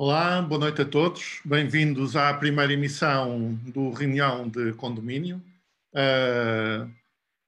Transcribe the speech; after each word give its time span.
Olá, 0.00 0.40
boa 0.40 0.60
noite 0.60 0.80
a 0.80 0.84
todos. 0.84 1.40
Bem-vindos 1.44 2.14
à 2.14 2.32
primeira 2.32 2.72
emissão 2.72 3.54
do 3.64 3.90
Reunião 3.90 4.48
de 4.48 4.72
Condomínio, 4.74 5.42
uh, 5.92 6.88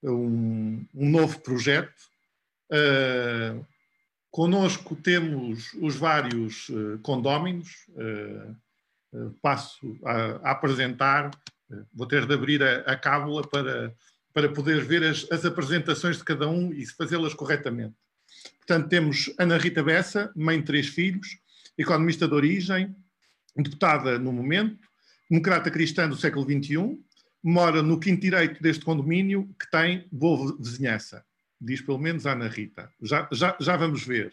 um, 0.03 0.85
um, 0.93 1.11
novo 1.11 1.39
projeto. 1.39 1.95
Uh, 2.69 3.65
conosco 4.33 4.97
temos 4.97 5.73
os 5.75 5.95
vários 5.95 6.69
uh, 6.71 6.99
condóminos. 7.05 7.87
Uh, 7.91 9.33
passo 9.41 9.97
a, 10.05 10.49
a 10.49 10.51
apresentar, 10.51 11.31
vou 11.95 12.09
ter 12.09 12.27
de 12.27 12.35
abrir 12.35 12.65
a, 12.65 12.81
a 12.81 12.97
cábula 12.97 13.47
para, 13.47 13.95
para 14.35 14.49
poder 14.49 14.85
ver 14.85 15.05
as, 15.05 15.25
as 15.31 15.45
apresentações 15.45 16.17
de 16.17 16.25
cada 16.25 16.49
um 16.49 16.73
e 16.73 16.85
fazê-las 16.85 17.33
corretamente. 17.33 17.95
Portanto, 18.59 18.89
temos 18.89 19.33
Ana 19.39 19.57
Rita 19.57 19.85
Bessa, 19.85 20.33
mãe 20.35 20.59
de 20.59 20.67
três 20.67 20.89
filhos, 20.89 21.39
economista 21.81 22.29
de 22.29 22.35
origem, 22.35 22.95
deputada 23.57 24.19
no 24.19 24.33
momento, 24.33 24.79
democrata 25.31 25.71
cristã 25.71 26.09
do 26.09 26.17
século 26.17 26.45
XXI, 26.45 26.99
mora 27.43 27.83
no 27.83 27.99
quinto 27.99 28.21
direito 28.21 28.63
deste 28.63 28.85
condomínio 28.85 29.49
que 29.59 29.71
tem 29.71 30.07
boa 30.13 30.55
vizinhança, 30.61 31.25
diz 31.61 31.81
pelo 31.81 31.99
menos 31.99 32.27
Ana 32.27 32.49
Rita. 32.49 32.91
Já, 33.01 33.29
já, 33.33 33.57
já 33.59 33.77
vamos 33.77 34.05
ver. 34.05 34.33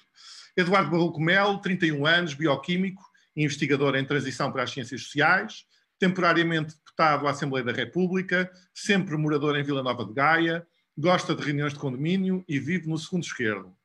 Eduardo 0.57 0.91
Barroco 0.91 1.21
Melo, 1.21 1.59
31 1.59 2.05
anos, 2.05 2.33
bioquímico, 2.33 3.03
investigador 3.35 3.95
em 3.95 4.03
transição 4.03 4.51
para 4.51 4.63
as 4.63 4.71
ciências 4.71 5.03
sociais, 5.03 5.65
temporariamente 5.99 6.75
deputado 6.75 7.27
à 7.27 7.31
Assembleia 7.31 7.65
da 7.65 7.71
República, 7.71 8.51
sempre 8.73 9.15
morador 9.15 9.57
em 9.57 9.63
Vila 9.63 9.83
Nova 9.83 10.03
de 10.03 10.13
Gaia, 10.13 10.67
gosta 10.97 11.35
de 11.35 11.43
reuniões 11.43 11.73
de 11.73 11.79
condomínio 11.79 12.43
e 12.47 12.59
vive 12.59 12.87
no 12.87 12.97
segundo 12.97 13.23
esquerdo. 13.23 13.76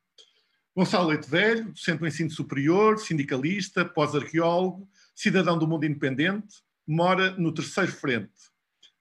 Gonçalo 0.75 1.09
Leite 1.09 1.29
Velho, 1.29 1.71
docente 1.71 1.99
do 1.99 2.07
ensino 2.07 2.31
superior, 2.31 2.97
sindicalista, 2.97 3.85
pós-arqueólogo, 3.85 4.89
cidadão 5.13 5.55
do 5.55 5.67
mundo 5.67 5.85
independente, 5.85 6.63
mora 6.87 7.29
no 7.37 7.53
terceiro 7.53 7.91
frente. 7.91 8.31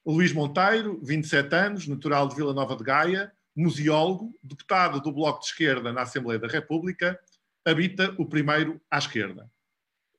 Luís 0.04 0.34
Monteiro, 0.34 1.00
27 1.02 1.54
anos, 1.54 1.88
natural 1.88 2.28
de 2.28 2.36
Vila 2.36 2.52
Nova 2.52 2.76
de 2.76 2.84
Gaia, 2.84 3.32
museólogo, 3.56 4.38
deputado 4.42 5.00
do 5.00 5.10
Bloco 5.10 5.40
de 5.40 5.46
Esquerda 5.46 5.94
na 5.94 6.02
Assembleia 6.02 6.38
da 6.38 6.46
República, 6.46 7.18
habita 7.64 8.14
o 8.18 8.26
primeiro 8.26 8.78
à 8.90 8.98
esquerda. 8.98 9.50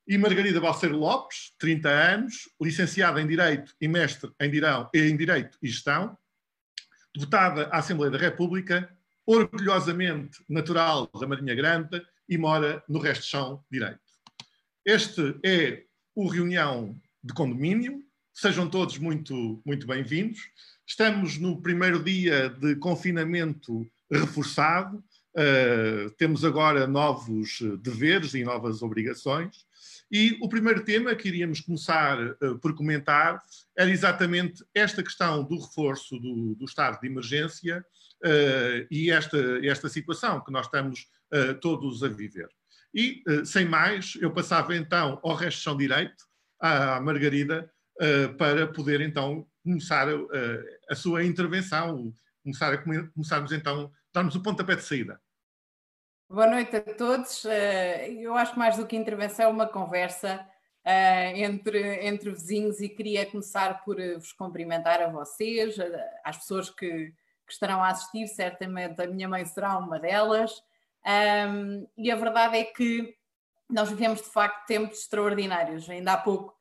E 0.07 0.17
Margarida 0.17 0.59
Balseiro 0.59 0.97
Lopes, 0.97 1.53
30 1.59 1.87
anos, 1.87 2.49
licenciada 2.59 3.21
em 3.21 3.27
Direito 3.27 3.75
e 3.79 3.87
mestre 3.87 4.31
em 4.39 4.49
Direito 5.15 5.57
e 5.61 5.67
Gestão, 5.67 6.17
deputada 7.13 7.67
à 7.67 7.77
Assembleia 7.77 8.11
da 8.11 8.17
República, 8.17 8.89
orgulhosamente 9.25 10.43
natural 10.49 11.09
da 11.19 11.27
Marinha 11.27 11.55
Grande 11.55 12.02
e 12.27 12.38
mora 12.38 12.83
no 12.88 12.99
resto 12.99 13.21
de 13.21 13.27
chão 13.27 13.63
direito. 13.71 13.99
Este 14.85 15.39
é 15.45 15.83
o 16.15 16.27
reunião 16.27 16.99
de 17.23 17.33
condomínio. 17.33 18.03
Sejam 18.33 18.69
todos 18.69 18.97
muito, 18.97 19.61
muito 19.65 19.88
bem-vindos. 19.88 20.39
Estamos 20.85 21.38
no 21.38 21.61
primeiro 21.61 22.03
dia 22.03 22.49
de 22.49 22.75
confinamento 22.75 23.88
reforçado. 24.11 25.03
Uh, 25.35 26.09
temos 26.17 26.43
agora 26.43 26.85
novos 26.85 27.59
deveres 27.81 28.33
e 28.33 28.43
novas 28.43 28.81
obrigações. 28.81 29.65
E 30.11 30.37
o 30.41 30.49
primeiro 30.49 30.83
tema 30.83 31.15
que 31.15 31.27
iríamos 31.27 31.61
começar 31.61 32.19
uh, 32.19 32.59
por 32.59 32.75
comentar 32.75 33.42
era 33.77 33.89
exatamente 33.89 34.64
esta 34.75 35.02
questão 35.02 35.43
do 35.43 35.59
reforço 35.59 36.19
do, 36.19 36.55
do 36.55 36.65
estado 36.65 36.99
de 36.99 37.08
emergência 37.08 37.83
e 38.89 39.11
esta, 39.11 39.38
esta 39.66 39.89
situação 39.89 40.42
que 40.44 40.52
nós 40.52 40.66
estamos 40.66 41.08
uh, 41.34 41.54
todos 41.60 42.04
a 42.04 42.08
viver. 42.08 42.48
E, 42.94 43.23
sem 43.45 43.66
mais, 43.66 44.16
eu 44.22 44.32
passava 44.32 44.76
então 44.76 45.20
ao 45.23 45.34
resto 45.34 45.58
de 45.58 45.64
chão 45.64 45.76
direito, 45.76 46.23
à 46.60 47.02
Margarida, 47.02 47.72
para 48.38 48.67
poder 48.67 49.02
então 49.02 49.48
começar 49.64 50.08
a 50.88 50.95
sua 50.95 51.23
intervenção, 51.23 52.14
começar 52.44 52.72
a 52.72 52.78
começarmos 52.78 53.52
então, 53.52 53.92
darmos 54.14 54.36
o 54.36 54.44
pontapé 54.44 54.76
de 54.76 54.84
saída. 54.84 55.20
Boa 56.34 56.48
noite 56.48 56.76
a 56.76 56.82
todos. 56.82 57.45
Eh, 57.45 58.11
eu 58.14 58.36
acho 58.36 58.54
que 58.54 58.58
mais 58.58 58.76
do 58.76 58.88
que 58.88 58.95
intervenção 58.95 59.45
é 59.45 59.48
uma 59.48 59.67
conversa 59.67 60.44
eh, 60.84 61.40
entre, 61.42 62.08
entre 62.08 62.32
vizinhos 62.32 62.82
e 62.82 62.90
queria 62.90 63.23
começar 63.26 63.84
por 63.84 64.00
eh, 64.00 64.16
vos 64.16 64.34
cumprimentar 64.34 65.00
a 65.00 65.10
vocês, 65.10 65.76
às 66.23 66.38
pessoas 66.38 66.72
que, 66.72 67.14
que 67.53 67.65
estarão 67.65 67.83
a 67.83 67.89
assistir, 67.89 68.27
certamente 68.27 69.02
a 69.02 69.08
minha 69.08 69.27
mãe 69.27 69.45
será 69.45 69.77
uma 69.77 69.99
delas. 69.99 70.52
e 71.97 72.11
a 72.11 72.15
verdade 72.15 72.58
é 72.58 72.64
que 72.64 73.15
nós 73.69 73.89
vivemos 73.89 74.21
de 74.21 74.27
facto 74.27 74.65
tempos 74.65 74.99
extraordinários. 74.99 75.89
Ainda 75.89 76.13
há 76.13 76.17
pouco 76.17 76.53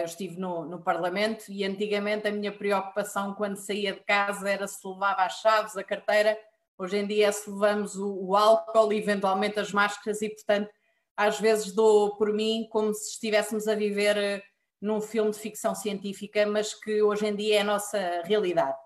eu 0.00 0.04
estive 0.04 0.40
no, 0.40 0.64
no 0.64 0.82
Parlamento 0.82 1.44
e 1.48 1.64
antigamente 1.64 2.26
a 2.26 2.32
minha 2.32 2.50
preocupação 2.50 3.32
quando 3.34 3.56
saía 3.56 3.92
de 3.92 4.00
casa 4.00 4.50
era 4.50 4.66
se 4.66 4.84
levava 4.84 5.22
as 5.22 5.40
chaves, 5.40 5.76
a 5.76 5.84
carteira 5.84 6.36
Hoje 6.80 6.96
em 6.96 7.06
dia, 7.08 7.32
se 7.32 7.50
levamos 7.50 7.96
o, 7.96 8.08
o 8.08 8.36
álcool 8.36 8.92
e 8.92 8.98
eventualmente 8.98 9.58
as 9.58 9.72
máscaras, 9.72 10.22
e 10.22 10.28
portanto, 10.28 10.70
às 11.16 11.40
vezes 11.40 11.72
dou 11.72 12.16
por 12.16 12.32
mim 12.32 12.68
como 12.70 12.94
se 12.94 13.10
estivéssemos 13.10 13.66
a 13.66 13.74
viver 13.74 14.16
eh, 14.16 14.42
num 14.80 15.00
filme 15.00 15.32
de 15.32 15.40
ficção 15.40 15.74
científica, 15.74 16.46
mas 16.46 16.72
que 16.72 17.02
hoje 17.02 17.26
em 17.26 17.34
dia 17.34 17.56
é 17.56 17.60
a 17.62 17.64
nossa 17.64 18.22
realidade. 18.24 18.76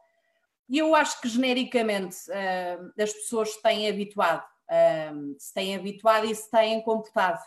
E 0.73 0.79
eu 0.79 0.95
acho 0.95 1.21
que 1.21 1.29
genericamente 1.29 2.17
uh, 2.31 2.93
as 2.99 3.13
pessoas 3.13 3.53
se 3.53 3.61
têm 3.61 3.91
habituado, 3.91 4.43
uh, 4.43 5.37
se 5.39 5.53
têm 5.53 5.77
habituado 5.77 6.25
e 6.25 6.35
se 6.35 6.51
têm 6.51 6.81
comportado, 6.81 7.43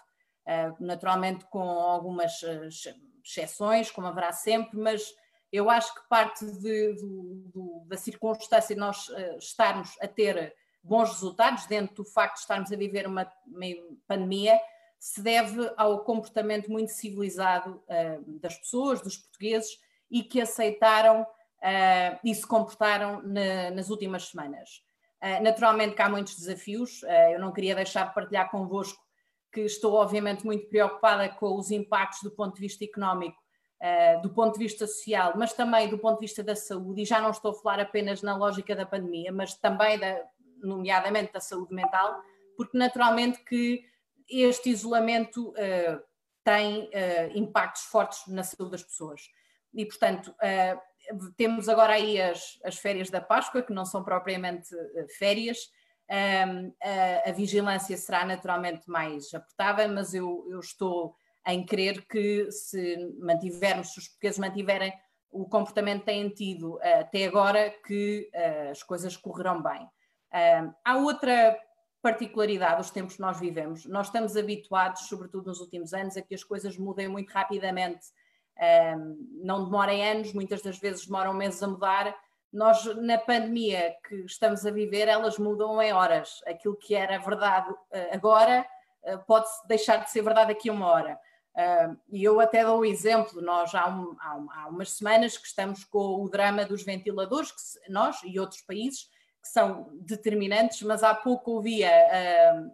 uh, 0.47 0.75
naturalmente 0.80 1.44
com 1.46 1.59
algumas 1.59 2.40
exceções, 3.24 3.90
como 3.90 4.06
haverá 4.06 4.31
sempre, 4.31 4.78
mas 4.80 5.12
eu 5.52 5.72
acho 5.72 5.91
que 5.96 6.08
parte 6.08 6.46
de, 6.46 6.94
do, 7.52 7.84
da 7.88 7.97
circunstância 7.97 8.75
de 8.75 8.80
nós 8.80 9.09
estarmos 9.40 9.97
a 10.00 10.08
ter 10.08 10.56
bons 10.84 11.09
resultados 11.09 11.66
dentro 11.66 11.96
do 11.96 12.06
facto 12.06 12.35
de 12.35 12.41
estarmos 12.41 12.72
a 12.72 12.75
viver 12.75 13.08
uma, 13.08 13.28
uma 13.47 13.66
pandemia 14.08 14.59
se 15.00 15.19
deve 15.22 15.72
ao 15.78 16.03
comportamento 16.03 16.69
muito 16.69 16.91
civilizado 16.91 17.81
das 18.41 18.58
pessoas, 18.58 19.02
dos 19.02 19.18
portugueses 19.18 19.80
e 20.12 20.24
que 20.24 20.41
aceitaram 20.41 21.25
uh, 21.61 22.19
e 22.23 22.33
se 22.33 22.45
comportaram 22.45 23.21
na, 23.23 23.71
nas 23.71 23.89
últimas 23.89 24.29
semanas. 24.29 24.83
naturalmente 25.41 25.95
que 25.95 26.01
há 26.01 26.09
muitos 26.09 26.35
desafios, 26.35 27.01
eu 27.33 27.39
não 27.39 27.51
queria 27.51 27.73
deixar 27.73 28.07
de 28.07 28.13
partilhar 28.13 28.51
convosco 28.51 29.01
que 29.51 29.61
estou 29.61 29.93
obviamente 29.93 30.45
muito 30.45 30.67
preocupada 30.67 31.29
com 31.29 31.57
os 31.57 31.71
impactos 31.71 32.21
do 32.21 32.29
ponto 32.29 32.55
de 32.55 32.61
vista 32.61 32.83
económico 32.83 33.45
Uh, 33.75 34.21
do 34.21 34.29
ponto 34.29 34.53
de 34.53 34.59
vista 34.59 34.88
social, 34.88 35.33
mas 35.35 35.51
também 35.51 35.89
do 35.89 35.99
ponto 35.99 36.16
de 36.16 36.25
vista 36.25 36.41
da 36.41 36.55
saúde, 36.55 37.01
e 37.01 37.05
já 37.05 37.19
não 37.19 37.29
estou 37.29 37.51
a 37.51 37.53
falar 37.53 37.81
apenas 37.81 38.22
na 38.22 38.35
lógica 38.35 38.73
da 38.73 38.85
pandemia, 38.85 39.33
mas 39.33 39.53
também, 39.55 39.99
da, 39.99 40.23
nomeadamente, 40.63 41.33
da 41.33 41.41
saúde 41.41 41.75
mental, 41.75 42.17
porque 42.55 42.77
naturalmente 42.77 43.43
que 43.43 43.83
este 44.29 44.69
isolamento 44.69 45.49
uh, 45.49 46.01
tem 46.41 46.85
uh, 46.85 47.37
impactos 47.37 47.83
fortes 47.83 48.25
na 48.27 48.43
saúde 48.43 48.72
das 48.72 48.83
pessoas. 48.83 49.22
E, 49.73 49.85
portanto, 49.85 50.33
temos 51.38 51.69
agora 51.69 51.93
aí 51.93 52.21
as, 52.21 52.59
as 52.63 52.77
férias 52.77 53.09
da 53.09 53.21
Páscoa, 53.21 53.61
que 53.61 53.73
não 53.73 53.85
são 53.85 54.03
propriamente 54.03 54.69
férias, 55.17 55.57
a 57.25 57.31
vigilância 57.31 57.97
será 57.97 58.25
naturalmente 58.25 58.87
mais 58.87 59.34
apertada, 59.34 59.87
mas 59.87 60.13
eu, 60.13 60.46
eu 60.49 60.59
estou 60.59 61.16
em 61.47 61.66
crer 61.66 62.05
que 62.07 62.52
se 62.52 62.97
mantivermos, 63.19 63.93
se 63.93 63.99
os 63.99 64.07
portugueses 64.07 64.40
mantiverem 64.40 64.93
o 65.35 65.46
comportamento 65.46 65.99
que 65.99 66.05
têm 66.05 66.29
tido 66.29 66.75
uh, 66.75 67.02
até 67.02 67.25
agora, 67.25 67.69
que 67.85 68.29
uh, 68.34 68.72
as 68.72 68.81
coisas 68.81 69.17
correrão 69.17 69.61
bem. 69.61 69.84
Uh, 69.84 70.73
há 70.84 70.97
outra 70.97 71.59
particularidade 72.01 72.78
dos 72.78 72.90
tempos 72.90 73.16
que 73.16 73.22
nós 73.22 73.40
vivemos. 73.40 73.85
Nós 73.85 74.08
estamos 74.08 74.37
habituados, 74.37 75.08
sobretudo 75.08 75.47
nos 75.47 75.59
últimos 75.59 75.93
anos, 75.93 76.16
a 76.16 76.22
que 76.22 76.34
as 76.34 76.43
coisas 76.43 76.78
mudem 76.78 77.09
muito 77.09 77.31
rapidamente. 77.31 78.05
Não 79.41 79.66
demorem 79.66 80.07
anos, 80.07 80.34
muitas 80.34 80.61
das 80.61 80.78
vezes 80.78 81.05
demoram 81.05 81.34
meses 81.34 81.61
a 81.61 81.67
mudar. 81.67 82.16
Nós, 82.52 82.85
na 82.97 83.17
pandemia 83.17 83.93
que 84.07 84.16
estamos 84.25 84.66
a 84.66 84.72
viver, 84.72 85.07
elas 85.07 85.37
mudam 85.37 85.81
em 85.81 85.91
horas. 85.91 86.41
Aquilo 86.47 86.75
que 86.75 86.96
era 86.96 87.17
verdade 87.19 87.73
agora 88.11 88.66
pode 89.28 89.47
deixar 89.67 89.97
de 89.97 90.09
ser 90.09 90.22
verdade 90.22 90.53
daqui 90.53 90.69
a 90.69 90.73
uma 90.73 90.87
hora. 90.87 91.19
E 92.09 92.23
eu 92.23 92.40
até 92.40 92.63
dou 92.63 92.79
o 92.79 92.85
exemplo, 92.85 93.41
nós 93.41 93.73
há, 93.73 93.87
um, 93.87 94.16
há, 94.19 94.35
um, 94.35 94.52
há, 94.52 94.67
umas 94.67 94.91
semanas 94.91 95.37
que 95.37 95.47
estamos 95.47 95.85
com 95.85 96.23
o 96.23 96.29
drama 96.29 96.66
dos 96.66 96.84
ventiladores, 96.84 97.51
que 97.51 97.91
nós 97.91 98.22
e 98.23 98.40
outros 98.40 98.61
países, 98.61 99.09
que 99.41 99.49
são 99.49 99.90
determinantes, 100.01 100.81
mas 100.81 101.03
há 101.03 101.13
pouco 101.13 101.51
ouvi 101.51 101.84
a, 101.84 101.91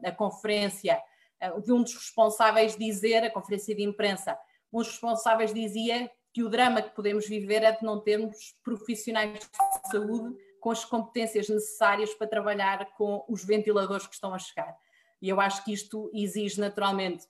a, 0.06 0.12
conferência 0.12 1.00
uh, 1.44 1.62
de 1.62 1.72
um 1.72 1.84
dos 1.84 1.94
responsáveis 1.94 2.78
dizer, 2.78 3.24
a 3.24 3.30
conferência 3.30 3.76
de 3.76 3.84
imprensa, 3.84 4.38
um 4.72 4.80
dos 4.80 4.88
responsáveis 4.88 5.54
dizia 5.54 6.10
que 6.34 6.44
o 6.44 6.50
drama 6.50 6.82
que 6.82 6.96
podemos 6.96 7.28
viver 7.28 7.64
é 7.64 7.72
de 7.72 7.84
não 7.84 8.00
termos 8.00 8.56
profissionais 8.64 9.40
de 9.40 9.92
saúde 9.92 10.36
com 10.60 10.72
as 10.72 10.86
competências 10.86 11.50
necessárias 11.50 12.14
para 12.14 12.28
trabalhar 12.28 12.94
com 12.94 13.26
os 13.28 13.44
ventiladores 13.44 14.08
que 14.08 14.14
estão 14.14 14.34
a 14.34 14.40
chegar. 14.40 14.76
E 15.22 15.28
eu 15.28 15.42
acho 15.42 15.64
que 15.66 15.74
isto 15.74 16.10
exige 16.14 16.60
naturalmente 16.60 17.26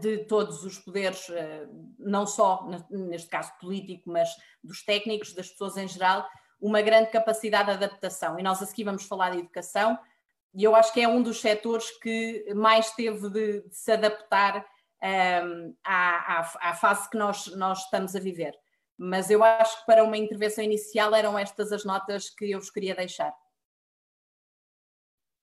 de 0.00 0.18
todos 0.24 0.64
os 0.64 0.78
poderes, 0.78 1.26
não 1.98 2.26
só 2.26 2.68
neste 2.90 3.28
caso 3.28 3.52
político, 3.58 4.10
mas 4.10 4.28
dos 4.62 4.84
técnicos, 4.84 5.32
das 5.32 5.48
pessoas 5.48 5.76
em 5.76 5.88
geral, 5.88 6.28
uma 6.60 6.82
grande 6.82 7.10
capacidade 7.10 7.66
de 7.66 7.84
adaptação. 7.84 8.38
E 8.38 8.42
nós 8.42 8.62
a 8.62 8.66
seguir 8.66 8.84
vamos 8.84 9.04
falar 9.04 9.30
de 9.30 9.38
educação, 9.38 9.98
e 10.54 10.64
eu 10.64 10.74
acho 10.74 10.92
que 10.92 11.00
é 11.00 11.08
um 11.08 11.22
dos 11.22 11.40
setores 11.40 11.90
que 12.00 12.52
mais 12.54 12.90
teve 12.92 13.30
de, 13.30 13.62
de 13.62 13.76
se 13.76 13.92
adaptar 13.92 14.66
um, 15.02 15.74
à, 15.84 16.40
à, 16.40 16.70
à, 16.70 16.74
fase 16.74 17.08
que 17.08 17.16
nós, 17.16 17.46
nós 17.56 17.84
estamos 17.84 18.16
a 18.16 18.20
viver. 18.20 18.52
Mas 18.96 19.30
eu 19.30 19.44
acho 19.44 19.80
que 19.80 19.86
para 19.86 20.02
uma 20.02 20.16
intervenção 20.16 20.64
inicial 20.64 21.14
eram 21.14 21.38
estas 21.38 21.72
as 21.72 21.84
notas 21.84 22.30
que 22.30 22.50
eu 22.50 22.58
vos 22.58 22.70
queria 22.70 22.94
deixar. 22.94 23.32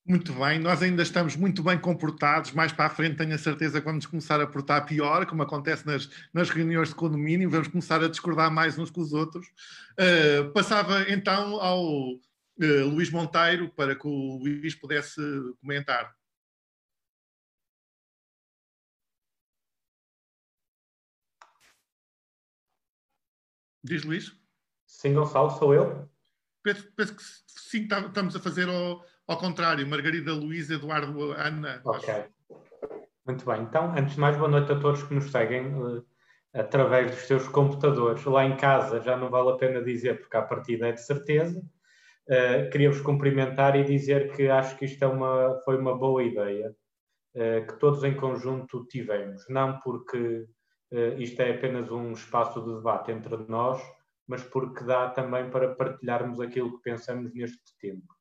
Muito 0.08 0.32
bem, 0.34 0.60
nós 0.60 0.80
ainda 0.84 1.02
estamos 1.02 1.34
muito 1.34 1.64
bem 1.64 1.76
comportados. 1.76 2.52
Mais 2.52 2.70
para 2.70 2.86
a 2.86 2.90
frente, 2.90 3.16
tenho 3.16 3.34
a 3.34 3.38
certeza 3.38 3.80
que 3.80 3.86
vamos 3.86 4.06
começar 4.06 4.40
a 4.40 4.46
portar 4.46 4.86
pior, 4.86 5.26
como 5.26 5.42
acontece 5.42 5.84
nas, 5.84 6.08
nas 6.32 6.48
reuniões 6.48 6.90
de 6.90 6.94
condomínio, 6.94 7.50
vamos 7.50 7.66
começar 7.66 8.00
a 8.00 8.08
discordar 8.08 8.48
mais 8.48 8.78
uns 8.78 8.88
com 8.88 9.00
os 9.00 9.12
outros. 9.12 9.48
Uh, 9.98 10.52
passava 10.52 11.10
então 11.10 11.60
ao 11.60 11.82
uh, 11.82 12.86
Luís 12.88 13.10
Monteiro 13.10 13.68
para 13.70 13.96
que 13.96 14.06
o 14.06 14.38
Luís 14.38 14.76
pudesse 14.76 15.20
comentar. 15.60 16.15
Diz 23.86 24.02
Luís? 24.02 24.32
Sim, 24.84 25.14
Gonçalo, 25.14 25.50
sou 25.50 25.72
eu. 25.72 26.08
Penso, 26.62 26.90
penso 26.96 27.14
que 27.14 27.22
sim, 27.22 27.86
tá, 27.86 28.00
estamos 28.00 28.34
a 28.34 28.40
fazer 28.40 28.68
ao, 28.68 29.04
ao 29.28 29.38
contrário. 29.38 29.86
Margarida, 29.86 30.32
Luís, 30.32 30.68
Eduardo, 30.68 31.32
Ana. 31.32 31.80
Ok. 31.84 32.12
Acho. 32.12 32.28
Muito 33.24 33.46
bem. 33.46 33.62
Então, 33.62 33.92
antes 33.96 34.14
de 34.14 34.20
mais, 34.20 34.36
boa 34.36 34.48
noite 34.48 34.72
a 34.72 34.80
todos 34.80 35.04
que 35.04 35.14
nos 35.14 35.30
seguem 35.30 35.72
uh, 35.74 36.04
através 36.52 37.12
dos 37.12 37.20
seus 37.26 37.46
computadores. 37.46 38.24
Lá 38.24 38.44
em 38.44 38.56
casa 38.56 39.00
já 39.00 39.16
não 39.16 39.30
vale 39.30 39.50
a 39.50 39.56
pena 39.56 39.80
dizer, 39.80 40.20
porque 40.20 40.36
a 40.36 40.42
partida 40.42 40.88
é 40.88 40.92
de 40.92 41.04
certeza. 41.04 41.60
Uh, 42.28 42.68
Queria-vos 42.70 43.00
cumprimentar 43.02 43.76
e 43.76 43.84
dizer 43.84 44.34
que 44.34 44.48
acho 44.48 44.76
que 44.76 44.86
isto 44.86 45.00
é 45.04 45.06
uma, 45.06 45.60
foi 45.64 45.78
uma 45.78 45.96
boa 45.96 46.24
ideia 46.24 46.74
uh, 47.36 47.66
que 47.68 47.78
todos 47.78 48.02
em 48.02 48.16
conjunto 48.16 48.84
tivemos. 48.86 49.44
Não 49.48 49.78
porque 49.78 50.44
isto 51.18 51.40
é 51.40 51.52
apenas 51.52 51.90
um 51.90 52.12
espaço 52.12 52.60
de 52.62 52.74
debate 52.74 53.10
entre 53.10 53.36
nós, 53.48 53.82
mas 54.26 54.42
porque 54.42 54.84
dá 54.84 55.10
também 55.10 55.50
para 55.50 55.74
partilharmos 55.74 56.40
aquilo 56.40 56.76
que 56.76 56.82
pensamos 56.82 57.32
neste 57.34 57.76
tempo. 57.80 58.14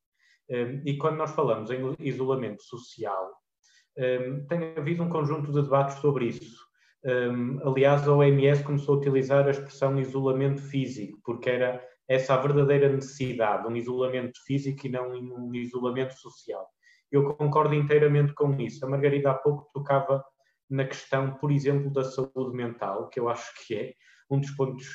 Um, 0.50 0.82
e 0.86 0.98
quando 0.98 1.18
nós 1.18 1.32
falamos 1.32 1.72
em 1.72 1.96
isolamento 2.00 2.62
social, 2.64 3.32
um, 3.98 4.46
tem 4.46 4.76
havido 4.78 5.04
um 5.04 5.10
conjunto 5.10 5.52
de 5.52 5.62
debates 5.62 5.98
sobre 5.98 6.28
isso. 6.28 6.64
Um, 7.04 7.60
aliás, 7.68 8.08
a 8.08 8.14
OMS 8.14 8.64
começou 8.64 8.96
a 8.96 8.98
utilizar 9.00 9.48
a 9.48 9.52
expressão 9.52 10.00
isolamento 10.00 10.62
físico, 10.62 11.20
porque 11.24 11.50
era 11.50 11.84
essa 12.08 12.36
a 12.36 12.38
verdadeira 12.38 12.90
necessidade, 12.90 13.68
um 13.68 13.76
isolamento 13.76 14.40
físico 14.46 14.86
e 14.86 14.90
não 14.90 15.12
um 15.12 15.54
isolamento 15.56 16.14
social. 16.14 16.68
Eu 17.12 17.36
concordo 17.36 17.74
inteiramente 17.74 18.34
com 18.34 18.54
isso. 18.60 18.86
A 18.86 18.90
Margarida 18.90 19.32
há 19.32 19.34
pouco 19.34 19.70
tocava 19.74 20.24
na 20.70 20.86
questão, 20.86 21.36
por 21.36 21.52
exemplo, 21.52 21.92
da 21.92 22.04
saúde 22.04 22.56
mental, 22.56 23.10
que 23.10 23.20
eu 23.20 23.30
acho 23.30 23.52
que 23.66 23.76
é 23.76 23.94
um 24.30 24.40
dos 24.40 24.52
pontos 24.52 24.86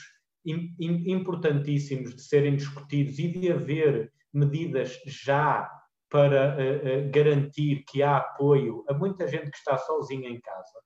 importantíssimos 0.44 2.14
de 2.14 2.22
serem 2.22 2.56
discutidos 2.56 3.18
e 3.18 3.28
de 3.28 3.52
haver 3.52 4.12
medidas 4.32 4.98
já 5.06 5.70
para 6.08 6.56
uh, 6.56 7.06
uh, 7.06 7.10
garantir 7.10 7.84
que 7.88 8.02
há 8.02 8.16
apoio 8.16 8.84
a 8.88 8.94
muita 8.94 9.28
gente 9.28 9.50
que 9.50 9.56
está 9.56 9.78
sozinha 9.78 10.28
em 10.28 10.40
casa, 10.40 10.78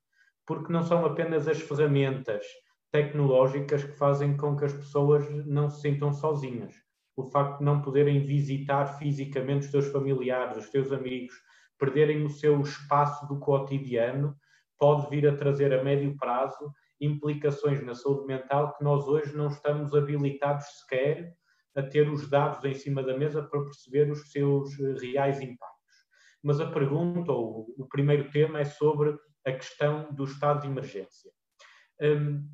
porque 0.46 0.72
não 0.72 0.82
são 0.82 1.04
apenas 1.06 1.48
as 1.48 1.60
ferramentas 1.60 2.44
tecnológicas 2.92 3.82
que 3.82 3.96
fazem 3.96 4.36
com 4.36 4.56
que 4.56 4.66
as 4.66 4.72
pessoas 4.72 5.28
não 5.46 5.68
se 5.68 5.80
sintam 5.80 6.12
sozinhas. 6.12 6.74
O 7.16 7.24
facto 7.24 7.58
de 7.58 7.64
não 7.64 7.80
poderem 7.80 8.24
visitar 8.24 8.86
fisicamente 8.98 9.64
os 9.64 9.70
seus 9.70 9.86
familiares, 9.88 10.58
os 10.58 10.70
seus 10.70 10.92
amigos, 10.92 11.34
perderem 11.78 12.24
o 12.24 12.28
seu 12.28 12.60
espaço 12.60 13.26
do 13.26 13.38
cotidiano, 13.38 14.36
pode 14.84 15.08
vir 15.08 15.26
a 15.26 15.34
trazer 15.34 15.72
a 15.72 15.82
médio 15.82 16.14
prazo 16.18 16.70
implicações 17.00 17.82
na 17.82 17.94
saúde 17.94 18.26
mental 18.26 18.76
que 18.76 18.84
nós 18.84 19.08
hoje 19.08 19.34
não 19.34 19.48
estamos 19.48 19.94
habilitados 19.94 20.66
sequer 20.80 21.34
a 21.74 21.82
ter 21.82 22.06
os 22.06 22.28
dados 22.28 22.62
em 22.66 22.74
cima 22.74 23.02
da 23.02 23.16
mesa 23.16 23.42
para 23.42 23.64
perceber 23.64 24.10
os 24.10 24.30
seus 24.30 24.78
eh, 24.78 24.94
reais 25.00 25.40
impactos. 25.40 25.96
Mas 26.42 26.60
a 26.60 26.70
pergunta, 26.70 27.32
ou 27.32 27.66
o 27.78 27.88
primeiro 27.88 28.30
tema, 28.30 28.60
é 28.60 28.66
sobre 28.66 29.16
a 29.46 29.52
questão 29.52 30.12
do 30.12 30.24
estado 30.24 30.60
de 30.60 30.66
emergência. 30.66 31.30
Hum, 32.02 32.46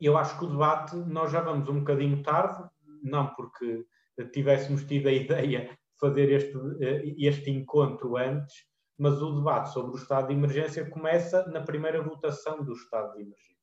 eu 0.00 0.16
acho 0.18 0.36
que 0.36 0.46
o 0.46 0.50
debate, 0.50 0.96
nós 0.96 1.30
já 1.30 1.40
vamos 1.40 1.68
um 1.68 1.78
bocadinho 1.78 2.24
tarde, 2.24 2.68
não 3.04 3.32
porque 3.34 3.84
tivéssemos 4.32 4.82
tido 4.82 5.06
a 5.06 5.12
ideia 5.14 5.60
de 5.60 5.78
fazer 6.00 6.28
este, 6.32 6.58
eh, 6.80 7.14
este 7.18 7.52
encontro 7.52 8.16
antes, 8.16 8.66
mas 8.98 9.22
o 9.22 9.36
debate 9.36 9.72
sobre 9.72 9.92
o 9.92 9.96
estado 9.96 10.28
de 10.28 10.34
emergência 10.34 10.88
começa 10.90 11.46
na 11.46 11.60
primeira 11.60 12.02
votação 12.02 12.62
do 12.64 12.72
estado 12.72 13.14
de 13.14 13.22
emergência. 13.22 13.58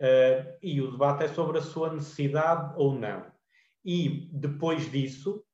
Uh, 0.00 0.56
e 0.62 0.80
o 0.80 0.90
debate 0.90 1.24
é 1.24 1.28
sobre 1.28 1.58
a 1.58 1.62
sua 1.62 1.92
necessidade 1.92 2.72
ou 2.76 2.98
não. 2.98 3.26
E 3.84 4.30
depois 4.32 4.90
disso, 4.90 5.44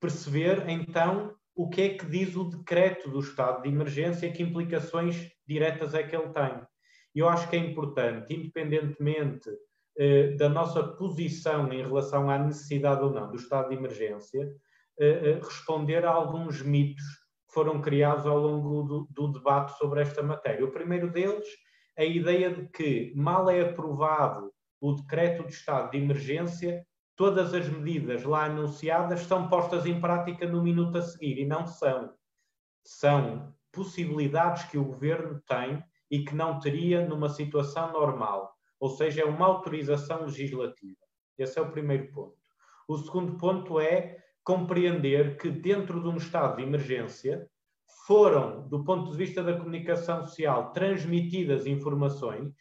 perceber 0.00 0.68
então 0.68 1.36
o 1.54 1.68
que 1.68 1.82
é 1.82 1.88
que 1.90 2.06
diz 2.06 2.36
o 2.36 2.44
decreto 2.44 3.10
do 3.10 3.20
estado 3.20 3.62
de 3.62 3.68
emergência, 3.68 4.30
que 4.30 4.42
implicações 4.42 5.30
diretas 5.46 5.92
é 5.92 6.02
que 6.02 6.16
ele 6.16 6.30
tem. 6.30 6.62
Eu 7.14 7.28
acho 7.28 7.50
que 7.50 7.56
é 7.56 7.58
importante, 7.58 8.32
independentemente 8.32 9.50
uh, 9.50 10.36
da 10.38 10.48
nossa 10.48 10.82
posição 10.82 11.70
em 11.72 11.82
relação 11.82 12.30
à 12.30 12.38
necessidade 12.38 13.02
ou 13.02 13.10
não 13.10 13.30
do 13.30 13.36
estado 13.36 13.68
de 13.68 13.74
emergência, 13.74 14.46
uh, 14.46 15.44
responder 15.44 16.06
a 16.06 16.10
alguns 16.10 16.62
mitos 16.62 17.27
foram 17.48 17.80
criados 17.80 18.26
ao 18.26 18.38
longo 18.38 18.82
do, 18.82 19.08
do 19.10 19.32
debate 19.32 19.76
sobre 19.78 20.02
esta 20.02 20.22
matéria. 20.22 20.64
O 20.64 20.70
primeiro 20.70 21.10
deles 21.10 21.46
a 21.98 22.04
ideia 22.04 22.54
de 22.54 22.68
que, 22.68 23.12
mal 23.16 23.50
é 23.50 23.60
aprovado 23.60 24.52
o 24.80 24.92
decreto 24.92 25.44
de 25.44 25.52
estado 25.52 25.90
de 25.90 25.98
emergência, 25.98 26.86
todas 27.16 27.52
as 27.52 27.68
medidas 27.68 28.22
lá 28.22 28.44
anunciadas 28.44 29.22
são 29.22 29.48
postas 29.48 29.84
em 29.84 30.00
prática 30.00 30.46
no 30.46 30.62
minuto 30.62 30.96
a 30.96 31.02
seguir, 31.02 31.40
e 31.40 31.44
não 31.44 31.66
são. 31.66 32.14
São 32.84 33.52
possibilidades 33.72 34.62
que 34.66 34.78
o 34.78 34.84
governo 34.84 35.42
tem 35.44 35.82
e 36.08 36.24
que 36.24 36.36
não 36.36 36.60
teria 36.60 37.04
numa 37.04 37.28
situação 37.28 37.90
normal, 37.92 38.54
ou 38.78 38.90
seja, 38.90 39.22
é 39.22 39.24
uma 39.24 39.46
autorização 39.46 40.22
legislativa. 40.22 41.00
Esse 41.36 41.58
é 41.58 41.62
o 41.62 41.72
primeiro 41.72 42.12
ponto. 42.12 42.36
O 42.86 42.96
segundo 42.96 43.36
ponto 43.36 43.80
é 43.80 44.24
compreender 44.48 45.36
que, 45.36 45.50
dentro 45.50 46.00
de 46.00 46.08
um 46.08 46.16
estado 46.16 46.56
de 46.56 46.62
emergência, 46.62 47.46
foram, 48.06 48.66
do 48.66 48.82
ponto 48.82 49.10
de 49.10 49.16
vista 49.18 49.42
da 49.42 49.54
comunicação 49.54 50.24
social, 50.24 50.72
transmitidas 50.72 51.66
informações 51.66 52.54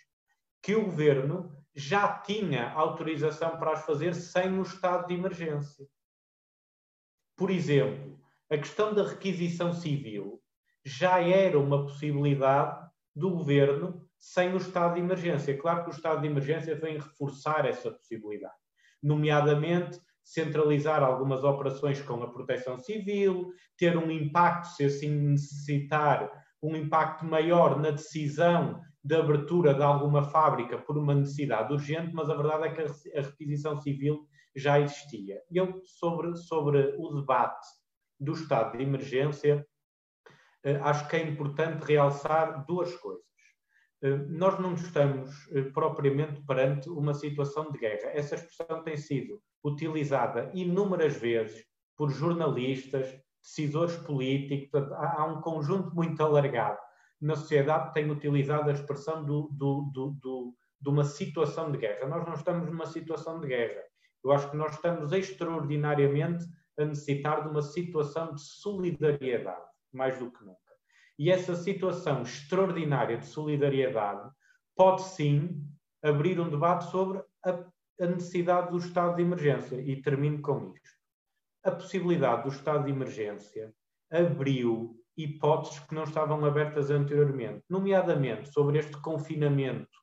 que 0.62 0.76
o 0.76 0.84
governo 0.84 1.50
já 1.74 2.10
tinha 2.20 2.72
autorização 2.72 3.52
para 3.58 3.72
as 3.72 3.86
fazer 3.86 4.14
sem 4.14 4.60
o 4.60 4.64
estado 4.64 5.08
de 5.08 5.14
emergência. 5.14 5.88
Por 7.38 7.50
exemplo, 7.50 8.20
a 8.52 8.58
questão 8.58 8.94
da 8.94 9.08
requisição 9.08 9.72
civil 9.72 10.42
já 10.84 11.22
era 11.22 11.58
uma 11.58 11.84
possibilidade 11.84 12.86
do 13.16 13.32
governo 13.32 14.06
sem 14.18 14.54
o 14.54 14.58
estado 14.58 14.96
de 14.96 15.00
emergência. 15.00 15.58
Claro 15.58 15.86
que 15.86 15.92
o 15.92 15.96
estado 15.96 16.20
de 16.20 16.28
emergência 16.28 16.76
vem 16.76 16.98
reforçar 16.98 17.66
essa 17.66 17.90
possibilidade, 17.90 18.58
nomeadamente 19.02 20.02
centralizar 20.28 21.02
algumas 21.02 21.42
operações 21.42 22.02
com 22.02 22.22
a 22.22 22.30
proteção 22.30 22.78
civil, 22.78 23.54
ter 23.78 23.98
um 23.98 24.12
impacto, 24.12 24.68
se 24.76 24.84
assim 24.84 25.10
necessitar, 25.10 26.30
um 26.62 26.76
impacto 26.76 27.24
maior 27.24 27.80
na 27.80 27.92
decisão 27.92 28.82
de 29.02 29.16
abertura 29.16 29.74
de 29.74 29.82
alguma 29.82 30.24
fábrica 30.26 30.78
por 30.80 30.98
uma 30.98 31.16
necessidade 31.16 31.72
urgente, 31.72 32.14
mas 32.14 32.30
a 32.30 32.36
verdade 32.36 32.66
é 32.66 32.72
que 32.72 33.18
a 33.18 33.22
requisição 33.22 33.80
civil 33.80 34.28
já 34.54 34.78
existia. 34.82 35.42
Eu, 35.50 35.82
sobre, 35.86 36.36
sobre 36.36 36.94
o 36.98 37.22
debate 37.22 37.66
do 38.20 38.34
estado 38.34 38.78
de 38.78 38.84
emergência, 38.84 39.66
eh, 40.62 40.76
acho 40.84 41.08
que 41.08 41.16
é 41.16 41.24
importante 41.26 41.86
realçar 41.86 42.66
duas 42.66 42.94
coisas. 42.98 43.24
Eh, 44.02 44.18
nós 44.30 44.60
não 44.60 44.74
estamos 44.74 45.32
eh, 45.52 45.64
propriamente 45.64 46.42
perante 46.42 46.90
uma 46.90 47.14
situação 47.14 47.72
de 47.72 47.80
guerra. 47.80 48.12
Essa 48.14 48.36
expressão 48.36 48.84
tem 48.84 48.98
sido 48.98 49.42
utilizada 49.64 50.52
inúmeras 50.54 51.16
vezes 51.18 51.66
por 51.96 52.12
jornalistas, 52.12 53.08
decisores 53.42 53.96
políticos, 53.98 54.92
há, 54.92 55.26
um 55.26 55.42
conjunto 55.42 55.96
muito 55.96 56.22
alargado 56.22 56.78
na 57.20 57.36
sociedade 57.36 57.88
que 57.88 57.94
tem 57.96 58.12
utilizado 58.12 58.70
a 58.70 58.74
expressão 58.74 59.26
do, 59.26 59.50
do, 59.52 59.90
do, 59.92 60.54
de 60.80 60.90
uma 60.90 61.04
situação 61.04 61.72
de 61.72 61.80
guerra. 61.80 62.08
Nós 62.08 62.26
não 62.26 62.34
estamos 62.34 62.70
numa 62.70 62.86
situação 62.86 63.40
de 63.40 63.48
guerra. 63.48 63.82
Eu 64.24 64.32
acho 64.32 64.52
que 64.52 64.58
nós 64.58 64.76
estamos 64.76 65.12
extraordinariamente 65.12 66.46
a 66.78 66.86
necessitar 66.86 67.42
de 67.42 67.50
uma 67.50 67.62
situação 67.64 68.36
de 68.36 68.42
solidariedade, 68.42 69.66
mais 69.92 70.20
do 70.20 70.32
que 70.32 70.44
nunca. 70.46 70.67
E 71.18 71.32
essa 71.32 71.56
situação 71.56 72.22
extraordinária 72.22 73.18
de 73.18 73.26
solidariedade 73.26 74.30
pode 74.76 75.04
sim 75.04 75.64
abrir 76.04 76.40
um 76.40 76.50
debate 76.50 76.90
sobre 76.92 77.22
a, 77.44 77.52
a 78.00 78.06
necessidade 78.06 78.72
do 78.72 78.78
estado 78.78 79.16
de 79.16 79.24
emergência. 79.24 79.82
E 79.82 80.02
termino 80.02 80.42
com 80.42 80.74
isto. 80.74 80.98
A 81.64 81.72
possibilidade 81.72 82.44
do 82.44 82.50
estado 82.50 82.86
de 82.86 82.92
emergência 82.92 83.74
abriu 84.12 84.96
hipóteses 85.18 85.80
que 85.80 85.96
não 85.96 86.04
estavam 86.04 86.46
abertas 86.46 86.92
anteriormente, 86.92 87.64
nomeadamente 87.68 88.54
sobre 88.54 88.78
este 88.78 88.96
confinamento 89.02 89.98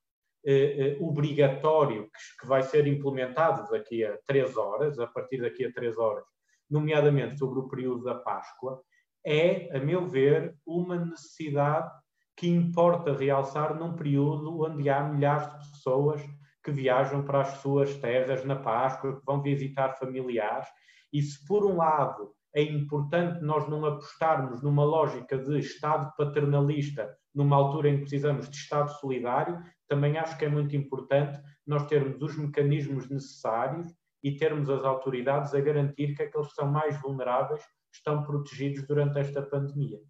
eh, 0.44 0.52
eh, 0.52 0.96
obrigatório 1.00 2.04
que, 2.04 2.40
que, 2.40 2.46
vai 2.46 2.62
ser 2.62 2.86
implementado 2.86 3.70
daqui 3.70 4.04
a 4.04 4.18
três 4.26 4.56
horas, 4.56 4.98
a 4.98 5.06
partir 5.06 5.40
daqui 5.40 5.64
a 5.64 5.72
três 5.72 5.96
horas, 5.96 6.24
nomeadamente 6.68 7.38
sobre 7.38 7.60
o 7.60 7.68
período 7.68 8.04
da 8.04 8.16
Páscoa, 8.16 8.82
é, 9.24 9.74
a 9.76 9.80
meu 9.80 10.06
ver, 10.08 10.54
uma 10.66 10.96
necessidade 10.96 11.90
que 12.36 12.48
importa 12.48 13.16
realçar 13.16 13.74
num 13.74 13.94
período 13.94 14.62
onde 14.62 14.90
há 14.90 15.02
milhares 15.02 15.46
de 15.46 15.70
pessoas 15.70 16.22
que 16.62 16.70
viajam 16.70 17.22
para 17.22 17.42
as 17.42 17.48
suas 17.58 17.94
terras 17.96 18.44
na 18.44 18.56
Páscoa, 18.56 19.18
que 19.18 19.24
vão 19.24 19.40
visitar 19.40 19.96
familiares, 19.98 20.68
e 21.12 21.22
se 21.22 21.44
por 21.46 21.64
um 21.64 21.76
lado 21.76 22.34
é 22.54 22.62
importante 22.62 23.42
nós 23.42 23.68
não 23.68 23.84
apostarmos 23.84 24.62
numa 24.62 24.84
lógica 24.84 25.36
de 25.38 25.58
Estado 25.58 26.12
paternalista 26.16 27.14
numa 27.34 27.56
altura 27.56 27.88
em 27.88 27.94
que 27.94 28.02
precisamos 28.02 28.48
de 28.48 28.56
Estado 28.56 28.90
solidário, 29.00 29.60
também 29.88 30.16
acho 30.16 30.38
que 30.38 30.44
é 30.44 30.48
muito 30.48 30.76
importante 30.76 31.40
nós 31.66 31.86
termos 31.86 32.22
os 32.22 32.36
mecanismos 32.36 33.08
necessários 33.10 33.92
e 34.22 34.36
termos 34.36 34.70
as 34.70 34.84
autoridades 34.84 35.52
a 35.52 35.60
garantir 35.60 36.14
que 36.14 36.22
aqueles 36.22 36.48
que 36.48 36.54
são 36.54 36.70
mais 36.70 37.00
vulneráveis 37.00 37.62
estão 37.94 38.22
protegidos 38.22 38.86
durante 38.86 39.18
esta 39.18 39.40
pandemia. 39.42 40.00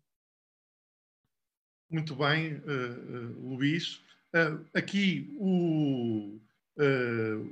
Muito 1.91 2.14
bem, 2.17 2.55
uh, 2.55 2.61
uh, 2.61 3.55
Luís. 3.55 4.03
Uh, 4.35 4.64
aqui 4.75 5.33
o, 5.38 6.41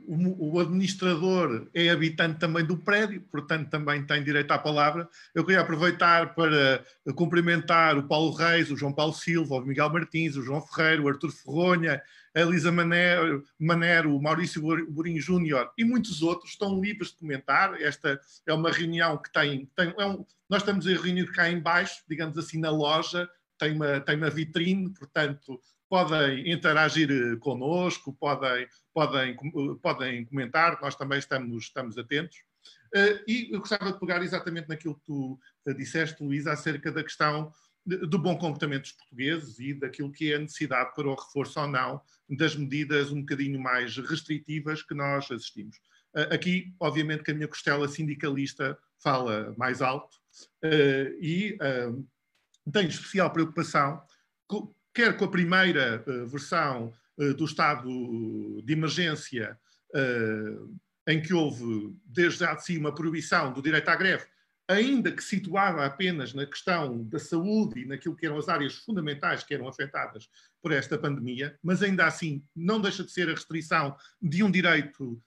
o, 0.09 0.57
o, 0.57 0.59
administrador 0.59 1.69
é 1.73 1.91
habitante 1.91 2.41
também 2.41 2.65
do 2.65 2.77
prédio, 2.77 3.21
portanto 3.31 3.71
também 3.71 4.05
tem 4.05 4.25
direito 4.25 4.51
à 4.51 4.59
palavra. 4.59 5.09
Eu 5.33 5.45
queria 5.45 5.61
aproveitar 5.61 6.35
para 6.35 6.85
cumprimentar 7.15 7.97
o 7.97 8.09
Paulo 8.09 8.33
Reis, 8.33 8.71
o 8.71 8.77
João 8.77 8.93
Paulo 8.93 9.13
Silva, 9.13 9.57
o 9.57 9.65
Miguel 9.65 9.93
Martins, 9.93 10.37
o 10.37 10.43
João 10.43 10.61
Ferreiro, 10.61 11.05
o 11.05 11.09
Artur 11.09 11.31
Ferronha, 11.31 12.03
a 12.35 12.41
Elisa 12.41 12.73
Manero, 12.73 13.45
Manero 13.59 14.17
o 14.17 14.23
Maurício 14.23 14.63
Burinho 14.91 15.21
Júnior 15.21 15.71
e 15.77 15.85
muitos 15.85 16.23
outros 16.23 16.53
estão 16.53 16.81
livres 16.81 17.11
de 17.11 17.19
comentar. 17.19 17.81
Esta 17.81 18.21
é 18.47 18.53
uma 18.53 18.71
reunião 18.71 19.19
que 19.19 19.33
tem. 19.33 19.67
tem 19.77 19.95
é 19.99 20.07
um, 20.07 20.25
nós 20.49 20.63
estamos 20.63 20.87
a 20.87 20.91
reunir 20.91 21.31
cá 21.33 21.51
embaixo, 21.51 22.03
digamos 22.09 22.39
assim, 22.39 22.59
na 22.59 22.71
loja, 22.71 23.29
tem 23.59 23.75
uma, 23.75 24.01
tem 24.01 24.17
uma 24.17 24.31
vitrine, 24.31 24.93
portanto 24.93 25.61
podem 25.93 26.51
interagir 26.51 27.11
eh, 27.11 27.37
connosco, 27.37 28.15
podem, 28.15 28.67
podem, 28.95 29.37
podem 29.83 30.25
comentar, 30.25 30.81
nós 30.81 30.97
também 30.97 31.19
estamos, 31.19 31.65
estamos 31.65 31.99
atentos. 31.99 32.39
Eh, 32.95 33.25
e 33.29 33.49
eu 33.53 33.59
gostava 33.59 33.93
de 33.93 34.01
pegar 34.01 34.23
exatamente 34.23 34.71
naquilo 34.71 34.95
que 34.95 35.05
tu 35.05 35.39
eh, 35.67 35.75
disseste, 35.75 36.25
Luísa, 36.25 36.53
acerca 36.53 36.91
da 36.91 37.03
questão 37.03 37.53
do 37.85 38.19
bom 38.19 38.37
comportamento 38.37 38.83
dos 38.83 38.93
portugueses 38.93 39.59
e 39.59 39.75
daquilo 39.75 40.13
que 40.13 40.33
é 40.33 40.37
a 40.37 40.39
necessidade 40.39 40.95
para 40.95 41.09
o 41.09 41.15
reforço 41.15 41.61
ou 41.61 41.67
não 41.67 42.01
das 42.29 42.55
medidas 42.55 43.11
um 43.11 43.21
bocadinho 43.21 43.61
mais 43.61 43.97
restritivas 43.97 44.83
que 44.83 44.95
nós 44.95 45.31
assistimos. 45.31 45.77
Aqui, 46.31 46.73
obviamente, 46.79 47.23
que 47.23 47.31
a 47.31 47.35
minha 47.35 47.49
costela 47.49 47.89
sindicalista 47.89 48.79
fala 49.03 49.55
mais 49.57 49.83
alto 49.83 50.17
e 51.21 51.59
tenho 52.73 52.89
especial 52.89 53.33
preocupação 53.33 54.01
quer 54.95 55.17
com 55.17 55.25
a 55.25 55.31
primeira 55.31 56.05
versão 56.27 56.93
do 57.37 57.45
estado 57.45 58.63
de 58.63 58.73
emergência, 58.73 59.59
em 61.09 61.21
que 61.21 61.35
houve 61.35 61.97
desde 62.05 62.41
já 62.41 62.55
de 62.55 62.65
si 62.65 62.79
uma 62.79 62.95
proibição 62.95 63.53
do 63.53 63.63
direito 63.63 63.89
à 63.89 63.97
greve, 63.97 64.25
ainda 64.73 65.13
que 65.13 65.23
situada 65.23 65.85
apenas 65.85 66.35
na 66.35 66.47
questão 66.47 67.05
da 67.05 67.19
saúde 67.19 67.81
e 67.81 67.87
naquilo 67.87 68.17
que 68.17 68.27
eram 68.27 68.39
as 68.39 68.49
áreas 68.49 68.75
fundamentais 68.75 69.45
que 69.45 69.55
eram 69.55 69.69
afetadas 69.69 70.29
por 70.61 70.73
esta 70.73 70.99
pandemia, 70.99 71.59
mas 71.63 71.83
ainda 71.83 72.07
assim 72.07 72.45
não 72.55 72.81
deixa 72.81 73.05
de 73.05 73.11
ser 73.11 73.29
a 73.29 73.33
restrição 73.33 73.97
de 74.21 74.43
um 74.43 74.51
direito 74.51 75.21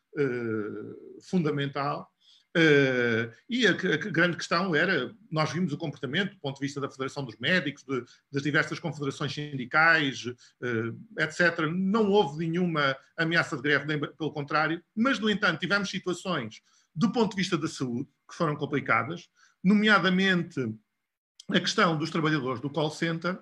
fundamental 1.30 2.10
Uh, 2.56 3.36
e 3.50 3.68
a, 3.68 3.72
a, 3.72 3.98
grande 3.98 4.38
questão 4.38 4.74
era, 4.74 5.14
nós 5.30 5.52
vimos 5.52 5.74
o 5.74 5.78
comportamento 5.78 6.32
do 6.32 6.40
ponto 6.40 6.56
de 6.56 6.66
vista 6.66 6.80
da 6.80 6.90
Federação 6.90 7.26
dos 7.26 7.38
Médicos, 7.38 7.84
de, 7.84 8.02
das 8.32 8.44
diversas 8.44 8.80
confederações 8.80 9.34
sindicais, 9.34 10.26
uh, 10.26 10.98
etc. 11.20 11.68
Não 11.70 12.10
houve 12.10 12.48
nenhuma 12.48 12.96
ameaça 13.18 13.58
de 13.58 13.62
greve, 13.62 13.86
nem 13.86 14.00
pelo 14.00 14.32
contrário, 14.32 14.82
mas, 14.96 15.20
no 15.20 15.30
entanto, 15.30 15.60
tivemos 15.60 15.90
situações 15.90 16.62
do 16.96 17.12
ponto 17.12 17.32
de 17.32 17.42
vista 17.42 17.58
da 17.58 17.68
saúde 17.68 18.08
que 18.28 18.36
foram 18.36 18.56
complicadas, 18.56 19.30
nomeadamente 19.64 20.60
a 21.50 21.60
questão 21.60 21.98
dos 21.98 22.10
trabalhadores 22.10 22.60
do 22.60 22.70
call 22.70 22.92
center, 22.92 23.34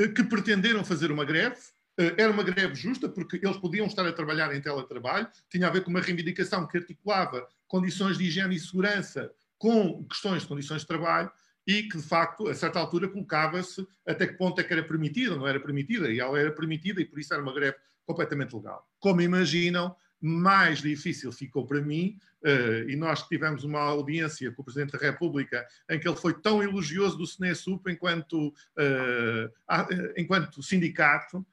uh, 0.00 0.14
que 0.14 0.24
pretenderam 0.24 0.84
fazer 0.84 1.10
uma 1.10 1.24
greve, 1.24 1.60
era 1.96 2.32
uma 2.32 2.42
greve 2.42 2.74
justa, 2.74 3.08
porque 3.08 3.36
eles 3.36 3.56
podiam 3.56 3.86
estar 3.86 4.04
a 4.04 4.12
trabalhar 4.12 4.52
em 4.52 4.60
teletrabalho, 4.60 5.28
tinha 5.48 5.68
a 5.68 5.70
ver 5.70 5.84
com 5.84 5.90
uma 5.90 6.00
reivindicação 6.00 6.66
que 6.66 6.78
articulava 6.78 7.46
condições 7.68 8.18
de 8.18 8.24
higiene 8.24 8.56
e 8.56 8.58
segurança 8.58 9.30
com 9.56 10.04
questões 10.04 10.42
de 10.42 10.48
condições 10.48 10.80
de 10.80 10.88
trabalho 10.88 11.30
e 11.66 11.84
que, 11.84 11.96
de 11.96 12.02
facto, 12.02 12.48
a 12.48 12.54
certa 12.54 12.78
altura 12.78 13.08
colocava-se 13.08 13.86
até 14.06 14.26
que 14.26 14.34
ponto 14.34 14.60
é 14.60 14.64
que 14.64 14.72
era 14.72 14.82
permitida 14.82 15.36
não 15.36 15.46
era 15.46 15.60
permitida, 15.60 16.10
e 16.10 16.20
ela 16.20 16.38
era 16.38 16.52
permitida 16.52 17.00
e 17.00 17.04
por 17.04 17.18
isso 17.18 17.32
era 17.32 17.42
uma 17.42 17.54
greve 17.54 17.76
completamente 18.04 18.54
legal. 18.54 18.86
Como 18.98 19.20
imaginam, 19.20 19.94
mais 20.24 20.80
difícil 20.80 21.30
ficou 21.30 21.66
para 21.66 21.80
mim, 21.82 22.18
uh, 22.44 22.88
e 22.88 22.96
nós 22.96 23.22
tivemos 23.28 23.62
uma 23.62 23.80
audiência 23.80 24.50
com 24.52 24.62
o 24.62 24.64
Presidente 24.64 24.92
da 24.92 24.98
República 24.98 25.66
em 25.90 25.98
que 25.98 26.08
ele 26.08 26.16
foi 26.16 26.32
tão 26.40 26.62
elogioso 26.62 27.18
do 27.18 27.24
SNESUP 27.24 27.90
enquanto, 27.90 28.48
uh, 28.48 30.12
enquanto 30.16 30.62
sindicato, 30.62 31.44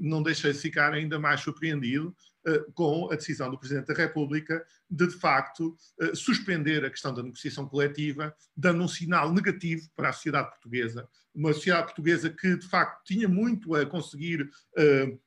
não 0.00 0.22
deixei 0.22 0.52
de 0.52 0.58
ficar 0.58 0.92
ainda 0.92 1.18
mais 1.18 1.40
surpreendido 1.40 2.14
uh, 2.46 2.72
com 2.72 3.10
a 3.10 3.16
decisão 3.16 3.50
do 3.50 3.58
Presidente 3.58 3.86
da 3.86 3.94
República 3.94 4.64
de, 4.90 5.06
de 5.06 5.14
facto, 5.14 5.76
uh, 6.00 6.14
suspender 6.14 6.84
a 6.84 6.90
questão 6.90 7.14
da 7.14 7.22
negociação 7.22 7.66
coletiva, 7.66 8.34
dando 8.56 8.82
um 8.82 8.88
sinal 8.88 9.32
negativo 9.32 9.88
para 9.96 10.10
a 10.10 10.12
sociedade 10.12 10.50
portuguesa. 10.50 11.08
Uma 11.34 11.52
sociedade 11.52 11.86
portuguesa 11.86 12.30
que, 12.30 12.56
de 12.56 12.68
facto, 12.68 13.02
tinha 13.04 13.28
muito 13.28 13.74
a 13.74 13.86
conseguir 13.86 14.42
uh, 14.42 15.20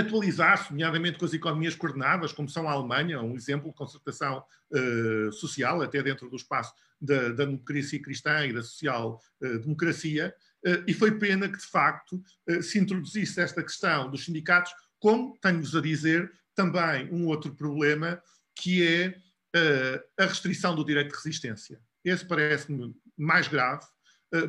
atualizar-se, 0.00 0.70
nomeadamente 0.70 1.18
com 1.18 1.24
as 1.24 1.32
economias 1.32 1.74
coordenadas, 1.74 2.32
como 2.32 2.48
são 2.48 2.68
a 2.68 2.72
Alemanha, 2.72 3.20
um 3.20 3.34
exemplo 3.36 3.70
de 3.70 3.76
concertação 3.76 4.44
uh, 4.70 5.32
social, 5.32 5.82
até 5.82 6.02
dentro 6.02 6.28
do 6.28 6.36
espaço 6.36 6.74
da, 7.00 7.28
da 7.30 7.44
democracia 7.44 8.00
cristã 8.00 8.46
e 8.46 8.52
da 8.52 8.62
social-democracia, 8.62 10.34
uh, 10.66 10.84
e 10.86 10.94
foi 10.94 11.18
pena 11.18 11.48
que, 11.48 11.58
de 11.58 11.66
facto, 11.66 12.22
uh, 12.48 12.62
se 12.62 12.78
introduzisse 12.78 13.40
esta 13.40 13.62
questão 13.62 14.10
dos 14.10 14.24
sindicatos, 14.24 14.72
como, 14.98 15.38
tenho-vos 15.40 15.76
a 15.76 15.80
dizer, 15.80 16.32
também 16.54 17.12
um 17.12 17.26
outro 17.26 17.54
problema, 17.54 18.22
que 18.56 18.86
é 18.86 19.16
a 20.18 20.24
restrição 20.24 20.74
do 20.74 20.84
direito 20.84 21.10
de 21.10 21.16
resistência. 21.16 21.80
Esse 22.04 22.24
parece-me 22.26 22.92
mais 23.16 23.48
grave, 23.48 23.84
eh, 23.84 23.93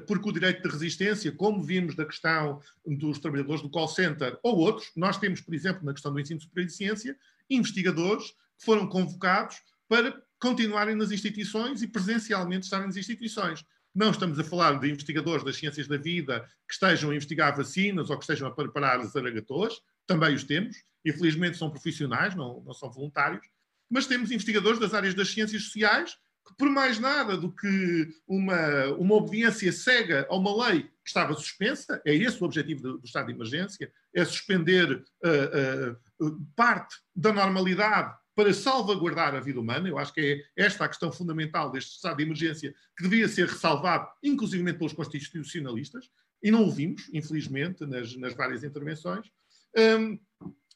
porque 0.08 0.30
o 0.30 0.32
direito 0.32 0.64
de 0.64 0.70
resistência, 0.70 1.32
como 1.32 1.62
vimos 1.62 1.96
da 1.96 2.06
questão 2.06 2.60
dos 2.86 3.20
trabalhadores 3.20 3.62
do 3.62 3.70
call 3.70 3.88
center 3.88 4.38
ou 4.42 4.58
outros, 4.58 4.92
nós 4.96 5.18
temos, 5.18 5.42
por 5.42 5.54
exemplo, 5.54 5.86
na 5.86 5.94
questão 5.94 6.12
do 6.12 6.20
ensino 6.20 6.42
superior 6.42 6.68
de 6.68 6.74
ciência, 6.74 7.18
investigadores 7.50 8.32
que 8.58 8.66
foram 8.66 8.88
convocados 8.88 9.58
para 9.88 10.20
continuarem 10.40 10.96
nas 10.96 11.12
instituições 11.12 11.82
e 11.82 11.88
presencialmente 11.88 12.64
estarem 12.64 12.88
nas 12.88 12.98
instituições. 12.98 13.64
Não 13.94 14.12
estamos 14.12 14.38
a 14.40 14.44
falar 14.44 14.80
de 14.80 14.90
investigadores 14.90 15.44
das 15.44 15.56
ciências 15.56 15.88
da 15.88 15.98
vida 15.98 16.42
que 16.68 16.74
estejam 16.74 17.12
a 17.12 17.16
investigar 17.16 17.56
vacinas 17.56 18.10
ou 18.10 18.18
que 18.18 18.24
estejam 18.24 18.48
a 18.48 18.52
preparar 18.52 19.00
as 19.00 19.16
aragatoas, 19.16 19.80
também 20.06 20.36
os 20.36 20.44
temos, 20.44 20.76
e 21.04 21.14
felizmente 21.14 21.58
são 21.58 21.70
profissionais, 21.70 22.36
não, 22.36 22.62
não 22.66 22.74
são 22.74 22.92
voluntários, 22.92 23.46
mas 23.90 24.08
temos 24.08 24.32
investigadores 24.32 24.80
das 24.80 24.94
áreas 24.94 25.14
das 25.14 25.30
ciências 25.30 25.64
sociais 25.64 26.18
que 26.46 26.56
por 26.56 26.70
mais 26.70 27.00
nada 27.00 27.36
do 27.36 27.52
que 27.52 28.08
uma, 28.28 28.86
uma 28.98 29.16
obediência 29.16 29.72
cega 29.72 30.28
a 30.30 30.36
uma 30.36 30.68
lei 30.68 30.84
que 30.84 31.08
estava 31.08 31.34
suspensa, 31.34 32.02
é 32.06 32.14
esse 32.14 32.42
o 32.42 32.46
objetivo 32.46 32.82
do, 32.82 32.98
do 33.00 33.06
estado 33.06 33.28
de 33.28 33.34
emergência, 33.34 33.92
é 34.14 34.24
suspender 34.24 35.04
uh, 35.24 36.26
uh, 36.26 36.48
parte 36.56 36.98
da 37.16 37.34
normalidade 37.34 38.16
para 38.36 38.54
salvaguardar 38.54 39.34
a 39.34 39.40
vida 39.40 39.60
humana. 39.60 39.88
Eu 39.88 39.98
acho 39.98 40.14
que 40.14 40.44
é 40.58 40.66
esta 40.66 40.86
a 40.86 40.90
questão 40.90 41.12
fundamental 41.12 41.72
deste 41.72 41.96
estado 41.96 42.18
de 42.18 42.24
emergência 42.24 42.76
que 42.98 43.04
devia 43.04 43.28
ser 43.28 43.48
ressalvado, 43.48 44.08
inclusive 44.22 44.74
pelos 44.74 44.94
constitucionalistas, 44.94 46.10
e 46.44 46.52
não 46.52 46.68
o 46.68 46.72
vimos, 46.72 47.10
infelizmente, 47.14 47.86
nas, 47.86 48.16
nas 48.18 48.34
várias 48.34 48.64
intervenções. 48.64 49.32
Um, 49.78 50.20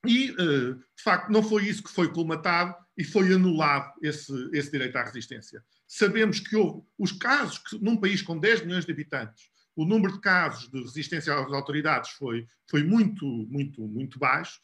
e, 0.05 0.31
uh, 0.31 0.75
de 0.75 1.03
facto, 1.03 1.29
não 1.29 1.43
foi 1.43 1.67
isso 1.67 1.83
que 1.83 1.91
foi 1.91 2.11
colmatado 2.11 2.75
e 2.97 3.03
foi 3.03 3.33
anulado 3.33 3.93
esse, 4.01 4.33
esse 4.53 4.71
direito 4.71 4.97
à 4.97 5.03
resistência. 5.03 5.63
Sabemos 5.87 6.39
que 6.39 6.55
houve 6.55 6.85
os 6.97 7.11
casos 7.11 7.57
que, 7.57 7.77
num 7.83 7.97
país 7.97 8.21
com 8.21 8.37
10 8.37 8.65
milhões 8.65 8.85
de 8.85 8.91
habitantes, 8.91 9.49
o 9.79 9.85
número 9.85 10.11
de 10.13 10.19
casos 10.19 10.69
de 10.69 10.77
resistência 10.81 11.33
às 11.33 11.53
autoridades 11.53 12.11
foi, 12.11 12.45
foi 12.69 12.83
muito, 12.83 13.25
muito, 13.25 13.81
muito 13.81 14.19
baixo. 14.19 14.59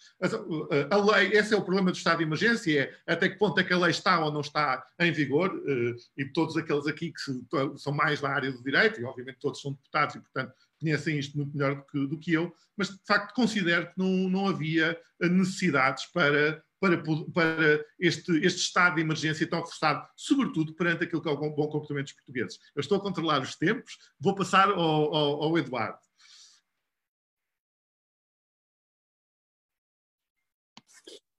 A, 0.91 0.97
lei, 0.97 1.31
esse 1.31 1.53
é 1.53 1.57
o 1.57 1.63
problema 1.63 1.89
do 1.89 1.97
estado 1.97 2.17
de 2.17 2.23
emergência, 2.25 2.93
é 3.07 3.13
até 3.13 3.29
que 3.29 3.37
ponto 3.37 3.57
é 3.57 3.63
que 3.63 3.71
a 3.71 3.77
lei 3.77 3.91
está 3.91 4.19
ou 4.19 4.29
não 4.29 4.41
está 4.41 4.85
em 4.99 5.13
vigor, 5.13 5.57
eh, 5.65 5.95
e 6.17 6.25
todos 6.25 6.57
aqueles 6.57 6.85
aqui 6.85 7.13
que 7.13 7.77
são 7.77 7.93
mais 7.93 8.19
da 8.19 8.29
área 8.29 8.51
do 8.51 8.61
direito, 8.61 8.99
e 8.99 9.05
obviamente 9.05 9.39
todos 9.39 9.61
são 9.61 9.71
deputados 9.71 10.15
e, 10.15 10.19
portanto, 10.19 10.53
conhecem 10.79 11.17
isto 11.17 11.37
muito 11.37 11.55
melhor 11.55 11.75
do 11.75 11.85
que, 11.85 12.07
do 12.07 12.19
que 12.19 12.33
eu, 12.33 12.53
mas 12.77 12.89
de 12.89 12.99
facto 13.05 13.33
considero 13.33 13.87
que 13.87 13.97
não, 13.97 14.29
não 14.29 14.47
havia 14.47 14.99
necessidades 15.19 16.05
para 16.07 16.63
para, 16.79 17.01
para 17.33 17.85
este, 17.99 18.31
este, 18.45 18.59
estado 18.59 18.95
de 18.95 19.01
emergência 19.01 19.47
tão 19.49 19.59
reforçado, 19.59 20.07
sobretudo 20.15 20.75
perante 20.75 21.05
aquilo 21.05 21.21
que 21.21 21.27
é 21.27 21.31
o 21.31 21.37
bom 21.37 21.67
comportamento 21.67 22.05
dos 22.05 22.13
portugueses. 22.13 22.59
Eu 22.75 22.81
estou 22.81 22.97
a 22.97 23.01
controlar 23.01 23.41
os 23.41 23.55
tempos, 23.55 23.97
vou 24.19 24.35
passar 24.35 24.69
ao, 24.69 25.15
ao, 25.15 25.43
ao 25.43 25.57
Eduardo. 25.57 25.97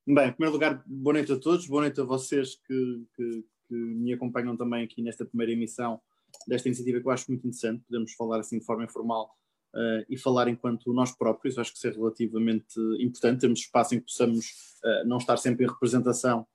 Bem, 0.09 0.29
em 0.29 0.33
primeiro 0.33 0.53
lugar, 0.53 0.83
boa 0.87 1.15
noite 1.15 1.33
a 1.33 1.39
todos, 1.39 1.67
boa 1.67 1.83
noite 1.83 2.01
a 2.01 2.05
vocês 2.05 2.55
que, 2.55 3.07
que, 3.17 3.45
que, 3.69 3.75
me 3.75 4.13
acompanham 4.13 4.57
também 4.57 4.85
aqui 4.85 5.03
nesta 5.03 5.25
primeira 5.25 5.53
emissão 5.53 6.01
desta 6.47 6.69
iniciativa 6.69 7.01
que 7.01 7.07
eu 7.07 7.11
acho 7.11 7.27
muito 7.29 7.47
interessante. 7.47 7.85
Podemos 7.89 8.13
falar 8.13 8.41
assim 8.41 8.59
de 8.59 8.65
forma 8.65 8.85
informal 8.85 9.31
uh, 9.75 10.05
e 10.09 10.17
falar 10.17 10.49
enquanto 10.49 10.93
nós 10.93 11.17
próprios, 11.17 11.59
acho 11.59 11.73
que 11.73 11.79
isso 11.79 11.87
é 11.87 11.91
relativamente 11.91 12.79
importante, 13.01 13.41
termos 13.41 13.61
espaço 13.61 13.95
em 13.95 13.99
que 13.99 14.07
possamos 14.07 14.47
uh, 14.85 15.07
não 15.07 15.19
estar 15.19 15.37
sempre 15.37 15.65
em 15.65 15.69
representação 15.69 16.47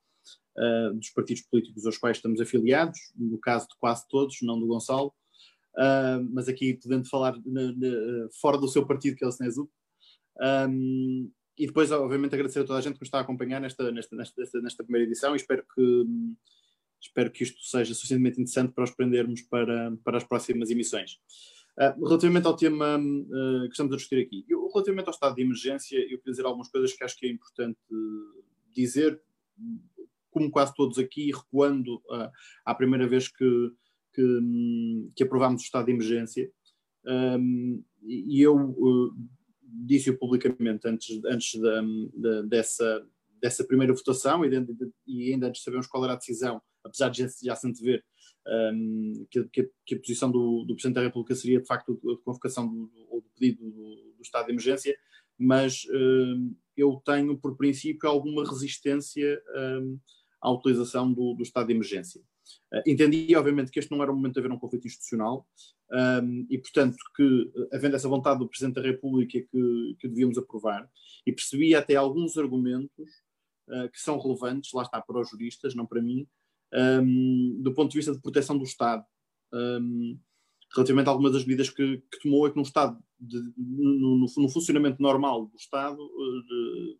uh, 0.56 0.94
dos 0.94 1.10
partidos 1.10 1.42
políticos 1.42 1.86
aos 1.86 1.98
quais 1.98 2.18
estamos 2.18 2.40
afiliados, 2.40 2.98
no 3.16 3.38
caso 3.38 3.68
de 3.68 3.76
quase 3.78 4.06
todos, 4.08 4.36
não 4.42 4.58
do 4.58 4.66
Gonçalo, 4.66 5.12
mas 6.30 6.48
aqui 6.48 6.74
podendo 6.74 7.08
falar 7.08 7.34
na, 7.46 7.72
na, 7.72 8.28
fora 8.38 8.58
do 8.58 8.68
seu 8.68 8.86
partido, 8.86 9.16
que 9.16 9.24
é 9.24 9.26
o 9.26 9.30
SNESUP. 9.30 9.70
Um, 10.68 11.30
e 11.56 11.66
depois, 11.66 11.90
obviamente, 11.90 12.34
agradecer 12.34 12.60
a 12.60 12.64
toda 12.64 12.78
a 12.78 12.82
gente 12.82 12.94
que 12.94 13.00
nos 13.00 13.08
está 13.08 13.18
a 13.18 13.20
acompanhar 13.22 13.60
nesta, 13.60 13.90
nesta, 13.92 14.16
nesta, 14.16 14.60
nesta 14.60 14.84
primeira 14.84 15.06
edição 15.06 15.32
e 15.32 15.36
espero 15.36 15.64
que, 15.74 16.04
espero 17.02 17.30
que 17.30 17.42
isto 17.42 17.60
seja 17.64 17.94
suficientemente 17.94 18.40
interessante 18.40 18.72
para 18.72 18.84
os 18.84 18.90
prendermos 18.90 19.42
para, 19.42 19.96
para 20.04 20.18
as 20.18 20.24
próximas 20.24 20.70
emissões. 20.70 21.18
Uh, 21.78 22.06
relativamente 22.06 22.46
ao 22.46 22.56
tema 22.56 22.98
uh, 22.98 23.62
que 23.62 23.70
estamos 23.70 23.92
a 23.92 23.96
discutir 23.96 24.22
aqui, 24.22 24.44
eu, 24.48 24.68
relativamente 24.68 25.06
ao 25.06 25.14
estado 25.14 25.34
de 25.34 25.42
emergência, 25.42 25.96
eu 25.96 26.18
queria 26.18 26.32
dizer 26.32 26.44
algumas 26.44 26.68
coisas 26.68 26.92
que 26.92 27.02
acho 27.02 27.18
que 27.18 27.26
é 27.26 27.30
importante 27.30 27.78
dizer, 28.70 29.20
como 30.30 30.50
quase 30.50 30.74
todos 30.74 30.98
aqui, 30.98 31.32
recuando 31.32 31.96
uh, 31.96 32.30
à 32.64 32.74
primeira 32.74 33.08
vez 33.08 33.28
que, 33.28 33.72
que, 34.14 34.40
que, 35.16 35.22
aprovámos 35.24 35.62
o 35.62 35.64
estado 35.64 35.86
de 35.86 35.92
emergência, 35.92 36.50
um, 37.04 37.82
e 38.02 38.40
eu 38.40 38.74
disse-o 39.62 40.18
publicamente 40.18 40.86
antes, 40.86 41.20
antes 41.24 41.60
da, 41.60 41.82
da, 42.14 42.42
dessa, 42.42 43.06
dessa 43.40 43.64
primeira 43.64 43.94
votação, 43.94 44.44
e, 44.44 44.50
de, 44.50 44.92
e 45.06 45.32
ainda 45.32 45.48
antes 45.48 45.62
sabemos 45.62 45.86
qual 45.86 46.04
era 46.04 46.12
a 46.12 46.16
decisão, 46.16 46.60
apesar 46.84 47.08
de 47.08 47.26
já, 47.42 47.56
se 47.56 47.66
antever 47.66 48.02
um, 48.46 49.26
que, 49.30 49.44
que, 49.44 49.70
que, 49.86 49.94
a 49.94 49.98
posição 49.98 50.30
do, 50.30 50.64
do, 50.64 50.74
Presidente 50.74 50.96
da 50.96 51.02
República 51.02 51.34
seria 51.34 51.60
de 51.60 51.66
facto 51.66 51.92
a 51.92 52.24
convocação 52.24 52.68
do, 52.68 52.86
do, 52.86 53.20
do 53.20 53.30
pedido 53.38 53.70
do, 53.70 54.14
do, 54.16 54.22
estado 54.22 54.46
de 54.46 54.52
emergência, 54.52 54.96
mas 55.38 55.82
um, 55.90 56.54
eu 56.76 57.00
tenho 57.04 57.38
por 57.38 57.56
princípio 57.56 58.08
alguma 58.08 58.48
resistência 58.48 59.40
um, 59.80 59.98
à 60.40 60.50
utilização 60.50 61.12
do, 61.12 61.36
estado 61.40 61.68
de 61.68 61.74
emergência. 61.74 62.20
Uh, 62.72 62.82
entendi, 62.86 63.34
obviamente, 63.36 63.70
que 63.70 63.78
este 63.78 63.90
não 63.90 64.02
era 64.02 64.10
o 64.10 64.16
momento 64.16 64.34
de 64.34 64.40
haver 64.40 64.52
um 64.52 64.58
conflito 64.58 64.86
institucional 64.86 65.46
e, 66.48 66.56
portanto, 66.56 66.96
que 67.14 67.52
havendo 67.70 67.96
essa 67.96 68.08
vontade 68.08 68.38
do 68.38 68.48
Presidente 68.48 68.76
da 68.76 68.80
República 68.80 69.38
que, 69.38 69.96
que 70.00 70.08
devíamos 70.08 70.38
aprovar, 70.38 70.90
e 71.26 71.32
percebi 71.32 71.74
até 71.74 71.94
alguns 71.94 72.36
argumentos 72.36 73.10
uh, 73.68 73.88
que 73.90 74.00
são 74.00 74.18
relevantes, 74.18 74.72
lá 74.72 74.82
está, 74.82 75.00
para 75.00 75.20
os 75.20 75.30
juristas, 75.30 75.74
não 75.74 75.86
para 75.86 76.02
mim, 76.02 76.26
um, 76.74 77.60
do 77.60 77.74
ponto 77.74 77.90
de 77.90 77.98
vista 77.98 78.12
de 78.12 78.20
proteção 78.20 78.56
do 78.56 78.64
Estado, 78.64 79.04
um, 79.52 80.18
relativamente 80.74 81.08
a 81.08 81.10
algumas 81.10 81.32
das 81.32 81.44
medidas 81.44 81.70
que, 81.70 81.98
que 82.10 82.20
tomou, 82.22 82.46
é 82.46 82.50
que 82.50 82.56
no 82.56 82.62
Estado, 82.62 82.98
de, 83.20 83.38
no, 83.56 84.18
no, 84.18 84.26
no, 84.36 84.48
funcionamento 84.48 85.02
normal 85.02 85.46
do 85.46 85.56
Estado, 85.56 85.96
de, 85.96 86.98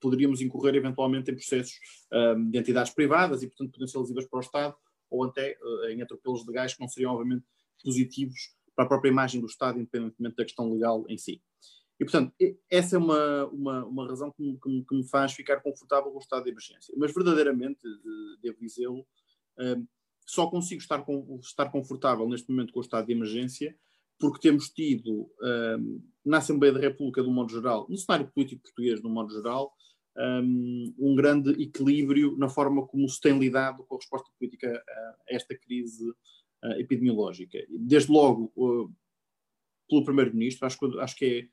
poderíamos 0.00 0.40
incorrer 0.40 0.74
eventualmente 0.74 1.30
em 1.30 1.34
processos 1.34 1.78
um, 2.12 2.50
de 2.50 2.58
entidades 2.58 2.92
privadas 2.92 3.42
e, 3.42 3.46
portanto, 3.46 3.72
potencializivas 3.72 4.26
para 4.26 4.38
o 4.38 4.40
Estado, 4.40 4.74
ou 5.08 5.24
até 5.24 5.56
uh, 5.62 5.88
em 5.90 6.02
atropelos 6.02 6.44
legais 6.46 6.74
que 6.74 6.80
não 6.80 6.88
seriam, 6.88 7.12
obviamente, 7.12 7.44
positivos 7.82 8.54
para 8.74 8.84
a 8.84 8.88
própria 8.88 9.10
imagem 9.10 9.40
do 9.40 9.46
Estado, 9.46 9.78
independentemente 9.78 10.36
da 10.36 10.44
questão 10.44 10.70
legal 10.70 11.04
em 11.08 11.16
si. 11.16 11.40
E, 11.98 12.04
portanto, 12.04 12.32
essa 12.70 12.96
é 12.96 12.98
uma, 12.98 13.46
uma, 13.46 13.84
uma 13.86 14.08
razão 14.08 14.30
que 14.30 14.42
me, 14.42 14.84
que, 14.84 14.94
me, 14.94 15.08
faz 15.08 15.32
ficar 15.32 15.60
confortável 15.60 16.10
com 16.10 16.18
o 16.18 16.20
estado 16.20 16.44
de 16.44 16.50
emergência. 16.50 16.94
Mas, 16.96 17.14
verdadeiramente, 17.14 17.80
devo 18.42 18.58
dizê-lo, 18.60 19.06
hum, 19.58 19.86
só 20.26 20.46
consigo 20.48 20.80
estar, 20.80 21.02
com, 21.02 21.38
estar 21.40 21.70
confortável 21.70 22.28
neste 22.28 22.50
momento 22.50 22.72
com 22.72 22.80
o 22.80 22.82
estado 22.82 23.06
de 23.06 23.12
emergência 23.12 23.74
porque 24.18 24.40
temos 24.40 24.70
tido 24.70 25.30
um, 25.42 26.02
na 26.24 26.38
Assembleia 26.38 26.72
da 26.72 26.80
República, 26.80 27.22
de 27.22 27.28
um 27.28 27.32
modo 27.32 27.52
geral, 27.52 27.86
no 27.88 27.96
cenário 27.96 28.30
político 28.34 28.62
português, 28.62 29.00
de 29.00 29.06
um 29.06 29.10
modo 29.10 29.32
geral, 29.32 29.72
um, 30.16 30.94
um, 30.98 31.14
grande 31.14 31.50
equilíbrio 31.62 32.36
na 32.38 32.48
forma 32.48 32.86
como 32.86 33.08
se 33.08 33.20
tem 33.20 33.38
lidado 33.38 33.84
com 33.84 33.94
a 33.94 33.98
resposta 33.98 34.30
política 34.38 34.82
a, 34.88 35.16
esta 35.28 35.56
crise 35.56 36.12
epidemiológica. 36.78 37.58
Desde 37.68 38.10
logo, 38.10 38.50
pelo 39.88 40.04
Primeiro-Ministro, 40.04 40.66
acho, 40.66 41.00
acho 41.00 41.16
que 41.16 41.24
é 41.24 41.48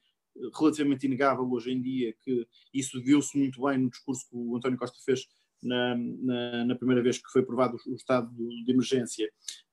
relativamente 0.58 1.06
inegável 1.06 1.50
hoje 1.52 1.72
em 1.72 1.82
dia 1.82 2.14
que 2.22 2.48
isso 2.74 3.02
viu-se 3.02 3.38
muito 3.38 3.62
bem 3.62 3.78
no 3.78 3.90
discurso 3.90 4.28
que 4.30 4.36
o 4.36 4.56
António 4.56 4.78
Costa 4.78 4.98
fez 5.06 5.28
na, 5.64 5.96
na, 5.96 6.66
na 6.66 6.76
primeira 6.76 7.02
vez 7.02 7.18
que 7.18 7.32
foi 7.32 7.42
aprovado 7.42 7.78
o, 7.88 7.96
estado 7.96 8.30
de 8.34 8.72
emergência, 8.72 9.30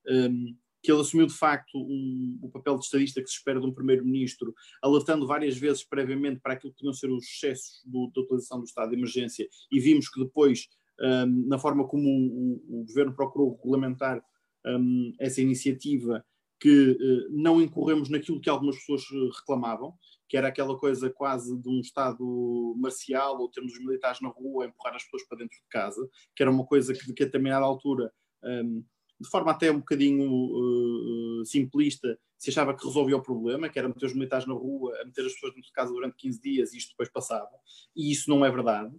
um, 0.09 0.55
que 0.83 0.90
ele 0.90 1.01
assumiu 1.01 1.27
de 1.27 1.35
facto 1.35 1.77
um, 1.77 2.38
o 2.42 2.49
papel 2.49 2.79
de 2.79 2.85
estadista 2.85 3.20
que 3.20 3.29
se 3.29 3.37
espera 3.37 3.61
de 3.61 3.66
um 3.66 3.73
primeiro-ministro, 3.73 4.55
alertando 4.83 5.27
várias 5.27 5.59
vezes 5.59 5.85
previamente 5.85 6.40
para 6.40 6.55
aquilo 6.55 6.73
que 6.73 6.79
podiam 6.79 6.94
ser 6.94 7.11
os 7.11 7.25
excessos 7.25 7.83
do, 7.85 8.11
da 8.14 8.23
utilização 8.23 8.59
do 8.59 8.64
estado 8.64 8.90
de 8.90 8.96
emergência, 8.96 9.46
e 9.70 9.81
vimos 9.81 10.09
que 10.09 10.20
depois, 10.20 10.68
um, 11.01 11.49
na 11.49 11.59
forma 11.59 11.87
como 11.87 12.09
o, 12.09 12.81
o, 12.81 12.85
governo 12.85 13.14
procurou 13.14 13.57
regulamentar 13.57 14.23
um, 14.66 15.12
essa 15.18 15.42
iniciativa, 15.42 16.25
que 16.59 16.90
uh, 16.90 17.29
não 17.31 17.61
incorremos 17.61 18.11
naquilo 18.11 18.40
que 18.40 18.51
algumas 18.51 18.77
pessoas 18.77 19.03
eh, 19.11 19.31
reclamavam, 19.38 19.94
que 20.30 20.36
era 20.36 20.46
aquela 20.46 20.78
coisa 20.78 21.10
quase 21.10 21.60
de 21.60 21.68
um 21.68 21.80
Estado 21.80 22.76
marcial, 22.78 23.40
ou 23.40 23.50
termos 23.50 23.72
os 23.72 23.80
militares 23.80 24.20
na 24.20 24.28
rua 24.28 24.64
a 24.64 24.68
empurrar 24.68 24.94
as 24.94 25.02
pessoas 25.02 25.24
para 25.26 25.38
dentro 25.38 25.58
de 25.58 25.68
casa, 25.68 26.08
que 26.36 26.42
era 26.42 26.52
uma 26.52 26.64
coisa 26.64 26.94
que, 26.94 27.12
que 27.12 27.24
a 27.24 27.26
determinada 27.26 27.64
altura, 27.64 28.12
um, 28.44 28.84
de 29.20 29.28
forma 29.28 29.50
até 29.50 29.72
um 29.72 29.80
bocadinho 29.80 30.30
uh, 30.30 31.44
simplista, 31.44 32.16
se 32.38 32.48
achava 32.48 32.76
que 32.76 32.86
resolvia 32.86 33.16
o 33.16 33.22
problema, 33.22 33.68
que 33.68 33.76
era 33.76 33.88
meter 33.88 34.06
os 34.06 34.14
militares 34.14 34.46
na 34.46 34.54
rua, 34.54 34.96
a 35.02 35.04
meter 35.04 35.26
as 35.26 35.32
pessoas 35.32 35.52
dentro 35.52 35.66
de 35.66 35.72
casa 35.72 35.92
durante 35.92 36.16
15 36.16 36.40
dias 36.40 36.72
e 36.72 36.78
isto 36.78 36.90
depois 36.90 37.10
passava. 37.10 37.50
E 37.96 38.12
isso 38.12 38.30
não 38.30 38.44
é 38.44 38.50
verdade. 38.50 38.94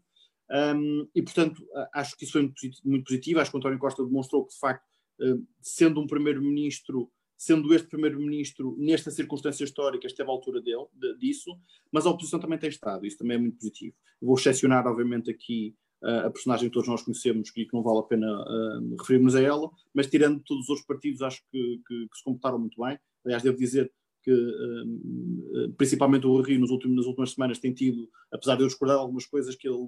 Um, 0.52 1.08
e, 1.16 1.22
portanto, 1.22 1.66
acho 1.94 2.18
que 2.18 2.26
isso 2.26 2.34
foi 2.34 2.54
muito 2.84 3.06
positivo. 3.06 3.40
Acho 3.40 3.50
que 3.50 3.58
o 3.58 3.60
António 3.60 3.80
Costa 3.80 4.04
demonstrou 4.04 4.46
que, 4.46 4.54
de 4.54 4.60
facto, 4.60 4.86
uh, 5.22 5.48
sendo 5.62 6.02
um 6.02 6.06
primeiro-ministro 6.06 7.10
sendo 7.42 7.74
este 7.74 7.88
primeiro-ministro, 7.88 8.76
nesta 8.78 9.10
circunstância 9.10 9.64
histórica, 9.64 10.06
esteve 10.06 10.30
à 10.30 10.32
altura 10.32 10.62
dele, 10.62 10.86
de, 10.94 11.18
disso, 11.18 11.58
mas 11.92 12.06
a 12.06 12.12
oposição 12.12 12.40
também 12.40 12.60
tem 12.60 12.70
estado, 12.70 13.04
isso 13.04 13.18
também 13.18 13.36
é 13.36 13.40
muito 13.40 13.58
positivo. 13.58 13.96
Vou 14.22 14.36
excepcionar, 14.36 14.86
obviamente, 14.86 15.32
aqui 15.32 15.76
uh, 16.04 16.28
a 16.28 16.30
personagem 16.30 16.70
que 16.70 16.74
todos 16.76 16.88
nós 16.88 17.02
conhecemos 17.02 17.50
e 17.58 17.66
que 17.66 17.74
não 17.74 17.82
vale 17.82 17.98
a 17.98 18.04
pena 18.04 18.28
uh, 18.28 18.96
referirmos 18.96 19.34
a 19.34 19.42
ela, 19.42 19.72
mas 19.92 20.06
tirando 20.06 20.40
todos 20.46 20.66
os 20.66 20.70
outros 20.70 20.86
partidos, 20.86 21.24
acho 21.24 21.42
que, 21.52 21.82
que, 21.88 22.08
que 22.10 22.18
se 22.18 22.24
comportaram 22.24 22.60
muito 22.60 22.80
bem. 22.80 23.00
Aliás, 23.26 23.42
devo 23.42 23.58
dizer 23.58 23.92
que, 24.22 24.32
uh, 24.32 25.74
principalmente 25.80 26.28
o 26.28 26.40
Rio, 26.42 26.60
nos 26.60 26.70
últimos, 26.70 26.96
nas 26.96 27.06
últimas 27.08 27.32
semanas, 27.32 27.58
tem 27.58 27.74
tido, 27.74 28.08
apesar 28.32 28.56
de 28.56 28.62
eu 28.62 28.68
discordar 28.68 29.00
algumas 29.00 29.26
coisas 29.26 29.56
que 29.56 29.68
ele 29.68 29.80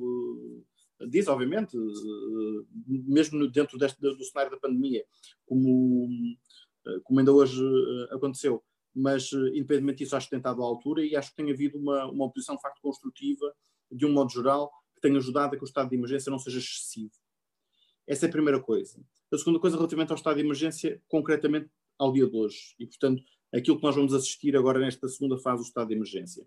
diz, 1.08 1.28
obviamente, 1.28 1.78
mesmo 2.88 3.48
dentro 3.48 3.78
deste, 3.78 4.00
do 4.02 4.24
cenário 4.24 4.52
da 4.52 4.58
pandemia, 4.58 5.04
como 5.46 6.10
como 7.04 7.20
ainda 7.20 7.32
hoje 7.32 7.64
eh, 7.64 8.16
aconteceu. 8.16 8.64
Mas, 8.96 9.32
eh, 9.34 9.50
independentemente 9.50 10.04
disso, 10.04 10.16
acho 10.16 10.28
que 10.28 10.32
tem 10.32 10.40
estado 10.40 10.62
à 10.62 10.66
altura 10.66 11.06
e 11.06 11.16
acho 11.16 11.32
que 11.32 11.36
tem 11.36 11.52
havido 11.52 11.78
uma, 11.78 12.06
uma 12.06 12.26
oposição, 12.26 12.56
de 12.56 12.62
facto, 12.62 12.82
construtiva, 12.82 13.54
de 13.92 14.06
um 14.06 14.14
modo 14.14 14.32
geral, 14.32 14.72
que 14.96 15.02
tem 15.02 15.16
ajudado 15.18 15.56
a 15.56 15.58
que 15.58 15.64
o 15.64 15.66
estado 15.66 15.90
de 15.90 15.96
emergência 15.96 16.30
não 16.30 16.40
seja 16.40 16.60
excessivo. 16.60 17.12
Essa 18.08 18.26
é 18.26 18.30
a 18.30 18.32
primeira 18.32 18.60
coisa. 18.60 19.02
A 19.32 19.38
segunda 19.38 19.60
coisa, 19.60 19.78
relativamente 19.78 20.12
ao 20.12 20.18
estado 20.18 20.36
de 20.36 20.42
emergência, 20.42 21.02
concretamente 21.08 21.70
ao 21.98 22.12
dia 22.12 22.28
de 22.28 22.36
hoje, 22.36 22.76
e, 22.80 22.86
portanto, 22.86 23.24
aquilo 23.54 23.78
que 23.78 23.84
nós 23.84 23.96
vamos 23.96 24.14
assistir 24.14 24.56
agora 24.58 24.80
nesta 24.80 25.08
segunda 25.08 25.38
fase 25.38 25.64
do 25.64 25.68
estado 25.68 25.88
de 25.88 25.94
emergência. 25.94 26.46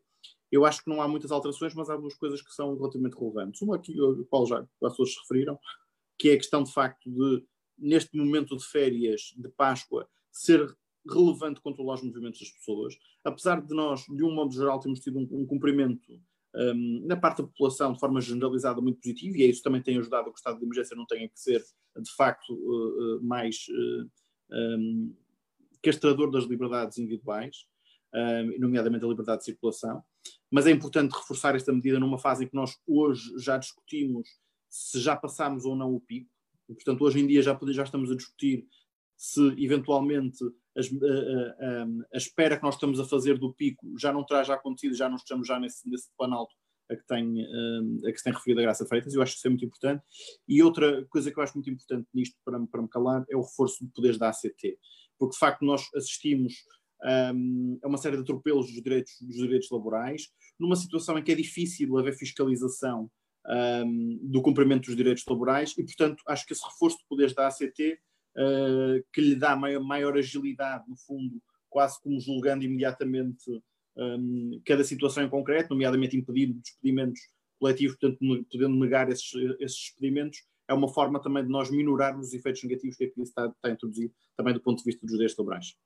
Eu 0.50 0.64
acho 0.64 0.82
que 0.82 0.90
não 0.90 1.00
há 1.00 1.08
muitas 1.08 1.30
alterações, 1.30 1.74
mas 1.74 1.90
há 1.90 1.96
duas 1.96 2.14
coisas 2.14 2.40
que 2.42 2.52
são 2.52 2.76
relativamente 2.76 3.16
relevantes. 3.16 3.60
Uma 3.62 3.78
que 3.78 4.00
o 4.00 4.24
Paulo 4.26 4.46
já, 4.46 4.60
as 4.60 4.92
pessoas 4.92 5.12
se 5.12 5.20
referiram, 5.20 5.58
que 6.18 6.30
é 6.30 6.34
a 6.34 6.36
questão 6.36 6.62
de 6.62 6.72
facto 6.72 7.10
de, 7.10 7.44
neste 7.78 8.16
momento 8.16 8.56
de 8.56 8.64
férias 8.64 9.34
de 9.36 9.48
Páscoa, 9.50 10.08
ser 10.36 10.76
relevante 11.08 11.60
controlar 11.60 11.94
os 11.94 12.02
movimentos 12.02 12.40
das 12.40 12.50
pessoas. 12.50 12.98
Apesar 13.24 13.60
de 13.60 13.74
nós, 13.74 14.04
de 14.04 14.22
um 14.22 14.34
modo 14.34 14.52
geral, 14.52 14.78
termos 14.78 15.00
tido 15.00 15.18
um, 15.18 15.28
um 15.30 15.46
cumprimento 15.46 16.20
um, 16.54 17.06
na 17.06 17.16
parte 17.16 17.38
da 17.38 17.48
população 17.48 17.92
de 17.92 18.00
forma 18.00 18.20
generalizada 18.20 18.80
muito 18.80 19.00
positivo, 19.00 19.36
e 19.36 19.42
é 19.44 19.46
isso 19.46 19.62
também 19.62 19.82
tem 19.82 19.98
ajudado 19.98 20.28
a 20.28 20.32
que 20.32 20.36
o 20.36 20.40
estado 20.40 20.58
de 20.58 20.64
emergência 20.64 20.96
não 20.96 21.06
tenha 21.06 21.28
que 21.28 21.38
ser, 21.38 21.64
de 21.96 22.10
facto, 22.14 22.52
uh, 22.52 23.16
uh, 23.16 23.22
mais 23.22 23.66
uh, 23.70 24.10
um, 24.78 25.14
castrador 25.82 26.30
das 26.30 26.44
liberdades 26.44 26.98
individuais, 26.98 27.66
nomeadamente 28.58 29.04
a 29.04 29.08
liberdade 29.08 29.40
de 29.40 29.44
circulação. 29.44 30.02
Mas 30.50 30.66
é 30.66 30.70
importante 30.70 31.12
reforçar 31.12 31.54
esta 31.54 31.70
medida 31.70 32.00
numa 32.00 32.18
fase 32.18 32.44
em 32.44 32.48
que 32.48 32.54
nós 32.54 32.76
hoje 32.86 33.30
já 33.38 33.58
discutimos 33.58 34.26
se 34.70 34.98
já 34.98 35.14
passámos 35.14 35.64
ou 35.64 35.76
não 35.76 35.94
o 35.94 36.00
pico. 36.00 36.30
E, 36.68 36.74
portanto, 36.74 37.02
hoje 37.02 37.20
em 37.20 37.26
dia 37.26 37.42
já, 37.42 37.56
já 37.68 37.84
estamos 37.84 38.10
a 38.10 38.16
discutir 38.16 38.66
se 39.16 39.40
eventualmente 39.58 40.44
a, 40.76 40.80
a, 40.80 41.86
a, 42.14 42.16
espera 42.16 42.56
que 42.56 42.62
nós 42.62 42.74
estamos 42.74 43.00
a 43.00 43.04
fazer 43.04 43.38
do 43.38 43.54
pico 43.54 43.98
já 43.98 44.12
não 44.12 44.24
terá 44.24 44.42
já 44.42 44.54
acontecido, 44.54 44.94
já 44.94 45.08
não 45.08 45.16
estamos 45.16 45.46
já 45.46 45.58
nesse, 45.58 45.88
nesse 45.88 46.08
planalto 46.16 46.54
a 46.90 46.94
que, 46.94 47.06
tem, 47.06 47.44
a 48.06 48.12
que 48.12 48.18
se 48.18 48.24
tem 48.24 48.32
referido 48.32 48.60
a 48.60 48.62
Graça 48.62 48.86
Freitas, 48.86 49.12
eu 49.12 49.20
acho 49.20 49.32
que 49.32 49.38
isso 49.38 49.46
é 49.46 49.50
muito 49.50 49.64
importante. 49.64 50.04
E 50.46 50.62
outra 50.62 51.04
coisa 51.06 51.32
que 51.32 51.38
eu 51.38 51.42
acho 51.42 51.54
muito 51.54 51.70
importante 51.70 52.06
nisto, 52.14 52.36
para, 52.44 52.64
para 52.66 52.82
me 52.82 52.88
calar, 52.88 53.24
é 53.28 53.36
o 53.36 53.42
reforço 53.42 53.84
de 53.84 53.90
poderes 53.92 54.18
da 54.18 54.28
ACT, 54.28 54.78
porque 55.18 55.32
de 55.32 55.38
facto 55.38 55.64
nós 55.64 55.82
assistimos 55.96 56.54
a 57.02 57.88
uma 57.88 57.98
série 57.98 58.16
de 58.16 58.22
atropelos 58.22 58.66
dos 58.66 58.82
direitos, 58.82 59.12
dos 59.20 59.36
direitos 59.36 59.68
laborais, 59.70 60.28
numa 60.58 60.76
situação 60.76 61.18
em 61.18 61.22
que 61.22 61.32
é 61.32 61.34
difícil 61.34 61.96
haver 61.98 62.14
fiscalização 62.14 63.10
um, 63.84 64.18
do 64.22 64.42
cumprimento 64.42 64.86
dos 64.86 64.96
direitos 64.96 65.24
laborais 65.28 65.74
e, 65.76 65.84
portanto, 65.84 66.22
acho 66.26 66.46
que 66.46 66.52
esse 66.52 66.64
reforço 66.64 66.98
de 66.98 67.04
poderes 67.08 67.34
da 67.34 67.46
ACT 67.46 67.98
uh, 68.36 69.04
que 69.12 69.20
lhe 69.20 69.34
dá 69.34 69.56
maior, 69.56 69.82
maior, 69.82 70.16
agilidade, 70.16 70.88
no 70.88 70.96
fundo, 70.96 71.42
quase 71.68 72.00
como 72.00 72.20
julgando 72.20 72.64
imediatamente 72.64 73.62
um, 73.96 74.60
cada 74.64 74.84
situação 74.84 75.24
em 75.24 75.28
concreto, 75.28 75.70
nomeadamente 75.70 76.16
impedindo 76.16 76.60
despedimentos 76.60 77.20
coletivos, 77.58 77.96
portanto, 77.96 78.46
podendo 78.50 78.76
negar 78.76 79.10
esses, 79.10 79.32
esses 79.60 79.78
despedimentos, 79.78 80.44
é 80.68 80.74
uma 80.74 80.88
forma 80.88 81.20
também 81.20 81.44
de 81.44 81.50
nós 81.50 81.70
minorarmos 81.70 82.28
os 82.28 82.34
efeitos 82.34 82.62
negativos 82.62 82.96
que 82.96 83.04
a 83.04 83.12
crise 83.12 83.30
está, 83.30 83.46
está 83.46 83.68
a 83.68 83.70
introduzir, 83.70 84.12
também 84.36 84.52
do 84.52 84.60
ponto 84.60 84.78
de 84.78 84.84
vista 84.84 85.00
dos 85.06 85.12
direitos 85.12 85.36
laborais. 85.38 85.76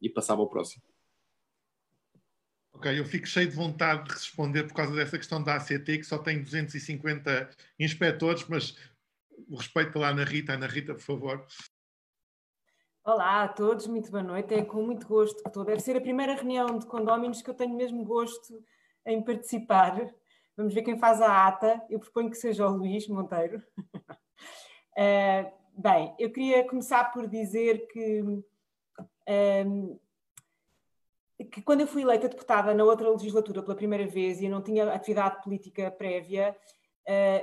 E 0.00 0.08
passava 0.08 0.40
ao 0.40 0.48
próximo. 0.48 0.82
Ok, 2.72 2.98
eu 2.98 3.04
fico 3.04 3.26
cheio 3.26 3.48
de 3.48 3.54
vontade 3.54 4.08
de 4.08 4.14
responder 4.14 4.64
por 4.64 4.74
causa 4.74 4.94
dessa 4.94 5.18
questão 5.18 5.42
da 5.42 5.56
ACT, 5.56 5.98
que 5.98 6.04
só 6.04 6.18
tem 6.18 6.42
250 6.42 7.50
inspectores, 7.78 8.44
mas 8.48 8.76
o 9.48 9.56
respeito 9.56 9.92
pela 9.92 10.08
Ana 10.08 10.24
Rita. 10.24 10.52
Ana 10.54 10.66
Rita, 10.66 10.94
por 10.94 11.02
favor. 11.02 11.46
Olá 13.04 13.42
a 13.42 13.48
todos, 13.48 13.86
muito 13.86 14.10
boa 14.10 14.22
noite. 14.22 14.54
É 14.54 14.64
com 14.64 14.82
muito 14.82 15.06
gosto 15.06 15.42
que 15.42 15.48
estou. 15.48 15.64
Deve 15.64 15.80
ser 15.80 15.96
a 15.96 16.00
primeira 16.00 16.34
reunião 16.34 16.78
de 16.78 16.86
condóminos 16.86 17.42
que 17.42 17.50
eu 17.50 17.54
tenho 17.54 17.74
mesmo 17.74 18.04
gosto 18.04 18.64
em 19.04 19.22
participar. 19.22 20.08
Vamos 20.56 20.72
ver 20.72 20.82
quem 20.82 20.98
faz 20.98 21.20
a 21.20 21.48
ata. 21.48 21.82
Eu 21.90 21.98
proponho 21.98 22.30
que 22.30 22.36
seja 22.36 22.66
o 22.66 22.76
Luís 22.76 23.08
Monteiro. 23.08 23.62
uh, 24.96 25.52
bem, 25.76 26.14
eu 26.18 26.30
queria 26.30 26.66
começar 26.68 27.12
por 27.12 27.26
dizer 27.26 27.88
que, 27.88 28.22
um, 28.22 28.44
ehm, 29.26 29.98
que 31.50 31.60
quando 31.62 31.80
eu 31.80 31.86
fui 31.86 32.02
eleita 32.02 32.28
deputada 32.28 32.72
na 32.72 32.84
outra 32.84 33.10
legislatura 33.10 33.62
pela 33.62 33.74
primeira 33.74 34.06
vez 34.06 34.40
e 34.40 34.44
eu 34.44 34.50
não 34.50 34.62
tinha 34.62 34.92
atividade 34.92 35.42
política 35.42 35.90
prévia, 35.90 36.56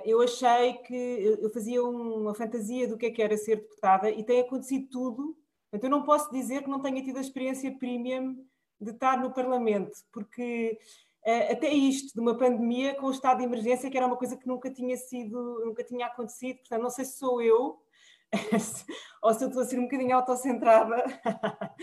eu 0.05 0.21
achei 0.21 0.73
que 0.73 1.37
eu 1.41 1.49
fazia 1.49 1.83
uma 1.83 2.33
fantasia 2.33 2.87
do 2.87 2.97
que 2.97 3.07
é 3.07 3.11
que 3.11 3.21
era 3.21 3.37
ser 3.37 3.57
deputada 3.57 4.09
e 4.09 4.23
tem 4.23 4.39
acontecido 4.39 4.87
tudo. 4.89 5.37
Portanto, 5.69 5.83
eu 5.83 5.89
não 5.89 6.03
posso 6.03 6.31
dizer 6.31 6.63
que 6.63 6.69
não 6.69 6.81
tenha 6.81 7.03
tido 7.03 7.17
a 7.17 7.21
experiência 7.21 7.71
premium 7.77 8.43
de 8.79 8.91
estar 8.91 9.21
no 9.21 9.33
Parlamento, 9.33 9.91
porque 10.11 10.79
uh, 11.25 11.51
até 11.51 11.69
isto, 11.69 12.13
de 12.13 12.19
uma 12.19 12.37
pandemia 12.37 12.95
com 12.95 13.07
o 13.07 13.11
estado 13.11 13.39
de 13.39 13.43
emergência, 13.43 13.89
que 13.89 13.97
era 13.97 14.07
uma 14.07 14.15
coisa 14.17 14.37
que 14.37 14.47
nunca 14.47 14.71
tinha 14.71 14.95
sido, 14.97 15.63
nunca 15.65 15.83
tinha 15.83 16.07
acontecido, 16.07 16.59
portanto, 16.59 16.81
não 16.81 16.89
sei 16.89 17.05
se 17.05 17.17
sou 17.17 17.41
eu 17.41 17.79
ou 19.21 19.33
se 19.33 19.43
eu 19.43 19.47
estou 19.47 19.63
a 19.63 19.65
ser 19.65 19.79
um 19.79 19.83
bocadinho 19.83 20.15
autocentrada, 20.15 21.03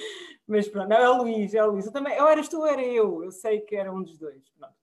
mas 0.46 0.68
pronto, 0.68 0.88
não, 0.88 0.96
é 0.96 1.10
o 1.10 1.22
Luís, 1.22 1.54
é 1.54 1.64
o 1.64 1.72
Luís. 1.72 1.86
Eu 1.86 1.92
também, 1.92 2.20
ou 2.20 2.28
eras 2.28 2.48
tu 2.48 2.64
era 2.64 2.82
eu, 2.82 3.24
eu 3.24 3.30
sei 3.30 3.60
que 3.60 3.76
era 3.76 3.92
um 3.92 4.02
dos 4.02 4.16
dois. 4.16 4.48
Pronto. 4.50 4.74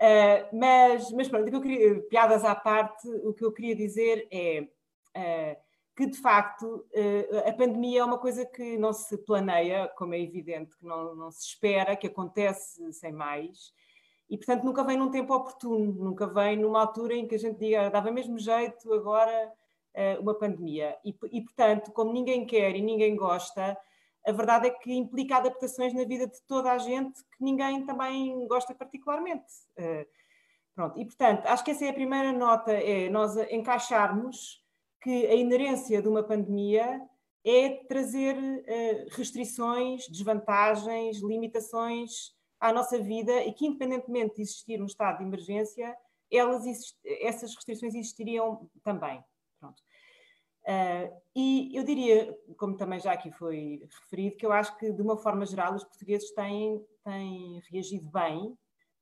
Uh, 0.00 0.56
mas, 0.56 1.12
mas 1.12 1.28
pronto, 1.28 1.54
o 1.54 1.60
queria, 1.60 2.00
piadas 2.04 2.42
à 2.42 2.54
parte, 2.54 3.06
o 3.22 3.34
que 3.34 3.44
eu 3.44 3.52
queria 3.52 3.76
dizer 3.76 4.26
é 4.30 4.66
uh, 5.14 5.60
que 5.94 6.06
de 6.06 6.16
facto 6.16 6.64
uh, 6.64 7.46
a 7.46 7.52
pandemia 7.52 8.00
é 8.00 8.04
uma 8.04 8.16
coisa 8.16 8.46
que 8.46 8.78
não 8.78 8.94
se 8.94 9.18
planeia, 9.18 9.88
como 9.98 10.14
é 10.14 10.20
evidente, 10.20 10.74
que 10.78 10.86
não, 10.86 11.14
não 11.14 11.30
se 11.30 11.48
espera, 11.48 11.96
que 11.96 12.06
acontece 12.06 12.90
sem 12.94 13.12
mais, 13.12 13.74
e 14.30 14.38
portanto 14.38 14.64
nunca 14.64 14.82
vem 14.82 14.96
num 14.96 15.10
tempo 15.10 15.34
oportuno, 15.34 15.92
nunca 15.92 16.26
vem 16.26 16.56
numa 16.56 16.80
altura 16.80 17.14
em 17.14 17.28
que 17.28 17.34
a 17.34 17.38
gente 17.38 17.58
diga 17.58 17.90
dava 17.90 18.10
mesmo 18.10 18.38
jeito 18.38 18.90
agora 18.94 19.52
uma 20.20 20.32
pandemia. 20.34 20.96
E, 21.04 21.12
e 21.32 21.42
portanto, 21.42 21.90
como 21.90 22.12
ninguém 22.12 22.46
quer 22.46 22.76
e 22.76 22.80
ninguém 22.80 23.16
gosta, 23.16 23.76
a 24.30 24.32
verdade 24.32 24.68
é 24.68 24.70
que 24.70 24.92
implica 24.92 25.36
adaptações 25.36 25.92
na 25.92 26.04
vida 26.04 26.26
de 26.26 26.40
toda 26.46 26.72
a 26.72 26.78
gente 26.78 27.20
que 27.36 27.44
ninguém 27.44 27.84
também 27.84 28.46
gosta 28.46 28.74
particularmente. 28.74 29.52
Uh, 29.78 30.06
pronto, 30.74 30.98
e 30.98 31.04
portanto, 31.04 31.46
acho 31.46 31.64
que 31.64 31.72
essa 31.72 31.84
é 31.84 31.90
a 31.90 31.94
primeira 31.94 32.32
nota, 32.32 32.72
é 32.72 33.08
nós 33.10 33.36
encaixarmos 33.50 34.64
que 35.02 35.26
a 35.26 35.34
inerência 35.34 36.00
de 36.00 36.08
uma 36.08 36.22
pandemia 36.22 37.00
é 37.44 37.70
trazer 37.88 38.36
uh, 38.36 39.16
restrições, 39.16 40.08
desvantagens, 40.08 41.20
limitações 41.22 42.32
à 42.60 42.72
nossa 42.72 42.98
vida 42.98 43.44
e 43.44 43.52
que, 43.52 43.66
independentemente 43.66 44.36
de 44.36 44.42
existir 44.42 44.80
um 44.80 44.86
estado 44.86 45.18
de 45.18 45.24
emergência, 45.24 45.96
elas, 46.30 46.64
essas 47.04 47.54
restrições 47.54 47.94
existiriam 47.94 48.70
também. 48.84 49.22
Pronto. 49.58 49.82
Uh, 50.62 51.10
e 51.34 51.74
eu 51.74 51.82
diria, 51.82 52.36
como 52.56 52.76
também 52.76 53.00
já 53.00 53.12
aqui 53.12 53.30
foi 53.32 53.82
referido, 54.02 54.36
que 54.36 54.44
eu 54.44 54.52
acho 54.52 54.76
que, 54.76 54.92
de 54.92 55.02
uma 55.02 55.16
forma 55.16 55.46
geral, 55.46 55.74
os 55.74 55.84
portugueses 55.84 56.30
têm, 56.32 56.84
têm 57.02 57.62
reagido 57.70 58.10
bem, 58.10 58.56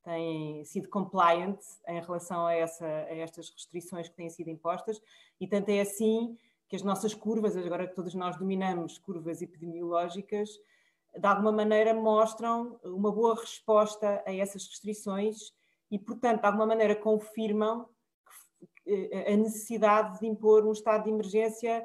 têm 0.05 0.65
sido 0.65 0.89
compliant 0.89 1.59
em 1.89 2.01
relação 2.01 2.47
a, 2.47 2.55
essa, 2.55 2.87
a 2.87 3.17
estas 3.17 3.51
restrições 3.51 4.09
que 4.09 4.17
têm 4.17 4.31
sido 4.31 4.49
impostas, 4.49 5.01
e 5.41 5.47
tanto 5.47 5.71
é 5.71 5.81
assim 5.81 6.37
que 6.69 6.77
as 6.77 6.83
nossas 6.83 7.15
curvas, 7.15 7.57
agora 7.57 7.89
que 7.89 7.95
todos 7.95 8.15
nós 8.15 8.37
dominamos 8.37 8.99
curvas 8.99 9.43
epidemiológicas, 9.43 10.51
de 11.19 11.27
alguma 11.27 11.51
maneira 11.51 11.95
mostram 11.95 12.79
uma 12.85 13.11
boa 13.11 13.35
resposta 13.35 14.23
a 14.27 14.35
essas 14.35 14.67
restrições 14.67 15.53
e, 15.91 15.99
portanto, 15.99 16.41
de 16.41 16.47
alguma 16.47 16.67
maneira 16.67 16.95
confirmam 16.95 17.89
a 19.33 19.37
necessidade 19.37 20.19
de 20.19 20.27
impor 20.27 20.67
um 20.67 20.73
estado 20.73 21.05
de 21.05 21.11
emergência 21.11 21.85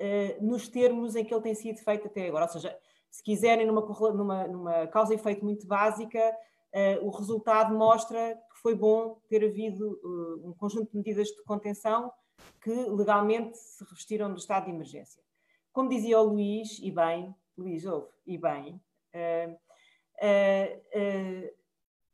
uh, 0.00 0.44
nos 0.44 0.68
termos 0.68 1.14
em 1.14 1.24
que 1.24 1.32
ele 1.32 1.42
tem 1.42 1.54
sido 1.54 1.78
feito 1.78 2.06
até 2.06 2.28
agora. 2.28 2.44
Ou 2.44 2.50
seja, 2.50 2.76
se 3.10 3.22
quiserem, 3.22 3.66
numa, 3.66 3.82
numa, 4.12 4.48
numa 4.48 4.86
causa 4.88 5.12
e 5.12 5.16
efeito 5.16 5.44
muito 5.44 5.66
básica, 5.66 6.34
uh, 6.74 7.06
o 7.06 7.10
resultado 7.10 7.74
mostra 7.74 8.34
que 8.34 8.60
foi 8.60 8.74
bom 8.74 9.20
ter 9.28 9.44
havido 9.44 10.00
uh, 10.02 10.48
um 10.48 10.54
conjunto 10.54 10.90
de 10.90 10.96
medidas 10.96 11.28
de 11.28 11.42
contenção 11.44 12.12
que 12.60 12.70
legalmente 12.70 13.56
se 13.56 13.84
revestiram 13.84 14.32
do 14.32 14.38
estado 14.38 14.64
de 14.64 14.70
emergência. 14.70 15.22
Como 15.72 15.88
dizia 15.88 16.20
o 16.20 16.24
Luís, 16.24 16.78
e 16.80 16.90
bem, 16.90 17.34
Luís 17.56 17.84
ouve, 17.86 18.08
e 18.26 18.36
bem, 18.36 18.80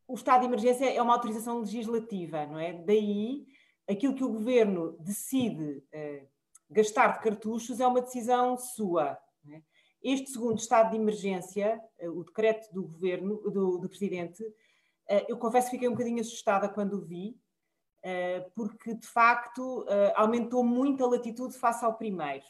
o 0.07 0.15
estado 0.15 0.41
de 0.41 0.47
emergência 0.47 0.91
é 0.93 1.01
uma 1.03 1.15
autorização 1.15 1.61
legislativa, 1.61 2.47
não 2.47 2.59
é? 2.59 2.73
Daí 2.73 3.47
aquilo 3.89 4.15
que 4.15 4.25
o 4.25 4.33
governo 4.33 4.97
decide 5.01 5.83
uh, 5.95 6.29
gastar 6.71 7.15
de 7.15 7.21
cartuchos 7.21 7.81
é 7.81 7.87
uma 7.87 8.03
decisão 8.03 8.57
sua. 8.57 9.19
É? 9.51 9.63
Este 10.03 10.31
segundo 10.31 10.59
estado 10.59 10.91
de 10.91 10.97
emergência, 10.97 11.81
uh, 12.03 12.11
o 12.11 12.25
decreto 12.25 12.73
do 12.73 12.83
governo, 12.83 13.37
do, 13.51 13.79
do 13.79 13.89
presidente, 13.89 14.43
uh, 14.45 15.25
eu 15.27 15.39
confesso 15.39 15.69
que 15.69 15.77
fiquei 15.77 15.89
um 15.89 15.93
bocadinho 15.93 16.21
assustada 16.21 16.69
quando 16.69 16.95
o 16.95 17.05
vi, 17.05 17.37
porque 18.55 18.95
de 18.95 19.07
facto 19.09 19.85
aumentou 20.15 20.63
muito 20.63 21.05
a 21.05 21.09
latitude 21.09 21.59
face 21.59 21.85
ao 21.85 21.99
primeiro. 21.99 22.45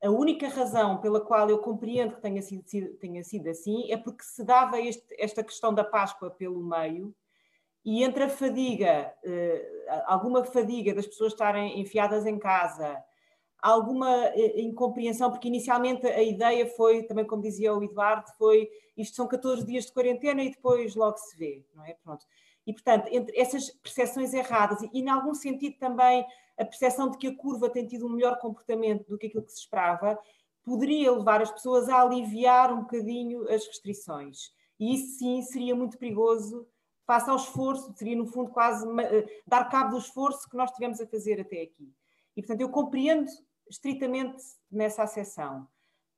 A 0.00 0.08
única 0.08 0.48
razão 0.48 1.00
pela 1.00 1.20
qual 1.20 1.50
eu 1.50 1.58
compreendo 1.58 2.14
que 2.14 2.22
tenha 2.22 2.40
sido, 2.40 2.94
tenha 2.98 3.22
sido 3.24 3.48
assim 3.50 3.90
é 3.90 3.96
porque 3.96 4.22
se 4.22 4.44
dava 4.44 4.80
este, 4.80 5.04
esta 5.18 5.42
questão 5.42 5.74
da 5.74 5.82
Páscoa 5.82 6.30
pelo 6.30 6.62
meio 6.62 7.12
e 7.84 8.04
entre 8.04 8.24
a 8.24 8.28
fadiga, 8.28 9.12
eh, 9.24 10.02
alguma 10.06 10.44
fadiga 10.44 10.94
das 10.94 11.06
pessoas 11.06 11.32
estarem 11.32 11.80
enfiadas 11.80 12.26
em 12.26 12.38
casa, 12.38 13.02
alguma 13.62 14.26
eh, 14.34 14.60
incompreensão, 14.60 15.30
porque 15.30 15.48
inicialmente 15.48 16.06
a 16.06 16.22
ideia 16.22 16.66
foi, 16.66 17.02
também 17.04 17.26
como 17.26 17.42
dizia 17.42 17.74
o 17.74 17.82
Eduardo, 17.82 18.30
foi 18.36 18.68
isto 18.96 19.16
são 19.16 19.26
14 19.26 19.64
dias 19.64 19.86
de 19.86 19.92
quarentena 19.92 20.42
e 20.42 20.50
depois 20.50 20.94
logo 20.94 21.16
se 21.16 21.36
vê, 21.36 21.64
não 21.74 21.84
é? 21.84 21.94
Pronto. 22.04 22.26
E, 22.66 22.72
portanto, 22.72 23.08
entre 23.10 23.38
essas 23.38 23.70
percepções 23.70 24.34
erradas 24.34 24.82
e, 24.82 25.00
em 25.00 25.08
algum 25.08 25.34
sentido, 25.34 25.78
também 25.78 26.24
a 26.58 26.64
percepção 26.64 27.10
de 27.10 27.16
que 27.16 27.28
a 27.28 27.34
curva 27.34 27.70
tem 27.70 27.86
tido 27.86 28.06
um 28.06 28.10
melhor 28.10 28.38
comportamento 28.38 29.08
do 29.08 29.16
que 29.16 29.26
aquilo 29.26 29.42
que 29.42 29.52
se 29.52 29.60
esperava, 29.60 30.18
poderia 30.62 31.10
levar 31.10 31.40
as 31.40 31.50
pessoas 31.50 31.88
a 31.88 32.02
aliviar 32.02 32.72
um 32.72 32.82
bocadinho 32.82 33.48
as 33.50 33.66
restrições. 33.66 34.52
E 34.78 34.94
isso 34.94 35.18
sim 35.18 35.40
seria 35.42 35.74
muito 35.74 35.98
perigoso 35.98 36.66
face 37.10 37.28
ao 37.28 37.34
esforço, 37.34 37.92
seria 37.96 38.14
no 38.14 38.24
fundo 38.24 38.52
quase 38.52 38.86
uh, 38.86 39.28
dar 39.44 39.64
cabo 39.68 39.90
do 39.90 39.98
esforço 39.98 40.48
que 40.48 40.56
nós 40.56 40.70
tivemos 40.70 41.00
a 41.00 41.06
fazer 41.08 41.40
até 41.40 41.62
aqui. 41.62 41.92
E 42.36 42.40
portanto 42.40 42.60
eu 42.60 42.68
compreendo 42.68 43.26
estritamente 43.68 44.40
nessa 44.70 45.02
acessão. 45.02 45.66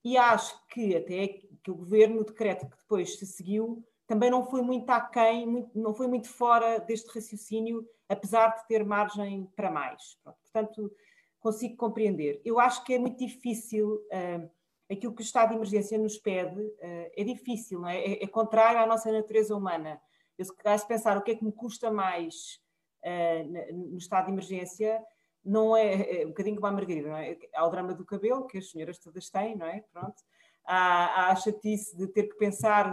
E 0.05 0.18
acho 0.18 0.55
que 0.68 0.94
até 0.94 1.28
que 1.62 1.70
o 1.70 1.74
governo, 1.74 2.20
o 2.20 2.24
decreto 2.24 2.68
que 2.68 2.76
depois 2.76 3.18
se 3.18 3.24
seguiu, 3.24 3.83
também 4.07 4.31
não 4.31 4.44
foi 4.44 4.61
muito 4.61 4.90
aquém, 4.90 5.66
não 5.74 5.94
foi 5.94 6.07
muito 6.09 6.28
fora 6.28 6.78
deste 6.78 7.09
raciocínio, 7.14 7.88
apesar 8.07 8.48
de 8.48 8.66
ter 8.66 8.85
margem 8.85 9.48
para 9.57 9.70
mais. 9.70 10.18
Portanto, 10.22 10.92
consigo 11.40 11.74
compreender. 11.76 12.38
Eu 12.44 12.61
acho 12.61 12.85
que 12.85 12.92
é 12.92 12.98
muito 12.98 13.16
difícil, 13.16 13.94
uh, 13.94 14.50
aquilo 14.90 15.14
que 15.14 15.22
o 15.22 15.24
estado 15.24 15.50
de 15.50 15.55
emergência 15.55 15.96
nos 15.96 16.18
pede, 16.18 16.61
uh, 16.61 17.11
é 17.16 17.24
difícil, 17.24 17.87
é? 17.87 17.96
é? 17.96 18.24
é? 18.24 18.26
contrário 18.26 18.81
à 18.81 18.87
nossa 18.87 19.11
natureza 19.11 19.57
humana. 19.57 19.98
Eu, 20.42 20.78
se 20.78 20.87
pensar 20.87 21.16
o 21.16 21.22
que 21.22 21.33
é 21.33 21.35
que 21.35 21.44
me 21.44 21.52
custa 21.52 21.90
mais 21.90 22.61
uh, 23.05 23.72
no 23.90 23.98
estado 23.98 24.26
de 24.26 24.33
emergência, 24.33 25.02
não 25.44 25.76
é, 25.76 26.22
é 26.22 26.26
um 26.26 26.28
bocadinho 26.28 26.57
como 26.57 26.68
a 26.68 26.72
Margarida, 26.72 27.09
não 27.09 27.16
é? 27.16 27.37
Há 27.55 27.66
o 27.66 27.70
drama 27.70 27.94
do 27.94 28.05
cabelo, 28.05 28.46
que 28.46 28.59
as 28.59 28.70
senhoras 28.70 28.98
todas 28.98 29.28
têm, 29.28 29.57
não 29.57 29.66
é? 29.66 29.85
Pronto. 29.92 30.22
Há, 30.64 31.26
há 31.26 31.33
a 31.33 31.37
chatice 31.37 31.96
de 31.96 32.07
ter 32.07 32.24
que 32.24 32.37
pensar, 32.37 32.92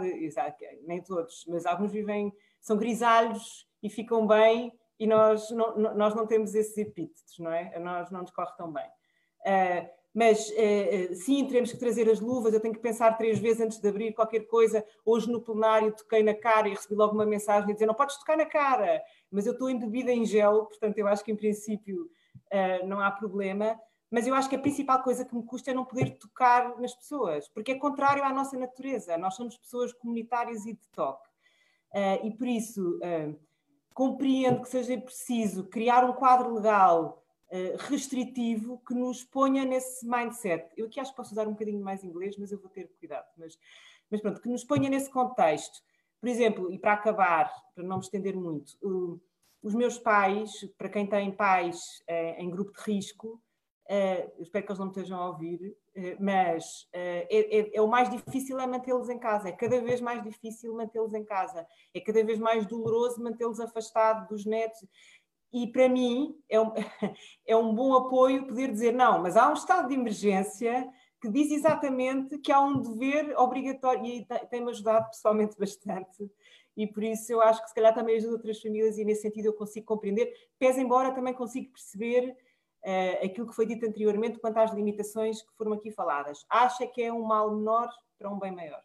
nem 0.82 1.00
todos, 1.02 1.44
mas 1.46 1.64
alguns 1.64 1.92
vivem, 1.92 2.32
são 2.60 2.76
grisalhos 2.76 3.68
e 3.82 3.88
ficam 3.88 4.26
bem 4.26 4.72
e 4.98 5.06
nós 5.06 5.50
não, 5.50 5.76
nós 5.94 6.14
não 6.14 6.26
temos 6.26 6.54
esses 6.54 6.76
epítetos, 6.76 7.38
não 7.38 7.52
é? 7.52 7.74
A 7.74 7.80
nós 7.80 8.10
não 8.10 8.22
nos 8.22 8.30
corre 8.32 8.52
tão 8.56 8.72
bem. 8.72 8.86
Uh, 9.40 9.99
mas 10.12 10.48
uh, 10.50 11.14
sim, 11.14 11.46
teremos 11.46 11.70
que 11.72 11.78
trazer 11.78 12.08
as 12.08 12.20
luvas, 12.20 12.52
eu 12.52 12.60
tenho 12.60 12.74
que 12.74 12.80
pensar 12.80 13.16
três 13.16 13.38
vezes 13.38 13.60
antes 13.60 13.78
de 13.78 13.88
abrir 13.88 14.12
qualquer 14.12 14.40
coisa. 14.40 14.84
Hoje 15.04 15.30
no 15.30 15.40
plenário 15.40 15.94
toquei 15.94 16.22
na 16.22 16.34
cara 16.34 16.68
e 16.68 16.72
recebi 16.72 16.94
logo 16.94 17.14
uma 17.14 17.26
mensagem 17.26 17.70
a 17.70 17.72
dizer 17.72 17.86
não 17.86 17.94
podes 17.94 18.16
tocar 18.16 18.36
na 18.36 18.46
cara, 18.46 19.02
mas 19.30 19.46
eu 19.46 19.52
estou 19.52 19.70
embebida 19.70 20.12
em 20.12 20.24
gel, 20.24 20.66
portanto 20.66 20.98
eu 20.98 21.06
acho 21.06 21.24
que 21.24 21.30
em 21.30 21.36
princípio 21.36 22.10
uh, 22.52 22.86
não 22.86 23.00
há 23.00 23.10
problema, 23.10 23.78
mas 24.10 24.26
eu 24.26 24.34
acho 24.34 24.48
que 24.48 24.56
a 24.56 24.60
principal 24.60 25.02
coisa 25.02 25.24
que 25.24 25.34
me 25.34 25.44
custa 25.44 25.70
é 25.70 25.74
não 25.74 25.84
poder 25.84 26.18
tocar 26.18 26.76
nas 26.80 26.94
pessoas, 26.94 27.48
porque 27.48 27.72
é 27.72 27.78
contrário 27.78 28.24
à 28.24 28.32
nossa 28.32 28.58
natureza. 28.58 29.16
Nós 29.16 29.36
somos 29.36 29.56
pessoas 29.56 29.92
comunitárias 29.92 30.66
e 30.66 30.72
de 30.72 30.88
toque. 30.88 31.28
Uh, 31.92 32.26
e 32.26 32.30
por 32.32 32.48
isso 32.48 32.98
uh, 32.98 33.38
compreendo 33.94 34.62
que 34.62 34.68
seja 34.68 34.98
preciso 34.98 35.64
criar 35.64 36.04
um 36.04 36.12
quadro 36.12 36.54
legal 36.54 37.22
restritivo 37.88 38.80
que 38.86 38.94
nos 38.94 39.24
ponha 39.24 39.64
nesse 39.64 40.06
mindset. 40.06 40.68
Eu 40.76 40.86
aqui 40.86 41.00
acho 41.00 41.10
que 41.10 41.16
posso 41.16 41.32
usar 41.32 41.48
um 41.48 41.52
bocadinho 41.52 41.82
mais 41.82 42.04
inglês, 42.04 42.36
mas 42.38 42.52
eu 42.52 42.60
vou 42.60 42.70
ter 42.70 42.88
cuidado. 42.98 43.26
Mas, 43.36 43.58
mas 44.10 44.20
pronto, 44.20 44.40
que 44.40 44.48
nos 44.48 44.64
ponha 44.64 44.88
nesse 44.88 45.10
contexto. 45.10 45.80
Por 46.20 46.28
exemplo, 46.28 46.72
e 46.72 46.78
para 46.78 46.92
acabar, 46.92 47.50
para 47.74 47.82
não 47.82 47.96
me 47.96 48.02
estender 48.02 48.36
muito, 48.36 48.76
os 49.62 49.74
meus 49.74 49.98
pais, 49.98 50.52
para 50.76 50.88
quem 50.88 51.06
tem 51.06 51.30
pais 51.32 51.78
eh, 52.06 52.42
em 52.42 52.50
grupo 52.50 52.72
de 52.72 52.80
risco, 52.82 53.40
eh, 53.88 54.30
espero 54.38 54.64
que 54.64 54.70
eles 54.70 54.78
não 54.78 54.86
me 54.86 54.92
estejam 54.92 55.18
a 55.18 55.28
ouvir, 55.28 55.76
eh, 55.94 56.16
mas 56.18 56.88
é, 56.92 57.26
é, 57.28 57.76
é, 57.76 57.82
o 57.82 57.88
mais 57.88 58.08
difícil 58.08 58.58
é 58.60 58.66
mantê-los 58.66 59.08
em 59.08 59.18
casa, 59.18 59.48
é 59.48 59.52
cada 59.52 59.80
vez 59.80 60.00
mais 60.00 60.22
difícil 60.22 60.74
mantê-los 60.74 61.12
em 61.12 61.24
casa, 61.24 61.66
é 61.92 62.00
cada 62.00 62.24
vez 62.24 62.38
mais 62.38 62.66
doloroso 62.66 63.22
mantê-los 63.22 63.60
afastados 63.60 64.28
dos 64.28 64.46
netos. 64.46 64.86
E 65.52 65.66
para 65.66 65.88
mim 65.88 66.34
é 66.48 66.60
um, 66.60 66.72
é 67.46 67.56
um 67.56 67.74
bom 67.74 67.94
apoio 67.94 68.46
poder 68.46 68.70
dizer: 68.70 68.92
não, 68.92 69.20
mas 69.20 69.36
há 69.36 69.48
um 69.48 69.54
estado 69.54 69.88
de 69.88 69.94
emergência 69.94 70.88
que 71.20 71.28
diz 71.28 71.50
exatamente 71.50 72.38
que 72.38 72.50
há 72.50 72.60
um 72.60 72.80
dever 72.80 73.38
obrigatório, 73.38 74.04
e 74.06 74.26
tem-me 74.48 74.70
ajudado 74.70 75.10
pessoalmente 75.10 75.56
bastante, 75.60 76.30
e 76.76 76.86
por 76.86 77.02
isso 77.02 77.30
eu 77.32 77.42
acho 77.42 77.62
que 77.62 77.68
se 77.68 77.74
calhar 77.74 77.94
também 77.94 78.16
ajuda 78.16 78.34
outras 78.34 78.60
famílias 78.60 78.96
e 78.96 79.04
nesse 79.04 79.22
sentido 79.22 79.46
eu 79.46 79.52
consigo 79.52 79.86
compreender, 79.86 80.32
pese 80.58 80.80
embora 80.80 81.12
também 81.12 81.34
consigo 81.34 81.70
perceber 81.72 82.34
uh, 82.84 83.24
aquilo 83.24 83.46
que 83.46 83.54
foi 83.54 83.66
dito 83.66 83.86
anteriormente 83.86 84.38
quanto 84.38 84.58
às 84.58 84.72
limitações 84.72 85.42
que 85.42 85.52
foram 85.56 85.72
aqui 85.72 85.90
faladas. 85.90 86.44
Acha 86.48 86.86
que 86.86 87.02
é 87.02 87.12
um 87.12 87.22
mal 87.22 87.54
menor 87.54 87.90
para 88.18 88.30
um 88.30 88.38
bem 88.38 88.52
maior? 88.52 88.82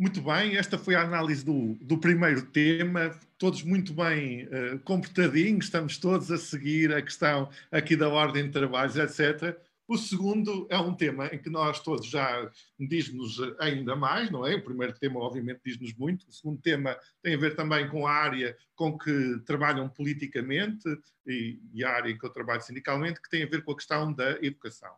Muito 0.00 0.22
bem, 0.22 0.56
esta 0.56 0.78
foi 0.78 0.94
a 0.94 1.02
análise 1.02 1.44
do, 1.44 1.74
do 1.74 1.98
primeiro 1.98 2.46
tema, 2.46 3.14
todos 3.36 3.62
muito 3.62 3.92
bem 3.92 4.46
uh, 4.46 4.78
comportadinhos, 4.78 5.66
estamos 5.66 5.98
todos 5.98 6.32
a 6.32 6.38
seguir 6.38 6.90
a 6.94 7.02
questão 7.02 7.50
aqui 7.70 7.94
da 7.94 8.08
ordem 8.08 8.44
de 8.44 8.50
trabalhos, 8.50 8.96
etc. 8.96 9.60
O 9.86 9.98
segundo 9.98 10.66
é 10.70 10.78
um 10.78 10.94
tema 10.94 11.26
em 11.26 11.36
que 11.36 11.50
nós 11.50 11.80
todos 11.80 12.06
já 12.06 12.50
diz-nos 12.78 13.36
ainda 13.58 13.94
mais, 13.94 14.30
não 14.30 14.46
é? 14.46 14.54
O 14.54 14.64
primeiro 14.64 14.94
tema, 14.98 15.20
obviamente, 15.20 15.60
diz-nos 15.66 15.92
muito. 15.92 16.26
O 16.26 16.32
segundo 16.32 16.62
tema 16.62 16.96
tem 17.22 17.34
a 17.34 17.38
ver 17.38 17.54
também 17.54 17.86
com 17.86 18.06
a 18.06 18.10
área 18.10 18.56
com 18.74 18.96
que 18.96 19.38
trabalham 19.44 19.86
politicamente 19.86 20.88
e, 21.26 21.60
e 21.74 21.84
a 21.84 21.90
área 21.90 22.10
em 22.10 22.16
que 22.16 22.24
eu 22.24 22.30
trabalho 22.30 22.62
sindicalmente, 22.62 23.20
que 23.20 23.28
tem 23.28 23.42
a 23.42 23.46
ver 23.46 23.62
com 23.62 23.72
a 23.72 23.76
questão 23.76 24.10
da 24.14 24.30
educação. 24.40 24.94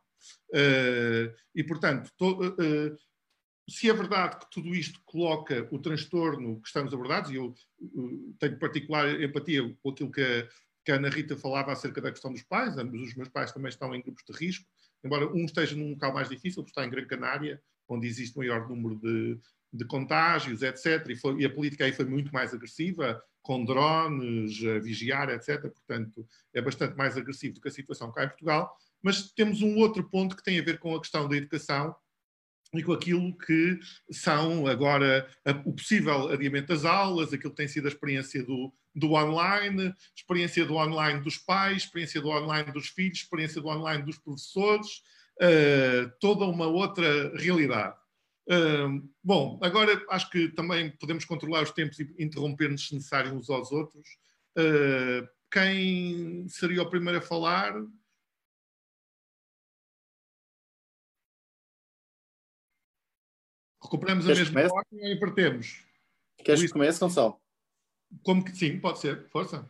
Uh, 0.51 1.35
e, 1.53 1.65
portanto, 1.65 2.09
to, 2.17 2.51
uh, 2.51 2.97
se 3.73 3.89
é 3.89 3.95
verdade 3.95 4.39
que 4.39 4.51
tudo 4.51 4.75
isto 4.75 5.01
coloca 5.05 5.67
o 5.71 5.79
transtorno 5.79 6.61
que 6.61 6.69
estamos 6.69 6.93
abordados, 6.93 7.31
e 7.31 7.37
eu 7.37 7.55
uh, 7.81 8.35
tenho 8.39 8.59
particular 8.59 9.21
empatia 9.21 9.63
com 9.83 9.91
aquilo 9.91 10.13
que 10.13 10.21
a, 10.21 10.49
que 10.85 10.93
a 10.93 10.97
Ana 10.97 11.09
Rita 11.09 11.37
falava 11.37 11.73
acerca 11.73 12.01
da 12.01 12.11
questão 12.11 12.31
dos 12.31 12.43
pais, 12.43 12.77
ambos 12.77 13.01
os 13.01 13.15
meus 13.15 13.31
pais 13.31 13.51
também 13.51 13.71
estão 13.71 13.95
em 13.95 14.03
grupos 14.03 14.25
de 14.29 14.33
risco, 14.37 14.69
embora 15.03 15.27
um 15.33 15.47
esteja 15.47 15.75
num 15.75 15.91
local 15.91 16.13
mais 16.13 16.29
difícil, 16.29 16.63
porque 16.63 16.71
está 16.71 16.85
em 16.85 16.91
Gran 16.91 17.07
Canária, 17.07 17.63
onde 17.89 18.07
existe 18.07 18.37
maior 18.37 18.69
número 18.69 18.97
de, 18.97 19.41
de 19.73 19.85
contágios, 19.87 20.63
etc. 20.63 21.09
E, 21.09 21.17
foi, 21.17 21.41
e, 21.41 21.47
a 21.47 21.51
política 21.51 21.87
aí 21.87 21.93
foi 21.93 22.05
muito 22.05 22.31
mais 22.33 22.53
agressiva, 22.53 23.23
com 23.41 23.65
drones, 23.65 24.59
vigiar, 24.83 25.31
etc. 25.31 25.63
Portanto, 25.63 26.27
é 26.55 26.61
bastante 26.61 26.97
mais 26.97 27.17
agressivo 27.17 27.55
do 27.55 27.61
que 27.61 27.69
a 27.69 27.73
situação 27.73 28.13
cá 28.13 28.25
em 28.25 28.29
Portugal. 28.29 28.77
Mas 29.03 29.33
temos 29.33 29.63
um 29.63 29.77
outro 29.79 30.09
ponto 30.09 30.37
que 30.37 30.45
tem 30.45 30.59
a 30.61 30.63
ver 30.63 30.79
com 30.79 30.95
a 30.95 31.01
questão 31.01 31.29
da 31.29 31.37
educação 31.37 31.97
e 32.75 32.83
com 32.83 32.93
aquilo 32.93 33.37
que 33.37 33.79
são 34.11 34.67
agora 34.67 35.29
o 35.65 35.73
possível 35.73 36.29
adiamento 36.29 36.69
das 36.69 36.85
aulas, 36.85 37.33
aquilo 37.33 37.51
que 37.51 37.57
tem 37.57 37.69
sido 37.69 37.85
a 37.87 37.89
experiência 37.89 38.43
do, 38.43 38.73
do 38.95 39.13
online, 39.13 39.95
experiência 40.17 40.65
do 40.65 40.75
online 40.75 41.21
dos 41.21 41.37
pais, 41.37 41.83
experiência 41.83 42.21
do 42.21 42.29
online 42.29 42.73
dos 42.73 42.89
filhos, 42.89 43.19
experiência 43.19 43.61
do 43.61 43.69
online 43.69 44.03
dos 44.03 44.19
professores, 44.19 45.03
uh, 45.41 46.11
toda 46.21 46.45
uma 46.45 46.67
outra 46.67 47.37
realidade. 47.37 47.97
Uh, 48.49 49.09
bom, 49.23 49.59
agora 49.63 50.03
acho 50.11 50.31
que 50.31 50.49
também 50.49 50.91
podemos 50.91 51.25
controlar 51.25 51.63
os 51.63 51.71
tempos 51.71 51.99
e 52.01 52.15
interromper-nos 52.19 52.89
se 52.89 52.95
necessário 52.95 53.35
uns 53.35 53.51
aos 53.51 53.71
outros. 53.71 54.09
Uh, 54.59 55.29
quem 55.51 56.49
seria 56.49 56.83
o 56.83 56.91
primeiro 56.91 57.19
a 57.19 57.23
falar? 57.23 57.75
Recuperamos 63.93 64.25
Queres 64.25 64.49
a 64.49 64.53
mesma 64.53 64.75
ordem 64.75 65.01
ou 65.03 65.13
invertemos? 65.13 65.85
Queres 66.39 66.63
que 66.63 66.69
comece, 66.71 66.99
Gonçalo? 66.99 67.37
Como 68.23 68.43
que 68.43 68.57
sim, 68.57 68.81
pode 68.81 68.99
ser, 68.99 69.29
força. 69.29 69.69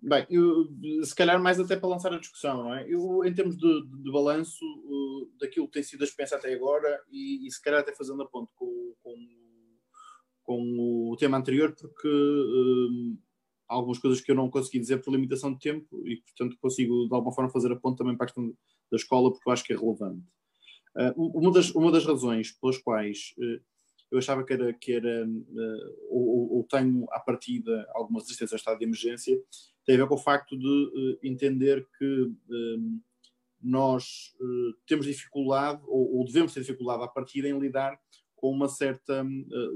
Bem, 0.00 0.24
eu, 0.30 0.68
se 1.04 1.12
calhar 1.12 1.42
mais 1.42 1.58
até 1.58 1.76
para 1.76 1.88
lançar 1.88 2.12
a 2.12 2.20
discussão, 2.20 2.62
não 2.62 2.74
é? 2.74 2.86
Eu, 2.88 3.24
em 3.24 3.34
termos 3.34 3.56
de, 3.56 3.82
de, 3.82 4.02
de 4.04 4.12
balanço 4.12 4.64
uh, 4.64 5.32
daquilo 5.40 5.66
que 5.66 5.72
tem 5.72 5.82
sido 5.82 6.02
a 6.02 6.04
experiência 6.04 6.36
até 6.36 6.54
agora, 6.54 7.02
e, 7.10 7.44
e 7.46 7.50
se 7.50 7.60
calhar 7.60 7.80
até 7.80 7.92
fazendo 7.92 8.22
a 8.22 8.28
ponto 8.28 8.52
com, 8.54 8.94
com, 9.02 9.16
com 10.44 11.10
o 11.10 11.16
tema 11.16 11.38
anterior, 11.38 11.74
porque 11.74 12.08
uh, 12.08 13.18
há 13.68 13.74
algumas 13.74 13.98
coisas 13.98 14.20
que 14.20 14.30
eu 14.30 14.36
não 14.36 14.48
consegui 14.48 14.78
dizer 14.78 15.02
por 15.02 15.12
limitação 15.12 15.52
de 15.52 15.58
tempo 15.58 16.06
e, 16.06 16.16
portanto, 16.18 16.56
consigo 16.60 17.08
de 17.08 17.14
alguma 17.14 17.34
forma 17.34 17.50
fazer 17.50 17.72
a 17.72 17.76
ponto 17.76 17.98
também 17.98 18.16
para 18.16 18.24
a 18.24 18.28
questão 18.28 18.46
da 18.90 18.96
escola, 18.96 19.32
porque 19.32 19.48
eu 19.48 19.52
acho 19.52 19.64
que 19.64 19.72
é 19.72 19.76
relevante. 19.76 20.24
Uh, 20.96 21.38
uma, 21.38 21.50
das, 21.50 21.70
uma 21.70 21.90
das 21.90 22.04
razões 22.04 22.52
pelas 22.52 22.76
quais 22.76 23.34
uh, 23.38 23.60
eu 24.10 24.18
achava 24.18 24.44
que 24.44 24.52
era, 24.52 24.72
que 24.74 24.92
era 24.92 25.26
uh, 25.26 25.96
ou, 26.10 26.56
ou, 26.56 26.64
tenho 26.64 27.06
à 27.10 27.18
partida 27.18 27.86
alguma 27.94 28.20
resistência 28.20 28.54
ao 28.54 28.58
estado 28.58 28.78
de 28.78 28.84
emergência, 28.84 29.40
tem 29.86 29.94
a 29.94 29.98
ver 29.98 30.06
com 30.06 30.16
o 30.16 30.18
facto 30.18 30.56
de 30.56 31.18
entender 31.22 31.88
que 31.98 32.30
nós 33.60 34.32
temos 34.86 35.06
dificuldade, 35.06 35.82
ou, 35.86 36.18
ou, 36.18 36.24
devemos 36.24 36.52
ter 36.52 36.60
dificuldade 36.60 37.02
à 37.02 37.08
partida 37.08 37.48
em 37.48 37.58
lidar 37.58 37.98
com 38.36 38.50
uma 38.50 38.68
certa 38.68 39.26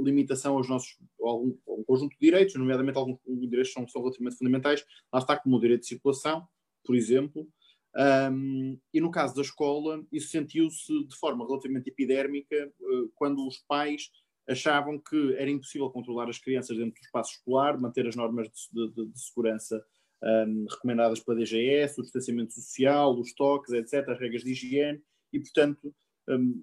limitação 0.00 0.56
aos 0.56 0.68
nossos, 0.68 0.96
algum, 1.20 1.56
um 1.66 1.82
conjunto 1.84 2.12
de 2.12 2.20
direitos, 2.20 2.54
nomeadamente 2.54 2.98
alguns 2.98 3.18
direitos 3.48 3.72
são, 3.72 3.88
são 3.88 4.00
relativamente 4.00 4.36
fundamentais, 4.36 4.84
lá 5.12 5.18
está 5.18 5.36
como 5.36 5.56
o 5.56 5.60
direito 5.60 5.80
de 5.80 5.88
circulação, 5.88 6.46
por 6.84 6.94
exemplo, 6.94 7.48
um, 7.96 8.78
e 8.92 9.00
no 9.00 9.10
caso 9.10 9.34
da 9.34 9.40
escola, 9.40 10.04
isso 10.12 10.28
sentiu-se 10.28 10.92
de 11.06 11.16
forma 11.16 11.46
relativamente 11.46 11.88
epidérmica 11.88 12.70
uh, 12.78 13.10
quando 13.14 13.46
os 13.46 13.58
pais 13.66 14.10
achavam 14.48 14.98
que 14.98 15.34
era 15.36 15.50
impossível 15.50 15.90
controlar 15.90 16.28
as 16.28 16.38
crianças 16.38 16.76
dentro 16.76 16.94
do 16.94 17.04
espaço 17.04 17.32
escolar, 17.32 17.80
manter 17.80 18.06
as 18.06 18.14
normas 18.14 18.48
de, 18.72 18.88
de, 18.92 19.06
de 19.06 19.20
segurança 19.20 19.82
um, 20.22 20.66
recomendadas 20.70 21.20
pela 21.20 21.38
DGS, 21.38 21.98
o 21.98 22.02
distanciamento 22.02 22.52
social, 22.52 23.18
os 23.18 23.32
toques, 23.32 23.72
etc., 23.72 24.08
as 24.10 24.20
regras 24.20 24.42
de 24.42 24.52
higiene, 24.52 25.02
e, 25.32 25.40
portanto, 25.40 25.94
um, 26.28 26.62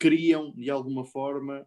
queriam, 0.00 0.52
de 0.52 0.70
alguma 0.70 1.04
forma, 1.04 1.66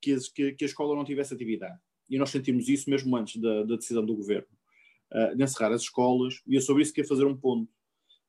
que, 0.00 0.16
que, 0.34 0.52
que, 0.52 0.64
a 0.64 0.66
escola 0.66 0.96
não 0.96 1.04
tivesse 1.04 1.32
atividade. 1.32 1.78
E 2.10 2.18
nós 2.18 2.30
sentimos 2.30 2.68
isso 2.68 2.90
mesmo 2.90 3.16
antes 3.16 3.40
da, 3.40 3.62
da 3.62 3.76
decisão 3.76 4.04
do 4.04 4.16
governo, 4.16 4.48
de 5.36 5.42
encerrar 5.42 5.72
as 5.72 5.82
escolas, 5.82 6.42
e 6.46 6.56
é 6.56 6.60
sobre 6.60 6.82
isso 6.82 6.92
que 6.92 7.00
ia 7.00 7.06
fazer 7.06 7.24
um 7.24 7.36
ponto 7.36 7.70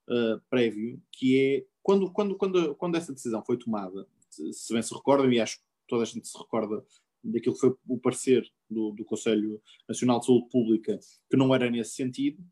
uh, 0.08 0.40
prévio, 0.50 1.02
que 1.12 1.40
é, 1.40 1.66
quando, 1.82 2.12
quando, 2.12 2.36
quando, 2.36 2.76
quando 2.76 2.96
essa 2.96 3.14
decisão 3.14 3.44
foi 3.44 3.58
tomada, 3.58 4.08
se 4.30 4.74
bem 4.74 4.82
se 4.82 4.94
recordam, 4.94 5.32
e 5.32 5.40
acho 5.40 5.58
que 5.58 5.64
toda 5.88 6.04
a 6.04 6.06
gente 6.06 6.28
se 6.28 6.38
recorda 6.38 6.84
daquilo 7.24 7.56
que 7.56 7.62
foi 7.62 7.76
o 7.88 7.98
parecer 7.98 8.48
do, 8.70 8.92
do 8.92 9.04
Conselho 9.04 9.62
Nacional 9.88 10.20
de 10.20 10.28
Saúde 10.28 10.50
Pública, 10.50 11.00
que 11.30 11.38
não 11.38 11.54
era 11.54 11.70
nesse 11.70 11.96
sentido, 11.96 12.44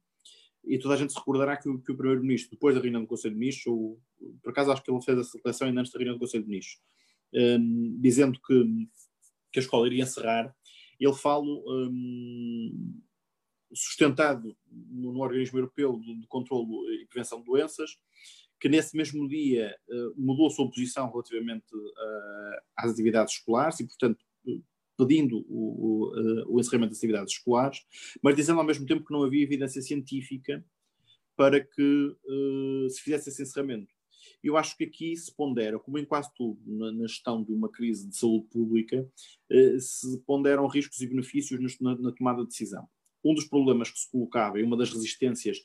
e 0.65 0.79
toda 0.79 0.93
a 0.93 0.97
gente 0.97 1.11
se 1.11 1.19
recordará 1.19 1.57
que 1.57 1.67
o, 1.67 1.75
o 1.75 1.79
Primeiro-Ministro, 1.79 2.51
depois 2.51 2.73
da 2.73 2.81
reunião 2.81 3.01
do 3.01 3.07
Conselho 3.07 3.33
de 3.33 3.39
Ministros, 3.39 3.67
ou, 3.67 4.01
por 4.41 4.51
acaso 4.51 4.71
acho 4.71 4.81
que 4.81 4.89
ele 4.89 5.01
fez 5.01 5.19
essa 5.19 5.33
declaração 5.33 5.67
ainda 5.67 5.81
antes 5.81 5.91
da 5.91 5.99
reunião 5.99 6.15
do 6.15 6.19
Conselho 6.19 6.43
de 6.43 6.49
Ministros, 6.49 6.81
um, 7.33 7.99
dizendo 7.99 8.39
que, 8.39 8.87
que 9.51 9.59
a 9.59 9.61
escola 9.61 9.87
iria 9.87 10.03
encerrar, 10.03 10.55
ele 10.99 11.13
fala 11.13 11.43
um, 11.43 13.01
sustentado 13.73 14.55
no, 14.69 15.13
no, 15.13 15.19
organismo 15.19 15.59
europeu 15.59 15.99
de, 15.99 16.19
de 16.21 16.27
controlo 16.27 16.89
e 16.91 17.05
prevenção 17.05 17.39
de 17.39 17.45
doenças, 17.45 17.97
que 18.63 18.69
nesse 18.69 18.95
mesmo 18.95 19.27
dia 19.27 19.75
uh, 19.89 20.13
mudou 20.15 20.47
a 20.47 20.49
sua 20.49 20.69
posição 20.69 21.11
relativamente 21.11 21.75
uh, 21.75 22.61
às 22.77 22.91
atividades 22.91 23.33
escolares 23.33 23.79
e, 23.81 23.85
portanto, 23.85 24.23
pedindo 24.97 25.39
o, 25.49 26.09
o, 26.09 26.15
eh, 26.15 26.43
o, 26.47 26.59
encerramento 26.59 26.91
das 26.91 26.99
atividades 26.99 27.33
escolares, 27.33 27.79
mas 28.21 28.35
dizendo 28.35 28.59
ao 28.59 28.65
mesmo 28.65 28.85
tempo 28.85 29.03
que 29.03 29.11
não 29.11 29.23
havia 29.23 29.43
evidência 29.43 29.81
científica 29.81 30.63
para 31.35 31.59
que 31.59 32.15
uh, 32.23 32.89
se 32.89 33.01
fizesse 33.01 33.29
esse 33.29 33.41
encerramento. 33.41 33.91
Eu 34.41 34.55
acho 34.55 34.77
que 34.77 34.83
aqui 34.83 35.15
se 35.17 35.35
pondera, 35.35 35.79
como 35.79 35.97
em 35.97 36.05
quase 36.05 36.31
tudo 36.35 36.61
na, 36.65 36.91
na 36.91 37.07
gestão 37.07 37.43
de 37.43 37.51
uma 37.51 37.69
crise 37.69 38.07
de 38.07 38.15
saúde 38.15 38.47
pública, 38.51 39.05
se 39.79 40.19
ponderam 40.27 40.67
riscos 40.67 41.01
e 41.01 41.07
benefícios 41.07 41.79
na, 41.79 41.97
na, 41.97 42.11
tomada 42.11 42.43
de 42.43 42.49
decisão. 42.49 42.87
Um 43.23 43.33
dos 43.33 43.45
problemas 43.45 43.89
que 43.89 43.99
se 43.99 44.11
colocava 44.11 44.59
e 44.59 44.63
uma 44.63 44.77
das 44.77 44.91
resistências, 44.91 45.57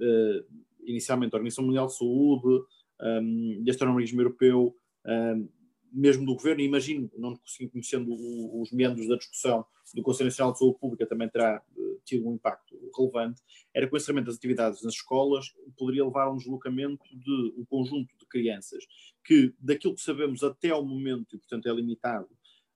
uh, 0.00 0.44
inicialmente 0.84 1.32
da 1.32 1.38
Organização 1.38 1.64
Mundial 1.64 1.86
de 1.86 1.96
Saúde, 1.96 2.64
um, 3.00 3.62
deste 3.62 3.84
organismo 3.84 4.20
europeu, 4.20 4.76
um, 5.06 5.48
mesmo 5.92 6.26
do 6.26 6.34
governo, 6.34 6.60
e 6.60 6.64
imagino, 6.64 7.10
não 7.16 7.38
conhecendo 7.70 8.12
os 8.60 8.70
meandros 8.72 9.08
da 9.08 9.16
discussão 9.16 9.64
do 9.94 10.02
Conselho 10.02 10.28
Nacional 10.28 10.52
de 10.52 10.58
Saúde 10.58 10.78
Pública, 10.78 11.06
também 11.06 11.28
terá 11.28 11.62
uh, 11.76 12.00
tido 12.04 12.28
um 12.28 12.34
impacto 12.34 12.76
relevante, 12.96 13.40
era 13.74 13.86
que 13.86 13.94
o 13.94 13.96
encerramento 13.96 14.26
das 14.26 14.36
atividades 14.36 14.82
nas 14.82 14.94
escolas 14.94 15.46
poderia 15.76 16.04
levar 16.04 16.24
a 16.24 16.32
um 16.32 16.36
deslocamento 16.36 17.04
de 17.12 17.54
um 17.56 17.64
conjunto 17.64 18.14
de 18.18 18.26
crianças 18.26 18.84
que, 19.24 19.54
daquilo 19.58 19.94
que 19.94 20.02
sabemos 20.02 20.42
até 20.42 20.70
ao 20.70 20.84
momento, 20.84 21.34
e 21.34 21.38
portanto 21.38 21.68
é 21.68 21.72
limitado, 21.72 22.28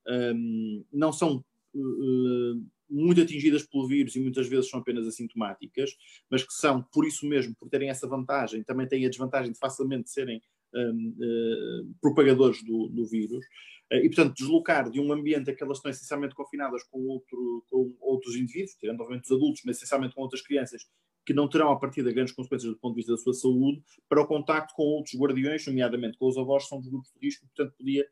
um, 0.09 0.85
não 0.93 1.13
são 1.13 1.45
uh, 1.75 2.67
muito 2.91 3.21
atingidas 3.21 3.67
pelo 3.67 3.87
vírus 3.87 4.17
e 4.17 4.21
muitas 4.21 4.49
vezes 4.49 4.69
são 4.69 4.81
apenas 4.81 5.07
assintomáticas, 5.07 5.91
mas 6.31 6.43
que 6.43 6.53
são, 6.53 6.83
por 6.83 7.07
isso 7.07 7.27
mesmo, 7.27 7.55
por 7.55 7.69
terem 7.69 7.89
essa 7.89 8.07
vantagem, 8.07 8.63
também 8.63 8.87
têm 8.87 9.07
a 9.07 9.09
desvantagem 9.09 9.53
de 9.53 9.59
facilmente 9.59 10.11
serem 10.11 10.43
um, 10.75 11.15
uh, 11.19 11.95
propagadores 12.01 12.63
do, 12.63 12.89
do 12.89 13.07
vírus. 13.07 13.45
Uh, 13.93 13.97
e, 13.97 14.09
portanto, 14.09 14.35
deslocar 14.35 14.91
de 14.91 15.01
um 15.01 15.13
ambiente 15.13 15.51
em 15.51 15.55
que 15.55 15.63
elas 15.63 15.79
estão 15.79 15.91
essencialmente 15.91 16.35
confinadas 16.35 16.83
com, 16.85 17.01
outro, 17.07 17.65
com 17.69 17.97
outros 18.01 18.37
indivíduos, 18.37 18.75
tirando 18.75 19.01
obviamente 19.01 19.25
os 19.25 19.33
adultos, 19.33 19.63
mas 19.65 19.77
essencialmente 19.77 20.15
com 20.15 20.23
outras 20.23 20.43
crianças, 20.43 20.87
que 21.25 21.35
não 21.35 21.49
terão 21.49 21.71
a 21.71 21.79
partir 21.79 22.03
de 22.03 22.13
grandes 22.13 22.35
consequências 22.35 22.73
do 22.73 22.79
ponto 22.79 22.95
de 22.95 23.01
vista 23.01 23.13
da 23.13 23.19
sua 23.19 23.35
saúde, 23.35 23.83
para 24.09 24.23
o 24.23 24.27
contacto 24.27 24.75
com 24.75 24.83
outros 24.83 25.15
guardiões, 25.15 25.67
nomeadamente 25.67 26.17
com 26.19 26.27
os 26.27 26.39
avós, 26.39 26.67
são 26.67 26.81
dos 26.81 26.89
grupos 26.89 27.11
de 27.13 27.27
risco, 27.27 27.47
portanto, 27.47 27.77
podia 27.77 28.07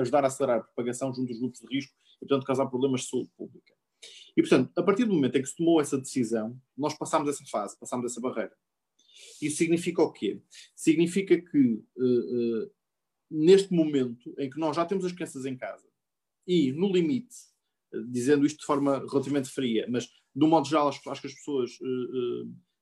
ajudar 0.00 0.24
a 0.24 0.26
acelerar 0.26 0.60
a 0.60 0.64
propagação 0.64 1.12
junto 1.12 1.28
dos 1.28 1.38
grupos 1.38 1.60
de 1.60 1.66
risco 1.74 1.92
e, 2.16 2.26
portanto, 2.26 2.46
causar 2.46 2.66
problemas 2.66 3.02
de 3.02 3.08
saúde 3.08 3.30
pública. 3.36 3.72
E, 4.36 4.42
portanto, 4.42 4.70
a 4.76 4.82
partir 4.82 5.04
do 5.04 5.14
momento 5.14 5.36
em 5.36 5.42
que 5.42 5.48
se 5.48 5.56
tomou 5.56 5.80
essa 5.80 5.98
decisão, 5.98 6.58
nós 6.76 6.96
passámos 6.96 7.28
essa 7.28 7.44
fase, 7.50 7.78
passámos 7.78 8.10
essa 8.10 8.20
barreira. 8.20 8.52
Isso 9.40 9.56
significa 9.56 10.02
o 10.02 10.12
quê? 10.12 10.40
Significa 10.74 11.40
que 11.40 11.58
uh, 11.96 12.64
uh, 12.64 12.70
neste 13.30 13.72
momento 13.72 14.34
em 14.38 14.48
que 14.48 14.58
nós 14.58 14.76
já 14.76 14.84
temos 14.84 15.04
as 15.04 15.12
crianças 15.12 15.44
em 15.44 15.56
casa 15.56 15.86
e, 16.46 16.72
no 16.72 16.92
limite, 16.92 17.36
uh, 17.92 18.04
dizendo 18.06 18.46
isto 18.46 18.60
de 18.60 18.66
forma 18.66 18.98
relativamente 18.98 19.48
fria, 19.48 19.86
mas 19.88 20.08
um 20.36 20.46
modo 20.46 20.68
geral 20.68 20.88
acho, 20.88 21.10
acho 21.10 21.20
que 21.20 21.26
as 21.26 21.34
pessoas 21.34 21.72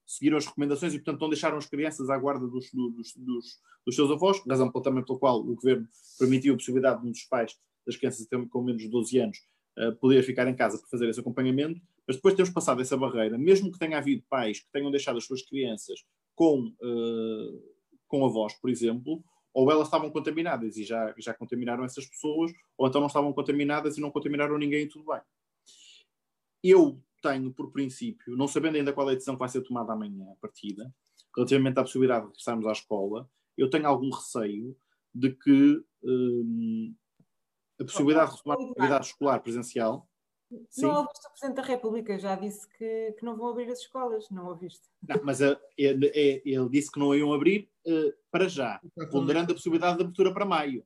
seguiram 0.08 0.38
as 0.38 0.46
recomendações 0.46 0.94
e, 0.94 0.98
portanto, 0.98 1.20
não 1.20 1.28
deixaram 1.28 1.58
as 1.58 1.66
crianças 1.66 2.08
à 2.08 2.16
guarda 2.16 2.46
dos, 2.46 2.70
dos, 2.72 3.14
dos, 3.14 3.60
dos 3.86 3.94
seus 3.94 4.10
avós, 4.10 4.42
razão 4.48 4.72
também 4.72 5.04
pela 5.04 5.18
qual 5.18 5.40
o 5.40 5.54
governo 5.54 5.86
permitiu 6.18 6.54
a 6.54 6.56
possibilidade 6.56 7.02
de 7.02 7.08
um 7.08 7.10
dos 7.10 7.24
pais 7.24 7.56
das 7.86 7.96
crianças 7.96 8.26
com 8.50 8.62
menos 8.62 8.82
de 8.82 8.88
12 8.88 9.18
anos 9.18 9.38
poder 10.00 10.22
ficar 10.22 10.46
em 10.48 10.54
casa 10.54 10.78
para 10.78 10.88
fazer 10.88 11.08
esse 11.08 11.20
acompanhamento, 11.20 11.80
mas 12.06 12.16
depois 12.16 12.32
de 12.32 12.38
termos 12.38 12.52
passado 12.52 12.80
essa 12.80 12.96
barreira, 12.96 13.38
mesmo 13.38 13.70
que 13.70 13.78
tenha 13.78 13.98
havido 13.98 14.24
pais 14.28 14.60
que 14.60 14.70
tenham 14.72 14.90
deixado 14.90 15.18
as 15.18 15.24
suas 15.24 15.42
crianças 15.42 16.04
com, 16.34 16.66
uh, 16.66 17.62
com 18.06 18.24
avós, 18.24 18.54
por 18.54 18.70
exemplo, 18.70 19.22
ou 19.52 19.70
elas 19.70 19.86
estavam 19.86 20.10
contaminadas 20.10 20.76
e 20.76 20.84
já, 20.84 21.14
já 21.18 21.34
contaminaram 21.34 21.84
essas 21.84 22.06
pessoas, 22.06 22.52
ou 22.76 22.88
então 22.88 23.00
não 23.00 23.08
estavam 23.08 23.32
contaminadas 23.32 23.96
e 23.96 24.00
não 24.00 24.10
contaminaram 24.10 24.58
ninguém 24.58 24.84
e 24.84 24.88
tudo 24.88 25.04
bem. 25.04 25.20
Eu 26.62 27.00
tenho, 27.20 27.52
por 27.52 27.70
princípio, 27.70 28.36
não 28.36 28.48
sabendo 28.48 28.76
ainda 28.76 28.92
qual 28.92 29.08
é 29.08 29.12
a 29.12 29.14
decisão 29.14 29.34
que 29.34 29.40
vai 29.40 29.48
ser 29.48 29.62
tomada 29.62 29.92
amanhã, 29.92 30.30
a 30.32 30.36
partida, 30.36 30.92
relativamente 31.36 31.78
à 31.78 31.82
possibilidade 31.82 32.22
de 32.22 32.28
regressarmos 32.28 32.66
à 32.66 32.72
escola, 32.72 33.28
eu 33.56 33.70
tenho 33.70 33.86
algum 33.86 34.10
receio 34.10 34.76
de 35.14 35.30
que 35.30 35.82
um, 36.02 36.94
a 37.80 37.84
possibilidade 37.84 38.30
de 38.30 38.36
retomar 38.36 38.58
a 38.58 38.62
atividade 38.62 39.06
escolar 39.06 39.40
presencial 39.40 40.08
Sim. 40.70 40.86
Não 40.86 41.00
ouviste 41.00 41.26
o 41.26 41.30
Presidente 41.30 41.56
da 41.56 41.62
República, 41.62 42.18
já 42.18 42.34
disse 42.34 42.66
que, 42.70 43.12
que 43.18 43.24
não 43.24 43.36
vão 43.36 43.48
abrir 43.48 43.70
as 43.70 43.80
escolas, 43.80 44.30
não 44.30 44.46
ouviste? 44.46 44.88
Não, 45.06 45.20
mas 45.22 45.40
uh, 45.40 45.58
ele, 45.76 46.06
é, 46.14 46.42
ele, 46.44 46.68
disse 46.70 46.90
que 46.90 46.98
não 46.98 47.14
iam 47.14 47.32
abrir 47.34 47.70
uh, 47.86 48.12
para 48.30 48.48
já, 48.48 48.80
ponderando 49.10 49.52
a 49.52 49.54
possibilidade 49.54 49.98
de 49.98 50.04
abertura 50.04 50.32
para 50.32 50.46
maio. 50.46 50.84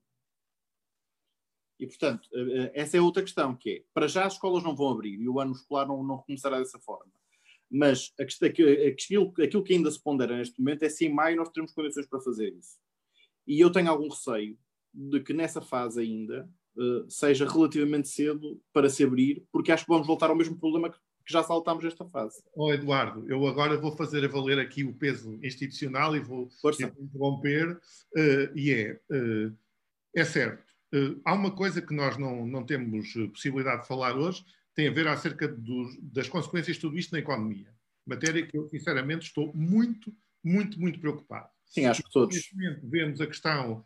E, 1.83 1.87
portanto, 1.88 2.27
uh, 2.27 2.71
essa 2.75 2.97
é 2.97 3.01
outra 3.01 3.25
questão, 3.25 3.57
que 3.57 3.71
é, 3.71 3.83
para 3.92 4.07
já 4.07 4.25
as 4.25 4.35
escolas 4.35 4.62
não 4.62 4.77
vão 4.77 4.90
abrir 4.90 5.21
e 5.21 5.29
o 5.29 5.40
ano 5.40 5.51
escolar 5.51 5.85
não, 5.85 6.01
não 6.05 6.18
começará 6.18 6.61
dessa 6.61 6.79
forma. 6.79 7.11
Mas 7.68 8.12
a 8.21 8.25
questão, 8.25 8.49
aquilo, 8.49 9.35
aquilo 9.42 9.64
que 9.64 9.75
ainda 9.75 9.90
se 9.90 10.01
pondera 10.01 10.37
neste 10.37 10.61
momento 10.61 10.85
é 10.85 10.88
se 10.88 11.07
em 11.07 11.12
maio 11.12 11.37
nós 11.37 11.49
teremos 11.49 11.73
condições 11.73 12.07
para 12.07 12.21
fazer 12.21 12.55
isso. 12.55 12.79
E 13.49 13.59
eu 13.59 13.68
tenho 13.68 13.90
algum 13.90 14.09
receio 14.09 14.57
de 14.95 15.18
que 15.18 15.33
nessa 15.33 15.61
fase 15.61 16.01
ainda 16.01 16.49
uh, 16.77 17.11
seja 17.11 17.49
relativamente 17.49 18.07
cedo 18.07 18.62
para 18.73 18.88
se 18.88 19.03
abrir, 19.03 19.45
porque 19.51 19.73
acho 19.73 19.85
que 19.85 19.90
vamos 19.90 20.07
voltar 20.07 20.31
ao 20.31 20.37
mesmo 20.37 20.57
problema 20.57 20.88
que, 20.88 20.99
que 21.27 21.33
já 21.33 21.42
saltámos 21.42 21.85
esta 21.85 22.05
fase. 22.05 22.45
Oh, 22.55 22.73
Eduardo, 22.73 23.29
eu 23.29 23.45
agora 23.45 23.77
vou 23.77 23.90
fazer 23.97 24.25
a 24.25 24.29
valer 24.29 24.61
aqui 24.61 24.85
o 24.85 24.95
peso 24.95 25.37
institucional 25.42 26.14
e 26.14 26.21
vou 26.21 26.49
interromper, 27.03 27.73
uh, 27.73 28.57
e 28.57 28.71
é, 28.71 29.01
uh, 29.11 29.53
é 30.14 30.25
certo, 30.25 30.71
há 31.24 31.35
uma 31.35 31.50
coisa 31.50 31.81
que 31.81 31.94
nós 31.94 32.16
não, 32.16 32.46
não 32.46 32.64
temos 32.64 33.12
possibilidade 33.33 33.83
de 33.83 33.88
falar 33.88 34.16
hoje, 34.16 34.44
tem 34.74 34.88
a 34.88 34.92
ver 34.92 35.07
acerca 35.07 35.48
dos, 35.48 35.96
das 36.00 36.28
consequências 36.28 36.76
de 36.76 36.81
tudo 36.81 36.99
isto 36.99 37.12
na 37.12 37.18
economia. 37.18 37.68
Matéria 38.07 38.47
que 38.47 38.57
eu, 38.57 38.68
sinceramente, 38.68 39.26
estou 39.26 39.53
muito, 39.55 40.14
muito, 40.43 40.80
muito 40.80 40.99
preocupado. 40.99 41.49
Sim, 41.66 41.86
acho 41.86 42.03
que 42.03 42.11
todos. 42.11 42.34
Neste 42.34 42.55
momento 42.55 42.88
vemos 42.88 43.20
a 43.20 43.26
questão 43.26 43.84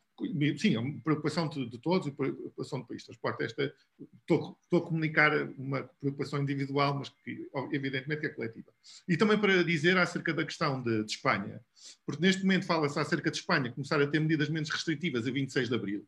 sim, 0.59 0.75
é 0.75 0.79
uma 0.79 0.99
preocupação 1.01 1.49
de, 1.49 1.69
de 1.69 1.79
todos 1.79 2.07
e 2.07 2.11
preocupação 2.11 2.81
do 2.81 2.87
país. 2.87 3.05
Transporte 3.05 3.45
esta, 3.45 3.75
estou, 4.21 4.57
estou, 4.63 4.81
a 4.81 4.87
comunicar 4.87 5.33
uma 5.59 5.83
preocupação 6.01 6.43
individual, 6.43 6.95
mas 6.99 7.09
que 7.09 7.49
evidentemente 7.73 8.25
é 8.25 8.29
coletiva. 8.31 8.73
E 9.07 9.17
também 9.17 9.39
para 9.39 9.63
dizer 9.63 9.97
acerca 9.99 10.33
da 10.33 10.45
questão 10.45 10.83
de, 10.83 11.05
de 11.05 11.13
Espanha, 11.13 11.61
porque 12.05 12.23
neste 12.23 12.43
momento 12.43 12.67
fala-se 12.67 12.99
acerca 12.99 13.31
de 13.31 13.37
Espanha 13.37 13.73
começar 13.73 14.01
a 14.01 14.07
ter 14.07 14.21
medidas 14.21 14.49
menos 14.49 14.71
restritivas 14.71 15.27
a 15.27 15.31
26 15.31 15.69
de 15.69 15.75
abril. 15.75 16.07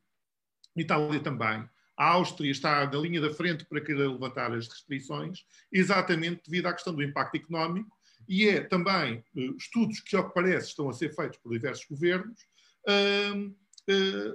Itália 0.77 1.21
também. 1.21 1.69
A 1.97 2.11
Áustria 2.11 2.51
está 2.51 2.87
na 2.87 2.99
linha 2.99 3.21
da 3.21 3.35
frente 3.35 3.65
para 3.65 3.81
querer 3.81 4.07
levantar 4.09 4.53
as 4.53 4.69
restrições, 4.69 5.45
exatamente 5.73 6.43
devido 6.47 6.67
à 6.67 6.73
questão 6.73 6.95
do 6.95 7.03
impacto 7.03 7.35
económico, 7.35 7.91
e 8.29 8.49
é 8.49 8.61
também 8.61 9.25
uh, 9.35 9.57
estudos 9.57 10.01
que, 10.01 10.15
ao 10.15 10.29
que 10.29 10.35
parece, 10.35 10.69
estão 10.69 10.89
a 10.89 10.93
ser 10.93 11.15
feitos 11.15 11.39
por 11.39 11.53
diversos 11.53 11.87
governos, 11.87 12.41
uh, 12.87 13.55
eh, 13.89 14.35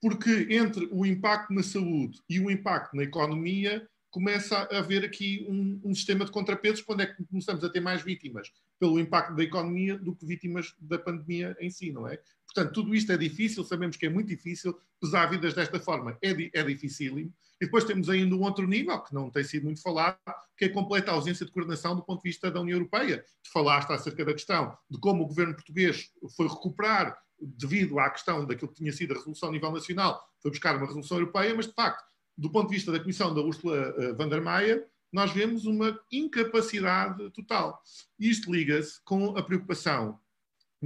porque 0.00 0.48
entre 0.50 0.88
o 0.90 1.04
impacto 1.04 1.52
na 1.52 1.62
saúde 1.62 2.18
e 2.28 2.40
o 2.40 2.50
impacto 2.50 2.96
na 2.96 3.02
economia 3.02 3.86
começa 4.10 4.56
a 4.56 4.78
haver 4.78 5.04
aqui 5.04 5.44
um, 5.46 5.78
um, 5.84 5.94
sistema 5.94 6.24
de 6.24 6.30
contrapesos 6.30 6.80
quando 6.80 7.02
é 7.02 7.06
que 7.06 7.22
começamos 7.24 7.62
a 7.62 7.68
ter 7.68 7.80
mais 7.80 8.00
vítimas 8.00 8.50
pelo 8.80 8.98
impacto 8.98 9.36
da 9.36 9.42
economia 9.42 9.98
do 9.98 10.16
que 10.16 10.24
vítimas 10.24 10.74
da 10.80 10.98
pandemia 10.98 11.54
em 11.60 11.68
si, 11.68 11.92
não 11.92 12.08
é? 12.08 12.18
Portanto, 12.56 12.72
tudo 12.72 12.94
isto 12.94 13.12
é 13.12 13.18
difícil, 13.18 13.62
sabemos 13.64 13.98
que 13.98 14.06
é 14.06 14.08
muito 14.08 14.28
difícil, 14.28 14.74
pesar 14.98 15.26
vidas 15.26 15.52
desta 15.52 15.78
forma 15.78 16.16
é, 16.22 16.30
é 16.58 16.62
dificílimo. 16.62 17.30
E 17.60 17.66
depois 17.66 17.84
temos 17.84 18.08
ainda 18.08 18.34
um 18.34 18.40
outro 18.40 18.66
nível, 18.66 18.98
que 19.02 19.12
não 19.12 19.28
tem 19.30 19.44
sido 19.44 19.64
muito 19.64 19.82
falado, 19.82 20.16
que 20.56 20.64
é 20.64 20.68
a 20.68 20.72
completa 20.72 21.10
ausência 21.12 21.44
de 21.44 21.52
coordenação 21.52 21.94
do 21.94 22.02
ponto 22.02 22.22
de 22.22 22.30
vista 22.30 22.50
da 22.50 22.58
União 22.58 22.78
Europeia. 22.78 23.22
Tu 23.44 23.52
falaste 23.52 23.90
acerca 23.90 24.24
da 24.24 24.32
questão 24.32 24.74
de 24.90 24.98
como 24.98 25.22
o 25.22 25.26
governo 25.26 25.52
português 25.52 26.10
foi 26.34 26.48
recuperar, 26.48 27.14
devido 27.38 27.98
à 27.98 28.08
questão 28.08 28.46
daquilo 28.46 28.70
que 28.70 28.78
tinha 28.78 28.92
sido 28.92 29.12
a 29.12 29.16
resolução 29.16 29.50
a 29.50 29.52
nível 29.52 29.70
nacional, 29.70 30.26
foi 30.40 30.50
buscar 30.50 30.76
uma 30.76 30.86
resolução 30.86 31.18
europeia, 31.18 31.54
mas 31.54 31.66
de 31.66 31.74
facto, 31.74 32.02
do 32.38 32.50
ponto 32.50 32.70
de 32.70 32.76
vista 32.76 32.90
da 32.90 33.00
Comissão 33.00 33.34
da 33.34 33.42
Ursula 33.42 33.94
uh, 33.98 34.16
von 34.16 34.30
der 34.30 34.40
Mayer, 34.40 34.86
nós 35.12 35.30
vemos 35.30 35.66
uma 35.66 35.98
incapacidade 36.10 37.30
total. 37.32 37.82
E 38.18 38.30
isto 38.30 38.50
liga-se 38.50 38.98
com 39.04 39.36
a 39.36 39.42
preocupação 39.42 40.18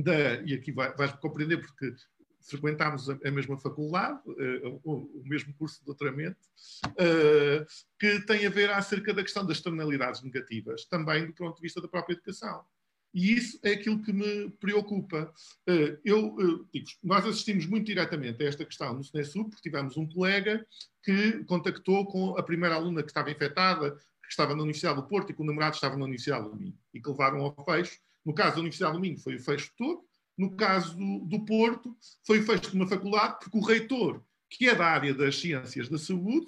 da, 0.03 0.41
e 0.43 0.55
aqui 0.55 0.73
vais 0.73 1.13
compreender 1.13 1.59
porque 1.59 1.95
frequentámos 2.43 3.09
a, 3.09 3.19
a 3.25 3.31
mesma 3.31 3.57
faculdade, 3.59 4.21
uh, 4.27 4.81
o, 4.85 5.21
o, 5.21 5.23
mesmo 5.25 5.53
curso 5.55 5.81
de 5.81 5.87
doutoramento, 5.87 6.39
uh, 6.87 7.67
que 7.99 8.21
tem 8.27 8.47
a 8.47 8.51
ver 8.51 8.71
acerca 8.71 9.13
da 9.13 9.23
questão 9.23 9.45
das 9.45 9.59
externalidades 9.59 10.23
negativas, 10.23 10.85
também 10.87 11.27
do 11.27 11.33
ponto 11.33 11.57
de 11.57 11.63
vista 11.63 11.81
da 11.81 11.89
própria 11.89 12.15
educação. 12.15 12.65
E 13.13 13.33
isso 13.33 13.59
é 13.65 13.73
aquilo 13.73 14.01
que 14.03 14.13
me 14.13 14.51
preocupa. 14.61 15.33
Uh, 15.69 15.99
eu 16.05 16.67
digo, 16.73 16.87
nós 17.03 17.27
assistimos 17.27 17.67
muito 17.67 17.87
diretamente 17.87 18.43
a 18.43 18.47
esta 18.47 18.65
questão 18.65 18.95
no 18.95 19.01
SNESUB, 19.01 19.51
porque 19.51 19.69
tivemos 19.69 19.97
um 19.97 20.07
colega 20.09 20.65
que 21.03 21.45
contactou 21.45 22.07
com 22.07 22.39
a 22.39 22.43
primeira 22.43 22.77
aluna 22.77 23.03
que 23.03 23.11
estava 23.11 23.31
infectada, 23.31 23.93
que 24.23 24.29
estava 24.31 24.55
na 24.55 24.63
Universidade 24.63 24.97
do 24.97 25.09
Porto 25.09 25.31
e 25.31 25.35
que 25.35 25.43
o 25.43 25.45
namorado 25.45 25.75
estava 25.75 25.97
na 25.97 26.05
Universidade 26.05 26.49
do 26.49 26.57
Minho, 26.57 26.79
e 26.95 27.01
que 27.01 27.09
levaram 27.09 27.41
ao 27.41 27.65
fecho. 27.65 27.99
No 28.25 28.35
caso 28.35 28.55
da 28.55 28.61
Universidade 28.61 28.93
do 28.95 29.01
Minho 29.01 29.19
foi 29.19 29.37
o 29.37 29.41
fecho 29.41 29.73
todo, 29.77 30.03
no 30.37 30.57
caso 30.57 30.97
do, 30.97 31.19
do 31.27 31.45
Porto, 31.45 31.97
foi 32.27 32.41
o 32.41 32.43
fecho 32.45 32.71
de 32.71 32.77
uma 32.77 32.89
faculdade, 32.89 33.39
porque 33.41 33.59
o 33.59 33.63
reitor, 33.63 34.23
que 34.49 34.69
é 34.69 34.75
da 34.75 34.87
área 34.87 35.15
das 35.15 35.39
ciências 35.39 35.89
da 35.89 35.99
saúde, 35.99 36.47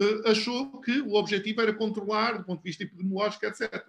uh, 0.00 0.28
achou 0.28 0.80
que 0.80 1.00
o 1.00 1.14
objetivo 1.14 1.60
era 1.60 1.74
controlar, 1.74 2.38
do 2.38 2.44
ponto 2.44 2.62
de 2.62 2.70
vista 2.70 2.84
epidemiológico, 2.84 3.44
etc. 3.46 3.86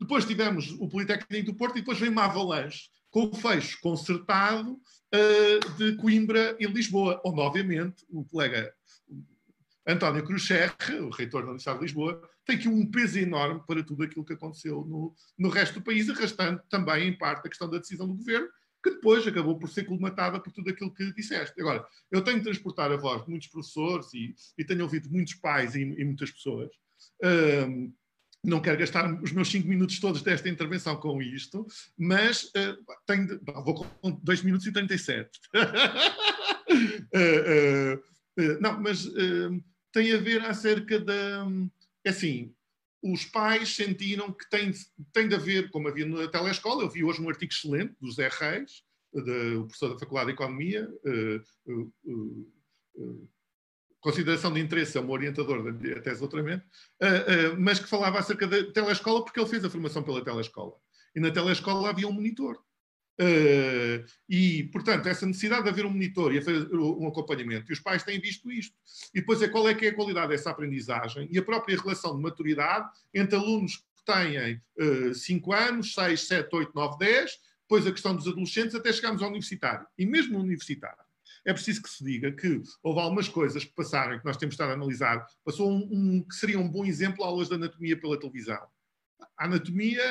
Depois 0.00 0.24
tivemos 0.24 0.72
o 0.72 0.88
Politécnico 0.88 1.52
do 1.52 1.56
Porto 1.56 1.76
e 1.76 1.80
depois 1.80 1.98
veio 1.98 2.12
uma 2.12 2.24
avalanche 2.24 2.88
com 3.10 3.24
o 3.24 3.34
fecho 3.34 3.80
concertado 3.80 4.72
uh, 4.72 5.76
de 5.76 5.96
Coimbra 5.96 6.56
e 6.58 6.66
Lisboa, 6.66 7.20
onde, 7.24 7.40
obviamente, 7.40 8.04
o 8.10 8.24
colega 8.24 8.74
António 9.88 10.22
Crucherre, 10.22 11.00
o 11.00 11.08
reitor 11.08 11.40
da 11.40 11.48
Universidade 11.48 11.78
de 11.78 11.86
Lisboa, 11.86 12.20
tem 12.44 12.56
aqui 12.56 12.68
um 12.68 12.84
peso 12.90 13.18
enorme 13.18 13.62
para 13.66 13.82
tudo 13.82 14.02
aquilo 14.02 14.24
que 14.24 14.34
aconteceu 14.34 14.84
no, 14.84 15.14
no 15.38 15.48
resto 15.48 15.80
do 15.80 15.82
país, 15.82 16.10
arrastando 16.10 16.60
também, 16.68 17.08
em 17.08 17.16
parte, 17.16 17.46
a 17.46 17.48
questão 17.48 17.70
da 17.70 17.78
decisão 17.78 18.06
do 18.06 18.14
governo, 18.14 18.48
que 18.84 18.90
depois 18.90 19.26
acabou 19.26 19.58
por 19.58 19.70
ser 19.70 19.84
colmatada 19.84 20.38
por 20.38 20.52
tudo 20.52 20.68
aquilo 20.68 20.92
que 20.92 21.10
disseste. 21.14 21.58
Agora, 21.58 21.86
eu 22.10 22.22
tenho 22.22 22.36
de 22.36 22.44
transportar 22.44 22.92
a 22.92 22.96
voz 22.98 23.24
de 23.24 23.30
muitos 23.30 23.48
professores 23.48 24.12
e, 24.12 24.34
e 24.58 24.64
tenho 24.64 24.82
ouvido 24.82 25.10
muitos 25.10 25.34
pais 25.34 25.74
e, 25.74 25.80
e 25.80 26.04
muitas 26.04 26.30
pessoas. 26.30 26.70
Um, 27.24 27.90
não 28.44 28.60
quero 28.60 28.78
gastar 28.78 29.10
os 29.22 29.32
meus 29.32 29.50
5 29.50 29.66
minutos 29.66 29.98
todos 29.98 30.22
desta 30.22 30.48
intervenção 30.48 30.96
com 30.96 31.20
isto, 31.20 31.66
mas 31.96 32.44
uh, 32.44 32.76
tenho 33.06 33.26
de, 33.26 33.40
vou 33.64 33.74
com 33.74 34.10
2 34.22 34.42
minutos 34.42 34.66
e 34.66 34.72
37. 34.72 35.30
uh, 35.54 35.60
uh, 37.96 38.60
não, 38.60 38.80
mas 38.80 39.08
tem 39.98 40.12
a 40.12 40.18
ver 40.18 40.44
acerca 40.44 41.00
da. 41.00 41.46
É 42.04 42.10
assim, 42.10 42.54
os 43.02 43.24
pais 43.24 43.74
sentiram 43.74 44.32
que 44.32 44.48
tem, 44.48 44.72
tem 45.12 45.28
de 45.28 45.34
haver, 45.34 45.70
como 45.70 45.88
havia 45.88 46.06
na 46.06 46.28
telescola, 46.28 46.84
eu 46.84 46.90
vi 46.90 47.02
hoje 47.02 47.20
um 47.20 47.28
artigo 47.28 47.52
excelente 47.52 47.96
do 48.00 48.10
Zé 48.10 48.28
Reis, 48.28 48.82
de, 49.12 49.56
o 49.56 49.64
professor 49.64 49.92
da 49.92 49.98
Faculdade 49.98 50.28
de 50.28 50.34
Economia, 50.34 50.88
uh, 51.04 51.72
uh, 51.72 51.92
uh, 52.94 53.28
consideração 54.00 54.52
de 54.52 54.60
interesse 54.60 54.96
é 54.96 55.00
um 55.00 55.10
orientador 55.10 55.72
da 55.72 56.00
tese 56.00 56.14
de 56.14 56.20
doutoramento, 56.20 56.64
mas 57.58 57.80
que 57.80 57.88
falava 57.88 58.20
acerca 58.20 58.46
da 58.46 58.72
telescola 58.72 59.24
porque 59.24 59.40
ele 59.40 59.48
fez 59.48 59.64
a 59.64 59.70
formação 59.70 60.04
pela 60.04 60.24
telescola. 60.24 60.74
E 61.16 61.20
na 61.20 61.32
telescola 61.32 61.90
havia 61.90 62.06
um 62.06 62.12
monitor. 62.12 62.62
Uh, 63.20 64.06
e, 64.28 64.64
portanto, 64.72 65.08
essa 65.08 65.26
necessidade 65.26 65.64
de 65.64 65.68
haver 65.70 65.84
um 65.84 65.90
monitor 65.90 66.32
e 66.32 66.40
um 66.72 67.08
acompanhamento, 67.08 67.68
e 67.68 67.72
os 67.72 67.80
pais 67.80 68.04
têm 68.04 68.20
visto 68.20 68.50
isto. 68.50 68.76
E 69.12 69.20
depois 69.20 69.42
é 69.42 69.48
qual 69.48 69.68
é 69.68 69.74
que 69.74 69.86
é 69.86 69.88
a 69.88 69.94
qualidade 69.94 70.28
dessa 70.28 70.50
aprendizagem 70.50 71.28
e 71.30 71.36
a 71.36 71.42
própria 71.42 71.76
relação 71.76 72.16
de 72.16 72.22
maturidade 72.22 72.88
entre 73.12 73.34
alunos 73.34 73.76
que 73.76 74.04
têm 74.06 74.62
5 75.12 75.50
uh, 75.50 75.52
anos, 75.52 75.94
6, 75.94 76.28
7, 76.28 76.48
8, 76.54 76.72
9, 76.72 76.98
10, 76.98 77.30
depois 77.62 77.86
a 77.86 77.92
questão 77.92 78.14
dos 78.14 78.28
adolescentes, 78.28 78.76
até 78.76 78.92
chegarmos 78.92 79.20
ao 79.20 79.28
universitário. 79.28 79.84
E 79.98 80.06
mesmo 80.06 80.34
no 80.34 80.44
universitário, 80.44 81.02
é 81.44 81.52
preciso 81.52 81.82
que 81.82 81.90
se 81.90 82.04
diga 82.04 82.30
que 82.30 82.62
houve 82.82 83.00
algumas 83.00 83.28
coisas 83.28 83.64
que 83.64 83.72
passaram, 83.72 84.18
que 84.18 84.24
nós 84.24 84.36
temos 84.36 84.54
estado 84.54 84.70
a 84.70 84.74
analisar. 84.74 85.26
Passou 85.44 85.70
um, 85.72 85.88
um 85.90 86.22
que 86.22 86.36
seria 86.36 86.58
um 86.58 86.68
bom 86.68 86.84
exemplo 86.84 87.24
aulas 87.24 87.48
de 87.48 87.54
anatomia 87.54 88.00
pela 88.00 88.18
televisão. 88.18 88.64
A 89.36 89.44
anatomia, 89.44 90.04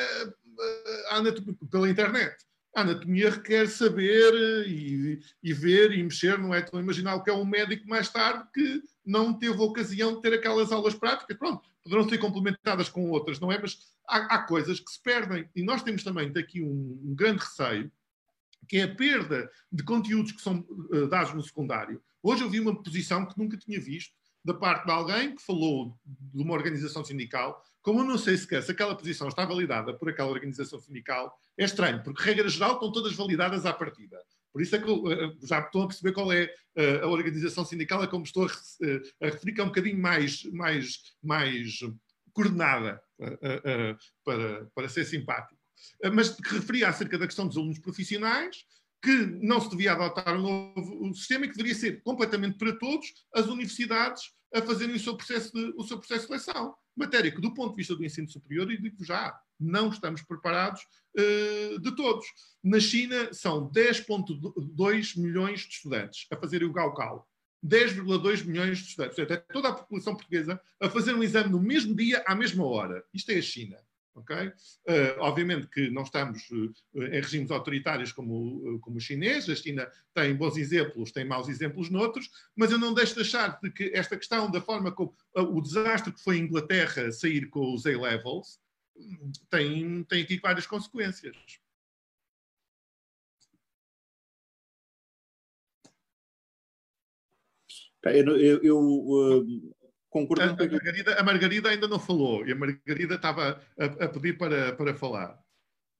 a 1.09 1.15
anatomia 1.15 1.55
pela 1.71 1.89
internet 1.89 2.35
a 2.77 2.81
anatomia 2.81 3.31
requer 3.31 3.67
saber 3.67 4.31
eh, 4.35 4.69
e, 4.69 5.19
e, 5.41 5.51
ver 5.51 5.91
e 5.93 6.03
mexer, 6.03 6.37
não 6.37 6.53
é? 6.53 6.59
Então 6.59 6.79
imaginar 6.79 7.19
que 7.23 7.29
é 7.31 7.33
um 7.33 7.43
médico 7.43 7.89
mais 7.89 8.07
tarde 8.07 8.47
que 8.53 8.83
não 9.03 9.33
teve 9.33 9.59
ocasião 9.59 10.13
de 10.13 10.21
ter 10.21 10.31
aquelas 10.33 10.71
aulas 10.71 10.93
práticas. 10.93 11.35
Pronto, 11.37 11.67
poderão 11.83 12.07
ser 12.07 12.19
complementadas 12.19 12.87
com 12.87 13.09
outras, 13.09 13.39
não 13.39 13.51
é? 13.51 13.59
Mas 13.59 13.79
há, 14.07 14.35
há 14.35 14.43
coisas 14.43 14.79
que 14.79 14.91
se 14.91 15.01
perdem. 15.01 15.49
E 15.55 15.63
nós 15.63 15.81
temos 15.81 16.03
também 16.03 16.31
daqui 16.31 16.61
um, 16.61 17.01
um 17.03 17.15
grande 17.15 17.39
receio, 17.39 17.91
que 18.69 18.77
é 18.77 18.83
a 18.83 18.95
perda 18.95 19.49
de 19.71 19.83
conteúdos 19.83 20.31
que 20.31 20.41
são 20.41 20.59
uh, 20.59 21.07
dados 21.07 21.33
no 21.33 21.41
secundário. 21.41 21.99
Hoje 22.21 22.43
eu 22.43 22.49
vi 22.49 22.59
uma 22.59 22.83
posição 22.83 23.25
que 23.25 23.39
nunca 23.39 23.57
tinha 23.57 23.81
visto, 23.81 24.13
da 24.47 24.53
parte 24.53 24.85
de 24.85 24.91
alguém 24.91 25.35
que 25.35 25.41
falou 25.41 25.93
de 26.05 26.41
uma 26.41 26.53
organização 26.53 27.03
sindical 27.03 27.61
como 27.87 28.01
eu 28.01 28.03
não 28.03 28.17
sei 28.17 28.35
sequer 28.35 28.61
se 28.61 28.69
aquela 28.69 28.97
posição 28.97 29.29
está 29.29 29.45
validada 29.45 29.93
por 29.93 30.09
aquela 30.09 30.29
organização 30.29 30.77
sindical, 30.77 31.33
é 31.57 31.63
estranho, 31.63 32.03
porque, 32.03 32.21
regra 32.21 32.49
geral, 32.49 32.73
estão 32.73 32.91
todas 32.91 33.13
validadas 33.13 33.65
à 33.65 33.71
partida. 33.71 34.21
Por 34.51 34.61
isso 34.61 34.75
é 34.75 34.79
que 34.81 34.89
eu, 34.89 35.09
eh, 35.09 35.33
já 35.43 35.59
estou 35.59 35.83
a 35.83 35.87
perceber 35.87 36.11
qual 36.11 36.29
é 36.33 36.53
eh, 36.75 36.99
a 37.01 37.07
organização 37.07 37.63
sindical, 37.63 38.03
é 38.03 38.07
como 38.07 38.25
estou 38.25 38.45
a, 38.45 38.49
eh, 38.83 39.01
a 39.21 39.25
referir, 39.27 39.53
que 39.53 39.61
é 39.61 39.63
um 39.63 39.67
bocadinho 39.67 40.01
mais, 40.01 40.43
mais, 40.51 41.01
mais 41.23 41.79
coordenada, 42.33 43.01
para, 44.25 44.65
para 44.75 44.89
ser 44.89 45.05
simpático. 45.05 45.61
Mas 46.13 46.29
que 46.29 46.55
referia 46.55 46.89
acerca 46.89 47.17
da 47.17 47.25
questão 47.25 47.47
dos 47.47 47.55
alunos 47.55 47.79
profissionais, 47.79 48.65
que 49.01 49.15
não 49.41 49.61
se 49.61 49.69
devia 49.69 49.93
adotar 49.93 50.35
um 50.35 50.41
novo 50.41 51.13
sistema 51.13 51.45
e 51.45 51.49
que 51.49 51.55
deveria 51.55 51.79
ser 51.79 52.01
completamente 52.03 52.57
para 52.57 52.77
todos 52.77 53.07
as 53.33 53.45
universidades 53.45 54.35
a 54.53 54.61
fazerem 54.61 54.95
o 54.95 54.99
seu 54.99 55.15
processo 55.15 55.51
de, 55.53 55.73
o 55.75 55.83
seu 55.83 55.97
processo 55.97 56.21
de 56.21 56.27
seleção. 56.27 56.75
Matéria 56.95 57.31
que, 57.31 57.41
do 57.41 57.53
ponto 57.53 57.71
de 57.71 57.77
vista 57.77 57.95
do 57.95 58.03
ensino 58.03 58.29
superior, 58.29 58.71
e 58.71 58.81
digo 58.81 59.03
já, 59.03 59.39
não 59.59 59.89
estamos 59.89 60.21
preparados 60.21 60.81
uh, 61.17 61.79
de 61.79 61.95
todos. 61.95 62.25
Na 62.63 62.79
China, 62.79 63.31
são 63.33 63.69
10,2 63.69 65.19
milhões 65.19 65.61
de 65.61 65.73
estudantes 65.73 66.25
a 66.31 66.37
fazerem 66.37 66.67
o 66.67 66.73
Gaokao. 66.73 67.27
10,2 67.65 68.45
milhões 68.45 68.77
de 68.77 68.85
estudantes. 68.85 69.15
Portanto, 69.15 69.37
é 69.37 69.53
toda 69.53 69.69
a 69.69 69.73
população 69.73 70.15
portuguesa 70.15 70.61
a 70.79 70.89
fazer 70.89 71.13
um 71.13 71.23
exame 71.23 71.49
no 71.49 71.59
mesmo 71.59 71.95
dia, 71.95 72.23
à 72.25 72.35
mesma 72.35 72.65
hora. 72.65 73.03
Isto 73.13 73.31
é 73.31 73.37
a 73.37 73.41
China. 73.41 73.77
Okay? 74.17 74.47
Uh, 74.47 75.19
obviamente 75.19 75.67
que 75.67 75.91
não 75.91 76.01
estamos 76.01 76.49
uh, 76.49 77.03
em 77.03 77.21
regimes 77.21 77.51
autoritários 77.51 78.11
como, 78.11 78.75
uh, 78.75 78.79
como 78.79 78.97
o 78.97 78.99
chinês, 78.99 79.47
a 79.47 79.55
China 79.55 79.87
tem 80.13 80.35
bons 80.35 80.57
exemplos, 80.57 81.11
tem 81.11 81.23
maus 81.23 81.47
exemplos 81.47 81.89
noutros, 81.91 82.29
mas 82.55 82.71
eu 82.71 82.79
não 82.79 82.95
deixo 82.95 83.13
de 83.13 83.21
achar 83.21 83.59
de 83.61 83.69
que 83.69 83.91
esta 83.93 84.17
questão 84.17 84.49
da 84.49 84.59
forma 84.59 84.91
como 84.91 85.15
o 85.35 85.61
desastre 85.61 86.11
que 86.11 86.23
foi 86.23 86.37
a 86.37 86.39
Inglaterra 86.39 87.11
sair 87.11 87.47
com 87.49 87.75
os 87.75 87.85
A-levels 87.85 88.59
tem, 89.51 90.03
tem 90.05 90.23
aqui 90.23 90.39
várias 90.39 90.65
consequências. 90.65 91.35
Eu, 98.03 98.37
eu, 98.37 98.63
eu 98.63 99.75
Concordo 100.09 100.43
a, 100.43 100.45
a, 100.45 100.55
Margarida, 100.55 101.19
a 101.19 101.23
Margarida 101.23 101.69
ainda 101.69 101.87
não 101.87 101.99
falou 101.99 102.45
e 102.45 102.51
a 102.51 102.55
Margarida 102.55 103.15
estava 103.15 103.61
a, 103.79 103.85
a 103.85 104.07
pedir 104.07 104.37
para, 104.37 104.73
para 104.73 104.93
falar. 104.93 105.37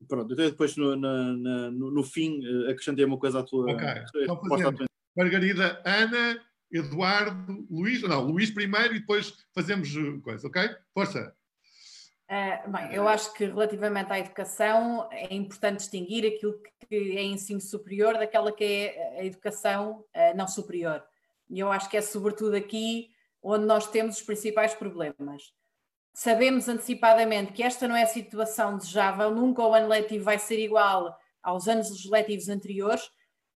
Pronto, 0.08 0.32
então 0.34 0.46
depois 0.46 0.76
no, 0.78 0.96
na, 0.96 1.34
no, 1.72 1.92
no, 1.92 2.04
fim 2.04 2.40
eh, 2.46 2.72
acrescentei 2.72 3.04
uma 3.04 3.18
coisa 3.18 3.40
à 3.40 3.44
tua. 3.44 3.72
Ok, 3.72 3.88
então 4.22 4.38
tua... 4.38 4.88
Margarida, 5.16 5.82
Ana, 5.84 6.40
Eduardo, 6.72 7.66
Luís, 7.70 8.02
não, 8.04 8.22
Luís 8.22 8.52
primeiro 8.52 8.96
e 8.96 9.00
depois 9.00 9.34
fazemos 9.56 9.90
eh, 9.96 10.20
coisa, 10.22 10.48
ok? 10.48 10.70
Força. 10.94 11.36
Uh, 12.30 12.72
bem, 12.72 12.94
eu 12.94 13.08
acho 13.08 13.34
que 13.34 13.46
relativamente 13.46 14.12
à 14.12 14.20
educação 14.20 15.08
é 15.12 15.34
importante 15.34 15.78
distinguir 15.78 16.28
aquilo 16.28 16.62
que 16.62 17.18
é 17.18 17.24
ensino 17.24 17.62
superior 17.62 18.16
daquela 18.16 18.52
que 18.52 18.64
é 18.64 19.20
a 19.22 19.26
educação 19.26 20.06
uh, 20.14 20.38
não 20.38 20.48
superior. 20.48 21.02
E 21.50 21.60
eu 21.60 21.72
acho 21.72 21.90
que 21.90 21.98
é 21.98 22.02
sobretudo 22.02 22.56
aqui 22.56 23.10
onde 23.42 23.66
nós 23.66 23.88
temos 23.88 24.18
os 24.18 24.22
principais 24.22 24.74
problemas. 24.74 25.54
Sabemos 26.14 26.68
antecipadamente 26.68 27.54
que 27.54 27.62
esta 27.62 27.88
não 27.88 27.96
é 27.96 28.04
a 28.04 28.08
situação 28.08 28.78
desejável, 28.78 29.32
nunca 29.32 29.62
o 29.62 29.74
ano 29.74 29.88
letivo 29.88 30.26
vai 30.26 30.40
ser 30.40 30.60
igual 30.60 31.18
aos 31.44 31.68
anos 31.68 31.90
legislativos 31.90 32.50
anteriores, 32.50 33.10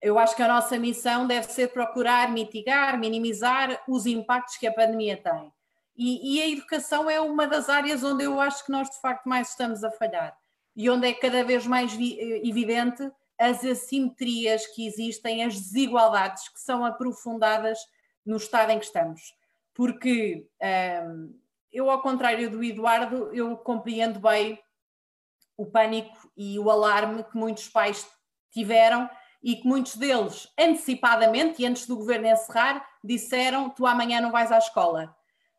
Eu 0.01 0.17
acho 0.17 0.33
que 0.33 0.41
a 0.41 0.47
nossa 0.47 0.79
missão 0.79 1.27
deve 1.27 1.47
ser 1.51 1.73
procurar 1.73 2.31
mitigar, 2.31 2.97
minimizar 2.97 3.83
os 3.85 4.05
impactos 4.05 4.55
que 4.55 4.65
a 4.65 4.73
pandemia 4.73 5.17
tem. 5.17 5.51
E, 5.97 6.37
e, 6.37 6.41
a 6.41 6.47
educação 6.47 7.09
é 7.09 7.19
uma 7.19 7.45
das 7.45 7.67
áreas 7.67 8.01
onde 8.01 8.23
eu 8.23 8.39
acho 8.39 8.65
que 8.65 8.71
nós 8.71 8.89
de 8.89 9.01
facto 9.01 9.27
mais 9.27 9.49
estamos 9.49 9.83
a 9.83 9.91
falhar 9.91 10.33
e 10.73 10.89
onde 10.89 11.07
é 11.07 11.13
cada 11.13 11.43
vez 11.43 11.67
mais 11.67 11.91
eh, 11.93 12.47
evidente 12.47 13.11
as 13.37 13.65
assimetrias 13.65 14.65
que 14.67 14.87
existem, 14.87 15.43
as 15.43 15.55
desigualdades 15.55 16.47
que 16.47 16.59
são 16.61 16.85
aprofundadas 16.85 17.77
no 18.25 18.37
estado 18.37 18.71
em 18.71 18.79
que 18.79 18.85
estamos. 18.85 19.33
Porque 19.79 20.45
hum, 21.07 21.39
eu, 21.71 21.89
ao 21.89 22.01
contrário 22.01 22.51
do 22.51 22.61
Eduardo, 22.61 23.33
eu 23.33 23.55
compreendo 23.55 24.19
bem 24.19 24.61
o 25.55 25.65
pânico 25.65 26.29
e 26.35 26.59
o 26.59 26.69
alarme 26.69 27.23
que 27.23 27.37
muitos 27.37 27.69
pais 27.69 28.05
tiveram 28.51 29.09
e 29.41 29.55
que 29.55 29.65
muitos 29.65 29.95
deles, 29.95 30.51
antecipadamente 30.59 31.61
e 31.61 31.65
antes 31.65 31.87
do 31.87 31.95
governo 31.95 32.27
encerrar, 32.27 32.85
disseram: 33.01 33.69
Tu 33.69 33.87
amanhã 33.87 34.19
não 34.19 34.33
vais 34.33 34.51
à 34.51 34.57
escola. 34.57 35.15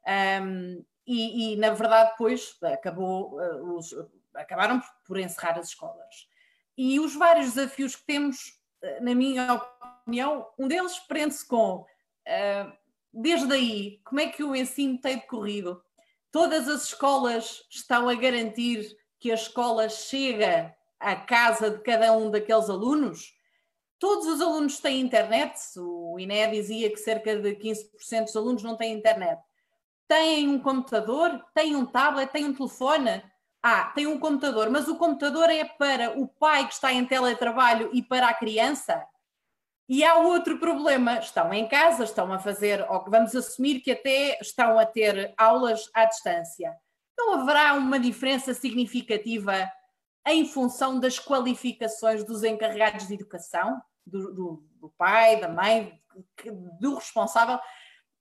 Um, 0.06 0.84
e, 1.06 1.54
e, 1.54 1.56
na 1.56 1.70
verdade, 1.70 2.10
depois 2.10 2.58
acabou, 2.62 3.40
uh, 3.40 3.78
os, 3.78 3.90
acabaram 4.34 4.80
por, 4.80 4.88
por, 5.06 5.18
encerrar 5.18 5.58
as 5.58 5.68
escolas. 5.68 6.28
E 6.76 7.00
os 7.00 7.16
vários 7.16 7.54
desafios 7.54 7.96
que 7.96 8.04
temos, 8.04 8.36
uh, 8.84 9.02
na 9.02 9.14
minha 9.14 9.62
opinião, 10.04 10.46
um 10.58 10.68
deles 10.68 10.98
prende-se 10.98 11.48
com, 11.48 11.76
uh, 11.78 12.79
desde 13.12 13.52
aí, 13.52 14.00
como 14.04 14.20
é 14.20 14.28
que 14.28 14.42
o 14.42 14.54
ensino 14.54 14.98
tem 15.00 15.16
decorrido? 15.16 15.82
Todas 16.30 16.68
as 16.68 16.84
escolas 16.84 17.62
estão 17.70 18.08
a 18.08 18.14
garantir 18.14 18.96
que 19.18 19.30
a 19.30 19.34
escola 19.34 19.88
chega 19.88 20.74
à 20.98 21.16
casa 21.16 21.70
de 21.70 21.78
cada 21.80 22.12
um 22.12 22.30
daqueles 22.30 22.70
alunos? 22.70 23.34
Todos 23.98 24.26
os 24.26 24.40
alunos 24.40 24.78
têm 24.78 25.00
internet, 25.00 25.58
o 25.76 26.18
INE 26.18 26.50
dizia 26.52 26.88
que 26.90 26.96
cerca 26.96 27.36
de 27.36 27.54
15% 27.56 28.24
dos 28.24 28.36
alunos 28.36 28.62
não 28.62 28.76
têm 28.76 28.94
internet 28.94 29.40
têm 30.10 30.48
um 30.48 30.58
computador, 30.58 31.40
têm 31.54 31.76
um 31.76 31.86
tablet, 31.86 32.32
têm 32.32 32.44
um 32.46 32.52
telefone. 32.52 33.22
Ah, 33.62 33.84
tem 33.94 34.08
um 34.08 34.18
computador, 34.18 34.68
mas 34.68 34.88
o 34.88 34.96
computador 34.96 35.48
é 35.48 35.64
para 35.64 36.18
o 36.18 36.26
pai 36.26 36.66
que 36.66 36.74
está 36.74 36.92
em 36.92 37.06
teletrabalho 37.06 37.90
e 37.92 38.02
para 38.02 38.26
a 38.26 38.34
criança. 38.34 39.06
E 39.90 40.04
há 40.04 40.18
outro 40.18 40.56
problema: 40.60 41.18
estão 41.18 41.52
em 41.52 41.66
casa, 41.66 42.04
estão 42.04 42.32
a 42.32 42.38
fazer, 42.38 42.86
ou 42.88 43.04
vamos 43.08 43.34
assumir 43.34 43.80
que 43.80 43.90
até 43.90 44.38
estão 44.40 44.78
a 44.78 44.86
ter 44.86 45.34
aulas 45.36 45.90
à 45.92 46.04
distância. 46.04 46.72
Não 47.18 47.34
haverá 47.34 47.74
uma 47.74 47.98
diferença 47.98 48.54
significativa 48.54 49.68
em 50.28 50.46
função 50.46 51.00
das 51.00 51.18
qualificações 51.18 52.22
dos 52.22 52.44
encarregados 52.44 53.08
de 53.08 53.14
educação, 53.14 53.82
do, 54.06 54.32
do, 54.32 54.64
do 54.80 54.90
pai, 54.96 55.40
da 55.40 55.48
mãe, 55.48 56.00
do 56.80 56.94
responsável? 56.94 57.58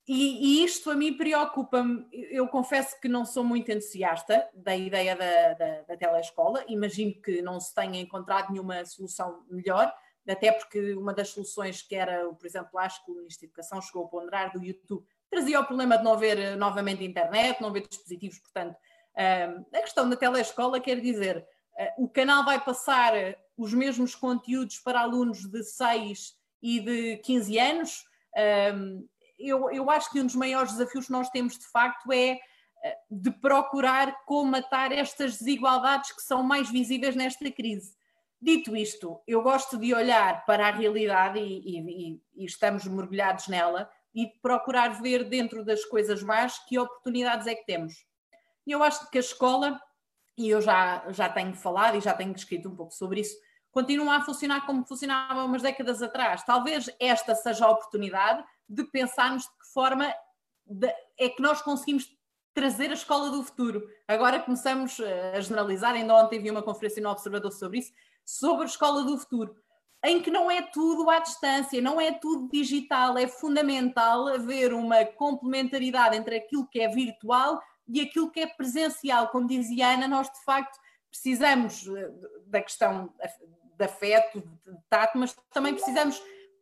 E, 0.07 0.61
e, 0.61 0.63
isto 0.65 0.89
a 0.89 0.95
mim 0.95 1.15
preocupa-me. 1.15 2.07
Eu 2.11 2.47
confesso 2.47 2.99
que 2.99 3.07
não 3.07 3.24
sou 3.24 3.43
muito 3.43 3.72
entusiasta 3.72 4.49
da 4.55 4.76
ideia 4.76 5.15
da, 5.15 5.53
da, 5.53 5.82
da 5.84 5.97
telescola. 5.97 6.65
Imagino 6.67 7.13
que 7.22 7.43
não 7.43 7.59
se 7.59 7.76
tenha 7.76 8.01
encontrado 8.01 8.49
nenhuma 8.49 8.84
solução 8.86 9.45
melhor, 9.51 9.93
até 10.30 10.51
porque 10.51 10.93
uma 10.93 11.13
das 11.13 11.30
soluções 11.30 11.82
que 11.82 11.95
era, 11.95 12.27
por 12.34 12.45
exemplo, 12.45 12.77
acho 12.80 13.03
que 13.03 13.11
o 13.11 13.15
Ministro 13.15 13.41
da 13.41 13.47
Educação 13.47 13.82
chegou 13.82 14.05
a 14.05 14.09
ponderar 14.09 14.51
do 14.51 14.63
YouTube, 14.63 15.05
trazia 15.30 15.59
o 15.59 15.65
problema 15.65 15.97
de 15.97 16.03
não 16.03 16.13
haver 16.13 16.38
eh, 16.38 16.55
novamente 16.55 17.03
internet, 17.03 17.61
não 17.61 17.69
haver 17.69 17.88
dispositivos. 17.88 18.39
Portanto, 18.39 18.75
a 19.73 19.82
questão 19.82 20.09
da 20.09 20.15
telescola 20.15 20.80
quer 20.80 21.01
dizer, 21.01 21.45
eh, 21.77 21.93
o 21.97 22.07
canal 22.07 22.45
vai 22.45 22.63
passar 22.63 23.13
os 23.57 23.73
mesmos 23.73 24.15
conteúdos 24.15 24.80
para 24.80 25.01
alunos 25.01 25.45
de 25.45 25.63
6 25.63 26.36
e 26.61 26.80
de 26.80 27.17
15 27.17 27.59
anos 27.59 28.05
eu, 29.39 29.71
eu 29.71 29.89
acho 29.89 30.11
que 30.11 30.19
um 30.19 30.25
dos 30.25 30.36
maiores 30.36 30.73
desafios 30.73 31.05
que 31.05 31.11
nós 31.11 31.30
temos 31.30 31.57
de 31.57 31.65
facto 31.67 32.11
é 32.11 32.39
eh, 32.84 32.97
de 33.09 33.32
procurar 33.32 34.23
comatar 34.25 34.91
estas 34.91 35.38
desigualdades 35.38 36.11
que 36.11 36.21
são 36.21 36.43
mais 36.43 36.69
visíveis 36.69 37.15
nesta 37.15 37.49
crise. 37.49 37.97
Dito 38.41 38.75
isto, 38.75 39.21
eu 39.27 39.41
gosto 39.41 39.77
de 39.77 39.93
olhar 39.93 40.45
para 40.45 40.67
a 40.67 40.71
realidade 40.71 41.39
e, 41.39 41.79
e, 41.79 42.21
e, 42.35 42.45
estamos 42.45 42.85
mergulhados 42.85 43.49
nela 43.49 43.89
e 44.15 44.27
procurar 44.41 45.01
ver 45.01 45.25
dentro 45.25 45.63
das 45.63 45.83
coisas 45.83 46.23
más 46.23 46.57
que 46.65 46.79
oportunidades 46.79 47.47
é 47.47 47.55
que 47.55 47.65
temos. 47.65 47.93
E 48.65 48.71
eu 48.71 48.81
acho 48.81 49.09
que 49.09 49.17
a 49.17 49.21
escola, 49.21 49.79
e 50.37 50.49
eu 50.49 50.61
já, 50.61 51.11
já 51.11 51.27
tenho 51.27 51.53
falado 51.53 51.97
e 51.97 52.01
já 52.01 52.13
tenho 52.13 52.33
escrito 52.33 52.69
um 52.69 52.75
pouco 52.75 52.93
sobre 52.93 53.19
isso, 53.19 53.35
continua 53.71 54.15
a 54.15 54.21
funcionar 54.21 54.65
como 54.65 54.85
funcionava 54.85 55.43
umas 55.43 55.61
décadas 55.61 56.01
atrás. 56.01 56.43
Talvez 56.45 56.89
esta 56.97 57.35
seja 57.35 57.65
a 57.65 57.71
oportunidade 57.71 58.43
de 58.69 58.85
pensarmos 58.85 59.43
de 59.43 59.49
que 59.49 59.73
forma 59.73 60.13
é 61.17 61.29
que 61.29 61.41
nós 61.41 61.61
conseguimos 61.61 62.07
trazer 62.53 62.89
a 62.89 62.93
escola 62.93 63.29
do 63.31 63.43
futuro. 63.43 63.87
Agora 64.07 64.39
começamos 64.39 64.99
eh, 64.99 65.33
a 65.35 65.39
generalizar, 65.39 65.93
ainda 65.93 66.15
ontem 66.15 66.41
vi 66.41 66.49
uma 66.49 66.63
conferência 66.63 67.01
no 67.01 67.09
Observador 67.09 67.51
sobre 67.51 67.79
isso, 67.79 67.91
sobre 68.30 68.63
a 68.63 68.65
escola 68.65 69.03
do 69.03 69.17
futuro, 69.17 69.55
em 70.05 70.21
que 70.21 70.30
não 70.30 70.51
é 70.51 70.61
tudo 70.61 71.09
à 71.09 71.19
distância, 71.19 71.82
não 71.82 71.99
é 71.99 72.11
tudo 72.11 72.47
digital, 72.47 73.17
é 73.17 73.27
fundamental 73.27 74.27
haver 74.27 74.71
uma 74.71 75.03
complementaridade 75.03 76.15
entre 76.15 76.38
aquilo 76.38 76.67
que 76.67 76.80
é 76.80 76.88
virtual 76.88 77.59
e 77.88 77.99
aquilo 77.99 78.30
que 78.30 78.39
é 78.39 78.47
presencial. 78.47 79.30
Como 79.30 79.47
dizia 79.47 79.93
Ana, 79.93 80.07
nós 80.07 80.30
de 80.30 80.43
facto 80.45 80.80
precisamos 81.09 81.88
eh, 81.88 82.11
da 82.45 82.61
questão 82.61 83.11
de 83.77 83.84
afeto, 83.84 84.39
de 84.39 84.77
tato, 84.89 85.17
mas 85.17 85.36
também 85.51 85.73
precisamos 85.73 86.21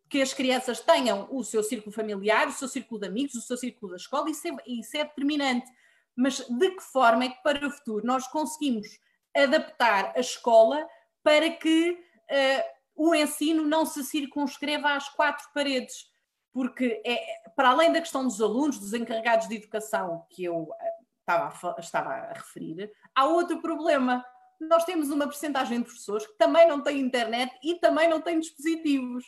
que 0.10 0.22
as 0.22 0.34
crianças 0.34 0.80
tenham 0.80 1.28
o 1.30 1.44
seu 1.44 1.62
círculo 1.62 1.94
familiar, 1.94 2.48
o 2.48 2.54
seu 2.54 2.70
círculo 2.70 3.02
de 3.02 3.08
amigos, 3.08 3.36
o 3.36 3.42
seu 3.42 3.58
círculo 3.58 3.92
da 3.92 3.98
escola, 3.98 4.30
isso 4.30 4.48
é, 4.48 4.56
isso 4.66 4.96
é 4.96 5.04
determinante. 5.04 5.70
Mas 6.16 6.40
de 6.40 6.72
que 6.72 6.82
forma 6.82 7.26
é 7.26 7.30
que 7.30 7.44
para 7.44 7.68
o 7.68 7.70
futuro 7.70 8.08
nós 8.08 8.26
conseguimos 8.28 8.88
adaptar 9.36 10.14
a 10.16 10.20
escola 10.20 10.88
para 11.28 11.50
que 11.50 11.92
uh, 11.92 12.64
o 12.96 13.14
ensino 13.14 13.68
não 13.68 13.86
se 13.86 14.02
circunscreva 14.02 14.94
às 14.94 15.10
quatro 15.10 15.46
paredes? 15.54 16.10
Porque, 16.54 17.02
é, 17.06 17.20
para 17.54 17.72
além 17.72 17.92
da 17.92 18.00
questão 18.00 18.24
dos 18.24 18.42
alunos, 18.42 18.80
dos 18.80 18.94
encarregados 18.94 19.50
de 19.50 19.58
educação, 19.58 20.26
que 20.30 20.46
eu 20.46 20.74
eh, 20.80 20.94
estava 21.20 21.76
a, 21.76 21.80
estava 21.82 22.10
a 22.12 22.32
referir, 22.32 22.90
há 23.14 23.26
outro 23.26 23.62
problema. 23.62 24.26
Nós 24.58 24.86
temos 24.86 25.10
uma 25.10 25.28
percentagem 25.28 25.80
de 25.80 25.84
professores 25.84 26.26
que 26.26 26.38
também 26.38 26.66
não 26.66 26.82
têm 26.82 27.02
internet 27.02 27.54
e 27.62 27.76
também 27.76 28.08
não 28.08 28.22
têm 28.22 28.40
dispositivos. 28.40 29.26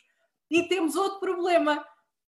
E 0.50 0.70
temos 0.70 0.95
outro 0.95 1.20
problema. 1.20 1.86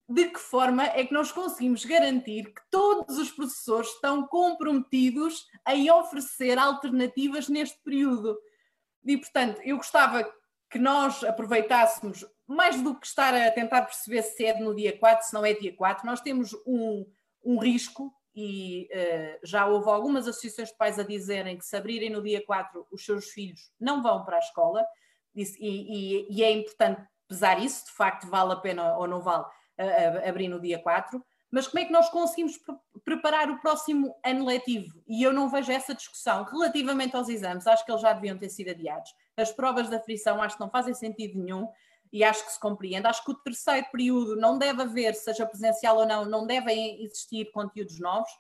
De 0.10 0.28
que 0.28 0.40
forma 0.40 0.86
é 0.86 1.06
que 1.06 1.14
nós 1.14 1.32
conseguimos 1.32 1.86
garantir 1.86 2.52
que 2.52 2.62
todos 2.72 3.20
os 3.20 3.32
professores 3.32 3.90
estão 3.90 4.26
comprometidos 4.26 5.46
em 5.70 5.92
oferecer 5.92 6.58
alternativas 6.58 7.48
neste 7.48 7.80
período? 7.84 8.36
E, 9.06 9.18
portanto, 9.18 9.60
eu 9.64 9.78
gostava 9.78 10.24
que 10.70 10.80
nós 10.80 11.24
aproveitássemos, 11.24 12.26
mais 12.48 12.82
do 12.82 12.98
que 12.98 13.06
estar 13.06 13.34
a 13.34 13.52
tentar 13.52 13.82
perceber 13.84 14.22
se 14.24 14.46
é 14.46 14.60
no 14.60 14.76
dia 14.76 14.98
4, 14.98 15.28
se 15.28 15.34
não 15.34 15.46
é 15.46 15.54
dia 15.54 15.76
4, 15.76 16.06
nós 16.06 16.22
temos 16.22 16.54
um, 16.66 17.06
um 17.44 17.60
risco, 17.60 18.14
e 18.34 18.88
uh, 18.94 19.40
já 19.44 19.66
houve 19.66 19.90
algumas 19.90 20.26
associações 20.28 20.70
de 20.70 20.78
pais 20.78 20.98
a 20.98 21.04
dizerem 21.04 21.58
que 21.58 21.66
se 21.66 21.76
abrirem 21.76 22.10
no 22.10 22.24
dia 22.24 22.42
4 22.46 22.88
os 22.90 23.04
seus 23.04 23.30
filhos 23.32 23.74
não 23.78 24.02
vão 24.02 24.24
para 24.24 24.38
a 24.38 24.40
escola, 24.40 24.86
e, 25.36 25.44
e, 25.60 26.38
e 26.38 26.44
é 26.44 26.52
importante 26.52 27.02
pesar 27.28 27.62
isso, 27.62 27.86
de 27.86 27.92
facto 27.92 28.28
vale 28.28 28.54
a 28.54 28.58
pena 28.58 28.98
ou 28.98 29.08
não 29.08 29.22
vale 29.22 29.46
abrir 30.28 30.48
no 30.48 30.60
dia 30.60 30.80
4, 30.80 31.24
mas 31.52 31.68
como 31.68 31.84
é 31.84 31.86
que 31.86 31.92
nós 31.92 32.10
conseguimos 32.10 32.58
preparar 33.04 33.52
o 33.52 33.60
próximo 33.60 34.16
ano 34.26 34.46
letivo? 34.46 35.04
E 35.06 35.22
eu 35.22 35.34
não 35.34 35.50
vejo 35.50 35.72
essa 35.72 35.94
discussão 35.94 36.44
relativamente 36.46 37.16
aos 37.16 37.28
exames, 37.28 37.68
acho 37.68 37.86
que 37.86 37.92
eles 37.92 38.02
já 38.02 38.14
deviam 38.14 38.38
ter 38.38 38.50
sido 38.50 38.70
adiados. 38.70 39.14
As 39.36 39.52
provas 39.52 39.90
da 39.90 40.00
frição 40.00 40.42
acho 40.42 40.56
que 40.56 40.62
não 40.62 40.70
fazem 40.70 40.94
sentido 40.94 41.38
nenhum 41.38 41.68
e 42.12 42.24
acho 42.24 42.46
que 42.46 42.54
se 42.54 42.60
compreende. 42.60 43.06
Acho 43.06 43.24
que 43.24 43.32
o 43.32 43.36
terceiro 43.36 43.86
período 43.92 44.36
não 44.38 44.58
deve 44.58 44.82
haver, 44.82 45.14
seja 45.14 45.46
presencial 45.46 45.98
ou 45.98 46.06
não, 46.06 46.26
não 46.26 46.48
devem 46.48 47.04
existir 47.04 47.52
conteúdos 47.52 48.00
novos. 48.00 48.32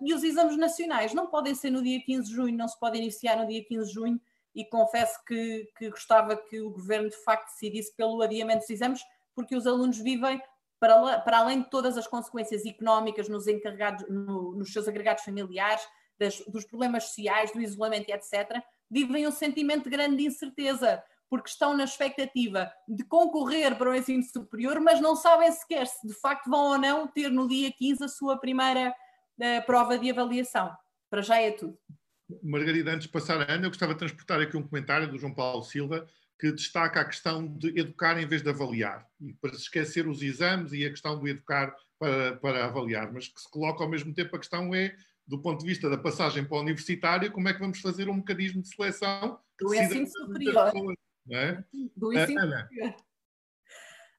e 0.00 0.14
os 0.14 0.22
exames 0.22 0.56
nacionais 0.56 1.12
não 1.12 1.26
podem 1.26 1.54
ser 1.54 1.70
no 1.70 1.82
dia 1.82 2.00
15 2.00 2.28
de 2.28 2.34
junho, 2.34 2.56
não 2.56 2.68
se 2.68 2.78
podem 2.78 3.02
iniciar 3.02 3.36
no 3.36 3.46
dia 3.46 3.64
15 3.64 3.88
de 3.88 3.94
junho, 3.94 4.20
e 4.54 4.64
confesso 4.64 5.24
que, 5.24 5.68
que 5.78 5.90
gostava 5.90 6.36
que 6.36 6.60
o 6.60 6.70
governo 6.70 7.08
de 7.08 7.16
facto 7.24 7.46
decidisse 7.52 7.94
pelo 7.94 8.20
adiamento 8.22 8.60
dos 8.60 8.70
exames, 8.70 9.00
porque 9.34 9.54
os 9.54 9.66
alunos 9.66 9.98
vivem 9.98 10.40
para, 10.80 11.20
para 11.20 11.38
além 11.38 11.60
de 11.60 11.70
todas 11.70 11.98
as 11.98 12.06
consequências 12.06 12.64
económicas 12.64 13.28
nos, 13.28 13.46
encarregados, 13.46 14.08
no, 14.08 14.56
nos 14.56 14.72
seus 14.72 14.88
agregados 14.88 15.22
familiares, 15.22 15.82
das, 16.18 16.40
dos 16.46 16.64
problemas 16.64 17.04
sociais, 17.04 17.52
do 17.52 17.60
isolamento 17.60 18.10
etc., 18.10 18.62
vivem 18.90 19.26
um 19.26 19.30
sentimento 19.30 19.84
de 19.84 19.90
grande 19.90 20.24
incerteza, 20.24 21.02
porque 21.28 21.48
estão 21.48 21.76
na 21.76 21.84
expectativa 21.84 22.72
de 22.88 23.04
concorrer 23.04 23.76
para 23.76 23.90
o 23.90 23.94
ensino 23.94 24.22
superior, 24.22 24.80
mas 24.80 25.00
não 25.00 25.14
sabem 25.14 25.52
sequer 25.52 25.86
se 25.86 26.06
de 26.06 26.14
facto 26.14 26.50
vão 26.50 26.72
ou 26.72 26.78
não 26.78 27.06
ter 27.06 27.30
no 27.30 27.46
dia 27.46 27.70
15 27.70 28.04
a 28.04 28.08
sua 28.08 28.38
primeira 28.38 28.90
uh, 28.90 29.66
prova 29.66 29.96
de 29.96 30.10
avaliação. 30.10 30.74
Para 31.08 31.22
já 31.22 31.40
é 31.40 31.52
tudo. 31.52 31.78
Margarida, 32.42 32.92
antes 32.92 33.06
de 33.06 33.12
passar 33.12 33.40
a 33.40 33.52
Ana, 33.52 33.66
eu 33.66 33.70
gostava 33.70 33.92
de 33.92 33.98
transportar 34.00 34.40
aqui 34.40 34.56
um 34.56 34.66
comentário 34.66 35.10
do 35.10 35.18
João 35.18 35.34
Paulo 35.34 35.62
Silva, 35.62 36.06
que 36.40 36.50
destaca 36.50 37.02
a 37.02 37.04
questão 37.04 37.46
de 37.46 37.78
educar 37.78 38.18
em 38.18 38.26
vez 38.26 38.40
de 38.40 38.48
avaliar, 38.48 39.06
e 39.20 39.34
para 39.34 39.50
se 39.50 39.60
esquecer 39.60 40.08
os 40.08 40.22
exames 40.22 40.72
e 40.72 40.86
a 40.86 40.90
questão 40.90 41.18
do 41.20 41.28
educar 41.28 41.76
para, 41.98 42.36
para 42.36 42.64
avaliar, 42.64 43.12
mas 43.12 43.28
que 43.28 43.38
se 43.38 43.50
coloca 43.50 43.84
ao 43.84 43.90
mesmo 43.90 44.14
tempo 44.14 44.34
a 44.34 44.38
questão 44.38 44.74
é, 44.74 44.96
do 45.26 45.38
ponto 45.38 45.60
de 45.60 45.66
vista 45.66 45.90
da 45.90 45.98
passagem 45.98 46.42
para 46.42 46.56
o 46.56 46.62
universitário, 46.62 47.30
como 47.30 47.46
é 47.46 47.52
que 47.52 47.60
vamos 47.60 47.78
fazer 47.80 48.08
um 48.08 48.14
mecanismo 48.14 48.62
de 48.62 48.74
seleção 48.74 49.38
do 49.60 49.74
ensino 49.74 50.06
superior. 50.06 50.72
Pessoas, 50.72 50.96
é? 51.30 51.64
Do 51.94 52.12
ensino 52.14 52.40
superior. 52.40 52.94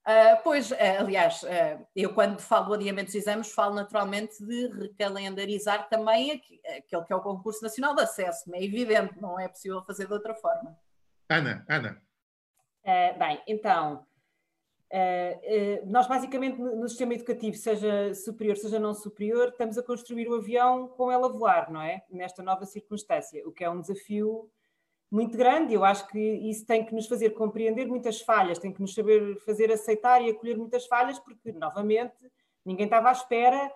Uh, 0.01 0.43
pois, 0.43 0.69
uh, 0.69 0.76
aliás, 0.99 1.41
uh, 1.41 1.88
eu 1.95 2.13
quando 2.13 2.39
falo 2.39 2.67
do 2.67 2.74
adiamento 2.76 3.07
dos 3.07 3.15
exames, 3.15 3.51
falo 3.51 3.74
naturalmente 3.74 4.43
de 4.45 4.67
recalendarizar 4.67 5.89
também 5.89 6.32
aquele 6.32 7.03
que 7.03 7.13
é 7.13 7.15
o 7.15 7.22
concurso 7.22 7.63
nacional 7.63 7.95
de 7.95 8.03
acesso, 8.03 8.53
é 8.53 8.63
evidente, 8.63 9.19
não 9.19 9.39
é 9.39 9.47
possível 9.47 9.84
fazer 9.84 10.05
de 10.05 10.13
outra 10.13 10.36
forma. 10.36 10.78
Ana, 11.30 11.65
Ana. 11.67 12.11
Bem, 12.84 13.41
então, 13.47 14.05
nós 15.86 16.07
basicamente 16.07 16.59
no 16.59 16.88
sistema 16.88 17.13
educativo, 17.13 17.55
seja 17.55 18.13
superior, 18.13 18.57
seja 18.57 18.79
não 18.79 18.93
superior, 18.93 19.49
estamos 19.49 19.77
a 19.77 19.84
construir 19.84 20.27
o 20.27 20.36
avião 20.36 20.88
com 20.88 21.11
ela 21.11 21.29
voar, 21.29 21.71
não 21.71 21.82
é? 21.82 22.03
Nesta 22.09 22.43
nova 22.43 22.65
circunstância, 22.65 23.47
o 23.47 23.51
que 23.51 23.63
é 23.63 23.69
um 23.69 23.82
desafio 23.82 24.49
muito 25.11 25.38
grande. 25.38 25.73
Eu 25.73 25.84
acho 25.84 26.07
que 26.07 26.19
isso 26.19 26.65
tem 26.65 26.86
que 26.86 26.95
nos 26.95 27.05
fazer 27.05 27.32
compreender 27.32 27.86
muitas 27.86 28.21
falhas, 28.21 28.57
tem 28.57 28.71
que 28.71 28.82
nos 28.82 28.93
saber 28.93 29.38
fazer 29.41 29.71
aceitar 29.71 30.21
e 30.21 30.29
acolher 30.29 30.57
muitas 30.57 30.86
falhas, 30.88 31.19
porque, 31.19 31.51
novamente, 31.51 32.32
ninguém 32.65 32.86
estava 32.86 33.09
à 33.09 33.11
espera, 33.11 33.71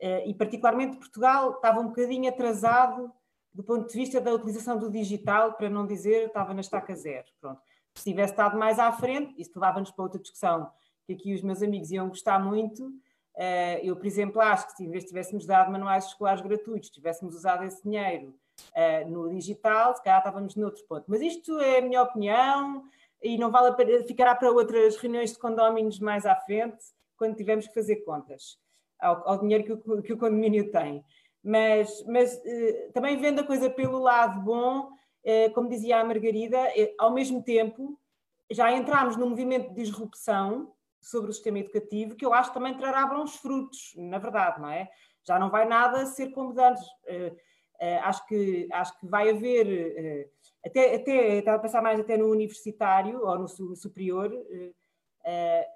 eh, 0.00 0.28
e 0.28 0.34
particularmente 0.34 0.96
Portugal 0.96 1.52
estava 1.52 1.78
um 1.78 1.88
bocadinho 1.88 2.28
atrasado 2.28 3.12
do 3.52 3.62
ponto 3.62 3.88
de 3.88 3.94
vista 3.96 4.20
da 4.20 4.32
utilização 4.32 4.78
do 4.78 4.90
digital, 4.90 5.54
para 5.54 5.68
não 5.68 5.86
dizer 5.86 6.26
estava 6.26 6.54
na 6.54 6.60
estaca 6.60 6.94
zero. 6.94 7.26
Pronto. 7.40 7.60
Se 8.00 8.10
tivesse 8.10 8.32
estado 8.32 8.58
mais 8.58 8.78
à 8.78 8.90
frente, 8.92 9.34
isso 9.36 9.50
levava-nos 9.54 9.90
para 9.90 10.04
outra 10.04 10.18
discussão, 10.18 10.70
que 11.06 11.12
aqui 11.12 11.34
os 11.34 11.42
meus 11.42 11.62
amigos 11.62 11.90
iam 11.90 12.08
gostar 12.08 12.38
muito. 12.38 12.90
Eh, 13.36 13.80
eu, 13.84 13.94
por 13.94 14.06
exemplo, 14.06 14.40
acho 14.40 14.68
que 14.68 14.72
se 14.72 14.84
em 14.84 14.90
vez 14.90 15.04
tivéssemos 15.04 15.44
dado 15.44 15.70
manuais 15.70 16.06
escolares 16.06 16.40
gratuitos, 16.40 16.88
tivéssemos 16.88 17.34
usado 17.34 17.62
esse 17.64 17.82
dinheiro 17.82 18.34
uh, 18.74 19.08
no 19.08 19.28
digital, 19.28 19.94
se 19.94 20.02
calhar 20.02 20.18
estávamos 20.18 20.56
noutro 20.56 20.82
ponto. 20.88 21.04
Mas 21.08 21.20
isto 21.20 21.60
é 21.60 21.78
a 21.78 21.82
minha 21.82 22.02
opinião 22.02 22.84
e 23.22 23.36
não 23.36 23.50
vale 23.50 23.68
a 23.68 23.72
pena, 23.72 24.02
ficará 24.04 24.34
para 24.34 24.50
outras 24.50 24.96
reuniões 24.96 25.32
de 25.34 25.38
condóminos 25.38 26.00
mais 26.00 26.24
à 26.24 26.34
frente, 26.34 26.78
quando 27.18 27.36
tivermos 27.36 27.68
que 27.68 27.74
fazer 27.74 27.96
contas 27.96 28.58
ao, 28.98 29.28
ao 29.28 29.38
dinheiro 29.38 29.64
que 29.64 29.72
o, 29.72 30.02
que 30.02 30.12
o, 30.14 30.16
condomínio 30.16 30.70
tem. 30.70 31.04
Mas, 31.44 32.02
mas 32.06 32.34
uh, 32.34 32.92
também 32.94 33.18
vendo 33.18 33.40
a 33.40 33.46
coisa 33.46 33.68
pelo 33.68 33.98
lado 33.98 34.40
bom, 34.40 34.88
como 35.54 35.68
dizia 35.68 36.00
a 36.00 36.04
Margarida, 36.04 36.58
ao 36.98 37.12
mesmo 37.12 37.42
tempo 37.42 37.98
já 38.50 38.72
entramos 38.72 39.16
num 39.16 39.28
movimento 39.28 39.68
de 39.68 39.74
disrupção 39.82 40.72
sobre 41.00 41.30
o 41.30 41.32
sistema 41.32 41.58
educativo 41.58 42.16
que 42.16 42.24
eu 42.24 42.34
acho 42.34 42.50
que 42.50 42.54
também 42.54 42.76
trará 42.76 43.06
bons 43.06 43.36
frutos, 43.36 43.92
na 43.96 44.18
verdade, 44.18 44.60
não 44.60 44.68
é? 44.68 44.90
Já 45.24 45.38
não 45.38 45.50
vai 45.50 45.66
nada 45.66 46.04
ser 46.06 46.30
como 46.30 46.58
antes. 46.60 46.84
Eh, 47.80 47.98
acho, 48.00 48.26
que, 48.26 48.68
acho 48.70 49.00
que 49.00 49.06
vai 49.06 49.30
haver, 49.30 49.66
eh, 49.66 50.28
até, 50.66 50.96
até 50.96 51.38
estava 51.38 51.56
a 51.56 51.60
pensar 51.60 51.80
mais 51.80 51.98
até 51.98 52.14
no 52.14 52.30
universitário 52.30 53.24
ou 53.24 53.38
no 53.38 53.48
superior, 53.48 54.30
eh, 55.24 55.66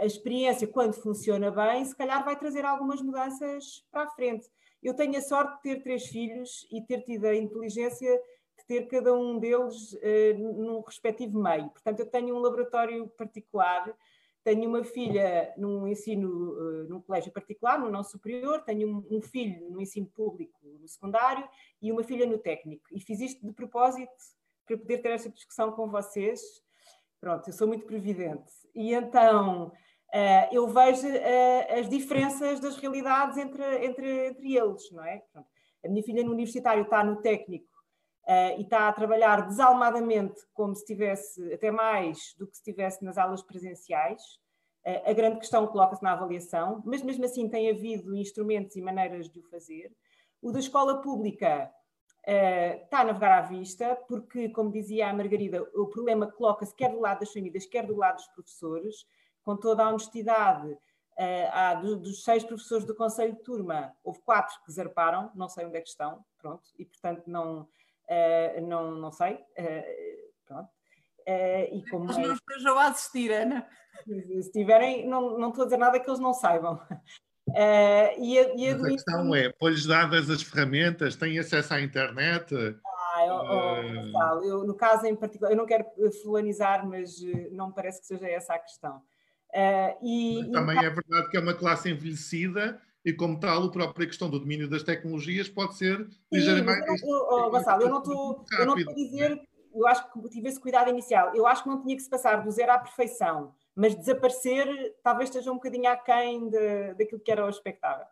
a 0.00 0.06
experiência, 0.06 0.66
quando 0.66 0.94
funciona 0.94 1.50
bem, 1.50 1.84
se 1.84 1.94
calhar 1.94 2.24
vai 2.24 2.38
trazer 2.38 2.64
algumas 2.64 3.02
mudanças 3.02 3.84
para 3.90 4.04
a 4.04 4.10
frente. 4.10 4.48
Eu 4.82 4.94
tenho 4.94 5.18
a 5.18 5.20
sorte 5.20 5.56
de 5.56 5.62
ter 5.62 5.82
três 5.82 6.06
filhos 6.06 6.66
e 6.70 6.80
ter 6.80 7.02
tido 7.02 7.26
a 7.26 7.34
inteligência 7.34 8.08
de 8.58 8.66
ter 8.66 8.86
cada 8.88 9.12
um 9.14 9.38
deles 9.38 9.96
num 10.38 10.80
respectivo 10.80 11.40
meio. 11.42 11.68
Portanto, 11.70 12.00
eu 12.00 12.06
tenho 12.06 12.34
um 12.34 12.38
laboratório 12.38 13.06
particular 13.08 13.94
tenho 14.46 14.68
uma 14.68 14.84
filha 14.84 15.52
num 15.56 15.88
ensino, 15.88 16.52
uh, 16.52 16.88
num 16.88 17.00
colégio 17.00 17.32
particular, 17.32 17.80
no 17.80 17.90
não 17.90 18.04
superior, 18.04 18.62
tenho 18.62 18.88
um, 18.88 19.16
um, 19.16 19.20
filho 19.20 19.68
no 19.68 19.80
ensino 19.80 20.06
público, 20.06 20.56
no 20.80 20.86
secundário, 20.86 21.48
e 21.82 21.90
uma 21.90 22.04
filha 22.04 22.24
no 22.26 22.38
técnico. 22.38 22.84
E 22.92 23.00
fiz 23.00 23.18
isto 23.20 23.44
de 23.44 23.52
propósito 23.52 24.12
para 24.64 24.78
poder 24.78 24.98
ter 24.98 25.08
esta 25.10 25.28
discussão 25.30 25.72
com 25.72 25.88
vocês. 25.88 26.40
Pronto, 27.20 27.48
eu 27.48 27.52
sou 27.52 27.66
muito 27.66 27.86
previdente. 27.86 28.52
E 28.72 28.94
então 28.94 29.66
uh, 29.66 30.48
eu 30.52 30.68
vejo 30.68 31.08
uh, 31.08 31.80
as 31.80 31.88
diferenças 31.88 32.60
das 32.60 32.76
realidades 32.76 33.38
entre, 33.38 33.84
entre, 33.84 34.28
entre 34.28 34.56
eles, 34.56 34.88
não 34.92 35.04
é? 35.04 35.24
A 35.84 35.88
minha 35.88 36.04
filha 36.04 36.22
no 36.22 36.30
universitário 36.30 36.84
está 36.84 37.02
no 37.02 37.20
técnico 37.20 37.75
Uh, 38.26 38.58
e 38.58 38.62
está 38.62 38.88
a 38.88 38.92
trabalhar 38.92 39.46
desalmadamente, 39.46 40.34
como 40.52 40.74
se 40.74 40.80
estivesse, 40.80 41.52
até 41.52 41.70
mais 41.70 42.34
do 42.36 42.44
que 42.48 42.56
se 42.56 42.60
estivesse 42.60 43.04
nas 43.04 43.16
aulas 43.16 43.40
presenciais. 43.40 44.20
Uh, 44.84 45.10
a 45.10 45.12
grande 45.12 45.38
questão 45.38 45.64
coloca-se 45.68 46.02
na 46.02 46.10
avaliação, 46.10 46.82
mas 46.84 47.02
mesmo 47.02 47.24
assim 47.24 47.48
tem 47.48 47.70
havido 47.70 48.16
instrumentos 48.16 48.74
e 48.74 48.82
maneiras 48.82 49.30
de 49.30 49.38
o 49.38 49.44
fazer. 49.44 49.92
O 50.42 50.50
da 50.50 50.58
escola 50.58 51.00
pública 51.00 51.70
uh, 52.26 52.82
está 52.82 53.02
a 53.02 53.04
navegar 53.04 53.38
à 53.38 53.42
vista, 53.42 53.94
porque, 54.08 54.48
como 54.48 54.72
dizia 54.72 55.08
a 55.08 55.14
Margarida, 55.14 55.62
o 55.76 55.86
problema 55.86 56.26
coloca-se 56.26 56.74
quer 56.74 56.90
do 56.90 56.98
lado 56.98 57.20
das 57.20 57.32
famílias, 57.32 57.64
quer 57.64 57.86
do 57.86 57.94
lado 57.94 58.16
dos 58.16 58.26
professores, 58.26 59.06
com 59.44 59.56
toda 59.56 59.84
a 59.84 59.88
honestidade. 59.88 60.76
há 61.52 61.74
dos 61.74 62.24
seis 62.24 62.42
professores 62.42 62.84
do 62.84 62.94
Conselho 62.94 63.36
de 63.36 63.42
Turma, 63.44 63.94
houve 64.02 64.20
quatro 64.22 64.56
que 64.64 64.72
zarparam, 64.72 65.30
não 65.36 65.48
sei 65.48 65.64
onde 65.64 65.76
é 65.76 65.80
que 65.80 65.88
estão, 65.88 66.24
pronto, 66.36 66.64
e 66.76 66.84
portanto 66.84 67.22
não, 67.28 67.68
Uh, 68.08 68.66
não, 68.66 68.92
não 68.92 69.12
sei. 69.12 69.34
Uh, 69.34 70.32
pronto. 70.46 70.68
Uh, 71.28 71.76
e 71.76 71.84
como 71.90 72.04
Eles 72.04 72.16
não 72.18 72.34
estejam 72.34 72.78
a 72.78 72.86
assistir, 72.86 73.32
Ana. 73.32 73.66
Se 74.42 74.52
tiverem, 74.52 75.08
não, 75.08 75.38
não 75.38 75.48
estou 75.48 75.62
a 75.62 75.66
dizer 75.66 75.78
nada 75.78 75.98
que 75.98 76.08
eles 76.08 76.20
não 76.20 76.32
saibam. 76.32 76.80
e 78.18 78.38
a, 78.38 78.54
e 78.54 78.68
a, 78.68 78.76
a 78.76 78.88
questão 78.90 79.34
é, 79.34 79.52
foi-lhes 79.58 79.86
dadas 79.86 80.30
as 80.30 80.42
ferramentas, 80.42 81.16
têm 81.16 81.38
acesso 81.38 81.74
à 81.74 81.80
internet? 81.80 82.54
Ah, 82.54 83.26
eu, 83.26 83.34
oh, 83.34 84.44
eu, 84.44 84.64
no 84.64 84.74
caso 84.74 85.06
em 85.06 85.16
particular, 85.16 85.50
eu 85.50 85.56
não 85.56 85.66
quero 85.66 85.84
fulanizar, 86.22 86.86
mas 86.86 87.16
não 87.52 87.68
me 87.68 87.74
parece 87.74 88.00
que 88.00 88.06
seja 88.06 88.28
essa 88.28 88.54
a 88.54 88.58
questão. 88.58 89.00
e, 90.02 90.50
também 90.52 90.76
e... 90.76 90.84
é 90.84 90.90
verdade 90.90 91.30
que 91.30 91.36
é 91.36 91.40
uma 91.40 91.54
classe 91.54 91.90
envelhecida 91.90 92.80
e, 93.06 93.12
como 93.12 93.38
tal, 93.38 93.62
a 93.62 93.70
própria 93.70 94.04
questão 94.04 94.28
do 94.28 94.40
domínio 94.40 94.68
das 94.68 94.82
tecnologias 94.82 95.48
pode 95.48 95.76
ser 95.76 96.08
ligeiramente. 96.32 97.04
Oh, 97.04 97.48
Gonçalo, 97.50 97.82
eu 97.82 97.88
não 97.88 97.98
estou 97.98 98.44
a 98.50 98.94
dizer, 98.94 99.40
eu 99.72 99.86
acho 99.86 100.12
que 100.12 100.28
tive 100.28 100.48
esse 100.48 100.58
cuidado 100.58 100.90
inicial. 100.90 101.32
Eu 101.32 101.46
acho 101.46 101.62
que 101.62 101.68
não 101.68 101.80
tinha 101.80 101.94
que 101.94 102.02
se 102.02 102.10
passar 102.10 102.42
do 102.42 102.50
zero 102.50 102.72
à 102.72 102.78
perfeição, 102.78 103.54
mas 103.76 103.94
desaparecer 103.94 104.66
talvez 105.04 105.28
esteja 105.28 105.52
um 105.52 105.54
bocadinho 105.54 105.88
aquém 105.88 106.48
de, 106.48 106.94
daquilo 106.94 107.20
que 107.20 107.30
era 107.30 107.46
o 107.46 107.48
expectável. 107.48 108.06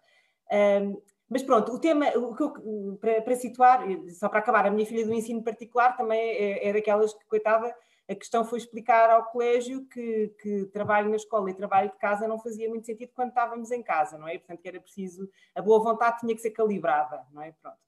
Um, 0.52 1.02
mas 1.28 1.42
pronto, 1.42 1.72
o 1.72 1.80
tema, 1.80 2.10
o 2.16 2.36
que 2.36 2.42
eu, 2.44 2.98
para, 3.00 3.20
para, 3.20 3.34
situar, 3.34 3.84
só 4.10 4.28
para 4.28 4.38
acabar, 4.38 4.64
a 4.64 4.70
minha 4.70 4.86
filha 4.86 5.04
do 5.04 5.12
ensino 5.12 5.42
particular 5.42 5.96
também 5.96 6.20
é, 6.20 6.68
é 6.68 6.72
daquelas 6.72 7.12
que, 7.12 7.24
coitada, 7.26 7.74
a 8.08 8.14
questão 8.14 8.44
foi 8.44 8.58
explicar 8.58 9.08
ao 9.10 9.24
colégio 9.24 9.86
que, 9.86 10.28
que, 10.40 10.66
trabalho 10.66 11.08
na 11.08 11.16
escola 11.16 11.50
e 11.50 11.54
trabalho 11.54 11.90
de 11.90 11.98
casa 11.98 12.28
não 12.28 12.38
fazia 12.38 12.68
muito 12.68 12.84
sentido 12.84 13.12
quando 13.14 13.30
estávamos 13.30 13.70
em 13.70 13.82
casa, 13.82 14.18
não 14.18 14.28
é? 14.28 14.38
Portanto, 14.38 14.60
que 14.60 14.68
era 14.68 14.80
preciso, 14.80 15.28
a 15.54 15.62
boa 15.62 15.82
vontade 15.82 16.20
tinha 16.20 16.34
que 16.34 16.40
ser 16.40 16.50
calibrada, 16.50 17.24
não 17.32 17.42
é? 17.42 17.52
Pronto. 17.52 17.78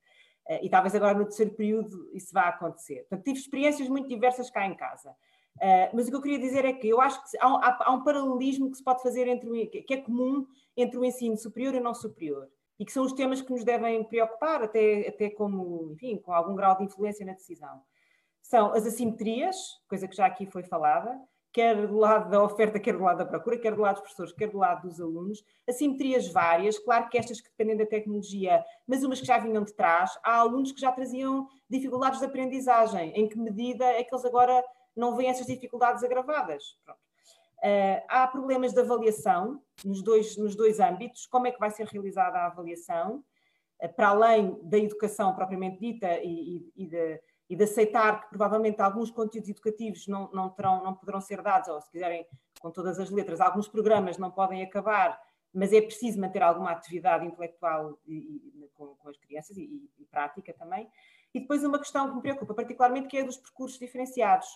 Eh, 0.48 0.66
e 0.66 0.70
talvez 0.70 0.94
agora 0.94 1.18
no 1.18 1.24
terceiro 1.24 1.52
período 1.52 2.10
isso 2.14 2.32
vá 2.32 2.48
acontecer. 2.48 3.00
Portanto, 3.00 3.24
tive 3.24 3.38
experiências 3.38 3.88
muito 3.88 4.08
diversas 4.08 4.50
cá 4.50 4.66
em 4.66 4.74
casa. 4.74 5.14
Uh, 5.56 5.88
mas 5.94 6.06
o 6.06 6.10
que 6.10 6.16
eu 6.16 6.20
queria 6.20 6.38
dizer 6.38 6.66
é 6.66 6.72
que 6.74 6.86
eu 6.86 7.00
acho 7.00 7.18
que 7.22 7.38
há 7.40 7.48
um, 7.48 7.56
há 7.62 7.90
um 7.90 8.04
paralelismo 8.04 8.70
que 8.70 8.76
se 8.76 8.84
pode 8.84 9.02
fazer 9.02 9.26
entre 9.26 9.48
o, 9.48 9.70
que 9.70 9.94
é 9.94 9.96
comum 9.96 10.46
entre 10.76 10.98
o 10.98 11.04
ensino 11.04 11.34
superior 11.38 11.74
e 11.74 11.80
não 11.80 11.94
superior 11.94 12.46
e 12.78 12.84
que 12.84 12.92
são 12.92 13.04
os 13.06 13.14
temas 13.14 13.40
que 13.40 13.50
nos 13.50 13.64
devem 13.64 14.04
preocupar, 14.04 14.62
até, 14.62 15.08
até 15.08 15.30
como, 15.30 15.92
enfim, 15.92 16.18
com 16.18 16.30
algum 16.30 16.54
grau 16.54 16.76
de 16.76 16.84
influência 16.84 17.24
na 17.24 17.32
decisão 17.32 17.80
são 18.48 18.72
as 18.72 18.86
assimetrias, 18.86 19.56
coisa 19.88 20.06
que 20.06 20.14
já 20.14 20.24
aqui 20.24 20.46
foi 20.46 20.62
falada, 20.62 21.18
quer 21.52 21.86
do 21.86 21.96
lado 21.96 22.30
da 22.30 22.40
oferta, 22.44 22.78
quer 22.78 22.96
do 22.96 23.02
lado 23.02 23.18
da 23.18 23.24
procura, 23.24 23.58
quer 23.58 23.74
do 23.74 23.80
lado 23.80 23.94
dos 23.94 24.02
professores, 24.02 24.32
quer 24.32 24.48
do 24.48 24.58
lado 24.58 24.88
dos 24.88 25.00
alunos. 25.00 25.42
Assimetrias 25.68 26.28
várias, 26.28 26.78
claro 26.78 27.08
que 27.08 27.18
estas 27.18 27.40
que 27.40 27.48
dependem 27.48 27.76
da 27.76 27.86
tecnologia, 27.86 28.64
mas 28.86 29.02
umas 29.02 29.20
que 29.20 29.26
já 29.26 29.38
vinham 29.38 29.64
de 29.64 29.74
trás. 29.74 30.16
Há 30.22 30.36
alunos 30.36 30.70
que 30.70 30.80
já 30.80 30.92
traziam 30.92 31.48
dificuldades 31.68 32.20
de 32.20 32.26
aprendizagem. 32.26 33.10
Em 33.16 33.28
que 33.28 33.36
medida 33.36 33.84
é 33.84 34.04
que 34.04 34.14
eles 34.14 34.24
agora 34.24 34.62
não 34.94 35.16
veem 35.16 35.30
essas 35.30 35.46
dificuldades 35.46 36.04
agravadas? 36.04 36.62
Uh, 36.88 37.98
há 38.08 38.28
problemas 38.28 38.72
de 38.72 38.80
avaliação 38.80 39.60
nos 39.84 40.02
dois, 40.04 40.36
nos 40.36 40.54
dois 40.54 40.78
âmbitos. 40.78 41.26
Como 41.26 41.48
é 41.48 41.50
que 41.50 41.58
vai 41.58 41.70
ser 41.70 41.86
realizada 41.88 42.38
a 42.38 42.46
avaliação? 42.46 43.24
Uh, 43.82 43.92
para 43.92 44.10
além 44.10 44.56
da 44.62 44.78
educação 44.78 45.34
propriamente 45.34 45.80
dita 45.80 46.20
e, 46.22 46.58
e, 46.58 46.72
e 46.76 46.86
de 46.86 47.20
e 47.48 47.54
de 47.54 47.64
aceitar 47.64 48.22
que 48.22 48.28
provavelmente 48.28 48.80
alguns 48.82 49.10
conteúdos 49.10 49.48
educativos 49.48 50.06
não, 50.06 50.30
não, 50.32 50.50
terão, 50.50 50.82
não 50.82 50.94
poderão 50.94 51.20
ser 51.20 51.42
dados, 51.42 51.68
ou 51.68 51.80
se 51.80 51.90
quiserem, 51.90 52.26
com 52.60 52.70
todas 52.70 52.98
as 52.98 53.10
letras, 53.10 53.40
alguns 53.40 53.68
programas 53.68 54.18
não 54.18 54.30
podem 54.30 54.62
acabar, 54.62 55.20
mas 55.54 55.72
é 55.72 55.80
preciso 55.80 56.20
manter 56.20 56.42
alguma 56.42 56.70
atividade 56.70 57.24
intelectual 57.24 57.98
e, 58.06 58.16
e, 58.16 58.70
com, 58.74 58.94
com, 58.96 59.08
as 59.08 59.16
crianças 59.16 59.56
e, 59.56 59.88
e, 59.98 60.04
prática 60.04 60.52
também. 60.52 60.88
E 61.32 61.40
depois 61.40 61.64
uma 61.64 61.78
questão 61.78 62.08
que 62.08 62.16
me 62.16 62.22
preocupa 62.22 62.52
particularmente, 62.52 63.08
que 63.08 63.16
é 63.16 63.24
dos 63.24 63.36
percursos 63.36 63.78
diferenciados. 63.78 64.48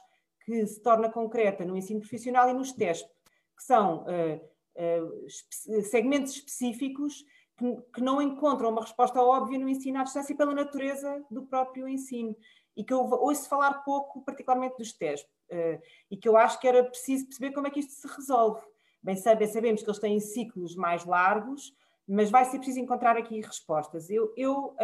que 0.44 0.66
se 0.66 0.82
torna 0.82 1.10
concreta 1.10 1.64
no 1.64 1.76
ensino 1.76 2.00
profissional 2.00 2.48
e 2.50 2.52
nos 2.52 2.72
TESP, 2.72 3.08
que 3.56 3.62
são 3.62 4.04
uh, 4.04 4.40
uh, 4.76 5.82
segmentos 5.84 6.32
específicos 6.32 7.24
que, 7.56 7.76
que, 7.94 8.00
não 8.00 8.20
encontram 8.20 8.70
uma 8.70 8.80
resposta 8.80 9.22
óbvia 9.22 9.58
no 9.58 9.68
ensino 9.68 10.00
à 10.00 10.02
distância 10.02 10.34
pela 10.34 10.54
natureza 10.54 11.22
do 11.30 11.42
próprio 11.42 11.86
ensino. 11.86 12.34
E 12.80 12.84
que 12.84 12.94
eu 12.94 13.00
ouço 13.00 13.46
falar 13.46 13.84
pouco, 13.84 14.22
particularmente 14.22 14.78
dos 14.78 14.90
TESP, 14.90 15.28
uh, 15.52 15.82
e 16.10 16.16
que 16.16 16.26
eu 16.26 16.34
acho 16.34 16.58
que 16.58 16.66
era 16.66 16.82
preciso 16.82 17.26
perceber 17.26 17.52
como 17.52 17.66
é 17.66 17.70
que 17.70 17.80
isto 17.80 17.92
se 17.92 18.08
resolve. 18.08 18.62
Bem, 19.02 19.16
sabe, 19.16 19.46
sabemos 19.48 19.82
que 19.82 19.90
eles 19.90 20.00
têm 20.00 20.18
ciclos 20.18 20.74
mais 20.74 21.04
largos, 21.04 21.74
mas 22.08 22.30
vai 22.30 22.46
ser 22.46 22.56
preciso 22.56 22.80
encontrar 22.80 23.18
aqui 23.18 23.42
respostas. 23.42 24.08
Eu, 24.08 24.32
eu, 24.34 24.74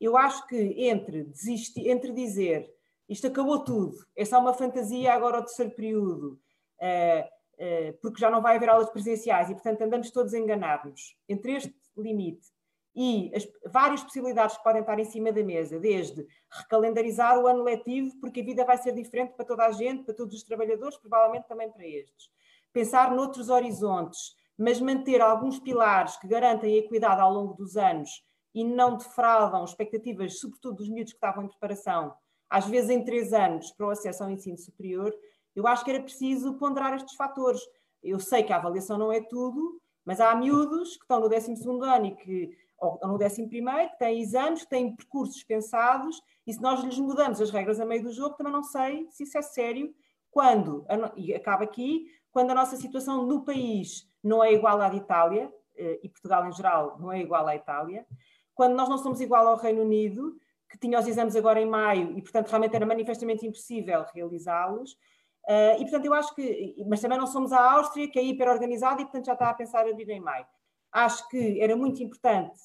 eu 0.00 0.16
acho 0.16 0.46
que 0.46 0.56
entre, 0.56 1.24
desistir, 1.24 1.88
entre 1.88 2.12
dizer 2.12 2.72
isto 3.10 3.26
acabou 3.26 3.64
tudo, 3.64 3.96
é 4.16 4.24
só 4.24 4.38
uma 4.38 4.54
fantasia 4.54 5.12
agora 5.12 5.38
ao 5.38 5.44
terceiro 5.44 5.72
período, 5.72 6.40
uh, 6.78 7.98
porque 8.00 8.20
já 8.20 8.30
não 8.30 8.40
vai 8.40 8.54
haver 8.54 8.68
aulas 8.68 8.88
presenciais 8.88 9.50
e, 9.50 9.54
portanto, 9.54 9.82
andamos 9.82 10.12
todos 10.12 10.32
a 10.32 10.38
enganar-nos. 10.38 11.16
Entre 11.28 11.56
este 11.56 11.74
limite 11.96 12.46
e 12.94 13.30
as 13.34 13.46
várias 13.72 14.02
possibilidades 14.02 14.56
que 14.56 14.64
podem 14.64 14.80
estar 14.80 14.98
em 14.98 15.04
cima 15.04 15.32
da 15.32 15.42
mesa, 15.42 15.78
desde 15.78 16.26
recalendarizar 16.50 17.38
o 17.38 17.46
ano 17.46 17.62
letivo, 17.62 18.10
porque 18.20 18.40
a 18.40 18.44
vida 18.44 18.64
vai 18.64 18.76
ser 18.78 18.92
diferente 18.92 19.34
para 19.34 19.44
toda 19.44 19.66
a 19.66 19.72
gente, 19.72 20.04
para 20.04 20.14
todos 20.14 20.34
os 20.34 20.42
trabalhadores, 20.42 20.96
provavelmente 20.98 21.46
também 21.46 21.70
para 21.70 21.86
estes. 21.86 22.30
Pensar 22.72 23.14
noutros 23.14 23.48
horizontes, 23.48 24.34
mas 24.58 24.80
manter 24.80 25.20
alguns 25.20 25.58
pilares 25.58 26.16
que 26.16 26.28
garantem 26.28 26.74
a 26.74 26.78
equidade 26.78 27.20
ao 27.20 27.32
longo 27.32 27.54
dos 27.54 27.76
anos 27.76 28.22
e 28.54 28.64
não 28.64 28.96
defraudam 28.96 29.64
expectativas, 29.64 30.38
sobretudo 30.38 30.76
dos 30.76 30.88
miúdos 30.88 31.12
que 31.12 31.16
estavam 31.16 31.44
em 31.44 31.48
preparação, 31.48 32.14
às 32.48 32.66
vezes 32.66 32.90
em 32.90 33.04
três 33.04 33.32
anos, 33.32 33.70
para 33.70 33.86
o 33.86 33.90
acesso 33.90 34.24
ao 34.24 34.30
ensino 34.30 34.58
superior, 34.58 35.14
eu 35.54 35.66
acho 35.66 35.84
que 35.84 35.90
era 35.90 36.02
preciso 36.02 36.54
ponderar 36.54 36.94
estes 36.94 37.14
fatores. 37.14 37.60
Eu 38.02 38.18
sei 38.18 38.42
que 38.42 38.52
a 38.52 38.56
avaliação 38.56 38.98
não 38.98 39.12
é 39.12 39.20
tudo, 39.20 39.80
mas 40.04 40.20
há 40.20 40.34
miúdos 40.34 40.96
que 40.96 41.04
estão 41.04 41.20
no 41.20 41.28
12 41.28 41.54
ano 41.82 42.06
e 42.06 42.16
que, 42.16 42.50
ou 42.80 42.98
no 43.02 43.22
11 43.22 43.46
que 43.48 43.98
têm 43.98 44.20
exames, 44.20 44.62
que 44.62 44.70
têm 44.70 44.96
percursos 44.96 45.44
pensados, 45.44 46.20
e 46.46 46.52
se 46.52 46.60
nós 46.60 46.82
lhes 46.82 46.98
mudamos 46.98 47.40
as 47.40 47.50
regras 47.50 47.78
a 47.78 47.84
meio 47.84 48.02
do 48.02 48.12
jogo, 48.12 48.36
também 48.36 48.52
não 48.52 48.62
sei 48.62 49.06
se 49.10 49.24
isso 49.24 49.36
é 49.36 49.42
sério, 49.42 49.94
quando, 50.30 50.86
e 51.16 51.34
acaba 51.34 51.64
aqui, 51.64 52.06
quando 52.32 52.50
a 52.52 52.54
nossa 52.54 52.76
situação 52.76 53.26
no 53.26 53.44
país 53.44 54.08
não 54.22 54.42
é 54.42 54.52
igual 54.52 54.80
à 54.80 54.88
de 54.88 54.96
Itália, 54.96 55.52
eh, 55.76 56.00
e 56.02 56.08
Portugal 56.08 56.46
em 56.46 56.52
geral 56.52 56.98
não 56.98 57.12
é 57.12 57.20
igual 57.20 57.46
à 57.46 57.54
Itália, 57.56 58.06
quando 58.54 58.74
nós 58.74 58.88
não 58.88 58.98
somos 58.98 59.20
igual 59.20 59.46
ao 59.48 59.56
Reino 59.56 59.82
Unido, 59.82 60.36
que 60.68 60.78
tinha 60.78 60.98
os 60.98 61.06
exames 61.06 61.34
agora 61.34 61.60
em 61.60 61.66
maio 61.66 62.16
e, 62.16 62.22
portanto, 62.22 62.48
realmente 62.48 62.76
era 62.76 62.86
manifestamente 62.86 63.46
impossível 63.46 64.04
realizá-los. 64.14 64.92
Uh, 65.48 65.74
e, 65.78 65.80
portanto, 65.80 66.04
eu 66.04 66.14
acho 66.14 66.34
que. 66.34 66.76
Mas 66.86 67.00
também 67.00 67.18
não 67.18 67.26
somos 67.26 67.52
a 67.52 67.72
Áustria, 67.72 68.08
que 68.08 68.18
é 68.18 68.22
hiper-organizada 68.22 69.00
e, 69.00 69.04
portanto, 69.04 69.26
já 69.26 69.32
está 69.32 69.50
a 69.50 69.54
pensar 69.54 69.86
a 69.86 69.90
abrir 69.90 70.08
em 70.10 70.20
maio. 70.20 70.46
Acho 70.92 71.28
que 71.28 71.60
era 71.60 71.76
muito 71.76 72.02
importante 72.02 72.58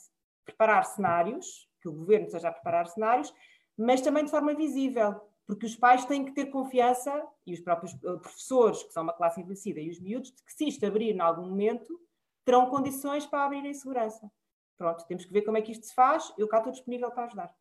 preparar 0.43 0.85
cenários, 0.85 1.69
que 1.81 1.89
o 1.89 1.93
governo 1.93 2.27
esteja 2.27 2.49
a 2.49 2.51
preparar 2.51 2.87
cenários, 2.87 3.33
mas 3.77 4.01
também 4.01 4.23
de 4.23 4.31
forma 4.31 4.53
visível, 4.53 5.19
porque 5.45 5.65
os 5.65 5.75
pais 5.75 6.05
têm 6.05 6.25
que 6.25 6.31
ter 6.31 6.47
confiança, 6.47 7.25
e 7.45 7.53
os 7.53 7.59
próprios 7.59 7.93
eh, 7.93 8.17
professores, 8.17 8.83
que 8.83 8.93
são 8.93 9.03
uma 9.03 9.13
classe 9.13 9.39
envelhecida, 9.39 9.79
e 9.79 9.89
os 9.89 9.99
miúdos, 9.99 10.31
de 10.31 10.43
que 10.43 10.53
se 10.53 10.67
isto 10.67 10.85
abrir 10.85 11.15
em 11.15 11.19
algum 11.19 11.47
momento, 11.47 11.99
terão 12.43 12.69
condições 12.69 13.25
para 13.25 13.45
abrir 13.45 13.65
em 13.65 13.73
segurança. 13.73 14.31
Pronto, 14.77 15.05
temos 15.07 15.25
que 15.25 15.33
ver 15.33 15.43
como 15.43 15.57
é 15.57 15.61
que 15.61 15.71
isto 15.71 15.85
se 15.85 15.93
faz, 15.93 16.33
eu 16.37 16.47
cá 16.47 16.57
estou 16.57 16.71
disponível 16.71 17.11
para 17.11 17.25
ajudar. 17.25 17.55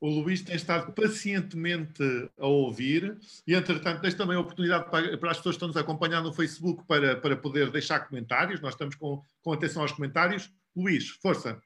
O 0.00 0.08
Luís 0.08 0.40
tem 0.40 0.56
estado 0.56 0.92
pacientemente 0.92 2.02
a 2.38 2.46
ouvir 2.46 3.18
e, 3.46 3.54
entretanto, 3.54 4.00
deixo 4.00 4.16
também 4.16 4.34
a 4.34 4.40
oportunidade 4.40 4.90
para, 4.90 5.18
para, 5.18 5.30
as 5.30 5.36
pessoas 5.36 5.56
que 5.56 5.58
estão 5.58 5.68
nos 5.68 5.76
acompanhando 5.76 6.24
no 6.24 6.32
Facebook 6.32 6.84
para, 6.86 7.16
para 7.16 7.36
poder 7.36 7.70
deixar 7.70 8.00
comentários. 8.08 8.62
Nós 8.62 8.72
estamos 8.72 8.94
com, 8.94 9.22
com 9.42 9.52
atenção 9.52 9.82
aos 9.82 9.92
comentários. 9.92 10.50
Luís, 10.74 11.10
força. 11.10 11.60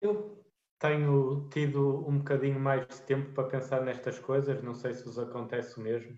Eu 0.00 0.40
tenho 0.78 1.48
tido 1.52 2.08
um 2.08 2.18
bocadinho 2.18 2.60
mais 2.60 2.86
de 2.86 3.02
tempo 3.02 3.32
para 3.32 3.48
pensar 3.48 3.82
nestas 3.82 4.20
coisas, 4.20 4.62
não 4.62 4.74
sei 4.74 4.94
se 4.94 5.04
vos 5.04 5.18
acontece 5.18 5.80
o 5.80 5.82
mesmo. 5.82 6.12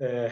Uh, 0.00 0.30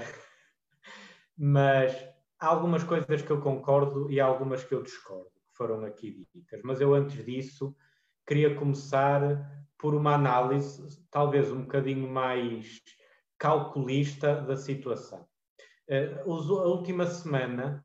mas 1.37 1.93
há 2.39 2.47
algumas 2.47 2.85
coisas 2.85 3.23
que 3.23 3.31
eu 3.31 3.41
concordo 3.41 4.09
e 4.09 4.21
há 4.21 4.25
algumas 4.25 4.63
que 4.63 4.73
eu 4.73 4.85
discordo, 4.85 5.33
que 5.51 5.57
foram 5.57 5.85
aqui 5.85 6.25
ditas. 6.33 6.61
Mas 6.63 6.81
eu, 6.81 6.95
antes 6.95 7.25
disso, 7.25 7.75
queria 8.25 8.55
começar 8.55 9.62
por 9.83 9.97
uma 9.97 10.15
análise 10.15 10.81
talvez 11.11 11.51
um 11.51 11.63
bocadinho 11.63 12.09
mais 12.09 12.81
calculista 13.37 14.37
da 14.37 14.57
situação. 14.57 15.27
Eh, 15.89 16.23
a 16.25 16.29
última 16.29 17.05
semana 17.05 17.85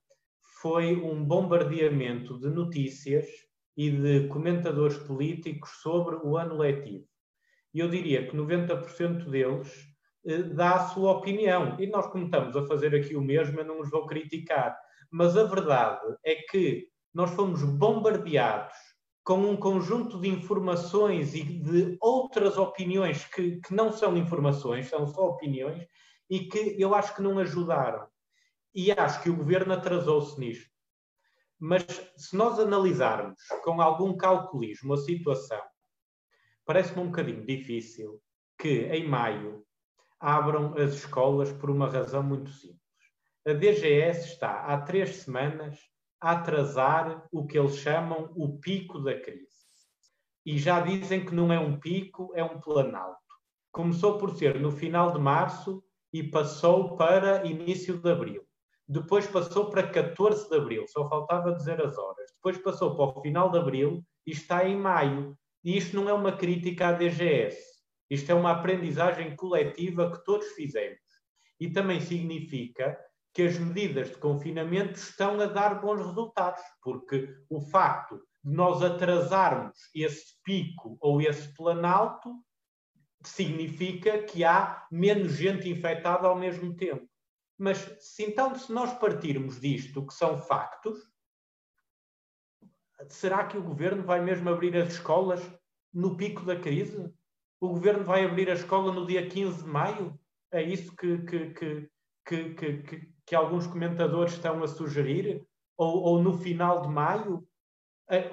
foi 0.61 0.95
um 0.95 1.25
bombardeamento 1.25 2.39
de 2.39 2.49
notícias 2.51 3.25
e 3.75 3.89
de 3.89 4.27
comentadores 4.27 4.95
políticos 4.99 5.71
sobre 5.81 6.17
o 6.17 6.37
ano 6.37 6.57
letivo. 6.57 7.07
E 7.73 7.79
eu 7.79 7.89
diria 7.89 8.27
que 8.27 8.37
90% 8.37 9.27
deles 9.31 9.87
eh, 10.27 10.43
dá 10.43 10.75
a 10.75 10.87
sua 10.89 11.13
opinião. 11.13 11.79
E 11.79 11.87
nós, 11.87 12.05
como 12.11 12.25
estamos 12.25 12.55
a 12.55 12.67
fazer 12.67 12.93
aqui 12.93 13.15
o 13.15 13.23
mesmo, 13.23 13.59
eu 13.59 13.65
não 13.65 13.81
os 13.81 13.89
vou 13.89 14.05
criticar. 14.05 14.77
Mas 15.09 15.35
a 15.35 15.45
verdade 15.45 16.15
é 16.23 16.35
que 16.35 16.89
nós 17.11 17.31
fomos 17.31 17.63
bombardeados 17.63 18.77
com 19.28 19.39
um 19.39 19.57
conjunto 19.57 20.21
de 20.21 20.30
informações 20.30 21.36
e 21.36 21.43
de 21.43 21.97
outras 21.99 22.57
opiniões 22.57 23.25
que, 23.25 23.59
que 23.59 23.73
não 23.73 23.91
são 23.91 24.15
informações, 24.15 24.88
são 24.88 25.05
só 25.05 25.28
opiniões, 25.28 25.86
e 26.30 26.47
que 26.47 26.82
eu 26.82 26.95
acho 26.95 27.13
que 27.13 27.21
não 27.21 27.38
ajudaram. 27.38 28.07
E 28.73 28.89
acho 28.89 29.21
que 29.21 29.30
o 29.30 29.36
governo 29.36 29.73
atrasou-se 29.73 30.39
nisto. 30.39 30.71
Mas 31.59 31.84
se 32.15 32.38
nós 32.38 32.57
analisarmos 32.57 33.41
com 33.65 33.82
algum 33.82 34.15
calculismo 34.15 34.93
a 34.93 34.97
situação, 34.97 35.61
parece-me 36.65 37.01
um 37.01 37.07
bocadinho 37.07 37.45
difícil 37.45 38.21
que 38.57 38.84
em 38.86 39.09
maio 39.09 39.61
abram 40.21 40.73
as 40.78 40.93
escolas 40.93 41.51
por 41.51 41.69
uma 41.69 41.89
razão 41.89 42.23
muito 42.23 42.49
simples. 42.49 42.80
A 43.45 43.51
DGS 43.51 44.25
está 44.25 44.61
há 44.67 44.80
três 44.80 45.17
semanas 45.17 45.78
atrasar 46.20 47.28
o 47.32 47.45
que 47.45 47.57
eles 47.57 47.78
chamam 47.78 48.32
o 48.36 48.57
pico 48.59 48.99
da 48.99 49.20
crise. 49.20 49.47
E 50.45 50.57
já 50.57 50.80
dizem 50.80 51.26
que 51.26 51.36
não 51.36 51.51
é 51.51 51.59
um 51.59 51.80
pico, 51.80 52.32
é 52.34 52.43
um 52.43 52.59
planalto. 52.59 53.18
Começou 53.72 54.18
por 54.18 54.36
ser 54.36 54.59
no 54.59 54.72
final 54.72 55.11
de 55.11 55.20
março 55.20 55.84
e 56.11 56.24
passou 56.24 56.95
para 56.95 57.45
início 57.45 57.97
de 57.97 58.09
abril. 58.09 58.43
Depois 58.88 59.28
passou 59.28 59.70
para 59.70 59.86
14 59.86 60.49
de 60.49 60.55
abril, 60.55 60.88
só 60.88 61.09
faltava 61.09 61.53
dizer 61.53 61.82
as 61.82 61.97
horas. 61.97 62.32
Depois 62.36 62.57
passou 62.59 62.95
para 62.95 63.20
o 63.20 63.22
final 63.22 63.51
de 63.51 63.57
abril 63.57 64.01
e 64.26 64.32
está 64.32 64.68
em 64.68 64.78
maio. 64.78 65.38
E 65.63 65.76
isto 65.76 65.95
não 65.95 66.07
é 66.07 66.13
uma 66.13 66.32
crítica 66.32 66.88
à 66.88 66.91
DGS. 66.93 67.57
Isto 68.09 68.32
é 68.32 68.36
uma 68.36 68.51
aprendizagem 68.51 69.36
coletiva 69.36 70.09
que 70.09 70.24
todos 70.24 70.47
fizemos. 70.53 71.01
E 71.59 71.70
também 71.70 71.99
significa 71.99 72.97
que 73.38 73.43
as 73.43 73.59
medidas 73.59 74.09
de 74.09 74.17
confinamento 74.17 74.95
estão 74.95 75.39
a 75.39 75.45
dar 75.45 75.79
bons 75.79 76.03
resultados, 76.03 76.63
porque 76.81 77.38
o 77.47 77.61
facto 77.61 78.17
de 78.43 78.51
nós 78.51 78.81
atrasarmos 78.81 79.77
esse 79.93 80.41
pico 80.43 80.97
ou 80.99 81.21
esse 81.21 81.53
planalto 81.53 82.33
significa 83.23 84.23
que 84.23 84.43
há 84.43 84.88
menos 84.91 85.33
gente 85.33 85.69
infectada 85.69 86.27
ao 86.27 86.35
mesmo 86.35 86.75
tempo. 86.75 87.07
Mas 87.59 87.77
se 87.99 88.23
então 88.23 88.55
se 88.55 88.73
nós 88.73 88.91
partirmos 88.97 89.61
disto, 89.61 90.07
que 90.07 90.15
são 90.15 90.41
factos, 90.41 90.97
será 93.07 93.45
que 93.45 93.59
o 93.59 93.63
governo 93.63 94.01
vai 94.01 94.19
mesmo 94.19 94.49
abrir 94.49 94.75
as 94.75 94.93
escolas 94.93 95.47
no 95.93 96.17
pico 96.17 96.43
da 96.43 96.59
crise? 96.59 97.07
O 97.61 97.69
governo 97.69 98.03
vai 98.03 98.25
abrir 98.25 98.49
a 98.49 98.55
escola 98.55 98.91
no 98.91 99.05
dia 99.05 99.29
15 99.29 99.61
de 99.61 99.69
maio? 99.69 100.19
É 100.51 100.63
isso 100.63 100.95
que, 100.95 101.19
que, 101.19 101.49
que, 102.25 102.55
que, 102.55 103.16
que, 103.28 103.36
alguns 103.36 103.67
comentadores 103.67 104.34
estão 104.34 104.63
a 104.63 104.67
sugerir, 104.67 105.45
ou, 105.78 106.01
ou 106.01 106.23
no 106.23 106.38
final 106.38 106.82
de 106.82 106.88
maio, 106.88 107.47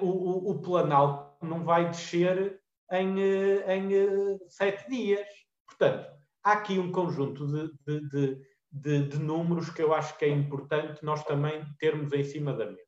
o, 0.01 0.05
o, 0.05 0.51
o 0.51 0.61
Planalto 0.61 1.45
não 1.45 1.63
vai 1.63 1.89
descer 1.89 2.61
em, 2.91 3.21
eh, 3.21 3.75
em 3.75 3.93
eh, 3.93 4.39
sete 4.47 4.89
dias. 4.89 5.27
Portanto, 5.65 6.09
há 6.43 6.53
aqui 6.53 6.79
um 6.79 6.91
conjunto 6.91 7.45
de, 7.45 7.71
de, 7.85 8.09
de, 8.09 8.41
de, 8.71 9.07
de 9.09 9.19
números 9.19 9.69
que 9.69 9.81
eu 9.81 9.93
acho 9.93 10.17
que 10.17 10.25
é 10.25 10.29
importante 10.29 11.03
nós 11.03 11.23
também 11.25 11.65
termos 11.77 12.13
em 12.13 12.23
cima 12.23 12.53
da 12.53 12.65
mesa. 12.65 12.81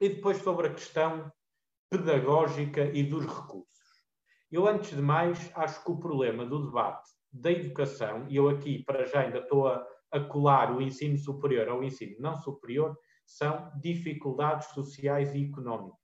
E 0.00 0.08
depois 0.08 0.38
sobre 0.38 0.68
a 0.68 0.72
questão 0.72 1.30
pedagógica 1.90 2.84
e 2.84 3.02
dos 3.02 3.26
recursos. 3.26 3.68
Eu, 4.50 4.66
antes 4.66 4.90
de 4.90 5.02
mais, 5.02 5.50
acho 5.54 5.84
que 5.84 5.90
o 5.90 5.98
problema 5.98 6.46
do 6.46 6.66
debate 6.66 7.08
da 7.32 7.50
educação, 7.50 8.26
e 8.28 8.36
eu 8.36 8.48
aqui 8.48 8.82
para 8.84 9.04
já 9.04 9.20
ainda 9.20 9.38
estou 9.38 9.68
a, 9.68 9.86
a 10.12 10.20
colar 10.20 10.74
o 10.74 10.82
ensino 10.82 11.16
superior 11.16 11.68
ao 11.68 11.82
ensino 11.82 12.16
não 12.18 12.36
superior 12.36 12.96
são 13.24 13.70
dificuldades 13.80 14.68
sociais 14.68 15.34
e 15.34 15.44
económicas. 15.44 15.98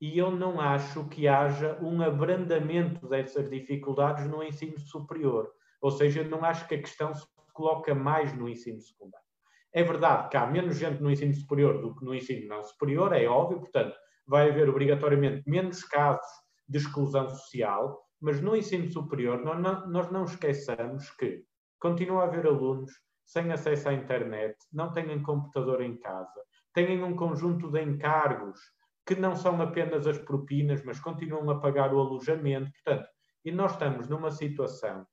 E 0.00 0.16
eu 0.16 0.30
não 0.30 0.60
acho 0.60 1.08
que 1.08 1.26
haja 1.26 1.76
um 1.82 2.00
abrandamento 2.00 3.08
dessas 3.08 3.50
dificuldades 3.50 4.26
no 4.26 4.42
ensino 4.42 4.78
superior. 4.78 5.50
Ou 5.80 5.90
seja, 5.90 6.24
não 6.24 6.44
acho 6.44 6.66
que 6.68 6.76
a 6.76 6.80
questão 6.80 7.12
se 7.12 7.26
coloca 7.52 7.94
mais 7.94 8.32
no 8.36 8.48
ensino 8.48 8.80
secundário. 8.80 9.26
É 9.72 9.82
verdade 9.82 10.30
que 10.30 10.36
há 10.36 10.46
menos 10.46 10.78
gente 10.78 11.02
no 11.02 11.10
ensino 11.10 11.34
superior 11.34 11.80
do 11.80 11.94
que 11.94 12.04
no 12.04 12.14
ensino 12.14 12.48
não 12.48 12.62
superior, 12.62 13.12
é 13.12 13.26
óbvio, 13.26 13.60
portanto, 13.60 13.94
vai 14.26 14.48
haver 14.48 14.68
obrigatoriamente 14.68 15.42
menos 15.46 15.82
casos 15.84 16.30
de 16.68 16.78
exclusão 16.78 17.28
social, 17.28 18.00
mas 18.20 18.40
no 18.40 18.56
ensino 18.56 18.90
superior 18.90 19.42
nós 19.44 19.60
não, 19.60 19.88
nós 19.88 20.10
não 20.10 20.24
esqueçamos 20.24 21.10
que 21.10 21.44
continua 21.78 22.22
a 22.22 22.24
haver 22.24 22.46
alunos 22.46 22.92
sem 23.28 23.52
acesso 23.52 23.90
à 23.90 23.92
internet, 23.92 24.56
não 24.72 24.90
têm 24.90 25.22
computador 25.22 25.82
em 25.82 25.98
casa, 25.98 26.40
têm 26.72 27.02
um 27.04 27.14
conjunto 27.14 27.70
de 27.70 27.82
encargos 27.82 28.58
que 29.06 29.14
não 29.14 29.36
são 29.36 29.60
apenas 29.60 30.06
as 30.06 30.16
propinas, 30.16 30.82
mas 30.82 30.98
continuam 30.98 31.50
a 31.50 31.60
pagar 31.60 31.92
o 31.92 32.00
alojamento. 32.00 32.72
Portanto, 32.72 33.06
e 33.44 33.52
nós 33.52 33.72
estamos 33.72 34.08
numa 34.08 34.30
situação 34.30 35.06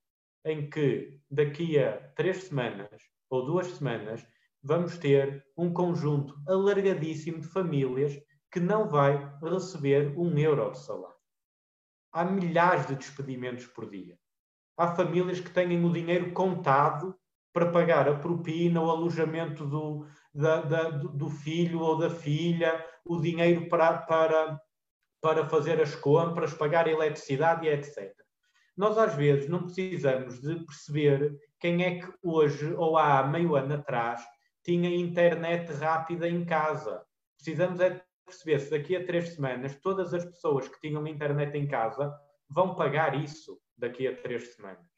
em 0.46 0.70
que 0.70 1.20
daqui 1.30 1.78
a 1.78 1.98
três 2.16 2.46
semanas 2.46 2.90
ou 3.30 3.46
duas 3.46 3.68
semanas 3.68 4.26
vamos 4.64 4.98
ter 4.98 5.46
um 5.58 5.74
conjunto 5.74 6.42
alargadíssimo 6.48 7.42
de 7.42 7.48
famílias 7.48 8.18
que 8.50 8.62
não 8.62 8.88
vai 8.88 9.30
receber 9.44 10.18
um 10.18 10.38
euro 10.38 10.72
de 10.72 10.80
salário. 10.80 11.18
Há 12.14 12.24
milhares 12.24 12.88
de 12.88 12.96
despedimentos 12.96 13.68
por 13.68 13.90
dia. 13.90 14.18
Há 14.78 14.96
famílias 14.96 15.42
que 15.42 15.52
têm 15.52 15.84
o 15.84 15.92
dinheiro 15.92 16.32
contado 16.32 17.14
para 17.56 17.72
pagar 17.72 18.10
a 18.10 18.16
propina, 18.16 18.82
o 18.82 18.92
alojamento 18.92 19.66
do, 19.66 20.06
da, 20.34 20.60
da, 20.60 20.90
do 20.90 21.30
filho 21.30 21.80
ou 21.80 21.98
da 21.98 22.10
filha, 22.10 22.86
o 23.06 23.18
dinheiro 23.18 23.70
para, 23.70 23.94
para, 24.00 24.60
para 25.22 25.48
fazer 25.48 25.80
as 25.80 25.96
compras, 25.96 26.54
pagar 26.54 26.86
a 26.86 26.92
eletricidade 26.92 27.66
e 27.66 27.70
etc. 27.70 28.14
Nós, 28.76 28.98
às 28.98 29.16
vezes, 29.16 29.48
não 29.48 29.64
precisamos 29.64 30.42
de 30.42 30.66
perceber 30.66 31.34
quem 31.58 31.82
é 31.86 32.00
que 32.02 32.14
hoje 32.22 32.74
ou 32.74 32.98
há 32.98 33.26
meio 33.26 33.56
ano 33.56 33.76
atrás 33.76 34.22
tinha 34.62 34.94
internet 34.94 35.72
rápida 35.72 36.28
em 36.28 36.44
casa. 36.44 37.06
Precisamos 37.38 37.80
é 37.80 38.04
perceber 38.26 38.60
se 38.60 38.72
daqui 38.72 38.98
a 38.98 39.06
três 39.06 39.30
semanas 39.34 39.80
todas 39.80 40.14
as 40.14 40.26
pessoas 40.26 40.68
que 40.68 40.82
tinham 40.82 41.08
internet 41.08 41.58
em 41.58 41.66
casa 41.66 42.14
vão 42.50 42.76
pagar 42.76 43.18
isso 43.18 43.58
daqui 43.78 44.06
a 44.10 44.14
três 44.14 44.56
semanas. 44.56 44.95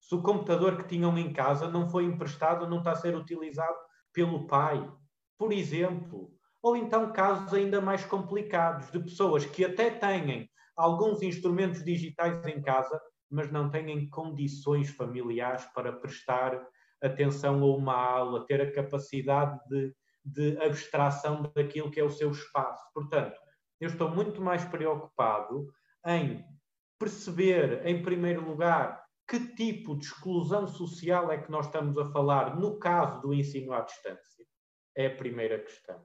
Se 0.00 0.14
o 0.14 0.22
computador 0.22 0.76
que 0.76 0.88
tinham 0.88 1.16
em 1.18 1.32
casa 1.32 1.68
não 1.70 1.88
foi 1.88 2.04
emprestado, 2.04 2.68
não 2.68 2.78
está 2.78 2.92
a 2.92 2.96
ser 2.96 3.14
utilizado 3.14 3.76
pelo 4.12 4.46
pai, 4.46 4.90
por 5.38 5.52
exemplo. 5.52 6.32
Ou 6.62 6.76
então 6.76 7.12
casos 7.12 7.54
ainda 7.54 7.80
mais 7.80 8.04
complicados 8.04 8.90
de 8.90 8.98
pessoas 8.98 9.44
que 9.44 9.64
até 9.64 9.90
têm 9.90 10.48
alguns 10.76 11.22
instrumentos 11.22 11.84
digitais 11.84 12.44
em 12.46 12.60
casa, 12.60 13.00
mas 13.30 13.50
não 13.50 13.70
têm 13.70 14.08
condições 14.10 14.90
familiares 14.90 15.64
para 15.74 15.92
prestar 15.92 16.66
atenção 17.02 17.62
a 17.62 17.76
uma 17.76 17.94
aula, 17.94 18.46
ter 18.46 18.60
a 18.60 18.72
capacidade 18.72 19.58
de 19.68 19.94
de 20.24 20.58
abstração 20.62 21.50
daquilo 21.54 21.90
que 21.90 22.00
é 22.00 22.04
o 22.04 22.10
seu 22.10 22.30
espaço. 22.30 22.82
Portanto, 22.92 23.38
eu 23.80 23.88
estou 23.88 24.10
muito 24.10 24.40
mais 24.40 24.64
preocupado 24.64 25.66
em 26.06 26.44
perceber, 26.98 27.86
em 27.86 28.02
primeiro 28.02 28.46
lugar, 28.46 28.99
que 29.30 29.54
tipo 29.54 29.96
de 29.96 30.06
exclusão 30.06 30.66
social 30.66 31.30
é 31.30 31.38
que 31.38 31.52
nós 31.52 31.66
estamos 31.66 31.96
a 31.96 32.10
falar 32.10 32.58
no 32.58 32.80
caso 32.80 33.20
do 33.22 33.32
ensino 33.32 33.72
à 33.72 33.82
distância. 33.82 34.44
É 34.96 35.06
a 35.06 35.16
primeira 35.16 35.56
questão. 35.60 36.04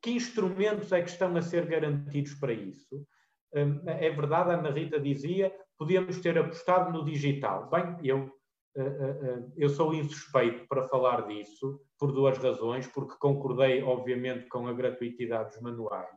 Que 0.00 0.12
instrumentos 0.12 0.90
é 0.90 1.02
que 1.02 1.10
estão 1.10 1.36
a 1.36 1.42
ser 1.42 1.66
garantidos 1.66 2.32
para 2.32 2.54
isso? 2.54 3.06
Hum, 3.54 3.82
é 3.86 4.08
verdade, 4.08 4.50
a 4.50 4.54
Ana 4.54 4.70
Rita 4.70 4.98
dizia, 4.98 5.54
podíamos 5.76 6.18
ter 6.20 6.38
apostado 6.38 6.90
no 6.90 7.04
digital. 7.04 7.68
Bem, 7.68 7.98
eu 8.02 8.32
eh, 8.74 8.80
eh, 8.80 9.52
eu 9.58 9.68
sou 9.68 9.92
insuspeito 9.92 10.66
para 10.66 10.88
falar 10.88 11.26
disso 11.26 11.78
por 11.98 12.10
duas 12.10 12.38
razões, 12.38 12.86
porque 12.86 13.18
concordei, 13.18 13.82
obviamente, 13.82 14.48
com 14.48 14.66
a 14.66 14.72
gratuitidade 14.72 15.50
dos 15.50 15.60
manuais, 15.60 16.08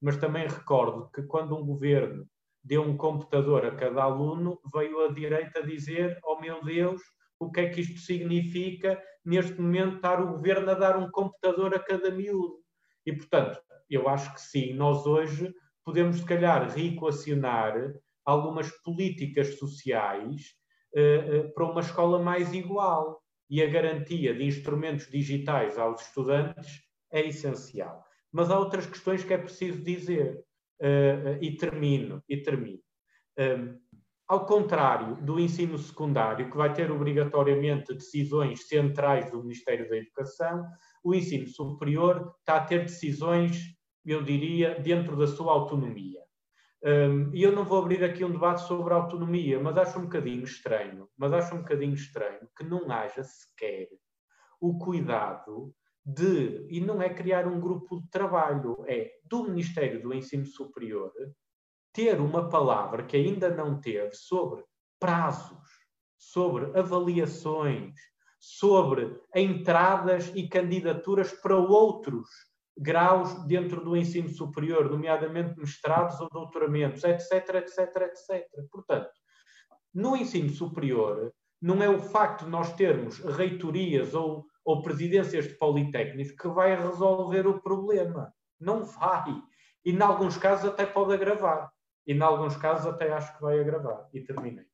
mas 0.00 0.18
também 0.18 0.46
recordo 0.46 1.10
que 1.10 1.22
quando 1.22 1.56
um 1.56 1.64
governo 1.64 2.28
deu 2.62 2.82
um 2.82 2.96
computador 2.96 3.66
a 3.66 3.74
cada 3.74 4.02
aluno, 4.02 4.60
veio 4.72 5.04
a 5.04 5.12
direita 5.12 5.62
dizer: 5.62 6.18
Oh 6.24 6.40
meu 6.40 6.62
Deus, 6.64 7.00
o 7.38 7.50
que 7.50 7.60
é 7.60 7.68
que 7.68 7.80
isto 7.80 8.00
significa 8.00 9.02
neste 9.24 9.60
momento 9.60 9.96
estar 9.96 10.20
o 10.22 10.32
governo 10.32 10.70
a 10.70 10.74
dar 10.74 10.96
um 10.96 11.10
computador 11.10 11.74
a 11.74 11.78
cada 11.78 12.10
miúdo? 12.10 12.62
E, 13.04 13.12
portanto, 13.12 13.60
eu 13.90 14.08
acho 14.08 14.32
que 14.34 14.40
sim, 14.40 14.74
nós 14.74 15.06
hoje 15.06 15.52
podemos, 15.84 16.18
se 16.18 16.24
calhar, 16.24 16.70
reequacionar 16.70 17.74
algumas 18.24 18.70
políticas 18.82 19.58
sociais 19.58 20.52
uh, 20.94 21.52
para 21.52 21.64
uma 21.64 21.80
escola 21.80 22.18
mais 22.22 22.52
igual. 22.52 23.20
E 23.50 23.62
a 23.62 23.66
garantia 23.66 24.32
de 24.32 24.44
instrumentos 24.44 25.10
digitais 25.10 25.76
aos 25.76 26.00
estudantes 26.00 26.80
é 27.10 27.26
essencial. 27.26 28.02
Mas 28.32 28.50
há 28.50 28.58
outras 28.58 28.86
questões 28.86 29.22
que 29.22 29.34
é 29.34 29.36
preciso 29.36 29.82
dizer. 29.82 30.42
Uh, 30.82 31.38
e 31.40 31.56
termino, 31.56 32.20
e 32.28 32.38
termino. 32.38 32.80
Um, 33.38 33.78
ao 34.26 34.46
contrário 34.46 35.16
do 35.22 35.38
ensino 35.38 35.78
secundário, 35.78 36.50
que 36.50 36.56
vai 36.56 36.72
ter 36.72 36.90
obrigatoriamente 36.90 37.94
decisões 37.94 38.66
centrais 38.66 39.30
do 39.30 39.42
Ministério 39.42 39.88
da 39.88 39.96
Educação, 39.96 40.66
o 41.04 41.14
ensino 41.14 41.46
superior 41.46 42.34
está 42.40 42.56
a 42.56 42.64
ter 42.64 42.80
decisões, 42.80 43.62
eu 44.04 44.22
diria, 44.22 44.74
dentro 44.80 45.16
da 45.16 45.26
sua 45.26 45.52
autonomia. 45.52 46.20
Um, 46.84 47.30
e 47.32 47.42
eu 47.42 47.52
não 47.52 47.64
vou 47.64 47.78
abrir 47.78 48.02
aqui 48.02 48.24
um 48.24 48.32
debate 48.32 48.62
sobre 48.62 48.92
autonomia, 48.92 49.60
mas 49.60 49.76
acho 49.76 50.00
um 50.00 50.04
bocadinho 50.04 50.42
estranho, 50.42 51.08
mas 51.16 51.32
acho 51.32 51.54
um 51.54 51.58
bocadinho 51.58 51.94
estranho 51.94 52.48
que 52.56 52.64
não 52.64 52.90
haja 52.90 53.22
sequer 53.22 53.88
o 54.60 54.78
cuidado 54.78 55.72
de, 56.04 56.66
e 56.68 56.80
não 56.80 57.00
é 57.00 57.08
criar 57.08 57.46
um 57.46 57.60
grupo 57.60 58.00
de 58.00 58.08
trabalho, 58.08 58.84
é 58.86 59.12
do 59.24 59.44
Ministério 59.44 60.02
do 60.02 60.12
Ensino 60.12 60.46
Superior 60.46 61.12
ter 61.92 62.20
uma 62.20 62.48
palavra 62.48 63.04
que 63.04 63.16
ainda 63.16 63.50
não 63.50 63.80
teve 63.80 64.14
sobre 64.14 64.64
prazos, 64.98 65.68
sobre 66.16 66.78
avaliações, 66.78 67.94
sobre 68.38 69.20
entradas 69.34 70.32
e 70.34 70.48
candidaturas 70.48 71.32
para 71.32 71.56
outros 71.56 72.28
graus 72.76 73.44
dentro 73.46 73.84
do 73.84 73.96
ensino 73.96 74.28
superior, 74.28 74.90
nomeadamente 74.90 75.58
mestrados 75.58 76.18
ou 76.20 76.28
doutoramentos, 76.30 77.04
etc, 77.04 77.56
etc, 77.56 77.78
etc. 78.02 78.48
Portanto, 78.70 79.10
no 79.94 80.16
ensino 80.16 80.48
superior, 80.48 81.32
não 81.60 81.82
é 81.82 81.88
o 81.88 82.00
facto 82.00 82.46
de 82.46 82.50
nós 82.50 82.72
termos 82.74 83.18
reitorias 83.18 84.14
ou, 84.14 84.46
ou 84.64 84.82
presidências 84.82 85.48
de 85.48 85.54
politécnicos 85.54 86.32
que 86.32 86.48
vai 86.48 86.76
resolver 86.76 87.46
o 87.46 87.60
problema. 87.60 88.32
Não 88.60 88.84
vai. 88.84 89.42
E, 89.84 89.92
em 89.92 90.00
alguns 90.00 90.36
casos, 90.36 90.70
até 90.70 90.86
pode 90.86 91.12
agravar. 91.14 91.72
E, 92.06 92.12
em 92.12 92.20
alguns 92.20 92.56
casos, 92.56 92.86
até 92.86 93.12
acho 93.12 93.34
que 93.36 93.42
vai 93.42 93.58
agravar. 93.58 94.08
E 94.12 94.20
terminei. 94.20 94.66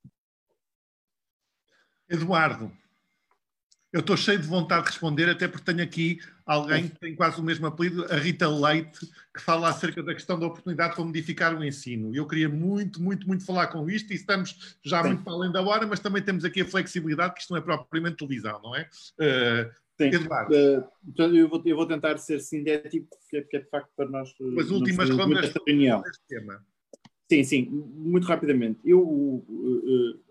Eduardo, 2.09 2.72
eu 3.93 4.01
estou 4.01 4.16
cheio 4.16 4.39
de 4.39 4.47
vontade 4.47 4.82
de 4.82 4.91
responder, 4.91 5.30
até 5.30 5.49
porque 5.49 5.64
tenho 5.64 5.82
aqui 5.82 6.18
alguém 6.49 6.88
que 6.88 6.99
tem 6.99 7.14
quase 7.14 7.38
o 7.38 7.44
mesmo 7.44 7.66
apelido, 7.66 8.07
a 8.11 8.16
Rita 8.16 8.49
Leite, 8.49 9.07
que 9.34 9.42
fala 9.42 9.68
acerca 9.68 10.03
da 10.03 10.14
questão 10.14 10.40
da 10.40 10.46
oportunidade 10.46 10.94
para 10.94 11.05
modificar 11.05 11.55
o 11.55 11.62
ensino. 11.62 12.14
Eu 12.16 12.26
queria 12.26 12.49
muito, 12.49 13.03
muito, 13.03 13.28
muito 13.28 13.44
falar 13.44 13.66
com 13.66 13.88
isto 13.88 14.11
e 14.12 14.16
estamos 14.16 14.78
já 14.82 15.03
Sim. 15.03 15.09
muito 15.09 15.24
para 15.24 15.34
além 15.34 15.53
da 15.53 15.61
hora, 15.61 15.86
mas 15.86 16.01
também 16.01 16.22
temos 16.22 16.46
aqui 16.46 16.62
a 16.62 16.64
flexibilidade, 16.64 17.34
que 17.34 17.40
isto 17.42 17.51
não 17.51 17.59
é 17.59 17.61
propriamente 17.61 18.16
televisão, 18.16 18.59
não 18.62 18.74
é? 18.74 18.88
Uh, 19.20 19.70
Sim. 20.01 20.07
Eduardo. 20.07 20.55
Uh, 20.55 21.22
eu 21.36 21.49
vou, 21.49 21.62
eu 21.66 21.76
vou 21.76 21.86
tentar 21.86 22.16
ser 22.16 22.40
sintético, 22.40 23.07
porque 23.11 23.36
é, 23.36 23.40
porque 23.42 23.57
é 23.59 23.61
de 23.61 23.68
facto 23.68 23.90
para 23.94 24.09
nós. 24.09 24.34
As 24.59 24.70
últimas 24.70 25.11
rondas 25.11 25.42
desta 25.42 25.61
reunião. 25.66 26.03
tema. 26.26 26.64
Sim, 27.30 27.44
sim, 27.44 27.68
muito 27.94 28.26
rapidamente. 28.26 28.80
Eu. 28.84 29.03
Uh, 29.03 30.28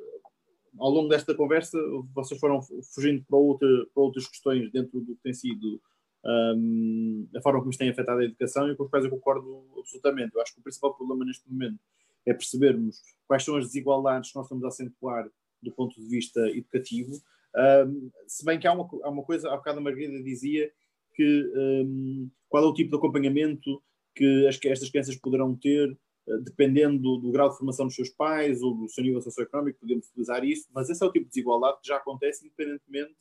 ao 0.80 0.92
longo 0.92 1.10
desta 1.10 1.34
conversa, 1.34 1.78
vocês 2.14 2.40
foram 2.40 2.62
fugindo 2.94 3.26
para, 3.28 3.38
outra, 3.38 3.68
para 3.94 4.04
outras 4.04 4.28
questões 4.28 4.72
dentro 4.72 5.02
do 5.02 5.16
que 5.16 5.24
tem 5.24 5.34
sido 5.34 5.82
um, 6.26 7.28
a 7.36 7.42
forma 7.42 7.60
como 7.60 7.72
isto 7.72 7.80
tem 7.80 7.90
afetado 7.90 8.20
a 8.20 8.26
educação 8.26 8.70
e 8.70 8.76
com 8.76 8.84
as 8.84 8.90
quais 8.90 9.06
eu 9.06 9.12
concordo 9.12 9.66
absolutamente. 9.78 10.36
Eu 10.36 10.42
acho 10.42 10.54
que 10.54 10.60
o 10.60 10.64
principal 10.64 10.94
problema 10.96 11.26
neste 11.26 11.50
momento 11.50 11.80
é 12.26 12.34
percebermos 12.34 13.02
quais 13.28 13.44
são 13.44 13.56
as 13.56 13.66
desigualdades 13.66 14.32
que 14.32 14.36
nós 14.36 14.46
estamos 14.46 14.64
a 14.64 14.68
acentuar 14.68 15.30
do 15.62 15.72
ponto 15.72 16.00
de 16.00 16.08
vista 16.08 16.40
educativo. 16.50 17.14
Um, 17.56 18.12
se 18.28 18.46
bem 18.46 18.60
que 18.60 18.68
há 18.68 18.74
uma, 18.74 18.88
há 19.04 19.10
uma 19.10 19.24
coisa, 19.24 19.50
há 19.50 19.58
bocado 19.58 19.80
a 19.80 19.82
Margarida 19.82 20.22
dizia 20.22 20.72
que 21.16 21.52
um, 21.56 22.30
qual 22.50 22.64
é 22.64 22.68
o 22.68 22.74
tipo 22.74 22.92
de 22.92 22.98
acompanhamento 22.98 23.82
que 24.14 24.48
as, 24.48 24.60
estas 24.66 24.90
crianças 24.90 25.16
poderão 25.16 25.56
ter 25.56 25.98
eh, 26.28 26.38
dependendo 26.44 27.00
do, 27.00 27.18
do, 27.18 27.32
grau 27.32 27.50
de 27.50 27.58
formação 27.58 27.86
dos 27.86 27.96
seus 27.96 28.10
pais 28.10 28.62
ou 28.62 28.76
do 28.76 28.90
seu 28.90 29.04
nível 29.04 29.22
socioeconómico, 29.22 29.80
podemos 29.80 30.08
utilizar 30.10 30.44
isso, 30.44 30.68
mas 30.74 30.90
esse 30.90 31.04
é 31.04 31.08
o 31.08 31.12
tipo 31.12 31.26
de 31.26 31.32
desigualdade 31.32 31.80
que 31.82 31.88
já 31.88 31.98
acontece 31.98 32.46
independentemente 32.46 33.16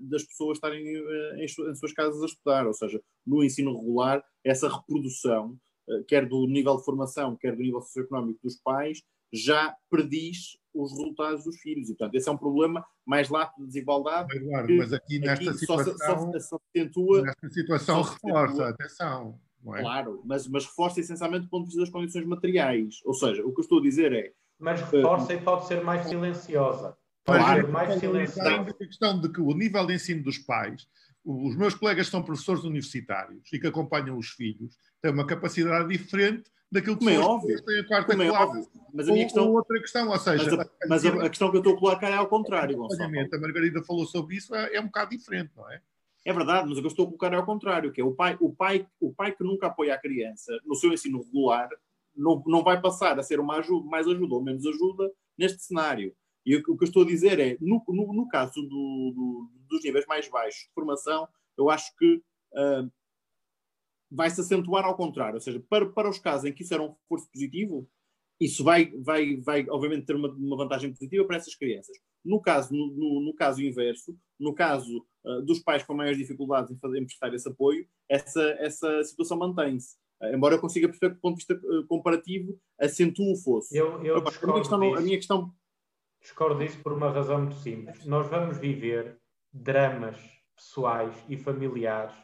das 0.00 0.24
pessoas 0.24 0.56
estarem 0.56 0.96
uh, 0.96 1.34
em, 1.36 1.74
suas 1.74 1.92
casas 1.92 2.22
a 2.22 2.26
estudar, 2.26 2.66
ou 2.66 2.74
seja, 2.74 3.00
no 3.26 3.44
ensino 3.44 3.78
regular, 3.78 4.24
essa 4.44 4.68
reprodução, 4.68 5.56
uh, 5.88 6.04
quer 6.04 6.26
do 6.26 6.46
nível 6.46 6.76
de 6.76 6.84
formação, 6.84 7.36
quer 7.36 7.54
do 7.54 7.62
nível 7.62 7.80
socioeconómico 7.82 8.40
dos 8.42 8.56
pais, 8.56 9.02
já 9.32 9.74
prediz 9.88 10.58
os 10.74 10.92
resultados 10.92 11.44
dos 11.44 11.56
filhos. 11.60 11.88
E, 11.88 11.94
portanto, 11.94 12.14
esse 12.14 12.28
é 12.28 12.32
um 12.32 12.36
problema 12.36 12.84
mais 13.06 13.28
lato 13.28 13.60
de 13.60 13.66
desigualdade. 13.66 14.36
Eduardo, 14.36 14.76
mas 14.76 14.92
aqui 14.92 15.18
nesta 15.18 15.50
aqui 15.50 15.58
situação, 15.58 15.96
só, 15.96 16.16
só, 16.16 16.38
só 16.40 16.60
acentua, 16.74 17.22
nesta 17.22 17.50
situação 17.50 18.02
reforça, 18.02 18.68
atenção. 18.68 19.38
É? 19.74 19.80
Claro, 19.82 20.22
mas, 20.24 20.48
mas 20.48 20.64
reforça 20.64 21.00
essencialmente 21.00 21.44
do 21.44 21.50
ponto 21.50 21.64
de 21.64 21.66
vista 21.68 21.80
das 21.80 21.90
condições 21.90 22.24
materiais. 22.24 23.00
Ou 23.04 23.12
seja, 23.12 23.44
o 23.44 23.52
que 23.52 23.60
eu 23.60 23.62
estou 23.62 23.78
a 23.78 23.82
dizer 23.82 24.12
é. 24.12 24.32
Mas 24.58 24.80
reforça 24.80 25.32
uh, 25.32 25.36
e 25.36 25.40
pode 25.40 25.66
ser 25.66 25.82
mais 25.82 26.06
silenciosa. 26.06 26.96
Claro. 27.24 27.76
A 27.76 28.74
questão 28.74 29.20
de 29.20 29.28
que 29.30 29.40
o 29.40 29.52
nível 29.52 29.86
de 29.86 29.94
ensino 29.94 30.22
dos 30.22 30.38
pais, 30.38 30.88
os 31.24 31.56
meus 31.56 31.74
colegas 31.74 32.08
são 32.08 32.22
professores 32.22 32.64
universitários 32.64 33.52
e 33.52 33.58
que 33.58 33.66
acompanham 33.66 34.16
os 34.16 34.30
filhos, 34.30 34.76
têm 35.02 35.12
uma 35.12 35.26
capacidade 35.26 35.88
diferente 35.88 36.50
daquilo 36.72 36.96
que 36.96 37.08
é 37.08 37.18
óbvio. 37.18 37.62
têm 37.64 37.80
a 37.80 37.86
quarta 37.86 38.12
Como 38.12 38.22
é 38.22 38.28
classe. 38.28 38.44
Óbvio. 38.44 38.70
Mas 38.94 39.08
a 39.08 39.12
minha 39.12 39.24
questão... 39.24 39.48
Ou 39.48 39.54
outra 39.54 39.80
questão, 39.80 40.08
ou 40.08 40.18
seja... 40.18 40.56
Mas, 40.56 40.66
a, 40.66 40.70
mas 40.88 41.04
a, 41.04 41.08
a, 41.08 41.28
questão 41.28 41.50
que 41.50 41.56
eu 41.56 41.60
estou 41.60 41.74
a 41.74 41.78
colocar 41.78 42.08
é 42.08 42.14
ao 42.14 42.28
contrário, 42.28 42.76
Gonçalo. 42.76 43.02
A 43.04 43.38
Margarida 43.38 43.82
falou 43.82 44.06
sobre 44.06 44.36
isso, 44.36 44.54
é, 44.54 44.76
é 44.76 44.80
um 44.80 44.86
bocado 44.86 45.10
diferente, 45.10 45.50
não 45.56 45.70
é? 45.70 45.80
É 46.24 46.32
verdade, 46.32 46.68
mas 46.68 46.76
o 46.76 46.80
que 46.80 46.86
eu 46.86 46.90
estou 46.90 47.04
a 47.04 47.08
colocar 47.08 47.32
é 47.32 47.36
ao 47.36 47.46
contrário, 47.46 47.92
que 47.92 48.00
é 48.00 48.04
o 48.04 48.12
pai, 48.12 48.36
o 48.40 48.52
pai, 48.52 48.86
o 49.00 49.12
pai 49.12 49.32
que 49.32 49.42
nunca 49.42 49.68
apoia 49.68 49.94
a 49.94 49.98
criança 49.98 50.58
no 50.66 50.74
seu 50.74 50.92
ensino 50.92 51.22
regular 51.22 51.68
não, 52.14 52.42
não 52.46 52.62
vai 52.62 52.80
passar 52.80 53.18
a 53.18 53.22
ser 53.22 53.40
uma 53.40 53.56
ajuda, 53.56 53.88
mais 53.88 54.06
ajuda 54.06 54.34
ou 54.34 54.42
menos 54.42 54.66
ajuda 54.66 55.10
neste 55.38 55.62
cenário. 55.62 56.14
E 56.50 56.56
o, 56.56 56.62
que 56.64 56.70
eu 56.82 56.84
estou 56.84 57.04
a 57.04 57.06
dizer 57.06 57.38
é, 57.38 57.56
no, 57.60 57.80
no, 57.86 58.12
no 58.12 58.28
caso 58.28 58.60
do, 58.60 58.66
do, 59.14 59.50
dos 59.68 59.84
níveis 59.84 60.04
mais 60.06 60.28
baixos 60.28 60.62
de 60.62 60.72
formação, 60.74 61.28
eu 61.56 61.70
acho 61.70 61.94
que 61.96 62.16
uh, 62.16 62.90
vai 64.10 64.28
se 64.30 64.40
acentuar 64.40 64.84
ao 64.84 64.96
contrário, 64.96 65.34
ou 65.36 65.40
seja, 65.40 65.62
para, 65.70 65.86
para 65.86 66.10
os 66.10 66.18
casos 66.18 66.46
em 66.50 66.52
que 66.52 66.64
isso 66.64 66.74
era 66.74 66.82
um 66.82 66.96
reforço 67.02 67.30
positivo, 67.30 67.88
isso 68.40 68.64
vai, 68.64 68.90
vai, 68.96 69.36
vai 69.36 69.64
obviamente, 69.68 70.06
ter 70.06 70.16
uma, 70.16 70.28
uma 70.28 70.56
vantagem 70.56 70.92
positiva 70.92 71.24
para 71.24 71.36
essas 71.36 71.54
crianças. 71.54 71.96
No 72.24 72.40
caso, 72.40 72.74
no, 72.74 73.20
no, 73.20 73.32
caso 73.32 73.62
inverso, 73.62 74.18
no 74.36 74.52
caso 74.52 75.06
uh, 75.24 75.42
dos 75.42 75.60
pais 75.60 75.84
com 75.84 75.94
maiores 75.94 76.18
dificuldades 76.18 76.72
em, 76.72 76.78
fazer, 76.80 76.98
em 76.98 77.04
prestar 77.04 77.32
esse 77.32 77.48
apoio, 77.48 77.86
essa, 78.08 78.42
essa 78.58 79.04
situação 79.04 79.38
mantém-se. 79.38 79.94
Uh, 80.20 80.34
embora 80.34 80.56
eu 80.56 80.60
consiga 80.60 80.88
perceber 80.88 81.10
que, 81.10 81.16
do 81.16 81.20
ponto 81.20 81.38
de 81.38 81.46
vista 81.46 81.86
comparativo, 81.86 82.58
acentua 82.76 83.32
o 83.32 83.36
fosso. 83.36 83.68
Eu, 83.72 84.02
eu 84.04 84.16
a, 84.16 84.46
minha 84.46 84.58
questão, 84.58 84.94
a 84.96 85.00
minha 85.00 85.16
questão. 85.16 85.54
Discordo 86.20 86.58
disso 86.58 86.82
por 86.82 86.92
uma 86.92 87.10
razão 87.10 87.38
muito 87.38 87.56
simples. 87.56 88.04
Nós 88.04 88.28
vamos 88.28 88.58
viver 88.58 89.18
dramas 89.52 90.20
pessoais 90.54 91.14
e 91.28 91.36
familiares 91.36 92.14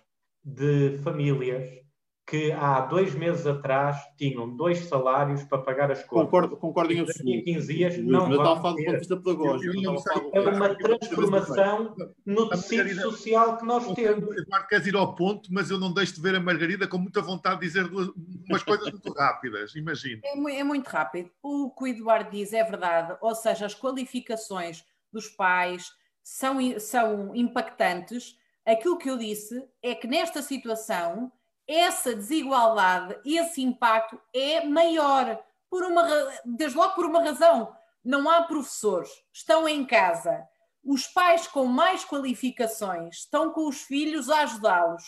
de 0.44 0.98
famílias 0.98 1.85
que 2.26 2.50
há 2.50 2.80
dois 2.80 3.14
meses 3.14 3.46
atrás 3.46 3.96
tinham 4.18 4.48
dois 4.56 4.80
salários 4.80 5.44
para 5.44 5.58
pagar 5.58 5.92
as 5.92 6.02
contas. 6.02 6.24
Concordo, 6.24 6.56
concordo 6.56 6.92
em 6.92 7.00
absoluto. 7.00 7.44
15 7.44 7.72
dias 7.72 7.98
não 7.98 8.32
eu 8.32 8.42
vão 8.42 8.54
ter. 8.54 8.54
Do 8.54 8.62
ponto 8.62 8.76
de 8.76 8.98
vista 8.98 9.16
pedagógico. 9.16 10.02
É 10.32 10.40
uma 10.40 10.74
transformação 10.74 11.94
no 12.26 12.48
tecido 12.48 13.00
social 13.00 13.56
que 13.56 13.64
nós 13.64 13.94
temos. 13.94 14.36
Eduardo, 14.36 14.66
queres 14.66 14.86
ir 14.88 14.96
ao 14.96 15.14
ponto, 15.14 15.48
mas 15.52 15.70
eu 15.70 15.78
não 15.78 15.94
deixo 15.94 16.16
de 16.16 16.20
ver 16.20 16.34
a 16.34 16.40
Margarida 16.40 16.88
com 16.88 16.98
muita 16.98 17.22
vontade 17.22 17.60
de 17.60 17.66
dizer 17.66 17.86
duas, 17.86 18.08
umas 18.48 18.62
coisas 18.64 18.90
muito 18.90 19.12
rápidas, 19.12 19.76
imagino. 19.76 20.20
É, 20.24 20.58
é 20.58 20.64
muito 20.64 20.88
rápido. 20.88 21.30
O 21.40 21.70
que 21.70 21.84
o 21.84 21.86
Eduardo 21.86 22.30
diz 22.32 22.52
é 22.52 22.64
verdade, 22.64 23.16
ou 23.20 23.36
seja, 23.36 23.66
as 23.66 23.74
qualificações 23.74 24.84
dos 25.12 25.28
pais 25.28 25.92
são, 26.24 26.58
são 26.80 27.36
impactantes. 27.36 28.36
Aquilo 28.64 28.98
que 28.98 29.08
eu 29.08 29.16
disse 29.16 29.62
é 29.80 29.94
que 29.94 30.08
nesta 30.08 30.42
situação 30.42 31.30
essa 31.66 32.14
desigualdade, 32.14 33.18
esse 33.24 33.62
impacto 33.62 34.20
é 34.32 34.64
maior, 34.64 35.42
por 35.68 35.82
uma, 35.84 36.04
desde 36.44 36.76
logo 36.76 36.94
por 36.94 37.06
uma 37.06 37.22
razão. 37.22 37.74
Não 38.04 38.30
há 38.30 38.42
professores, 38.42 39.10
estão 39.32 39.68
em 39.68 39.84
casa. 39.84 40.46
Os 40.84 41.06
pais 41.08 41.48
com 41.48 41.66
mais 41.66 42.04
qualificações 42.04 43.16
estão 43.16 43.50
com 43.50 43.68
os 43.68 43.82
filhos 43.82 44.30
a 44.30 44.42
ajudá-los. 44.42 45.02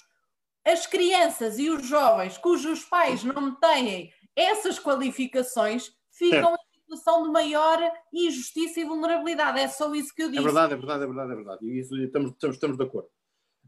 As 0.64 0.86
crianças 0.86 1.58
e 1.58 1.70
os 1.70 1.86
jovens 1.86 2.36
cujos 2.36 2.84
pais 2.84 3.22
não 3.22 3.54
têm 3.54 4.12
essas 4.38 4.78
qualificações 4.78 5.92
ficam 6.12 6.54
em 6.54 6.80
situação 6.80 7.24
de 7.24 7.30
maior 7.30 7.78
injustiça 8.12 8.78
e 8.78 8.84
vulnerabilidade. 8.84 9.58
É 9.58 9.66
só 9.66 9.92
isso 9.92 10.14
que 10.14 10.22
eu 10.22 10.28
é 10.28 10.30
disse. 10.30 10.42
É 10.42 10.44
verdade, 10.44 10.74
é 10.74 10.76
verdade, 10.76 11.02
é 11.02 11.06
verdade, 11.06 11.32
é 11.32 11.34
verdade. 11.34 11.66
E 11.66 11.80
isso 11.80 11.96
estamos, 11.96 12.30
estamos, 12.30 12.56
estamos 12.56 12.76
de 12.76 12.84
acordo. 12.84 13.08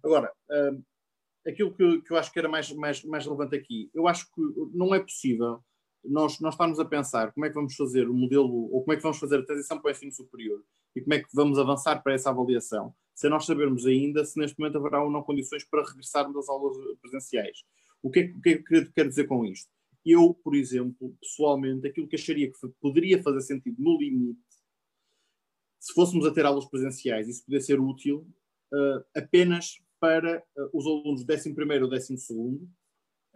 Agora, 0.04 0.32
hum, 0.48 0.82
aquilo 1.46 1.74
que, 1.74 2.02
que 2.02 2.12
eu 2.12 2.16
acho 2.16 2.32
que 2.32 2.38
era 2.38 2.48
mais, 2.48 2.70
mais, 2.72 3.04
mais 3.04 3.24
relevante 3.24 3.56
aqui, 3.56 3.90
eu 3.94 4.06
acho 4.06 4.26
que 4.32 4.40
não 4.74 4.94
é 4.94 5.00
possível 5.00 5.62
nós, 6.04 6.40
nós 6.40 6.54
estarmos 6.54 6.80
a 6.80 6.84
pensar 6.84 7.32
como 7.32 7.44
é 7.46 7.48
que 7.48 7.54
vamos 7.54 7.74
fazer 7.74 8.08
o 8.08 8.14
modelo, 8.14 8.72
ou 8.72 8.80
como 8.82 8.92
é 8.92 8.96
que 8.96 9.02
vamos 9.02 9.18
fazer 9.18 9.38
a 9.38 9.44
transição 9.44 9.78
para 9.78 9.88
o 9.88 9.92
ensino 9.92 10.12
superior 10.12 10.62
e 10.96 11.00
como 11.00 11.14
é 11.14 11.18
que 11.20 11.28
vamos 11.34 11.58
avançar 11.58 12.02
para 12.02 12.14
essa 12.14 12.30
avaliação, 12.30 12.94
sem 13.14 13.30
nós 13.30 13.44
sabermos 13.44 13.86
ainda 13.86 14.24
se 14.24 14.38
neste 14.38 14.58
momento 14.58 14.78
haverá 14.78 15.02
ou 15.02 15.10
não 15.10 15.22
condições 15.22 15.64
para 15.64 15.84
regressarmos 15.84 16.36
às 16.36 16.48
aulas 16.48 16.76
presenciais. 17.00 17.58
O 18.02 18.10
que 18.10 18.20
é, 18.20 18.24
o 18.24 18.40
que, 18.40 18.48
é 18.50 18.62
que 18.62 18.76
eu 18.76 18.92
quero 18.92 19.08
dizer 19.08 19.26
com 19.26 19.44
isto? 19.44 19.70
Eu, 20.04 20.32
por 20.42 20.54
exemplo, 20.54 21.14
pessoalmente, 21.20 21.86
aquilo 21.86 22.08
que 22.08 22.16
acharia 22.16 22.50
que 22.50 22.58
poderia 22.80 23.22
fazer 23.22 23.42
sentido 23.42 23.76
no 23.78 23.98
limite, 23.98 24.40
se 25.78 25.92
fôssemos 25.92 26.26
a 26.26 26.32
ter 26.32 26.46
aulas 26.46 26.64
presenciais, 26.66 27.28
isso 27.28 27.44
poderia 27.44 27.64
ser 27.64 27.78
útil 27.78 28.26
uh, 28.72 29.04
apenas 29.14 29.78
para 30.00 30.42
uh, 30.56 30.70
os 30.72 30.86
alunos 30.86 31.24
do 31.24 31.32
11 31.32 31.54
ou 31.82 31.88
12, 31.88 32.16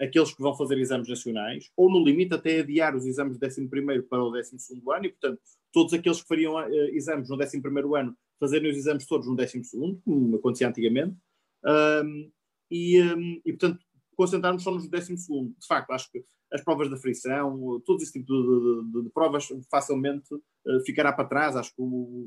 aqueles 0.00 0.34
que 0.34 0.42
vão 0.42 0.56
fazer 0.56 0.78
exames 0.78 1.08
nacionais, 1.08 1.70
ou 1.76 1.90
no 1.90 2.04
limite 2.04 2.34
até 2.34 2.60
adiar 2.60 2.96
os 2.96 3.06
exames 3.06 3.38
do 3.38 3.46
11 3.46 3.68
para 4.08 4.24
o 4.24 4.30
12 4.30 4.56
ano, 4.92 5.06
e 5.06 5.10
portanto, 5.10 5.40
todos 5.72 5.92
aqueles 5.92 6.22
que 6.22 6.28
fariam 6.28 6.54
uh, 6.54 6.74
exames 6.92 7.28
no 7.28 7.36
11 7.36 7.60
ano 7.96 8.16
fazerem 8.40 8.70
os 8.70 8.76
exames 8.76 9.06
todos 9.06 9.28
no 9.28 9.36
12, 9.36 9.62
como 10.04 10.36
acontecia 10.36 10.68
antigamente, 10.68 11.16
um, 11.64 12.30
e, 12.70 13.00
um, 13.00 13.40
e 13.44 13.52
portanto, 13.52 13.84
concentrarmos 14.16 14.62
só 14.62 14.70
nos 14.70 14.88
12. 14.88 15.14
De 15.14 15.66
facto, 15.66 15.90
acho 15.90 16.10
que 16.10 16.24
as 16.52 16.62
provas 16.62 16.88
da 16.90 16.96
frição, 16.96 17.82
todo 17.84 18.02
esse 18.02 18.12
tipo 18.12 18.26
de, 18.26 18.92
de, 18.92 19.02
de 19.04 19.10
provas 19.10 19.48
facilmente 19.70 20.32
uh, 20.34 20.80
ficará 20.84 21.12
para 21.12 21.28
trás. 21.28 21.56
Acho 21.56 21.74
que 21.74 21.82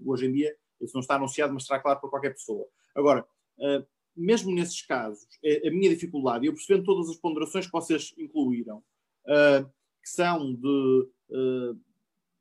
hoje 0.05 0.25
em 0.25 0.31
dia 0.31 0.55
isso 0.81 0.93
não 0.93 1.01
está 1.01 1.15
anunciado, 1.15 1.53
mas 1.53 1.63
estará 1.63 1.81
claro 1.81 1.99
para 1.99 2.09
qualquer 2.09 2.31
pessoa. 2.31 2.65
Agora, 2.95 3.25
uh, 3.59 3.85
mesmo 4.17 4.53
nesses 4.53 4.81
casos, 4.81 5.27
é 5.43 5.67
a 5.67 5.71
minha 5.71 5.89
dificuldade, 5.89 6.45
e 6.45 6.47
eu 6.47 6.53
percebendo 6.53 6.85
todas 6.85 7.09
as 7.09 7.17
ponderações 7.17 7.65
que 7.65 7.71
vocês 7.71 8.13
incluíram, 8.17 8.77
uh, 8.77 9.65
que 10.01 10.09
são 10.09 10.53
de, 10.53 11.07
uh, 11.29 11.79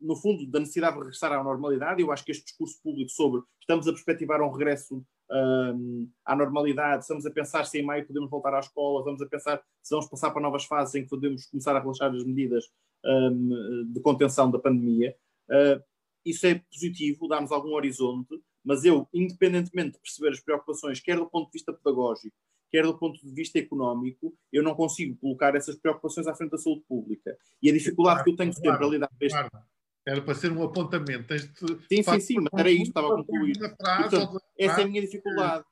no 0.00 0.16
fundo, 0.16 0.46
da 0.46 0.60
necessidade 0.60 0.94
de 0.94 1.00
regressar 1.00 1.32
à 1.32 1.42
normalidade, 1.42 2.00
eu 2.00 2.10
acho 2.10 2.24
que 2.24 2.32
este 2.32 2.44
discurso 2.44 2.80
público 2.82 3.10
sobre 3.10 3.42
estamos 3.60 3.86
a 3.86 3.92
perspectivar 3.92 4.40
um 4.40 4.50
regresso 4.50 5.04
um, 5.30 6.08
à 6.24 6.36
normalidade, 6.36 7.02
estamos 7.02 7.26
a 7.26 7.30
pensar 7.30 7.64
se 7.64 7.78
em 7.78 7.84
maio 7.84 8.06
podemos 8.06 8.30
voltar 8.30 8.54
à 8.54 8.60
escola, 8.60 9.00
estamos 9.00 9.20
a 9.20 9.26
pensar 9.26 9.62
se 9.82 9.90
vamos 9.90 10.08
passar 10.08 10.30
para 10.30 10.42
novas 10.42 10.64
fases 10.64 10.94
em 10.94 11.02
que 11.02 11.10
podemos 11.10 11.46
começar 11.46 11.74
a 11.74 11.80
relaxar 11.80 12.14
as 12.14 12.24
medidas 12.24 12.64
um, 13.04 13.92
de 13.92 14.00
contenção 14.00 14.50
da 14.50 14.58
pandemia. 14.58 15.16
Uh, 15.48 15.82
isso 16.24 16.46
é 16.46 16.60
positivo, 16.72 17.28
dá-nos 17.28 17.52
algum 17.52 17.74
horizonte, 17.74 18.40
mas 18.66 18.84
eu, 18.84 19.08
independentemente 19.14 19.92
de 19.92 20.00
perceber 20.00 20.30
as 20.30 20.40
preocupações, 20.40 20.98
quer 20.98 21.16
do 21.16 21.30
ponto 21.30 21.46
de 21.46 21.52
vista 21.52 21.72
pedagógico, 21.72 22.36
quer 22.68 22.82
do 22.82 22.98
ponto 22.98 23.24
de 23.24 23.32
vista 23.32 23.60
económico, 23.60 24.36
eu 24.52 24.60
não 24.60 24.74
consigo 24.74 25.16
colocar 25.18 25.54
essas 25.54 25.76
preocupações 25.76 26.26
à 26.26 26.34
frente 26.34 26.50
da 26.50 26.58
saúde 26.58 26.82
pública. 26.88 27.38
E 27.62 27.70
a 27.70 27.72
dificuldade 27.72 28.16
claro, 28.16 28.24
que 28.24 28.30
eu 28.32 28.36
tenho 28.36 28.52
sempre 28.52 28.70
claro, 28.70 28.86
a 28.86 28.90
lidar 28.90 29.08
com 29.08 29.24
este. 29.24 29.38
Claro. 29.38 29.66
Era 30.04 30.20
para 30.20 30.34
ser 30.34 30.50
um 30.50 30.64
apontamento. 30.64 31.32
Este 31.32 31.52
sim, 31.88 32.02
sim, 32.02 32.20
sim, 32.20 32.36
mas 32.40 32.60
era 32.60 32.70
isto, 32.70 32.88
estava 32.88 33.06
a 33.06 33.16
concluir. 33.16 33.56
Portanto, 33.56 34.40
essa 34.58 34.80
é 34.80 34.84
a 34.84 34.88
minha 34.88 35.00
dificuldade. 35.00 35.64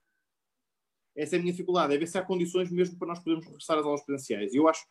Essa 1.16 1.34
é 1.34 1.38
a 1.38 1.42
minha 1.42 1.52
dificuldade, 1.52 1.94
é 1.94 1.98
ver 1.98 2.06
se 2.06 2.18
há 2.18 2.22
condições 2.22 2.70
mesmo 2.70 2.96
para 2.96 3.08
nós 3.08 3.18
podermos 3.18 3.44
regressar 3.44 3.78
às 3.78 3.84
aulas 3.84 4.04
presenciais. 4.04 4.54
Eu 4.54 4.68
acho, 4.68 4.84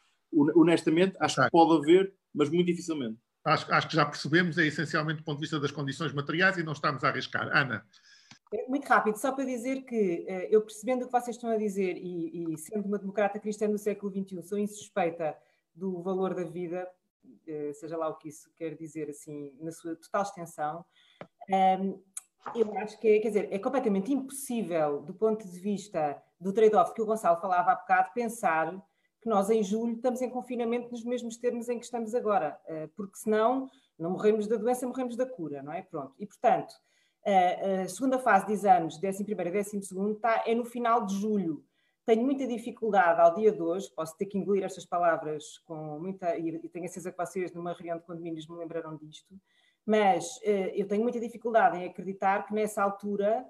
honestamente, 0.56 1.16
acho 1.20 1.41
que 1.41 1.49
pode 1.49 1.82
haver, 1.82 2.14
mas 2.34 2.49
muito 2.49 2.68
dificilmente 2.68 3.18
acho, 3.44 3.72
acho 3.74 3.88
que 3.88 3.96
já 3.96 4.06
percebemos, 4.06 4.58
é 4.58 4.66
essencialmente 4.66 5.20
do 5.20 5.24
ponto 5.24 5.38
de 5.38 5.41
vista 5.41 5.60
das 5.60 5.72
condições 5.72 6.14
materiais 6.14 6.58
e 6.58 6.64
não 6.64 6.74
estamos 6.74 7.04
a 7.04 7.10
arriscar. 7.10 7.48
Ana. 7.56 7.86
É 8.54 8.68
muito 8.68 8.88
rápido, 8.88 9.18
só 9.18 9.32
para 9.32 9.46
dizer 9.46 9.82
que 9.82 10.26
eh, 10.28 10.48
eu 10.52 10.62
percebendo 10.62 11.04
o 11.04 11.06
que 11.08 11.12
vocês 11.12 11.36
estão 11.36 11.50
a 11.50 11.58
dizer 11.58 11.98
e, 11.98 12.54
e 12.54 12.58
sendo 12.58 12.88
uma 12.88 13.00
democrata 13.00 13.39
cristã 13.39 13.68
do 13.68 13.80
século 13.80 14.12
XXI, 14.12 14.44
sou 14.44 14.60
insuspeita 14.60 15.36
do 15.74 16.04
valor 16.04 16.36
da 16.36 16.44
vida, 16.44 16.88
eh, 17.48 17.74
seja 17.74 17.98
lá 17.98 18.08
o 18.10 18.16
que 18.16 18.30
isso 18.30 18.52
quer 18.56 18.76
dizer, 18.76 19.10
assim, 19.10 19.58
na 19.60 19.72
sua 19.72 19.96
total 19.96 20.22
extensão, 20.22 20.86
ehm, 21.50 21.96
eu 22.56 22.78
acho 22.78 23.00
que, 23.00 23.20
quer 23.20 23.28
dizer, 23.30 23.48
é 23.52 23.58
completamente 23.58 24.14
impossível, 24.14 25.02
do 25.02 25.14
ponto 25.14 25.48
de 25.48 25.60
vista 25.60 26.22
do 26.39 26.54
trade-off 26.54 26.94
que 26.94 27.02
o 27.02 27.06
Gonçalo 27.06 27.41
falava 27.41 27.72
há 27.72 27.76
bocado, 27.76 28.14
pensar 28.14 28.76
que 29.24 29.30
nós 29.30 29.49
em 29.49 29.63
julho 29.63 29.95
estamos 29.95 30.21
em 30.21 30.30
confinamento 30.30 30.91
nos 30.91 31.03
mesmos 31.05 31.38
termos 31.38 31.69
em 31.69 31.80
que 31.80 31.86
estamos 31.86 32.13
agora, 32.13 32.59
eh, 32.67 32.89
porque 32.93 33.17
senão 33.17 33.71
não 33.97 34.11
morremos 34.11 34.47
da 34.47 34.57
doença, 34.57 34.86
morremos 34.86 35.15
da 35.15 35.26
cura, 35.26 35.63
não 35.63 35.71
é? 35.71 35.82
Pronto. 35.82 36.13
E 36.19 36.28
portanto, 36.28 36.76
a 37.26 37.88
segunda 37.88 38.19
fase 38.19 38.45
de 38.47 38.51
exames, 38.51 38.99
11 39.01 39.24
primeiro 39.24 39.49
e 39.49 39.63
12 39.63 39.82
segundo, 39.84 40.11
está, 40.11 40.43
é 40.45 40.53
no 40.53 40.65
final 40.65 41.05
de 41.05 41.15
julho. 41.15 41.63
tenho 42.05 42.21
muita 42.21 42.45
dificuldade 42.45 43.21
ao 43.21 43.34
dia 43.34 43.49
de 43.49 43.61
hoje, 43.61 43.89
posso 43.95 44.17
ter 44.17 44.26
que 44.26 44.38
engolir 44.38 44.65
estas 44.65 44.86
palavras 44.86 45.57
com 45.59 45.99
muita, 46.01 46.38
e 46.38 46.59
tenho 46.67 46.84
a 46.84 46.89
certeza 46.89 47.13
que 47.13 47.17
vocês 47.17 47.53
numa 47.53 47.71
reunião 47.71 47.97
de 47.97 48.03
condomínios 48.03 48.45
me 48.45 48.57
lembraram 48.57 48.97
disto, 48.97 49.34
mas 49.86 50.38
eu 50.74 50.86
tenho 50.86 51.01
muita 51.01 51.17
dificuldade 51.17 51.78
em 51.78 51.86
acreditar 51.86 52.45
que 52.45 52.53
nessa 52.53 52.84
altura, 52.84 53.45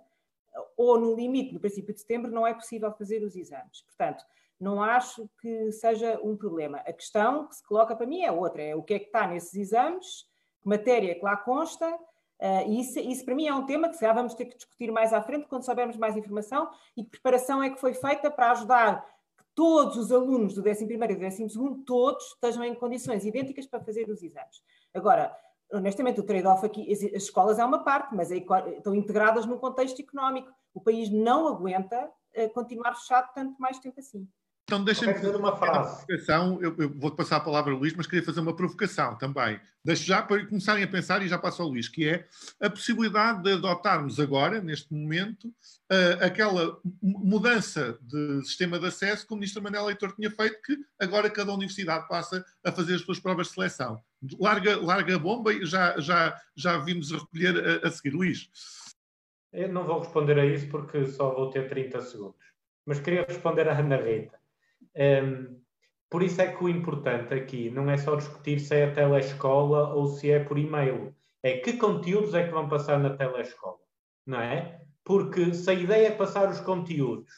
ou 0.77 0.99
no 0.99 1.15
limite, 1.15 1.51
no 1.51 1.59
princípio 1.59 1.95
de 1.95 2.01
setembro, 2.01 2.31
não 2.31 2.45
é 2.45 2.53
possível 2.53 2.91
fazer 2.91 3.23
os 3.23 3.35
exames. 3.35 3.81
Portanto, 3.81 4.23
não 4.63 4.81
acho 4.81 5.29
que 5.41 5.71
seja 5.73 6.19
um 6.23 6.35
problema. 6.35 6.77
A 6.79 6.93
questão 6.93 7.47
que 7.47 7.55
se 7.55 7.63
coloca 7.63 7.95
para 7.95 8.07
mim 8.07 8.21
é 8.21 8.31
outra, 8.31 8.63
é 8.63 8.75
o 8.75 8.81
que 8.81 8.93
é 8.93 8.99
que 8.99 9.07
está 9.07 9.27
nesses 9.27 9.53
exames, 9.53 10.25
que 10.61 10.69
matéria 10.69 11.13
que 11.13 11.23
lá 11.23 11.35
consta, 11.35 11.93
uh, 11.93 12.67
e 12.67 12.79
isso, 12.79 12.97
isso, 12.99 13.25
para 13.25 13.35
mim 13.35 13.47
é 13.47 13.53
um 13.53 13.65
tema 13.65 13.89
que 13.89 13.95
se 13.95 13.99
calhar 13.99 14.15
vamos 14.15 14.33
ter 14.33 14.45
que 14.45 14.55
discutir 14.55 14.91
mais 14.91 15.11
à 15.11 15.21
frente 15.21 15.47
quando 15.47 15.65
soubermos 15.65 15.97
mais 15.97 16.15
informação 16.15 16.69
e 16.95 17.03
que 17.03 17.11
preparação 17.11 17.61
é 17.61 17.69
que 17.69 17.79
foi 17.79 17.93
feita 17.93 18.31
para 18.31 18.51
ajudar 18.51 19.05
que 19.37 19.43
todos 19.53 19.97
os 19.97 20.11
alunos 20.11 20.53
do 20.53 20.63
11º 20.63 20.91
e 20.91 21.15
do 21.15 21.25
12º, 21.25 21.83
todos 21.85 22.23
estejam 22.27 22.63
em 22.63 22.73
condições 22.73 23.25
idênticas 23.25 23.67
para 23.67 23.83
fazer 23.83 24.09
os 24.09 24.23
exames. 24.23 24.63
Agora, 24.93 25.35
honestamente, 25.73 26.21
o 26.21 26.23
trade-off 26.23 26.65
aqui, 26.65 26.89
as 26.91 27.01
escolas 27.01 27.59
é 27.59 27.65
uma 27.65 27.83
parte, 27.83 28.15
mas 28.15 28.31
estão 28.31 28.95
integradas 28.95 29.45
num 29.45 29.57
contexto 29.57 29.99
económico. 30.01 30.49
O 30.73 30.79
país 30.79 31.09
não 31.09 31.47
aguenta 31.47 32.09
uh, 32.37 32.49
continuar 32.53 32.95
fechado 32.95 33.29
tanto 33.33 33.59
mais 33.59 33.77
tempo 33.79 33.99
assim. 33.99 34.25
Então 34.65 34.83
deixa-me 34.83 35.13
fazer 35.13 35.35
uma 35.35 35.55
frase. 35.57 36.05
Provocação. 36.05 36.61
Eu, 36.61 36.75
eu 36.77 36.89
vou 36.89 37.11
passar 37.11 37.37
a 37.37 37.41
palavra 37.41 37.73
ao 37.73 37.79
Luís, 37.79 37.93
mas 37.93 38.07
queria 38.07 38.23
fazer 38.23 38.39
uma 38.39 38.55
provocação 38.55 39.17
também. 39.17 39.59
Deixo 39.83 40.03
já 40.05 40.21
para 40.21 40.45
começarem 40.45 40.83
a 40.83 40.87
pensar 40.87 41.21
e 41.21 41.27
já 41.27 41.37
passo 41.37 41.61
ao 41.61 41.67
Luís, 41.67 41.89
que 41.89 42.07
é 42.07 42.25
a 42.61 42.69
possibilidade 42.69 43.43
de 43.43 43.51
adotarmos 43.51 44.19
agora, 44.19 44.61
neste 44.61 44.93
momento, 44.93 45.49
uh, 45.49 46.23
aquela 46.23 46.79
mudança 47.01 47.97
de 48.01 48.41
sistema 48.45 48.79
de 48.79 48.87
acesso 48.87 49.27
que 49.27 49.33
o 49.33 49.35
Ministro 49.35 49.61
Manuel 49.61 49.85
Leitor 49.85 50.13
tinha 50.15 50.31
feito, 50.31 50.61
que 50.61 50.77
agora 50.97 51.29
cada 51.29 51.51
universidade 51.51 52.07
passa 52.07 52.43
a 52.63 52.71
fazer 52.71 52.95
as 52.95 53.01
suas 53.01 53.19
provas 53.19 53.47
de 53.47 53.53
seleção. 53.53 54.01
Larga, 54.39 54.77
larga 54.77 55.15
a 55.17 55.19
bomba 55.19 55.53
e 55.53 55.65
já, 55.65 55.99
já, 55.99 56.39
já 56.55 56.77
vimos 56.77 57.11
recolher 57.11 57.83
a, 57.83 57.87
a 57.87 57.91
seguir. 57.91 58.13
Luís. 58.13 58.49
Eu 59.51 59.69
não 59.71 59.85
vou 59.85 59.99
responder 59.99 60.39
a 60.39 60.45
isso 60.45 60.67
porque 60.69 61.05
só 61.05 61.33
vou 61.33 61.49
ter 61.49 61.67
30 61.67 62.01
segundos. 62.01 62.53
Mas 62.85 62.99
queria 62.99 63.25
responder 63.27 63.67
à 63.67 63.77
Ana 63.77 63.97
Rita. 63.97 64.42
Um, 64.95 65.61
por 66.09 66.21
isso 66.21 66.41
é 66.41 66.51
que 66.53 66.63
o 66.63 66.69
importante 66.69 67.33
aqui 67.33 67.71
não 67.71 67.89
é 67.89 67.97
só 67.97 68.15
discutir 68.15 68.59
se 68.59 68.75
é 68.75 68.85
a 68.85 68.93
telescola 68.93 69.93
ou 69.95 70.07
se 70.07 70.31
é 70.31 70.43
por 70.43 70.59
e-mail. 70.59 71.15
É 71.41 71.57
que 71.57 71.73
conteúdos 71.73 72.33
é 72.33 72.45
que 72.45 72.53
vão 72.53 72.69
passar 72.69 72.99
na 72.99 73.17
telescola, 73.17 73.79
não 74.25 74.39
é? 74.39 74.79
Porque 75.03 75.53
se 75.53 75.69
a 75.69 75.73
ideia 75.73 76.07
é 76.07 76.11
passar 76.11 76.49
os 76.49 76.59
conteúdos 76.61 77.31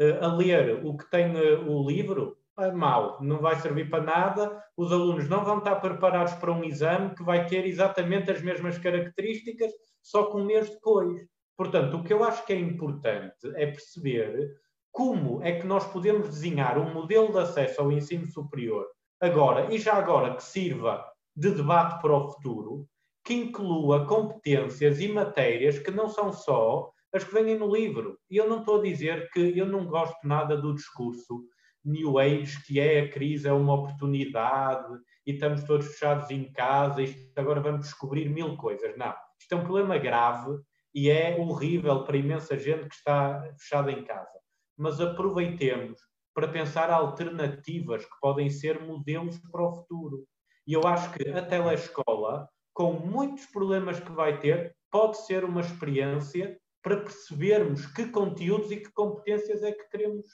uh, 0.00 0.24
a 0.24 0.34
ler 0.34 0.84
o 0.84 0.96
que 0.96 1.08
tem 1.10 1.36
uh, 1.36 1.70
o 1.70 1.86
livro, 1.86 2.38
é 2.58 2.72
mau, 2.72 3.22
não 3.22 3.38
vai 3.38 3.60
servir 3.60 3.90
para 3.90 4.02
nada, 4.02 4.64
os 4.76 4.90
alunos 4.90 5.28
não 5.28 5.44
vão 5.44 5.58
estar 5.58 5.76
preparados 5.76 6.32
para 6.34 6.50
um 6.50 6.64
exame 6.64 7.14
que 7.14 7.22
vai 7.22 7.46
ter 7.46 7.66
exatamente 7.66 8.30
as 8.30 8.40
mesmas 8.40 8.78
características, 8.78 9.70
só 10.02 10.24
com 10.24 10.40
um 10.40 10.46
mês 10.46 10.70
depois. 10.70 11.20
Portanto, 11.54 11.98
o 11.98 12.02
que 12.02 12.14
eu 12.14 12.24
acho 12.24 12.44
que 12.46 12.54
é 12.54 12.58
importante 12.58 13.52
é 13.54 13.66
perceber 13.66 14.56
como 14.96 15.42
é 15.42 15.52
que 15.52 15.66
nós 15.66 15.86
podemos 15.92 16.26
desenhar 16.30 16.78
um 16.78 16.90
modelo 16.90 17.30
de 17.30 17.38
acesso 17.38 17.82
ao 17.82 17.92
ensino 17.92 18.26
superior 18.26 18.86
agora 19.20 19.70
e 19.70 19.78
já 19.78 19.92
agora 19.92 20.34
que 20.34 20.42
sirva 20.42 21.04
de 21.36 21.50
debate 21.50 22.00
para 22.00 22.16
o 22.16 22.30
futuro, 22.30 22.88
que 23.22 23.34
inclua 23.34 24.06
competências 24.06 24.98
e 24.98 25.08
matérias 25.08 25.78
que 25.78 25.90
não 25.90 26.08
são 26.08 26.32
só 26.32 26.90
as 27.12 27.22
que 27.22 27.34
vêm 27.34 27.58
no 27.58 27.70
livro. 27.70 28.18
E 28.30 28.38
eu 28.38 28.48
não 28.48 28.60
estou 28.60 28.80
a 28.80 28.82
dizer 28.82 29.28
que 29.32 29.58
eu 29.58 29.66
não 29.66 29.84
gosto 29.84 30.16
nada 30.26 30.56
do 30.56 30.74
discurso 30.74 31.44
New 31.84 32.18
Age, 32.18 32.64
que 32.64 32.80
é 32.80 33.00
a 33.00 33.10
crise, 33.10 33.46
é 33.46 33.52
uma 33.52 33.74
oportunidade 33.74 34.98
e 35.26 35.32
estamos 35.32 35.62
todos 35.64 35.88
fechados 35.88 36.30
em 36.30 36.50
casa 36.52 37.02
e 37.02 37.14
agora 37.36 37.60
vamos 37.60 37.82
descobrir 37.82 38.30
mil 38.30 38.56
coisas. 38.56 38.96
Não. 38.96 39.14
Isto 39.38 39.52
é 39.52 39.56
um 39.56 39.64
problema 39.64 39.98
grave 39.98 40.58
e 40.94 41.10
é 41.10 41.36
horrível 41.38 42.02
para 42.02 42.16
imensa 42.16 42.58
gente 42.58 42.88
que 42.88 42.94
está 42.94 43.46
fechada 43.58 43.92
em 43.92 44.02
casa 44.02 44.45
mas 44.76 45.00
aproveitemos 45.00 46.00
para 46.34 46.48
pensar 46.48 46.90
alternativas 46.90 48.04
que 48.04 48.20
podem 48.20 48.50
ser 48.50 48.80
modelos 48.80 49.38
para 49.50 49.62
o 49.62 49.72
futuro. 49.72 50.26
E 50.66 50.74
eu 50.74 50.86
acho 50.86 51.12
que 51.12 51.28
a 51.30 51.40
telescola, 51.40 52.48
com 52.74 52.92
muitos 52.92 53.46
problemas 53.46 53.98
que 53.98 54.12
vai 54.12 54.38
ter, 54.38 54.76
pode 54.90 55.24
ser 55.24 55.44
uma 55.44 55.62
experiência 55.62 56.58
para 56.82 56.98
percebermos 56.98 57.86
que 57.86 58.06
conteúdos 58.06 58.70
e 58.70 58.76
que 58.76 58.92
competências 58.92 59.62
é 59.62 59.72
que 59.72 59.88
queremos 59.88 60.26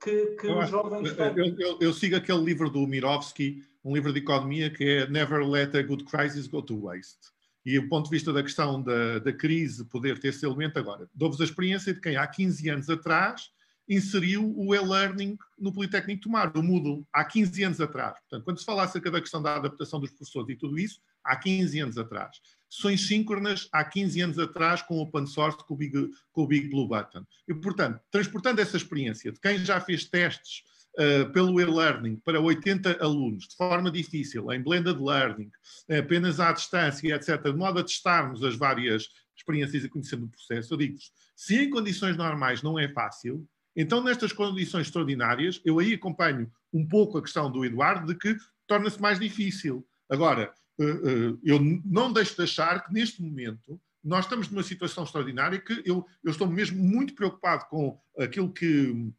que, 0.00 0.36
que 0.36 0.46
os 0.46 0.70
jovens 0.70 1.12
tenham. 1.14 1.36
Eu, 1.36 1.58
eu, 1.58 1.78
eu, 1.80 1.92
sigo 1.92 2.16
aquele 2.16 2.42
livro 2.42 2.70
do 2.70 2.86
Mirovski, 2.86 3.62
um 3.84 3.92
livro 3.92 4.12
de 4.12 4.20
economia 4.20 4.70
que 4.70 4.84
é 4.84 5.08
Never 5.08 5.44
Let 5.46 5.74
a 5.76 5.82
Good 5.82 6.04
Crisis 6.04 6.46
Go 6.46 6.62
to 6.62 6.82
Waste. 6.82 7.32
E 7.66 7.78
o 7.78 7.88
ponto 7.88 8.04
de 8.04 8.10
vista 8.10 8.32
da 8.32 8.42
questão 8.42 8.80
da, 8.80 9.18
da 9.18 9.32
crise 9.32 9.84
poder 9.84 10.18
ter 10.18 10.28
esse 10.28 10.46
elemento 10.46 10.78
agora, 10.78 11.10
dou-vos 11.12 11.40
a 11.40 11.44
experiência 11.44 11.92
de 11.92 12.00
quem 12.00 12.16
há 12.16 12.26
15 12.26 12.68
anos 12.70 12.88
atrás 12.88 13.50
inseriu 13.88 14.52
o 14.56 14.74
e-learning 14.74 15.38
no 15.58 15.72
Politécnico 15.72 16.22
Tomar, 16.22 16.54
o 16.56 16.62
Moodle, 16.62 17.06
há 17.12 17.24
15 17.24 17.64
anos 17.64 17.80
atrás. 17.80 18.18
Portanto, 18.20 18.44
quando 18.44 18.58
se 18.58 18.64
fala 18.64 18.84
acerca 18.84 19.10
da 19.10 19.20
questão 19.20 19.40
da 19.40 19.56
adaptação 19.56 19.98
dos 19.98 20.10
professores 20.10 20.50
e 20.50 20.56
tudo 20.56 20.78
isso, 20.78 21.00
há 21.24 21.34
15 21.36 21.80
anos 21.80 21.98
atrás. 21.98 22.36
Sessões 22.68 23.06
síncronas, 23.06 23.68
há 23.72 23.82
15 23.82 24.20
anos 24.20 24.38
atrás, 24.38 24.82
com 24.82 24.96
o 24.98 25.00
open 25.00 25.26
source, 25.26 25.58
com 25.58 25.74
o 25.74 25.76
Big, 25.76 26.10
com 26.32 26.42
o 26.42 26.46
Big 26.46 26.68
Blue 26.68 26.86
Button. 26.86 27.24
E, 27.48 27.54
portanto, 27.54 28.00
transportando 28.10 28.60
essa 28.60 28.76
experiência 28.76 29.32
de 29.32 29.40
quem 29.40 29.58
já 29.58 29.80
fez 29.80 30.04
testes 30.04 30.62
uh, 30.98 31.32
pelo 31.32 31.58
e-learning 31.58 32.16
para 32.16 32.40
80 32.40 33.02
alunos, 33.02 33.48
de 33.48 33.56
forma 33.56 33.90
difícil, 33.90 34.52
em 34.52 34.62
blended 34.62 34.98
learning, 35.00 35.50
apenas 35.98 36.40
à 36.40 36.52
distância, 36.52 37.14
etc., 37.14 37.42
de 37.42 37.56
modo 37.56 37.78
a 37.78 37.84
testarmos 37.84 38.44
as 38.44 38.54
várias 38.54 39.08
experiências 39.34 39.84
e 39.84 39.88
conhecendo 39.88 40.26
o 40.26 40.28
processo, 40.28 40.74
eu 40.74 40.78
digo-vos, 40.78 41.10
se 41.34 41.56
em 41.56 41.70
condições 41.70 42.16
normais 42.16 42.62
não 42.62 42.78
é 42.78 42.88
fácil, 42.88 43.48
então, 43.80 44.02
nestas 44.02 44.32
condições 44.32 44.88
extraordinárias, 44.88 45.60
eu 45.64 45.78
aí 45.78 45.94
acompanho 45.94 46.50
um 46.72 46.84
pouco 46.84 47.16
a 47.16 47.22
questão 47.22 47.48
do 47.48 47.64
Eduardo 47.64 48.12
de 48.12 48.18
que 48.18 48.36
torna-se 48.66 49.00
mais 49.00 49.20
difícil. 49.20 49.86
Agora, 50.10 50.52
eh, 50.80 50.84
eh, 50.84 51.36
eu 51.44 51.60
não 51.84 52.12
deixo 52.12 52.34
de 52.34 52.42
achar 52.42 52.84
que 52.84 52.92
neste 52.92 53.22
momento 53.22 53.80
nós 54.02 54.24
estamos 54.24 54.50
numa 54.50 54.64
situação 54.64 55.04
extraordinária 55.04 55.60
que 55.60 55.80
eu, 55.84 56.04
eu 56.24 56.30
estou 56.32 56.48
mesmo 56.48 56.82
muito 56.82 57.14
preocupado 57.14 57.66
com 57.66 57.96
aquilo 58.18 58.52
que 58.52 59.12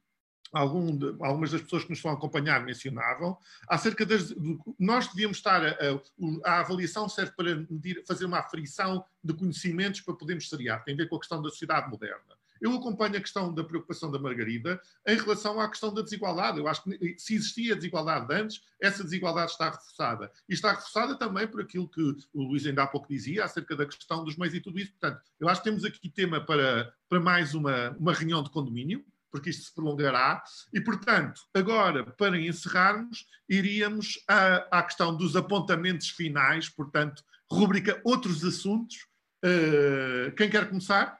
algum 0.52 0.98
de, 0.98 1.16
algumas 1.22 1.52
das 1.52 1.62
pessoas 1.62 1.84
que 1.84 1.92
nos 1.92 2.00
estão 2.00 2.12
a 2.12 2.16
acompanhar 2.16 2.66
mencionavam, 2.66 3.38
acerca 3.66 4.06
das. 4.06 4.36
Nós 4.78 5.08
devíamos 5.08 5.38
estar. 5.38 5.64
A, 5.64 5.72
a, 5.72 6.52
a, 6.52 6.60
avaliação 6.60 7.08
serve 7.08 7.32
para 7.32 7.56
medir, 7.70 8.04
fazer 8.06 8.26
uma 8.26 8.40
aferição 8.40 9.06
de 9.24 9.34
conhecimentos 9.34 10.02
para 10.02 10.16
podermos 10.16 10.50
seriar, 10.50 10.84
tem 10.84 10.96
a 10.96 10.98
ver 10.98 11.08
com 11.08 11.16
a 11.16 11.20
questão 11.20 11.42
da 11.42 11.50
sociedade 11.50 11.90
moderna. 11.90 12.39
Eu 12.62 12.74
acompanho 12.74 13.18
a 13.18 13.22
questão 13.22 13.54
da 13.54 13.64
preocupação 13.64 14.12
da 14.12 14.20
Margarida 14.20 14.80
em 15.08 15.16
relação 15.16 15.60
à 15.60 15.70
questão 15.70 15.94
da 15.94 16.02
desigualdade. 16.02 16.60
Eu 16.60 16.68
acho 16.68 16.84
que 16.84 17.16
se 17.18 17.36
existia 17.36 17.76
desigualdade 17.76 18.34
antes, 18.34 18.62
essa 18.82 19.04
desigualdade 19.04 19.52
está 19.52 19.70
reforçada. 19.70 20.32
E 20.48 20.54
está 20.54 20.72
reforçada 20.72 21.18
também 21.18 21.48
por 21.48 21.62
aquilo 21.62 21.88
que 21.88 22.02
o 22.34 22.44
Luís 22.44 22.66
ainda 22.66 22.84
há 22.84 22.88
pouco 22.88 23.08
dizia 23.08 23.46
acerca 23.46 23.76
da 23.76 23.86
questão 23.86 24.24
dos 24.24 24.38
meios 24.38 24.54
e 24.54 24.60
tudo 24.60 24.80
isso. 24.80 24.92
Portanto, 24.92 25.22
eu 25.40 25.48
acho 25.48 25.62
que 25.62 25.70
temos 25.70 25.86
aqui 25.86 26.10
tema 26.10 26.40
para, 26.46 26.94
para 27.08 27.20
mais 27.20 27.54
uma, 27.54 27.92
uma 28.00 28.14
reunião 28.14 28.44
de 28.44 28.50
condomínio 28.50 29.06
porque 29.32 29.50
isto 29.50 29.66
se 29.66 29.74
prolongará. 29.74 30.44
E, 30.74 30.82
portanto, 30.82 31.42
agora, 31.54 32.04
para 32.04 32.40
encerrarmos, 32.40 33.28
iríamos 33.48 34.24
à, 34.28 34.80
à 34.80 34.84
questão 34.84 35.16
dos 35.16 35.36
apontamentos 35.36 36.10
finais, 36.10 36.70
portanto, 36.70 37.24
rubrica 37.50 38.00
Outros 38.04 38.44
Assuntos. 38.44 39.08
Uh, 39.44 40.36
quem 40.36 40.50
quer 40.50 40.68
começar? 40.68 41.18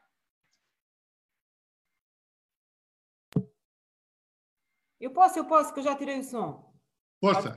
Eu 5.00 5.12
posso, 5.12 5.40
eu 5.40 5.46
posso, 5.46 5.74
que 5.74 5.80
eu 5.80 5.84
já 5.84 5.96
tirei 5.96 6.20
o 6.20 6.24
som. 6.24 6.74
Força. 7.22 7.56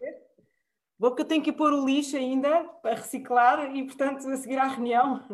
Vou 0.98 1.10
porque 1.10 1.23
eu 1.23 1.27
tenho 1.27 1.43
que 1.43 1.52
pôr 1.52 1.73
o 1.73 1.85
lixo 1.85 2.16
ainda 2.16 2.64
para 2.81 2.94
reciclar 2.94 3.74
e, 3.74 3.85
portanto, 3.85 4.28
a 4.28 4.36
seguir 4.36 4.59
à 4.59 4.69
reunião. 4.69 5.23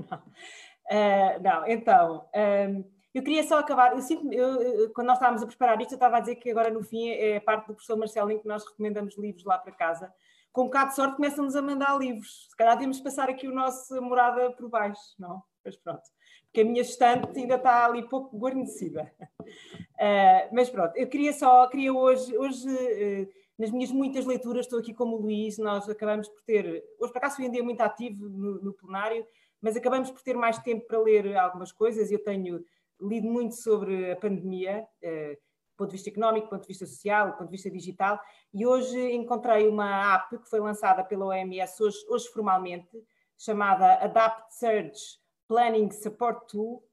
Não, 0.90 0.96
uh, 0.96 1.42
não 1.42 1.66
então, 1.66 2.30
um, 2.34 2.38
ehm, 2.38 2.84
eu 3.12 3.22
queria 3.22 3.46
só 3.46 3.58
acabar. 3.58 3.92
Eu 3.92 4.00
sinto, 4.00 4.32
eu, 4.32 4.90
quando 4.94 5.08
nós 5.08 5.18
estávamos 5.18 5.42
a 5.42 5.46
preparar 5.46 5.78
isto, 5.82 5.92
eu 5.92 5.96
estava 5.96 6.16
a 6.16 6.20
dizer 6.20 6.36
que 6.36 6.50
agora 6.50 6.70
no 6.70 6.82
fim 6.82 7.10
é 7.10 7.36
a 7.36 7.40
parte 7.42 7.66
do 7.66 7.74
professor 7.74 7.98
Marcelo 7.98 8.30
em 8.30 8.38
que 8.38 8.48
nós 8.48 8.64
recomendamos 8.66 9.18
livros 9.18 9.44
lá 9.44 9.58
para 9.58 9.70
casa. 9.70 10.10
Com 10.50 10.62
um 10.62 10.64
bocado 10.64 10.88
de 10.88 10.96
sorte, 10.96 11.16
começam-nos 11.16 11.54
a 11.54 11.60
mandar 11.60 11.98
livros. 11.98 12.46
Se 12.48 12.56
calhar 12.56 12.72
devíamos 12.72 13.02
passar 13.02 13.28
aqui 13.28 13.46
o 13.46 13.54
nosso 13.54 14.00
morada 14.00 14.50
por 14.52 14.70
baixo, 14.70 15.14
não? 15.18 15.42
Mas 15.62 15.76
pronto 15.76 16.08
porque 16.48 16.62
a 16.62 16.64
minha 16.64 16.82
estante 16.82 17.38
ainda 17.38 17.56
está 17.56 17.84
ali 17.84 18.08
pouco 18.08 18.36
guarnecida. 18.36 19.12
Uh, 19.40 20.48
mas 20.52 20.68
pronto, 20.70 20.96
eu 20.96 21.06
queria 21.06 21.32
só, 21.32 21.66
queria 21.68 21.92
hoje, 21.92 22.36
hoje 22.36 22.68
uh, 22.68 23.28
nas 23.58 23.70
minhas 23.70 23.90
muitas 23.90 24.24
leituras, 24.24 24.66
estou 24.66 24.78
aqui 24.78 24.94
como 24.94 25.16
o 25.16 25.20
Luís, 25.20 25.58
nós 25.58 25.88
acabamos 25.88 26.28
por 26.28 26.42
ter, 26.42 26.84
hoje 26.98 27.12
por 27.12 27.18
acaso 27.18 27.36
foi 27.36 27.48
um 27.48 27.50
dia 27.50 27.62
muito 27.62 27.80
ativo 27.80 28.28
no, 28.28 28.62
no 28.62 28.72
plenário, 28.72 29.26
mas 29.60 29.76
acabamos 29.76 30.10
por 30.10 30.22
ter 30.22 30.36
mais 30.36 30.58
tempo 30.58 30.86
para 30.86 31.00
ler 31.00 31.36
algumas 31.36 31.72
coisas. 31.72 32.10
Eu 32.10 32.22
tenho 32.22 32.64
lido 33.00 33.28
muito 33.28 33.54
sobre 33.56 34.12
a 34.12 34.16
pandemia, 34.16 34.86
uh, 35.02 35.36
ponto 35.76 35.90
de 35.90 35.96
vista 35.96 36.10
económico, 36.10 36.46
do 36.46 36.50
ponto 36.50 36.62
de 36.62 36.68
vista 36.68 36.86
social, 36.86 37.28
do 37.28 37.32
ponto 37.34 37.46
de 37.46 37.52
vista 37.52 37.70
digital. 37.70 38.20
E 38.52 38.66
hoje 38.66 39.12
encontrei 39.12 39.68
uma 39.68 40.14
app 40.14 40.38
que 40.38 40.48
foi 40.48 40.60
lançada 40.60 41.04
pela 41.04 41.26
OMS, 41.26 41.82
hoje, 41.82 41.98
hoje 42.08 42.28
formalmente, 42.28 42.90
chamada 43.36 43.94
Adapt 44.02 44.54
Surge 44.56 45.18
Planning 45.48 45.90
Support 45.90 46.46
Tool, 46.50 46.84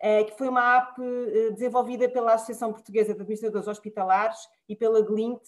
eh, 0.00 0.24
que 0.24 0.36
foi 0.36 0.48
uma 0.48 0.78
app 0.78 1.00
eh, 1.00 1.50
desenvolvida 1.52 2.08
pela 2.08 2.34
Associação 2.34 2.72
Portuguesa 2.72 3.14
de 3.14 3.20
Administradores 3.20 3.68
Hospitalares 3.68 4.38
e 4.68 4.74
pela 4.74 5.00
Glint, 5.00 5.42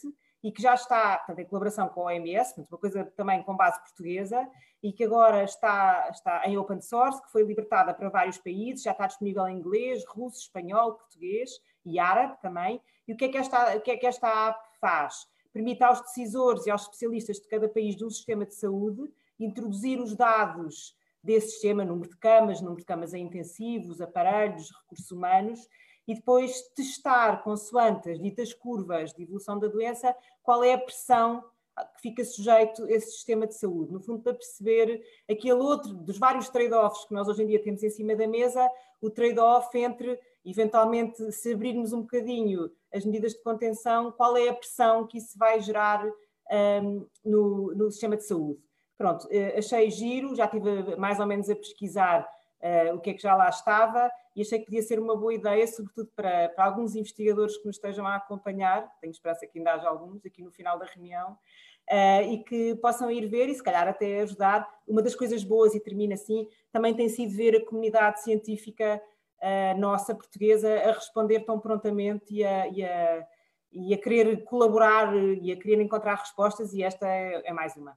e 0.44 0.52
que 0.52 0.62
já 0.62 0.74
está 0.74 1.16
portanto, 1.16 1.39
em 1.39 1.47
colaboração 1.47 1.89
com 1.89 2.02
a 2.02 2.12
OMS, 2.12 2.55
uma 2.70 2.78
coisa 2.78 3.05
também 3.16 3.43
com 3.43 3.56
base 3.56 3.81
portuguesa, 3.81 4.47
e 4.82 4.93
que 4.93 5.02
agora 5.02 5.43
está, 5.43 6.09
está 6.12 6.47
em 6.47 6.56
open 6.59 6.81
source, 6.82 7.20
que 7.22 7.32
foi 7.32 7.43
libertada 7.43 7.94
para 7.94 8.10
vários 8.10 8.39
países, 8.39 8.85
já 8.85 8.93
está 8.93 9.06
disponível 9.06 9.48
em 9.48 9.56
inglês, 9.56 10.05
russo, 10.06 10.40
espanhol, 10.40 10.93
português 10.93 11.51
e 11.85 11.98
árabe 11.98 12.39
também. 12.43 12.81
E 13.09 13.14
o 13.14 13.16
que 13.16 13.24
é 13.24 13.28
que 13.28 13.39
esta, 13.39 13.76
o 13.76 13.81
que 13.81 13.90
é 13.90 13.97
que 13.97 14.06
esta 14.06 14.48
app 14.48 14.60
faz? 14.78 15.26
Permite 15.51 15.82
aos 15.82 16.02
decisores 16.02 16.66
e 16.66 16.70
aos 16.70 16.82
especialistas 16.82 17.40
de 17.40 17.48
cada 17.48 17.68
país 17.68 17.97
de 17.97 18.05
um 18.05 18.10
sistema 18.10 18.44
de 18.44 18.55
saúde 18.55 19.10
introduzir 19.40 19.98
os 19.98 20.14
dados 20.14 20.94
desse 21.25 21.53
sistema, 21.53 21.85
número 21.85 22.11
de 22.11 22.17
camas, 22.19 22.61
número 22.61 22.81
de 22.81 22.87
camas 22.87 23.15
em 23.15 23.25
intensivos, 23.25 24.01
aparelhos, 24.01 24.71
recursos 24.83 25.11
humanos, 25.11 25.67
e 26.07 26.15
depois 26.15 26.61
testar, 26.77 27.43
consoante 27.43 28.11
as 28.11 28.21
ditas 28.21 28.53
curvas 28.53 29.13
de 29.15 29.23
evolução 29.23 29.59
da 29.59 29.67
doença, 29.69 30.15
qual 30.43 30.63
é 30.63 30.75
a 30.75 30.79
pressão 30.79 31.43
que 31.97 32.03
fica 32.03 32.25
sujeito 32.25 32.87
esse 32.89 33.13
sistema 33.13 33.47
de 33.47 33.55
saúde. 33.55 33.93
No 33.93 34.01
fundo, 34.01 34.23
para 34.23 34.35
perceber 34.35 35.03
aquele 35.29 35.55
outro 35.55 35.93
dos 35.93 36.19
vários 36.19 36.49
trade-offs 36.49 37.07
que 37.07 37.15
nós 37.15 37.27
hoje 37.27 37.43
em 37.43 37.47
dia 37.47 37.63
temos 37.63 37.83
em 37.83 37.91
cima 37.91 38.15
da 38.15 38.29
mesa, 38.29 38.69
o 39.01 39.11
trade-off 39.11 39.77
entre, 39.77 40.21
eventualmente, 40.45 41.33
se 41.33 41.53
abrirmos 41.53 41.93
um 41.93 42.03
bocadinho 42.03 42.71
as 42.93 43.05
medidas 43.05 43.33
de 43.33 43.43
contenção, 43.43 44.13
qual 44.13 44.37
é 44.37 44.49
a 44.49 44.55
pressão 44.55 45.07
que 45.07 45.19
isso 45.19 45.37
vai 45.37 45.61
gerar 45.61 46.07
um, 46.83 47.07
no, 47.25 47.75
no 47.75 47.91
sistema 47.91 48.17
de 48.17 48.25
saúde. 48.25 48.61
Pronto, 48.97 49.27
eh, 49.31 49.59
achei 49.59 49.91
giro, 49.91 50.35
já 50.37 50.45
estive 50.45 50.97
mais 50.97 51.19
ou 51.19 51.27
menos 51.27 51.51
a 51.51 51.57
pesquisar 51.57 52.29
uh, 52.65 52.95
o 52.95 53.01
que 53.01 53.11
é 53.11 53.15
que 53.15 53.23
já 53.23 53.35
lá 53.35 53.49
estava 53.49 54.11
e 54.35 54.43
achei 54.43 54.59
que 54.59 54.66
podia 54.66 54.83
ser 54.83 54.99
uma 54.99 55.16
boa 55.16 55.35
ideia, 55.35 55.66
sobretudo 55.66 56.11
para, 56.16 56.49
para, 56.51 56.65
alguns 56.65 56.95
investigadores 56.95 57.57
que 57.57 57.66
nos 57.66 57.77
estejam 57.77 58.07
a 58.07 58.16
acompanhar, 58.16 58.91
tenho 59.01 59.11
esperança 59.11 59.47
que 59.47 59.59
ainda 59.59 59.75
haja 59.75 59.89
alguns 59.89 60.25
aqui 60.25 60.43
no 60.43 60.51
final 60.51 60.79
da 60.79 60.87
reunião, 60.87 61.33
uh, 61.91 62.33
e 62.33 62.43
que 62.45 62.75
possam 62.77 63.11
ir 63.11 63.27
ver 63.27 63.49
e 63.49 63.55
se 63.55 63.62
calhar 63.62 63.87
até 63.87 64.21
ajudar. 64.23 64.69
Uma 64.89 65.03
das 65.03 65.15
coisas 65.15 65.45
boas, 65.45 65.75
e 65.75 65.81
termina 65.81 66.15
assim, 66.15 66.49
também 66.73 66.95
tem 66.95 67.09
sido 67.09 67.35
ver 67.35 67.57
a 67.57 67.65
comunidade 67.65 68.23
científica 68.23 69.01
uh, 69.41 69.79
nossa, 69.79 70.15
portuguesa, 70.15 70.69
a 70.69 70.93
responder 70.93 71.41
tão 71.41 71.61
prontamente 71.61 72.35
e 72.35 72.45
a, 72.45 72.69
e 72.69 72.85
a, 72.85 73.27
e 73.73 73.95
a 73.95 73.99
querer 73.99 74.43
colaborar 74.45 75.15
e 75.15 75.53
a 75.53 75.57
querer 75.57 75.81
encontrar 75.81 76.16
respostas, 76.16 76.73
e 76.73 76.83
esta 76.83 77.07
é, 77.07 77.43
é 77.45 77.53
mais 77.53 77.77
uma. 77.77 77.97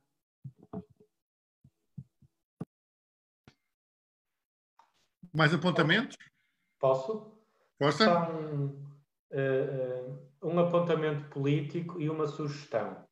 Mais 5.34 5.54
apontamentos? 5.54 6.18
Posso? 6.80 7.38
Força. 7.78 8.06
São 8.06 8.88
uh, 9.32 10.28
um 10.44 10.60
apontamento 10.60 11.30
político 11.30 12.00
e 12.00 12.10
uma 12.10 12.28
sugestão. 12.28 13.06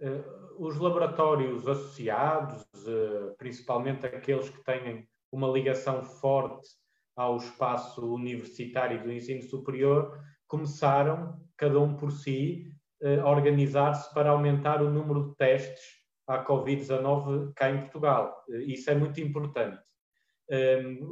Uh, 0.00 0.66
os 0.66 0.76
laboratórios 0.78 1.66
associados, 1.68 2.62
uh, 2.86 3.34
principalmente 3.38 4.06
aqueles 4.06 4.48
que 4.48 4.62
têm 4.64 5.08
uma 5.32 5.48
ligação 5.48 6.02
forte 6.04 6.68
ao 7.16 7.36
espaço 7.36 8.12
universitário 8.12 9.02
do 9.02 9.12
ensino 9.12 9.42
superior, 9.42 10.18
começaram, 10.48 11.40
cada 11.56 11.78
um 11.78 11.96
por 11.96 12.10
si, 12.10 12.66
a 13.02 13.28
organizar-se 13.30 14.12
para 14.12 14.30
aumentar 14.30 14.82
o 14.82 14.90
número 14.90 15.30
de 15.30 15.36
testes 15.36 15.82
à 16.26 16.44
Covid-19 16.44 17.52
cá 17.54 17.70
em 17.70 17.80
Portugal. 17.80 18.44
Isso 18.66 18.90
é 18.90 18.94
muito 18.94 19.20
importante 19.20 19.80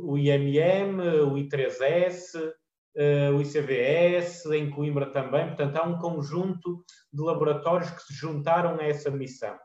o 0.03 0.19
IMM, 0.19 1.01
o 1.23 1.35
I3S, 1.35 2.53
eh, 2.97 3.31
o 3.31 3.41
ICVS, 3.41 4.47
em 4.47 4.71
Coimbra 4.71 5.07
também. 5.07 5.47
Portanto, 5.47 5.77
há 5.77 5.85
um 5.85 5.99
conjunto 5.99 6.85
de 7.13 7.23
laboratórios 7.23 7.91
que 7.91 8.03
se 8.03 8.15
juntaram 8.15 8.79
a 8.81 8.85
essa 8.85 9.11
missão. 9.11 9.57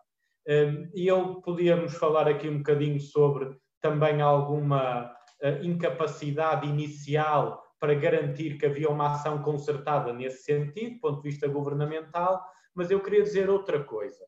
E 0.94 1.08
eu 1.08 1.42
podíamos 1.42 1.96
falar 1.96 2.28
aqui 2.28 2.50
um 2.50 2.58
bocadinho 2.58 3.00
sobre 3.00 3.58
também 3.82 4.22
alguma 4.22 5.12
eh, 5.42 5.60
incapacidade 5.64 6.68
inicial 6.68 7.64
para 7.80 7.96
garantir 7.96 8.58
que 8.58 8.66
havia 8.66 8.90
uma 8.90 9.14
ação 9.14 9.42
concertada 9.42 10.14
nesse 10.14 10.44
sentido, 10.44 10.96
do 10.96 11.00
ponto 11.00 11.22
de 11.22 11.30
vista 11.30 11.48
governamental, 11.48 12.42
mas 12.76 12.92
eu 12.92 13.02
queria 13.02 13.24
dizer 13.24 13.50
outra 13.50 13.84
coisa. 13.84 14.24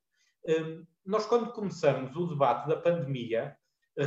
Nós, 1.05 1.25
quando 1.25 1.53
começamos 1.53 2.15
o 2.15 2.27
debate 2.27 2.67
da 2.67 2.75
pandemia, 2.75 3.55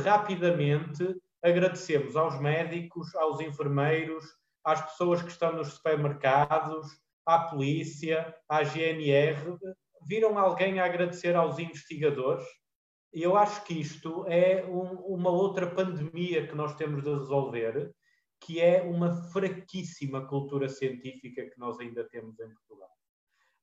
rapidamente 0.03 1.03
agradecemos 1.43 2.15
aos 2.15 2.39
médicos, 2.39 3.15
aos 3.15 3.39
enfermeiros, 3.39 4.25
às 4.63 4.81
pessoas 4.81 5.21
que 5.21 5.29
estão 5.29 5.53
nos 5.53 5.73
supermercados, 5.73 6.87
à 7.25 7.39
polícia, 7.39 8.35
à 8.47 8.63
GNR. 8.63 9.57
Viram 10.07 10.37
alguém 10.37 10.79
a 10.79 10.85
agradecer 10.85 11.35
aos 11.35 11.59
investigadores? 11.59 12.45
Eu 13.11 13.35
acho 13.35 13.63
que 13.63 13.73
isto 13.73 14.25
é 14.27 14.65
um, 14.65 15.15
uma 15.15 15.29
outra 15.29 15.67
pandemia 15.67 16.47
que 16.47 16.55
nós 16.55 16.75
temos 16.75 17.03
de 17.03 17.09
resolver, 17.09 17.93
que 18.41 18.59
é 18.59 18.81
uma 18.83 19.15
fraquíssima 19.31 20.25
cultura 20.27 20.69
científica 20.69 21.49
que 21.49 21.59
nós 21.59 21.79
ainda 21.79 22.03
temos 22.07 22.39
em 22.39 22.49
Portugal. 22.49 22.89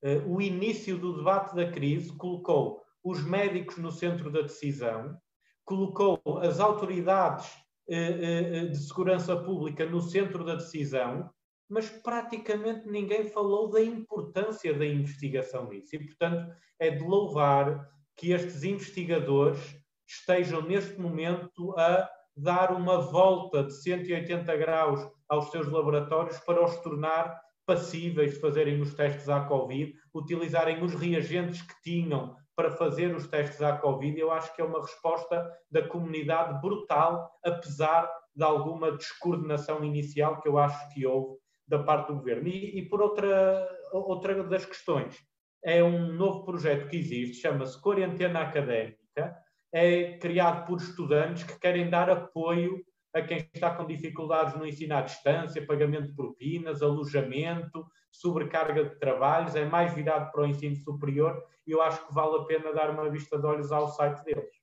Uh, 0.02 0.34
o 0.34 0.42
início 0.42 0.98
do 0.98 1.16
debate 1.16 1.54
da 1.54 1.70
crise 1.70 2.12
colocou 2.16 2.82
os 3.02 3.22
médicos 3.24 3.78
no 3.78 3.92
centro 3.92 4.30
da 4.30 4.42
decisão, 4.42 5.16
colocou 5.64 6.20
as 6.42 6.60
autoridades 6.60 7.50
de 7.88 8.76
segurança 8.76 9.36
pública 9.36 9.86
no 9.86 10.00
centro 10.00 10.44
da 10.44 10.56
decisão, 10.56 11.30
mas 11.68 11.88
praticamente 11.88 12.88
ninguém 12.88 13.24
falou 13.24 13.68
da 13.70 13.82
importância 13.82 14.72
da 14.74 14.86
investigação 14.86 15.68
nisso. 15.68 15.96
E, 15.96 16.06
portanto, 16.06 16.52
é 16.78 16.90
de 16.90 17.02
louvar 17.02 17.88
que 18.16 18.32
estes 18.32 18.64
investigadores 18.64 19.60
estejam 20.06 20.62
neste 20.62 21.00
momento 21.00 21.74
a 21.78 22.08
dar 22.36 22.72
uma 22.72 22.98
volta 22.98 23.64
de 23.64 23.72
180 23.72 24.56
graus 24.56 25.00
aos 25.28 25.50
seus 25.50 25.66
laboratórios 25.70 26.38
para 26.40 26.64
os 26.64 26.76
tornar 26.80 27.40
passíveis 27.64 28.34
de 28.34 28.40
fazerem 28.40 28.80
os 28.80 28.94
testes 28.94 29.28
à 29.28 29.40
Covid, 29.40 29.92
utilizarem 30.14 30.84
os 30.84 30.94
reagentes 30.94 31.62
que 31.62 31.82
tinham 31.82 32.36
para 32.56 32.70
fazer 32.70 33.14
os 33.14 33.26
testes 33.26 33.60
à 33.60 33.76
Covid, 33.76 34.18
eu 34.18 34.32
acho 34.32 34.54
que 34.56 34.62
é 34.62 34.64
uma 34.64 34.80
resposta 34.80 35.46
da 35.70 35.86
comunidade 35.86 36.58
brutal, 36.60 37.30
apesar 37.44 38.10
de 38.34 38.42
alguma 38.42 38.92
descoordenação 38.92 39.84
inicial 39.84 40.40
que 40.40 40.48
eu 40.48 40.58
acho 40.58 40.94
que 40.94 41.06
houve 41.06 41.38
da 41.68 41.78
parte 41.82 42.08
do 42.08 42.14
governo. 42.14 42.48
E, 42.48 42.78
e 42.78 42.88
por 42.88 43.02
outra, 43.02 43.68
outra 43.92 44.42
das 44.42 44.64
questões, 44.64 45.16
é 45.62 45.84
um 45.84 46.12
novo 46.12 46.44
projeto 46.44 46.88
que 46.88 46.96
existe, 46.96 47.42
chama-se 47.42 47.80
Quarentena 47.80 48.40
Académica, 48.40 49.36
é 49.72 50.16
criado 50.18 50.66
por 50.66 50.78
estudantes 50.78 51.42
que 51.42 51.58
querem 51.58 51.90
dar 51.90 52.08
apoio 52.08 52.82
a 53.16 53.22
quem 53.22 53.48
está 53.52 53.74
com 53.74 53.86
dificuldades 53.86 54.54
no 54.54 54.66
ensino 54.66 54.94
à 54.94 55.00
distância, 55.00 55.64
pagamento 55.64 56.08
de 56.08 56.14
propinas, 56.14 56.82
alojamento, 56.82 57.86
sobrecarga 58.10 58.84
de 58.84 58.98
trabalhos, 58.98 59.54
é 59.54 59.64
mais 59.64 59.94
virado 59.94 60.30
para 60.30 60.42
o 60.42 60.46
ensino 60.46 60.76
superior 60.76 61.42
e 61.66 61.72
eu 61.72 61.80
acho 61.80 62.06
que 62.06 62.14
vale 62.14 62.36
a 62.36 62.44
pena 62.44 62.72
dar 62.72 62.90
uma 62.90 63.08
vista 63.10 63.38
de 63.38 63.46
olhos 63.46 63.72
ao 63.72 63.88
site 63.88 64.22
deles. 64.24 64.54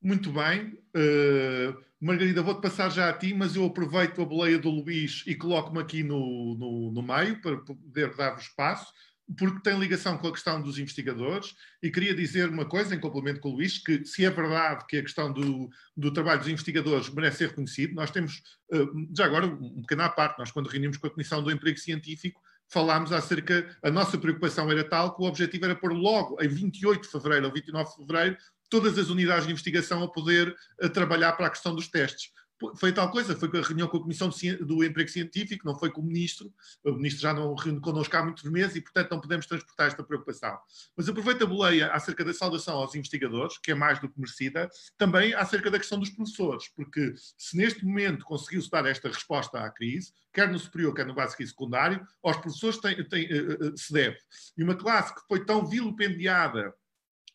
Muito 0.00 0.30
bem. 0.30 0.78
Uh, 0.96 1.76
Margarida, 2.00 2.42
vou-te 2.42 2.62
passar 2.62 2.90
já 2.90 3.08
a 3.08 3.12
ti, 3.12 3.34
mas 3.34 3.54
eu 3.54 3.66
aproveito 3.66 4.22
a 4.22 4.24
boleia 4.24 4.58
do 4.58 4.70
Luís 4.70 5.24
e 5.26 5.34
coloco-me 5.34 5.80
aqui 5.80 6.02
no, 6.02 6.54
no, 6.54 6.92
no 6.92 7.02
meio 7.02 7.40
para 7.42 7.58
poder 7.58 8.14
dar-vos 8.16 8.44
espaço 8.44 8.92
porque 9.36 9.60
tem 9.60 9.78
ligação 9.78 10.16
com 10.16 10.28
a 10.28 10.32
questão 10.32 10.60
dos 10.62 10.78
investigadores, 10.78 11.54
e 11.82 11.90
queria 11.90 12.14
dizer 12.14 12.48
uma 12.48 12.64
coisa, 12.64 12.94
em 12.94 13.00
complemento 13.00 13.40
com 13.40 13.50
o 13.50 13.52
Luís, 13.52 13.78
que 13.78 14.04
se 14.04 14.24
é 14.24 14.30
verdade 14.30 14.86
que 14.86 14.96
a 14.96 15.02
questão 15.02 15.32
do, 15.32 15.68
do 15.96 16.12
trabalho 16.12 16.40
dos 16.40 16.48
investigadores 16.48 17.10
merece 17.10 17.38
ser 17.38 17.48
reconhecido, 17.48 17.94
nós 17.94 18.10
temos, 18.10 18.42
eh, 18.72 18.86
já 19.14 19.26
agora, 19.26 19.46
um 19.46 19.82
pequeno 19.82 20.02
à 20.02 20.08
parte, 20.08 20.38
nós 20.38 20.50
quando 20.50 20.68
reunimos 20.68 20.96
com 20.96 21.06
a 21.06 21.10
Comissão 21.10 21.42
do 21.42 21.50
Emprego 21.50 21.78
Científico, 21.78 22.40
falámos 22.68 23.12
acerca, 23.12 23.76
a 23.82 23.90
nossa 23.90 24.16
preocupação 24.16 24.70
era 24.70 24.84
tal 24.84 25.14
que 25.14 25.22
o 25.22 25.26
objetivo 25.26 25.66
era 25.66 25.76
pôr 25.76 25.92
logo, 25.92 26.42
em 26.42 26.48
28 26.48 27.02
de 27.02 27.08
fevereiro 27.08 27.46
ou 27.46 27.52
29 27.52 27.90
de 27.90 27.96
fevereiro, 27.96 28.36
todas 28.70 28.98
as 28.98 29.08
unidades 29.08 29.46
de 29.46 29.52
investigação 29.52 30.02
a 30.02 30.08
poder 30.08 30.54
a 30.80 30.88
trabalhar 30.88 31.32
para 31.32 31.46
a 31.46 31.50
questão 31.50 31.74
dos 31.74 31.88
testes 31.88 32.30
foi 32.76 32.92
tal 32.92 33.10
coisa, 33.10 33.36
foi 33.36 33.48
com 33.48 33.56
a 33.56 33.62
reunião 33.62 33.88
com 33.88 33.98
a 33.98 34.00
Comissão 34.00 34.30
do 34.60 34.84
Emprego 34.84 35.08
Científico, 35.08 35.66
não 35.66 35.78
foi 35.78 35.90
com 35.90 36.00
o 36.00 36.04
Ministro, 36.04 36.52
o 36.84 36.92
Ministro 36.92 37.22
já 37.22 37.32
não 37.32 37.54
reúne 37.54 37.80
connosco 37.80 38.16
há 38.16 38.22
muitos 38.22 38.44
meses 38.44 38.76
e, 38.76 38.80
portanto, 38.80 39.10
não 39.10 39.20
podemos 39.20 39.46
transportar 39.46 39.86
esta 39.86 40.02
preocupação. 40.02 40.58
Mas 40.96 41.08
aproveito 41.08 41.44
a 41.44 41.46
boleia 41.46 41.92
acerca 41.92 42.24
da 42.24 42.34
saudação 42.34 42.76
aos 42.76 42.94
investigadores, 42.94 43.58
que 43.58 43.70
é 43.70 43.74
mais 43.74 44.00
do 44.00 44.08
que 44.08 44.18
merecida, 44.18 44.68
também 44.96 45.34
acerca 45.34 45.70
da 45.70 45.78
questão 45.78 45.98
dos 45.98 46.10
professores, 46.10 46.68
porque 46.68 47.14
se 47.36 47.56
neste 47.56 47.84
momento 47.84 48.24
conseguiu-se 48.24 48.70
dar 48.70 48.86
esta 48.86 49.08
resposta 49.08 49.60
à 49.60 49.70
crise, 49.70 50.12
quer 50.32 50.50
no 50.50 50.58
superior, 50.58 50.94
quer 50.94 51.06
no 51.06 51.14
básico 51.14 51.42
e 51.42 51.46
secundário, 51.46 52.06
aos 52.22 52.36
professores 52.36 52.78
tem, 52.78 53.08
tem, 53.08 53.26
uh, 53.32 53.68
uh, 53.68 53.78
se 53.78 53.92
deve. 53.92 54.18
E 54.56 54.62
uma 54.62 54.74
classe 54.74 55.14
que 55.14 55.20
foi 55.28 55.44
tão 55.44 55.66
vilipendiada 55.66 56.74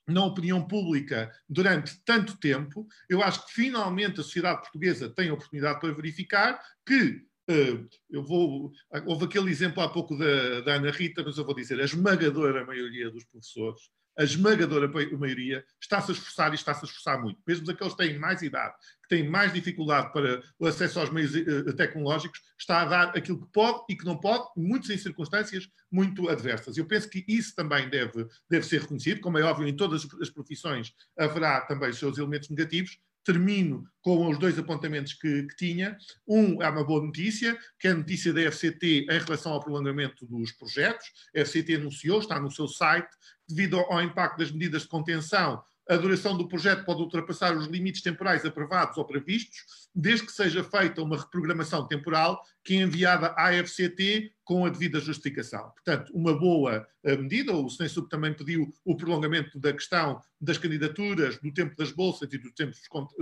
na 0.08 0.26
opinião 0.26 0.66
pública 0.68 1.32
durante 1.48 1.98
tanto 2.04 2.38
tempo, 2.38 2.88
eu 3.10 3.22
acho 3.24 3.46
que 3.46 3.54
finalmente 3.54 4.20
a 4.20 4.24
sociedade 4.24 4.62
portuguesa 4.62 5.10
tem 5.10 5.30
a 5.30 5.34
oportunidade 5.34 5.80
para 5.80 5.94
verificar 5.94 6.60
que 6.86 7.26
Uh, 7.44 7.90
eu 8.10 8.24
vou. 8.24 8.72
Houve 9.06 9.26
aquele 9.26 9.52
exemplo 9.52 9.84
há 9.84 9.90
pouco 9.90 10.18
da, 10.18 10.62
da, 10.62 10.76
Ana 10.76 10.92
Rita, 10.92 11.22
mas 11.26 11.38
eu 11.38 11.44
vou 11.44 11.54
dizer: 11.54 11.78
a 11.78 11.84
esmagadora 11.84 12.66
maioria 12.66 13.12
dos 13.12 13.26
professores, 13.26 13.82
a 14.18 14.24
esmagadora 14.24 14.88
maioria, 15.18 15.66
está-se 15.82 16.12
a 16.12 16.14
esforçar 16.14 16.52
e 16.52 16.56
está-se 16.56 16.82
a 16.82 16.88
esforçar 16.88 17.22
muito. 17.22 17.42
Mesmo 17.46 17.70
aqueles 17.70 17.94
que 17.94 18.04
têm 18.04 18.20
mais 18.20 18.42
idade, 18.42 18.74
que 19.04 19.10
têm 19.10 19.30
mais 19.30 19.54
dificuldade 19.54 20.12
para 20.14 20.42
o 20.60 20.68
acesso 20.68 21.00
aos 21.00 21.10
meios 21.10 21.34
uh, 21.36 21.74
tecnológicos, 21.74 22.40
está 22.58 22.82
a 22.82 22.86
dar 22.86 23.18
aquilo 23.18 23.42
que 23.42 23.52
pode 23.52 23.84
e 23.90 23.96
que 23.96 24.06
não 24.06 24.18
pode, 24.18 24.48
muitos 24.56 24.90
em 24.90 24.98
circunstâncias 24.98 25.68
muito 25.92 26.30
adversas. 26.30 26.78
Eu 26.78 26.86
penso 26.86 27.10
que 27.10 27.24
isso 27.28 27.56
também 27.56 27.90
deve, 27.90 28.28
deve 28.50 28.66
ser 28.66 28.82
reconhecido, 28.82 29.22
como 29.22 29.38
é 29.38 29.44
óbvio, 29.44 29.68
em 29.68 29.76
todas 29.76 30.08
as 30.22 30.30
profissões 30.30 30.94
haverá 31.18 31.62
também 31.62 31.90
os 31.90 31.98
seus 31.98 32.18
elementos 32.18 32.50
negativos, 32.50 32.98
termino 33.24 33.84
com 34.02 34.30
os 34.30 34.38
dois 34.38 34.60
apontamentos 34.60 35.14
que, 35.14 35.44
que, 35.44 35.56
tinha. 35.56 35.98
Um 36.28 36.62
é 36.62 36.70
uma 36.70 36.84
boa 36.84 37.02
notícia, 37.02 37.58
que 37.80 37.88
é 37.88 37.92
a 37.92 37.96
notícia 37.96 38.34
da 38.34 38.42
FCT 38.52 39.08
em 39.10 39.20
relação 39.20 39.54
ao 39.54 39.62
prolongamento 39.62 40.26
dos 40.26 40.52
projetos. 40.52 41.08
A 41.36 41.40
FCT 41.46 41.76
anunciou, 41.76 42.20
está 42.20 42.40
no 42.40 42.52
seu 42.52 42.68
site, 42.68 43.10
devido 43.48 43.78
ao 43.78 44.02
impacto 44.02 44.38
das 44.38 44.52
medidas 44.52 44.84
de 44.84 44.90
contenção, 44.90 45.64
a 45.90 45.96
duração 45.98 46.38
do 46.38 46.48
projeto 46.48 46.86
pode 46.86 47.02
ultrapassar 47.02 47.56
os 47.56 47.68
limites 47.68 48.02
temporais 48.02 48.46
aprovados 48.46 48.98
ou 48.98 49.06
previstos, 49.06 49.90
desde 49.94 50.26
que 50.26 50.32
seja 50.32 50.64
feita 50.64 51.02
uma 51.02 51.18
reprogramação 51.18 51.88
temporal 51.88 52.42
que 52.64 52.76
é 52.76 52.82
enviada 52.82 53.34
à 53.38 53.52
FCT 53.52 54.32
com 54.44 54.66
a 54.66 54.70
devida 54.70 55.00
justificação. 55.00 55.70
Portanto, 55.72 56.12
uma 56.14 56.38
boa 56.38 56.88
eh, 57.04 57.18
medida, 57.18 57.54
o 57.54 57.70
Senhor 57.70 58.08
também 58.08 58.34
pediu 58.34 58.74
o 58.84 58.96
prolongamento 58.96 59.60
da 59.60 59.74
questão 59.74 60.22
das 60.40 60.58
candidaturas, 60.58 61.38
do 61.38 61.54
tempo 61.54 61.76
das 61.76 61.92
bolsas 61.92 62.32
e 62.32 62.38
do 62.38 62.52
tempo 62.54 62.74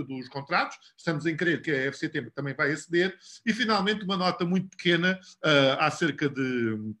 dos 0.06 0.28
contratos, 0.28 0.78
estamos 0.96 1.26
em 1.26 1.36
crer 1.36 1.60
que 1.62 1.70
a 1.70 1.92
FCT 1.92 2.30
também 2.34 2.54
vai 2.54 2.72
aceder, 2.72 3.16
e 3.44 3.52
finalmente 3.52 4.04
uma 4.04 4.16
nota 4.16 4.44
muito 4.44 4.68
pequena 4.68 5.18
uh, 5.44 5.80
acerca 5.80 6.28
de 6.28 6.94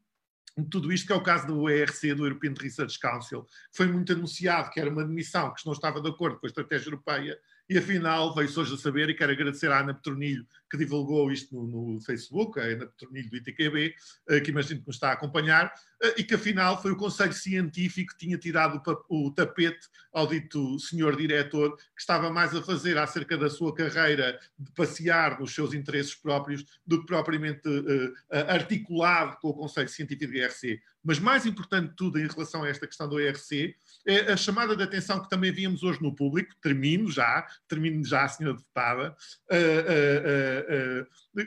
tudo 0.70 0.92
isto, 0.92 1.06
que 1.06 1.12
é 1.12 1.16
o 1.16 1.22
caso 1.22 1.46
do 1.46 1.68
ERC, 1.68 2.14
do 2.14 2.26
European 2.26 2.54
Research 2.60 2.98
Council, 2.98 3.44
que 3.44 3.76
foi 3.76 3.86
muito 3.86 4.12
anunciado 4.12 4.70
que 4.70 4.80
era 4.80 4.90
uma 4.90 5.02
admissão, 5.02 5.52
que 5.54 5.64
não 5.64 5.72
estava 5.72 6.00
de 6.00 6.08
acordo 6.08 6.38
com 6.38 6.46
a 6.46 6.48
estratégia 6.48 6.88
europeia, 6.88 7.38
e 7.68 7.78
afinal 7.78 8.34
veio-se 8.34 8.58
hoje 8.58 8.74
a 8.74 8.78
saber, 8.78 9.08
e 9.08 9.14
quero 9.14 9.32
agradecer 9.32 9.70
à 9.70 9.80
Ana 9.80 9.94
Petronilho, 9.94 10.46
que 10.72 10.78
divulgou 10.78 11.30
isto 11.30 11.54
no, 11.54 11.66
no 11.92 12.00
Facebook, 12.00 12.58
a 12.58 12.62
Ana 12.62 12.86
Petronilho 12.86 13.28
do 13.28 13.36
ITQB, 13.36 13.94
eh, 14.30 14.40
que 14.40 14.50
imagino 14.50 14.80
que 14.80 14.86
nos 14.86 14.96
está 14.96 15.10
a 15.10 15.12
acompanhar, 15.12 15.70
eh, 16.02 16.14
e 16.16 16.24
que 16.24 16.34
afinal 16.34 16.80
foi 16.80 16.92
o 16.92 16.96
Conselho 16.96 17.34
Científico 17.34 18.12
que 18.12 18.18
tinha 18.24 18.38
tirado 18.38 18.80
o 19.10 19.30
tapete 19.30 19.86
ao 20.10 20.26
dito 20.26 20.78
senhor 20.78 21.14
diretor, 21.14 21.76
que 21.76 22.00
estava 22.00 22.30
mais 22.30 22.56
a 22.56 22.62
fazer 22.62 22.96
acerca 22.96 23.36
da 23.36 23.50
sua 23.50 23.74
carreira 23.74 24.40
de 24.58 24.72
passear 24.72 25.38
nos 25.38 25.54
seus 25.54 25.74
interesses 25.74 26.14
próprios 26.14 26.64
do 26.86 27.00
que 27.00 27.06
propriamente 27.06 27.68
uh, 27.68 28.12
articulado 28.48 29.36
com 29.42 29.48
o 29.48 29.54
Conselho 29.54 29.88
Científico 29.88 30.32
do 30.32 30.38
IRC. 30.38 30.80
Mas 31.04 31.18
mais 31.18 31.46
importante 31.46 31.90
de 31.90 31.96
tudo 31.96 32.18
em 32.18 32.26
relação 32.28 32.62
a 32.62 32.68
esta 32.68 32.86
questão 32.86 33.08
do 33.08 33.20
IRC 33.20 33.74
é 34.06 34.32
a 34.32 34.36
chamada 34.36 34.76
de 34.76 34.82
atenção 34.82 35.20
que 35.20 35.28
também 35.28 35.50
víamos 35.50 35.82
hoje 35.82 36.00
no 36.00 36.14
público, 36.14 36.54
termino 36.60 37.10
já, 37.10 37.46
termino 37.68 38.04
já, 38.04 38.28
senhora 38.28 38.56
deputada, 38.56 39.16
uh, 39.50 39.54
uh, 39.54 40.61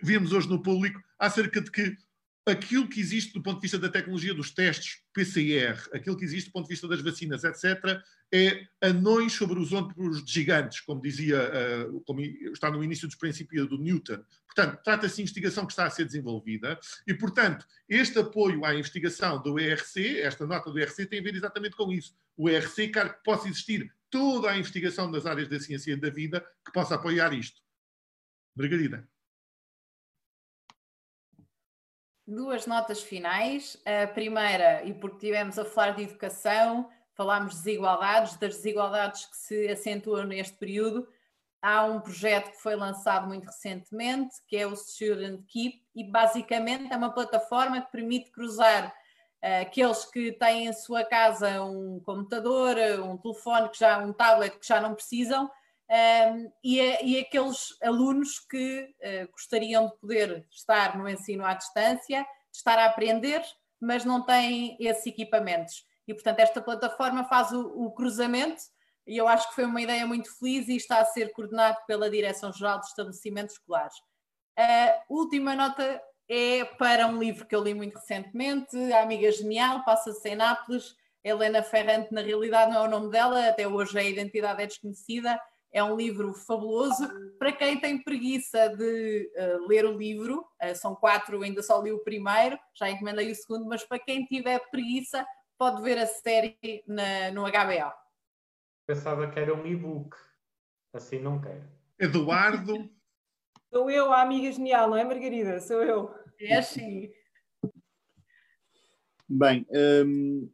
víamos 0.03 0.31
hoje 0.31 0.49
no 0.49 0.61
público 0.61 1.01
acerca 1.19 1.61
de 1.61 1.71
que 1.71 1.95
aquilo 2.45 2.87
que 2.87 2.99
existe 2.99 3.33
do 3.33 3.41
ponto 3.41 3.55
de 3.55 3.63
vista 3.63 3.79
da 3.79 3.89
tecnologia 3.89 4.33
dos 4.33 4.51
testes 4.51 5.01
PCR, 5.11 5.79
aquilo 5.91 6.15
que 6.15 6.23
existe 6.23 6.49
do 6.49 6.53
ponto 6.53 6.67
de 6.67 6.73
vista 6.73 6.87
das 6.87 7.01
vacinas, 7.01 7.43
etc., 7.43 7.99
é 8.31 8.67
anões 8.81 9.33
sobre 9.33 9.59
os 9.59 9.73
ombros 9.73 10.23
de 10.23 10.31
gigantes, 10.31 10.81
como 10.81 11.01
dizia, 11.01 11.39
uh, 11.89 12.01
como 12.01 12.21
está 12.21 12.69
no 12.69 12.83
início 12.83 13.07
dos 13.07 13.15
princípios 13.15 13.67
do 13.67 13.77
Newton. 13.77 14.23
Portanto, 14.45 14.79
trata-se 14.83 15.15
de 15.15 15.21
investigação 15.23 15.65
que 15.65 15.73
está 15.73 15.85
a 15.85 15.89
ser 15.89 16.05
desenvolvida 16.05 16.79
e, 17.07 17.13
portanto, 17.13 17.65
este 17.89 18.19
apoio 18.19 18.63
à 18.63 18.75
investigação 18.75 19.41
do 19.41 19.59
ERC, 19.59 20.19
esta 20.19 20.45
nota 20.45 20.71
do 20.71 20.79
ERC, 20.79 21.05
tem 21.05 21.19
a 21.19 21.23
ver 21.23 21.35
exatamente 21.35 21.75
com 21.75 21.91
isso. 21.91 22.15
O 22.37 22.49
ERC 22.49 22.89
quer 22.89 23.15
que 23.15 23.23
possa 23.23 23.47
existir 23.47 23.91
toda 24.09 24.51
a 24.51 24.57
investigação 24.57 25.09
nas 25.09 25.25
áreas 25.25 25.47
da 25.47 25.59
ciência 25.59 25.93
e 25.93 25.95
da 25.95 26.09
vida 26.09 26.45
que 26.63 26.71
possa 26.71 26.95
apoiar 26.95 27.33
isto. 27.33 27.64
Margarida. 28.55 29.07
duas 32.27 32.65
notas 32.65 33.03
finais. 33.03 33.77
A 33.85 34.07
primeira, 34.07 34.83
e 34.83 34.93
porque 34.93 35.19
tivemos 35.19 35.59
a 35.59 35.65
falar 35.65 35.91
de 35.95 36.03
educação, 36.03 36.89
falámos 37.13 37.53
de 37.53 37.63
desigualdades, 37.63 38.37
das 38.37 38.55
desigualdades 38.55 39.25
que 39.25 39.37
se 39.37 39.67
acentuam 39.67 40.25
neste 40.25 40.57
período. 40.57 41.07
Há 41.61 41.83
um 41.83 41.99
projeto 41.99 42.51
que 42.51 42.61
foi 42.61 42.75
lançado 42.75 43.27
muito 43.27 43.45
recentemente, 43.45 44.35
que 44.47 44.57
é 44.57 44.67
o 44.67 44.75
Student 44.75 45.41
Keep, 45.47 45.83
e 45.95 46.03
basicamente 46.03 46.91
é 46.91 46.97
uma 46.97 47.11
plataforma 47.11 47.81
que 47.81 47.91
permite 47.91 48.29
cruzar 48.29 48.87
uh, 48.87 49.61
aqueles 49.61 50.05
que 50.05 50.31
têm 50.33 50.67
em 50.67 50.73
sua 50.73 51.03
casa 51.03 51.63
um 51.63 51.99
computador, 52.01 52.75
um 53.03 53.17
telefone, 53.17 53.69
que 53.69 53.79
já, 53.79 53.97
um 53.97 54.13
tablet 54.13 54.59
que 54.59 54.67
já 54.67 54.79
não 54.79 54.93
precisam, 54.93 55.49
um, 55.89 56.51
e, 56.63 56.79
e, 56.79 57.19
aqueles 57.19 57.77
alunos 57.81 58.39
que 58.39 58.81
uh, 58.81 59.31
gostariam 59.31 59.87
de 59.87 59.97
poder 59.97 60.47
estar 60.51 60.97
no 60.97 61.07
ensino 61.07 61.45
à 61.45 61.53
distância, 61.53 62.21
de 62.23 62.57
estar 62.57 62.79
a 62.79 62.85
aprender, 62.85 63.43
mas 63.79 64.03
não 64.03 64.25
têm 64.25 64.77
esses 64.79 65.05
equipamentos. 65.05 65.85
E, 66.07 66.13
portanto, 66.13 66.39
esta 66.39 66.61
plataforma 66.61 67.23
faz 67.25 67.51
o, 67.51 67.67
o 67.67 67.91
cruzamento 67.91 68.61
e 69.07 69.17
eu 69.17 69.27
acho 69.27 69.49
que 69.49 69.55
foi 69.55 69.65
uma 69.65 69.81
ideia 69.81 70.05
muito 70.05 70.35
feliz 70.39 70.67
e 70.67 70.75
está 70.75 70.99
a 70.99 71.05
ser 71.05 71.31
coordenado 71.31 71.77
pela 71.85 72.09
Direção-Geral 72.09 72.79
de 72.79 72.87
Estabelecimentos 72.87 73.53
Escolares. 73.53 73.95
A 74.57 75.03
última 75.07 75.55
nota 75.55 76.01
é 76.27 76.65
para 76.65 77.05
um 77.05 77.19
livro 77.19 77.45
que 77.45 77.55
eu 77.55 77.63
li 77.63 77.73
muito 77.73 77.95
recentemente, 77.95 78.75
A 78.93 79.03
Amiga 79.03 79.31
Genial, 79.31 79.83
passa-se 79.83 80.27
em 80.27 80.35
Nápoles. 80.35 80.95
Helena 81.23 81.63
Ferrante, 81.63 82.13
na 82.13 82.21
realidade, 82.21 82.71
não 82.71 82.83
é 82.83 82.87
o 82.87 82.89
nome 82.89 83.09
dela, 83.09 83.47
até 83.47 83.67
hoje 83.67 83.97
a 83.97 84.03
identidade 84.03 84.61
é 84.61 84.67
desconhecida, 84.67 85.39
é 85.75 85.83
um 85.83 85.97
livro 85.97 86.33
fabuloso. 86.33 87.05
Para 87.37 87.51
quem 87.51 87.77
tem 87.77 88.01
preguiça 88.01 88.69
de 88.69 89.29
uh, 89.35 89.67
ler 89.67 89.85
o 89.85 89.97
livro, 89.97 90.47
uh, 90.63 90.73
são 90.73 90.95
quatro, 90.95 91.41
ainda 91.41 91.61
só 91.61 91.81
li 91.81 91.91
o 91.91 91.99
primeiro, 91.99 92.57
já 92.73 92.89
encomendei 92.89 93.29
o 93.29 93.35
segundo, 93.35 93.65
mas 93.65 93.83
para 93.83 93.99
quem 93.99 94.23
tiver 94.23 94.57
preguiça, 94.71 95.27
pode 95.57 95.81
ver 95.81 95.97
a 95.97 96.07
série 96.07 96.57
na, 96.87 97.29
no 97.31 97.41
HBO. 97.41 97.93
Pensava 98.87 99.29
que 99.29 99.37
era 99.37 99.53
um 99.53 99.67
e-book, 99.67 100.15
assim 100.93 101.19
não 101.19 101.41
quero. 101.41 101.67
Eduardo. 101.99 102.89
Sou 103.69 103.91
eu, 103.91 104.13
a 104.13 104.21
amiga 104.21 104.49
genial, 104.53 104.89
não 104.89 104.95
é, 104.95 105.03
Margarida? 105.03 105.59
Sou 105.59 105.83
eu. 105.83 106.09
É 106.39 106.55
assim. 106.55 107.11
Bem, 109.27 109.67
um, 109.69 110.49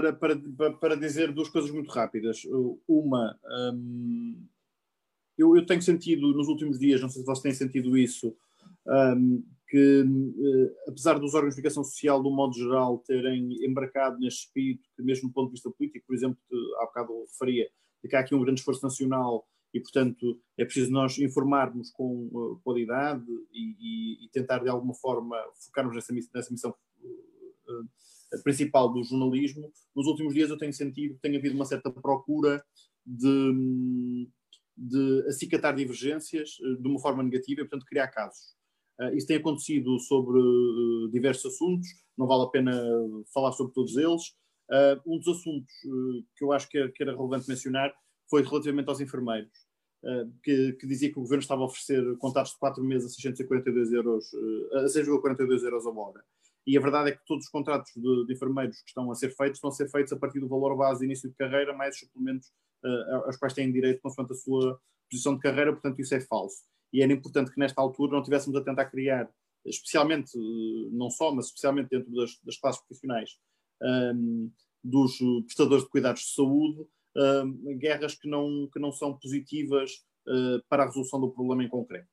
para, 0.00 0.38
para, 0.56 0.72
para 0.72 0.96
dizer 0.96 1.32
duas 1.32 1.48
coisas 1.48 1.70
muito 1.70 1.90
rápidas. 1.90 2.42
Uma, 2.86 3.38
um, 3.74 4.46
eu, 5.36 5.56
eu, 5.56 5.66
tenho 5.66 5.82
sentido 5.82 6.32
nos 6.32 6.48
últimos 6.48 6.78
dias, 6.78 7.00
não 7.00 7.08
sei 7.08 7.22
se 7.22 7.26
vocês 7.26 7.42
têm 7.42 7.54
sentido 7.54 7.96
isso, 7.96 8.34
um, 8.86 9.42
que 9.68 10.02
uh, 10.02 10.90
apesar 10.90 11.18
dos 11.18 11.34
órgãos 11.34 11.54
de 11.54 11.60
investigação 11.60 11.82
social, 11.82 12.22
do 12.22 12.30
modo 12.30 12.54
geral, 12.54 12.98
terem 12.98 13.64
embarcado 13.64 14.18
neste 14.18 14.46
espírito, 14.46 14.88
que 14.94 15.02
mesmo 15.02 15.28
do 15.28 15.32
ponto 15.32 15.46
de 15.46 15.52
vista 15.52 15.70
político, 15.70 16.06
por 16.06 16.14
exemplo, 16.14 16.38
que 16.48 16.56
há 16.78 16.84
bocado 16.86 17.24
referia, 17.24 17.68
de 18.02 18.08
que 18.08 18.16
há 18.16 18.20
aqui 18.20 18.34
um 18.34 18.42
grande 18.42 18.60
esforço 18.60 18.82
nacional 18.82 19.46
e, 19.72 19.80
portanto, 19.80 20.38
é 20.58 20.64
preciso 20.64 20.92
nós 20.92 21.18
informarmos 21.18 21.90
com 21.90 22.28
uh, 22.32 22.60
qualidade 22.62 23.24
e, 23.50 23.76
e, 23.80 24.24
e, 24.24 24.28
tentar, 24.28 24.58
de 24.58 24.68
alguma 24.68 24.94
forma, 24.94 25.36
focarmos 25.54 25.94
nessa, 25.94 26.12
nessa 26.12 26.52
missão 26.52 26.74
uh, 27.00 27.88
principal 28.42 28.92
do 28.92 29.02
jornalismo, 29.02 29.70
nos 29.94 30.06
últimos 30.06 30.34
dias 30.34 30.50
eu 30.50 30.58
tenho 30.58 30.72
sentido 30.72 31.14
que 31.14 31.20
tem 31.20 31.36
havido 31.36 31.54
uma 31.54 31.64
certa 31.64 31.90
procura 31.90 32.64
de, 33.04 34.28
de 34.76 35.24
acicatar 35.28 35.74
divergências 35.74 36.56
eh, 36.62 36.80
de 36.80 36.88
uma 36.88 37.00
forma 37.00 37.22
negativa 37.22 37.60
e, 37.60 37.64
portanto, 37.64 37.86
criar 37.86 38.08
casos. 38.08 38.54
Uh, 39.00 39.16
isso 39.16 39.26
tem 39.26 39.38
acontecido 39.38 39.98
sobre 39.98 40.38
uh, 40.38 41.10
diversos 41.10 41.54
assuntos, 41.54 41.88
não 42.16 42.26
vale 42.26 42.44
a 42.44 42.48
pena 42.48 42.72
falar 43.32 43.52
sobre 43.52 43.72
todos 43.72 43.96
eles. 43.96 44.34
Um 45.06 45.18
dos 45.18 45.28
assuntos 45.28 45.70
que 46.34 46.44
eu 46.44 46.50
acho 46.50 46.66
que 46.68 46.78
era, 46.78 46.90
que 46.90 47.02
era, 47.02 47.14
relevante 47.14 47.46
mencionar 47.46 47.92
foi 48.30 48.42
relativamente 48.42 48.88
aos 48.88 49.00
enfermeiros. 49.00 49.52
que, 50.42 50.72
que, 50.74 50.86
dizia 50.86 51.12
que 51.12 51.18
o 51.18 51.22
governo 51.22 51.42
estava 51.42 51.60
a 51.60 51.66
oferecer 51.66 52.16
contratos 52.16 52.52
de 52.52 52.58
4 52.58 52.82
meses 52.82 53.10
a 53.10 53.14
642 53.14 53.92
euros, 53.92 54.30
a 54.72 54.84
6,42 54.84 55.62
euros 55.62 55.86
a 55.86 55.90
hora. 55.90 56.24
E 56.66 56.78
a 56.78 56.80
verdade 56.80 57.10
é 57.10 57.12
que 57.12 57.24
todos 57.26 57.44
os 57.44 57.50
contratos 57.50 57.90
de, 57.94 58.26
de, 58.26 58.32
enfermeiros 58.32 58.80
que 58.82 58.88
estão 58.88 59.10
a 59.10 59.14
ser 59.14 59.30
feitos 59.30 59.58
estão 59.58 59.70
a 59.70 59.72
ser 59.72 59.90
feitos 59.90 60.12
a 60.12 60.16
partir 60.16 60.40
do 60.40 60.48
valor 60.48 60.76
base 60.76 61.00
de 61.00 61.06
início 61.06 61.28
de 61.28 61.34
carreira, 61.34 61.76
mais 61.76 61.96
os 61.96 62.00
suplementos 62.00 62.48
uh, 62.84 63.26
aos 63.26 63.36
quais 63.36 63.52
têm 63.52 63.72
direito 63.72 64.00
consoante 64.00 64.32
a 64.32 64.36
sua 64.36 64.80
posição 65.10 65.34
de 65.34 65.40
carreira, 65.40 65.72
portanto 65.72 66.00
isso 66.00 66.14
é 66.14 66.20
falso. 66.20 66.62
E 66.92 67.02
era 67.02 67.12
importante 67.12 67.50
que 67.50 67.58
nesta 67.58 67.80
altura 67.80 68.12
não 68.12 68.22
tivéssemos 68.22 68.56
a 68.56 68.62
tentar 68.62 68.86
criar, 68.86 69.28
especialmente, 69.64 70.30
não 70.92 71.10
só, 71.10 71.34
mas 71.34 71.46
especialmente 71.46 71.88
dentro 71.88 72.12
das, 72.12 72.38
das 72.44 72.56
classes 72.58 72.80
profissionais, 72.82 73.30
um, 73.82 74.50
dos 74.84 75.18
prestadores 75.44 75.84
de 75.84 75.90
cuidados 75.90 76.22
de 76.22 76.34
saúde, 76.34 76.86
um, 77.16 77.78
guerras 77.78 78.14
que 78.14 78.28
não, 78.28 78.68
que 78.72 78.78
não 78.78 78.92
são 78.92 79.18
positivas 79.18 79.92
uh, 80.28 80.62
para 80.68 80.84
a 80.84 80.86
resolução 80.86 81.20
do 81.20 81.30
problema 81.30 81.64
em 81.64 81.68
concreto. 81.68 82.08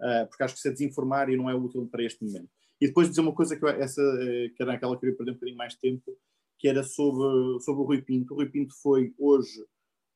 Uh, 0.00 0.26
porque 0.28 0.42
acho 0.42 0.54
que 0.54 0.58
isso 0.58 0.68
é 0.68 0.72
desinformar 0.72 1.28
e 1.28 1.36
não 1.36 1.48
é 1.48 1.54
útil 1.54 1.86
para 1.88 2.02
este 2.02 2.24
momento. 2.24 2.50
E 2.82 2.88
depois 2.88 3.08
dizer 3.08 3.20
uma 3.20 3.32
coisa 3.32 3.56
que 3.56 3.64
eu, 3.64 3.68
essa, 3.68 4.02
eh, 4.02 4.48
que 4.56 4.60
era 4.60 4.72
aquela 4.72 4.98
que 4.98 5.06
eu 5.06 5.12
queria 5.12 5.16
perder 5.16 5.30
um 5.30 5.34
bocadinho 5.34 5.56
mais 5.56 5.76
tempo, 5.76 6.18
que 6.58 6.66
era 6.66 6.82
sobre, 6.82 7.60
sobre 7.60 7.80
o 7.80 7.84
Rui 7.84 8.02
Pinto. 8.02 8.34
O 8.34 8.38
Rui 8.38 8.50
Pinto 8.50 8.74
foi 8.82 9.14
hoje, 9.16 9.64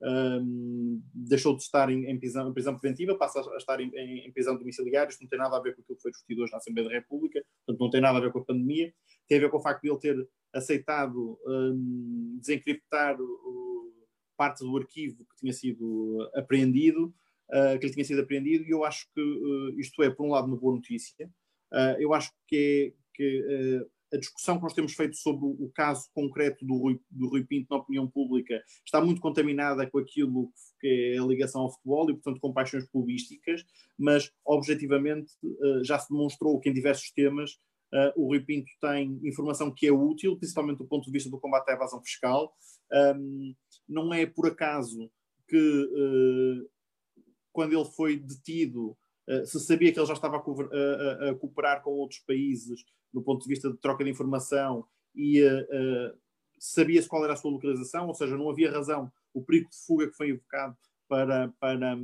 um, 0.02 1.00
deixou 1.14 1.56
de 1.56 1.62
estar 1.62 1.88
em, 1.90 2.10
em, 2.10 2.18
prisão, 2.18 2.50
em 2.50 2.52
prisão 2.52 2.76
preventiva, 2.76 3.16
passa 3.16 3.38
a 3.38 3.56
estar 3.56 3.80
em, 3.80 3.88
em, 3.94 4.32
prisão 4.32 4.58
domiciliária. 4.58 5.08
Isto 5.08 5.22
não 5.22 5.28
tem 5.28 5.38
nada 5.38 5.56
a 5.56 5.60
ver 5.60 5.76
com 5.76 5.82
aquilo 5.82 5.94
que 5.94 6.02
foi 6.02 6.10
discutido 6.10 6.42
hoje 6.42 6.50
na 6.50 6.58
Assembleia 6.58 6.88
da 6.88 6.94
República, 6.96 7.40
portanto, 7.64 7.80
não 7.80 7.88
tem 7.88 8.00
nada 8.00 8.18
a 8.18 8.20
ver 8.20 8.32
com 8.32 8.40
a 8.40 8.44
pandemia. 8.44 8.92
Tem 9.28 9.38
a 9.38 9.42
ver 9.42 9.50
com 9.50 9.58
o 9.58 9.62
facto 9.62 9.82
de 9.82 9.88
ele 9.88 10.00
ter 10.00 10.28
aceitado 10.52 11.38
um, 11.46 12.36
desencriptar 12.40 13.16
o, 13.20 13.92
parte 14.36 14.64
do 14.64 14.76
arquivo 14.76 15.18
que 15.18 15.36
tinha 15.38 15.52
sido 15.52 16.28
apreendido, 16.34 17.14
uh, 17.50 17.78
que 17.78 17.86
ele 17.86 17.94
tinha 17.94 18.04
sido 18.04 18.22
apreendido, 18.22 18.64
e 18.64 18.70
eu 18.70 18.84
acho 18.84 19.06
que 19.14 19.20
uh, 19.20 19.78
isto 19.78 20.02
é, 20.02 20.10
por 20.10 20.26
um 20.26 20.30
lado, 20.30 20.48
uma 20.48 20.56
boa 20.56 20.74
notícia. 20.74 21.30
Uh, 21.72 22.00
eu 22.00 22.14
acho 22.14 22.32
que, 22.46 22.94
é, 22.94 23.14
que 23.14 23.82
uh, 23.82 23.90
a 24.14 24.18
discussão 24.18 24.56
que 24.56 24.62
nós 24.62 24.74
temos 24.74 24.94
feito 24.94 25.16
sobre 25.16 25.44
o 25.44 25.70
caso 25.74 26.08
concreto 26.14 26.64
do 26.64 26.76
Rui, 26.76 27.00
do 27.10 27.28
Rui 27.28 27.44
Pinto 27.44 27.66
na 27.70 27.78
opinião 27.80 28.08
pública 28.08 28.62
está 28.84 29.00
muito 29.00 29.20
contaminada 29.20 29.86
com 29.88 29.98
aquilo 29.98 30.50
que 30.80 31.14
é 31.14 31.18
a 31.18 31.26
ligação 31.26 31.62
ao 31.62 31.72
futebol 31.72 32.08
e, 32.10 32.14
portanto, 32.14 32.40
com 32.40 32.52
paixões 32.52 32.84
clubísticas, 32.84 33.64
mas 33.98 34.32
objetivamente 34.44 35.32
uh, 35.42 35.84
já 35.84 35.98
se 35.98 36.08
demonstrou 36.10 36.58
que 36.60 36.68
em 36.68 36.74
diversos 36.74 37.10
temas 37.10 37.58
o 38.16 38.26
Rui 38.26 38.40
Pinto 38.40 38.68
tem 38.80 39.18
informação 39.22 39.72
que 39.72 39.86
é 39.86 39.92
útil, 39.92 40.36
principalmente 40.36 40.78
do 40.78 40.84
ponto 40.84 41.06
de 41.06 41.12
vista 41.12 41.30
do 41.30 41.38
combate 41.38 41.70
à 41.70 41.74
evasão 41.74 42.02
fiscal. 42.02 42.52
Um, 42.92 43.54
não 43.88 44.12
é 44.12 44.26
por 44.26 44.48
acaso 44.48 45.08
que 45.48 46.66
quando 47.52 47.72
ele 47.72 47.84
foi 47.86 48.18
detido 48.18 48.94
se 49.44 49.58
sabia 49.60 49.92
que 49.92 49.98
ele 49.98 50.06
já 50.06 50.14
estava 50.14 50.36
a, 50.36 51.34
cooperar 51.34 51.82
com 51.82 51.90
outros 51.90 52.20
países 52.20 52.84
no 53.12 53.22
ponto 53.22 53.42
de 53.42 53.48
vista 53.48 53.70
de 53.70 53.76
troca 53.78 54.04
de 54.04 54.10
informação 54.10 54.86
e 55.14 55.42
uh, 55.42 56.18
sabia-se 56.58 57.08
qual 57.08 57.24
era 57.24 57.32
a 57.32 57.36
sua 57.36 57.50
localização, 57.50 58.06
ou 58.06 58.14
seja, 58.14 58.36
não 58.36 58.50
havia 58.50 58.70
razão, 58.70 59.10
o 59.32 59.42
perigo 59.42 59.70
de 59.70 59.76
fuga 59.86 60.08
que 60.08 60.16
foi 60.16 60.30
invocado 60.30 60.76
para, 61.08 61.52
para, 61.60 61.96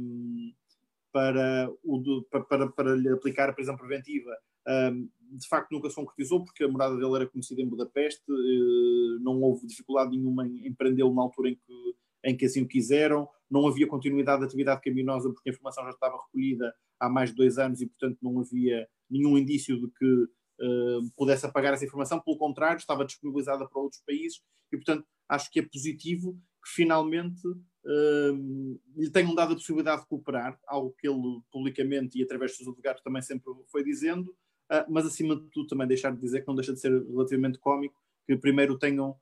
para, 1.12 1.70
o, 1.82 2.22
para, 2.48 2.68
para, 2.68 2.94
lhe 2.94 3.08
aplicar 3.08 3.48
a 3.48 3.52
prisão 3.52 3.76
preventiva, 3.76 4.30
um, 4.66 5.08
de 5.32 5.48
facto 5.48 5.72
nunca 5.72 5.88
se 5.88 5.96
concretizou, 5.96 6.44
porque 6.44 6.64
a 6.64 6.68
morada 6.68 6.96
dele 6.96 7.16
era 7.16 7.26
conhecida 7.26 7.62
em 7.62 7.68
Budapeste, 7.68 8.22
uh, 8.30 9.20
não 9.20 9.40
houve 9.42 9.66
dificuldade 9.66 10.10
nenhuma 10.10 10.46
em, 10.46 10.72
prendê-lo 10.74 11.14
na 11.14 11.22
altura 11.22 11.50
em 11.50 11.56
que, 11.56 11.96
em 12.24 12.36
que 12.36 12.44
assim 12.46 12.62
o 12.62 12.68
quiseram, 12.68 13.28
não 13.50 13.66
havia 13.66 13.86
continuidade 13.86 14.40
de 14.40 14.46
atividade 14.46 14.80
criminosa 14.80 15.30
porque 15.30 15.50
a 15.50 15.52
informação 15.52 15.84
já 15.84 15.90
estava 15.90 16.16
recolhida 16.16 16.74
há 17.02 17.08
mais 17.08 17.30
de 17.30 17.36
dois 17.36 17.58
anos 17.58 17.80
e, 17.80 17.86
portanto, 17.86 18.18
não 18.22 18.38
havia 18.38 18.88
nenhum 19.10 19.36
indício 19.36 19.78
de 19.78 19.90
que 19.90 20.06
uh, 20.06 21.10
pudesse 21.16 21.44
apagar 21.44 21.74
essa 21.74 21.84
informação, 21.84 22.20
pelo 22.20 22.38
contrário, 22.38 22.78
estava 22.78 23.04
disponibilizada 23.04 23.68
para 23.68 23.82
outros 23.82 24.00
países 24.06 24.40
e, 24.72 24.76
portanto, 24.76 25.04
acho 25.28 25.50
que 25.50 25.58
é 25.58 25.62
positivo 25.62 26.38
que 26.64 26.70
finalmente 26.70 27.44
uh, 27.44 28.80
lhe 28.96 29.10
tenham 29.10 29.34
dado 29.34 29.52
a 29.52 29.56
possibilidade 29.56 30.02
de 30.02 30.08
cooperar, 30.08 30.56
algo 30.68 30.94
que 30.96 31.08
ele 31.08 31.40
publicamente 31.50 32.18
e 32.18 32.22
através 32.22 32.52
dos 32.52 32.58
seus 32.58 32.68
advogados 32.68 33.02
também 33.02 33.20
sempre 33.20 33.52
foi 33.66 33.82
dizendo, 33.82 34.30
uh, 34.70 34.86
mas 34.88 35.04
acima 35.04 35.34
de 35.34 35.50
tudo 35.50 35.66
também 35.66 35.88
deixar 35.88 36.12
de 36.12 36.20
dizer 36.20 36.42
que 36.42 36.46
não 36.46 36.54
deixa 36.54 36.72
de 36.72 36.78
ser 36.78 36.92
relativamente 37.04 37.58
cómico 37.58 38.00
que 38.24 38.36
primeiro 38.36 38.78
tenham 38.78 39.16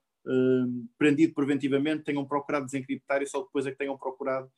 prendido 0.98 1.32
preventivamente, 1.32 2.05
tenham 2.05 2.27
procurado 2.27 2.66
desencriptar 2.66 3.23
e 3.23 3.27
só 3.27 3.40
depois 3.43 3.65
é 3.65 3.70
que 3.70 3.78
tenham 3.78 3.97
procurado 3.97 4.51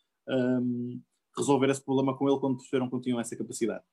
resolver 1.37 1.71
esse 1.71 1.83
problema 1.83 2.17
com 2.17 2.29
ele 2.29 2.39
quando 2.39 2.57
perceberam 2.57 2.89
que 2.89 3.01
tinham 3.01 3.21
essa 3.21 3.37
capacidade. 3.37 3.85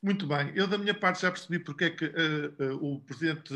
Muito 0.00 0.28
bem, 0.28 0.52
eu 0.54 0.68
da 0.68 0.78
minha 0.78 0.94
parte 0.94 1.22
já 1.22 1.30
percebi 1.30 1.58
porque 1.58 1.86
é 1.86 1.90
que 1.90 2.04
uh, 2.04 2.76
uh, 2.76 2.94
o 2.94 3.00
Presidente 3.00 3.52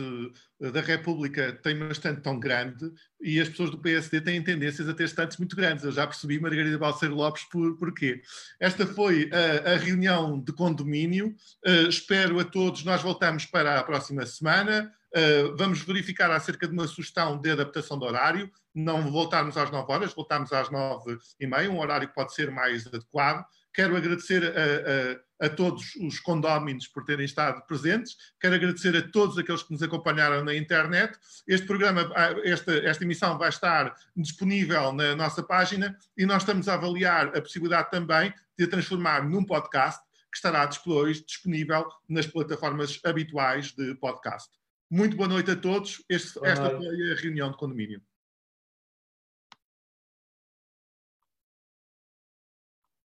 da 0.58 0.80
República 0.80 1.52
tem 1.62 1.76
uma 1.76 1.92
estante 1.92 2.20
tão 2.20 2.38
grande 2.38 2.92
e 3.20 3.40
as 3.40 3.48
pessoas 3.48 3.70
do 3.70 3.78
PSD 3.78 4.20
têm 4.20 4.42
tendências 4.42 4.88
a 4.88 4.92
ter 4.92 5.04
estantes 5.04 5.36
muito 5.38 5.54
grandes. 5.54 5.84
Eu 5.84 5.92
já 5.92 6.04
percebi, 6.04 6.40
Margarida 6.40 6.76
Balseiro 6.78 7.14
Lopes, 7.14 7.44
por, 7.44 7.78
porquê. 7.78 8.22
Esta 8.58 8.84
foi 8.84 9.30
a, 9.32 9.74
a 9.74 9.76
reunião 9.76 10.40
de 10.40 10.52
condomínio. 10.52 11.28
Uh, 11.64 11.88
espero 11.88 12.40
a 12.40 12.44
todos, 12.44 12.82
nós 12.82 13.00
voltamos 13.00 13.46
para 13.46 13.78
a 13.78 13.84
próxima 13.84 14.26
semana. 14.26 14.92
Uh, 15.14 15.54
vamos 15.56 15.82
verificar 15.82 16.30
acerca 16.30 16.66
de 16.66 16.72
uma 16.72 16.86
sugestão 16.86 17.38
de 17.38 17.50
adaptação 17.50 17.98
do 17.98 18.06
horário, 18.06 18.50
não 18.74 19.10
voltarmos 19.10 19.58
às 19.58 19.70
9 19.70 19.92
horas, 19.92 20.14
voltarmos 20.14 20.52
às 20.52 20.70
9 20.70 21.18
e 21.38 21.46
meia, 21.46 21.70
um 21.70 21.80
horário 21.80 22.08
que 22.08 22.14
pode 22.14 22.34
ser 22.34 22.50
mais 22.50 22.86
adequado. 22.86 23.44
Quero 23.74 23.94
agradecer 23.96 24.42
a, 24.44 25.44
a, 25.44 25.46
a, 25.46 25.50
todos 25.50 25.94
os 25.96 26.18
condóminos 26.20 26.86
por 26.88 27.04
terem 27.04 27.26
estado 27.26 27.62
presentes, 27.66 28.16
quero 28.40 28.54
agradecer 28.54 28.96
a 28.96 29.10
todos 29.10 29.36
aqueles 29.36 29.62
que 29.62 29.72
nos 29.72 29.82
acompanharam 29.82 30.44
na 30.44 30.54
internet. 30.54 31.18
Este 31.46 31.66
programa, 31.66 32.10
ah, 32.14 32.34
esta, 32.44 32.72
esta 32.78 33.04
emissão 33.04 33.36
vai 33.36 33.50
estar 33.50 33.94
disponível 34.16 34.92
na 34.92 35.14
nossa 35.14 35.42
página 35.42 35.96
e 36.16 36.24
nós 36.24 36.42
estamos 36.42 36.68
a 36.68 36.74
avaliar 36.74 37.28
a 37.36 37.40
possibilidade 37.40 37.90
também 37.90 38.32
de 38.58 38.64
a 38.64 38.68
transformar 38.68 39.28
num 39.28 39.44
podcast 39.44 40.00
que 40.30 40.36
estará 40.36 40.64
depois 40.64 41.22
disponível 41.22 41.86
nas 42.08 42.26
plataformas 42.26 42.98
habituais 43.04 43.72
de 43.72 43.94
podcast. 43.96 44.61
Muito 44.92 45.16
boa 45.16 45.26
noite 45.26 45.50
a 45.50 45.56
todos. 45.56 46.04
Este, 46.06 46.38
esta 46.44 46.68
foi 46.76 47.12
a 47.12 47.14
reunião 47.14 47.50
de 47.50 47.56
condomínio. 47.56 48.02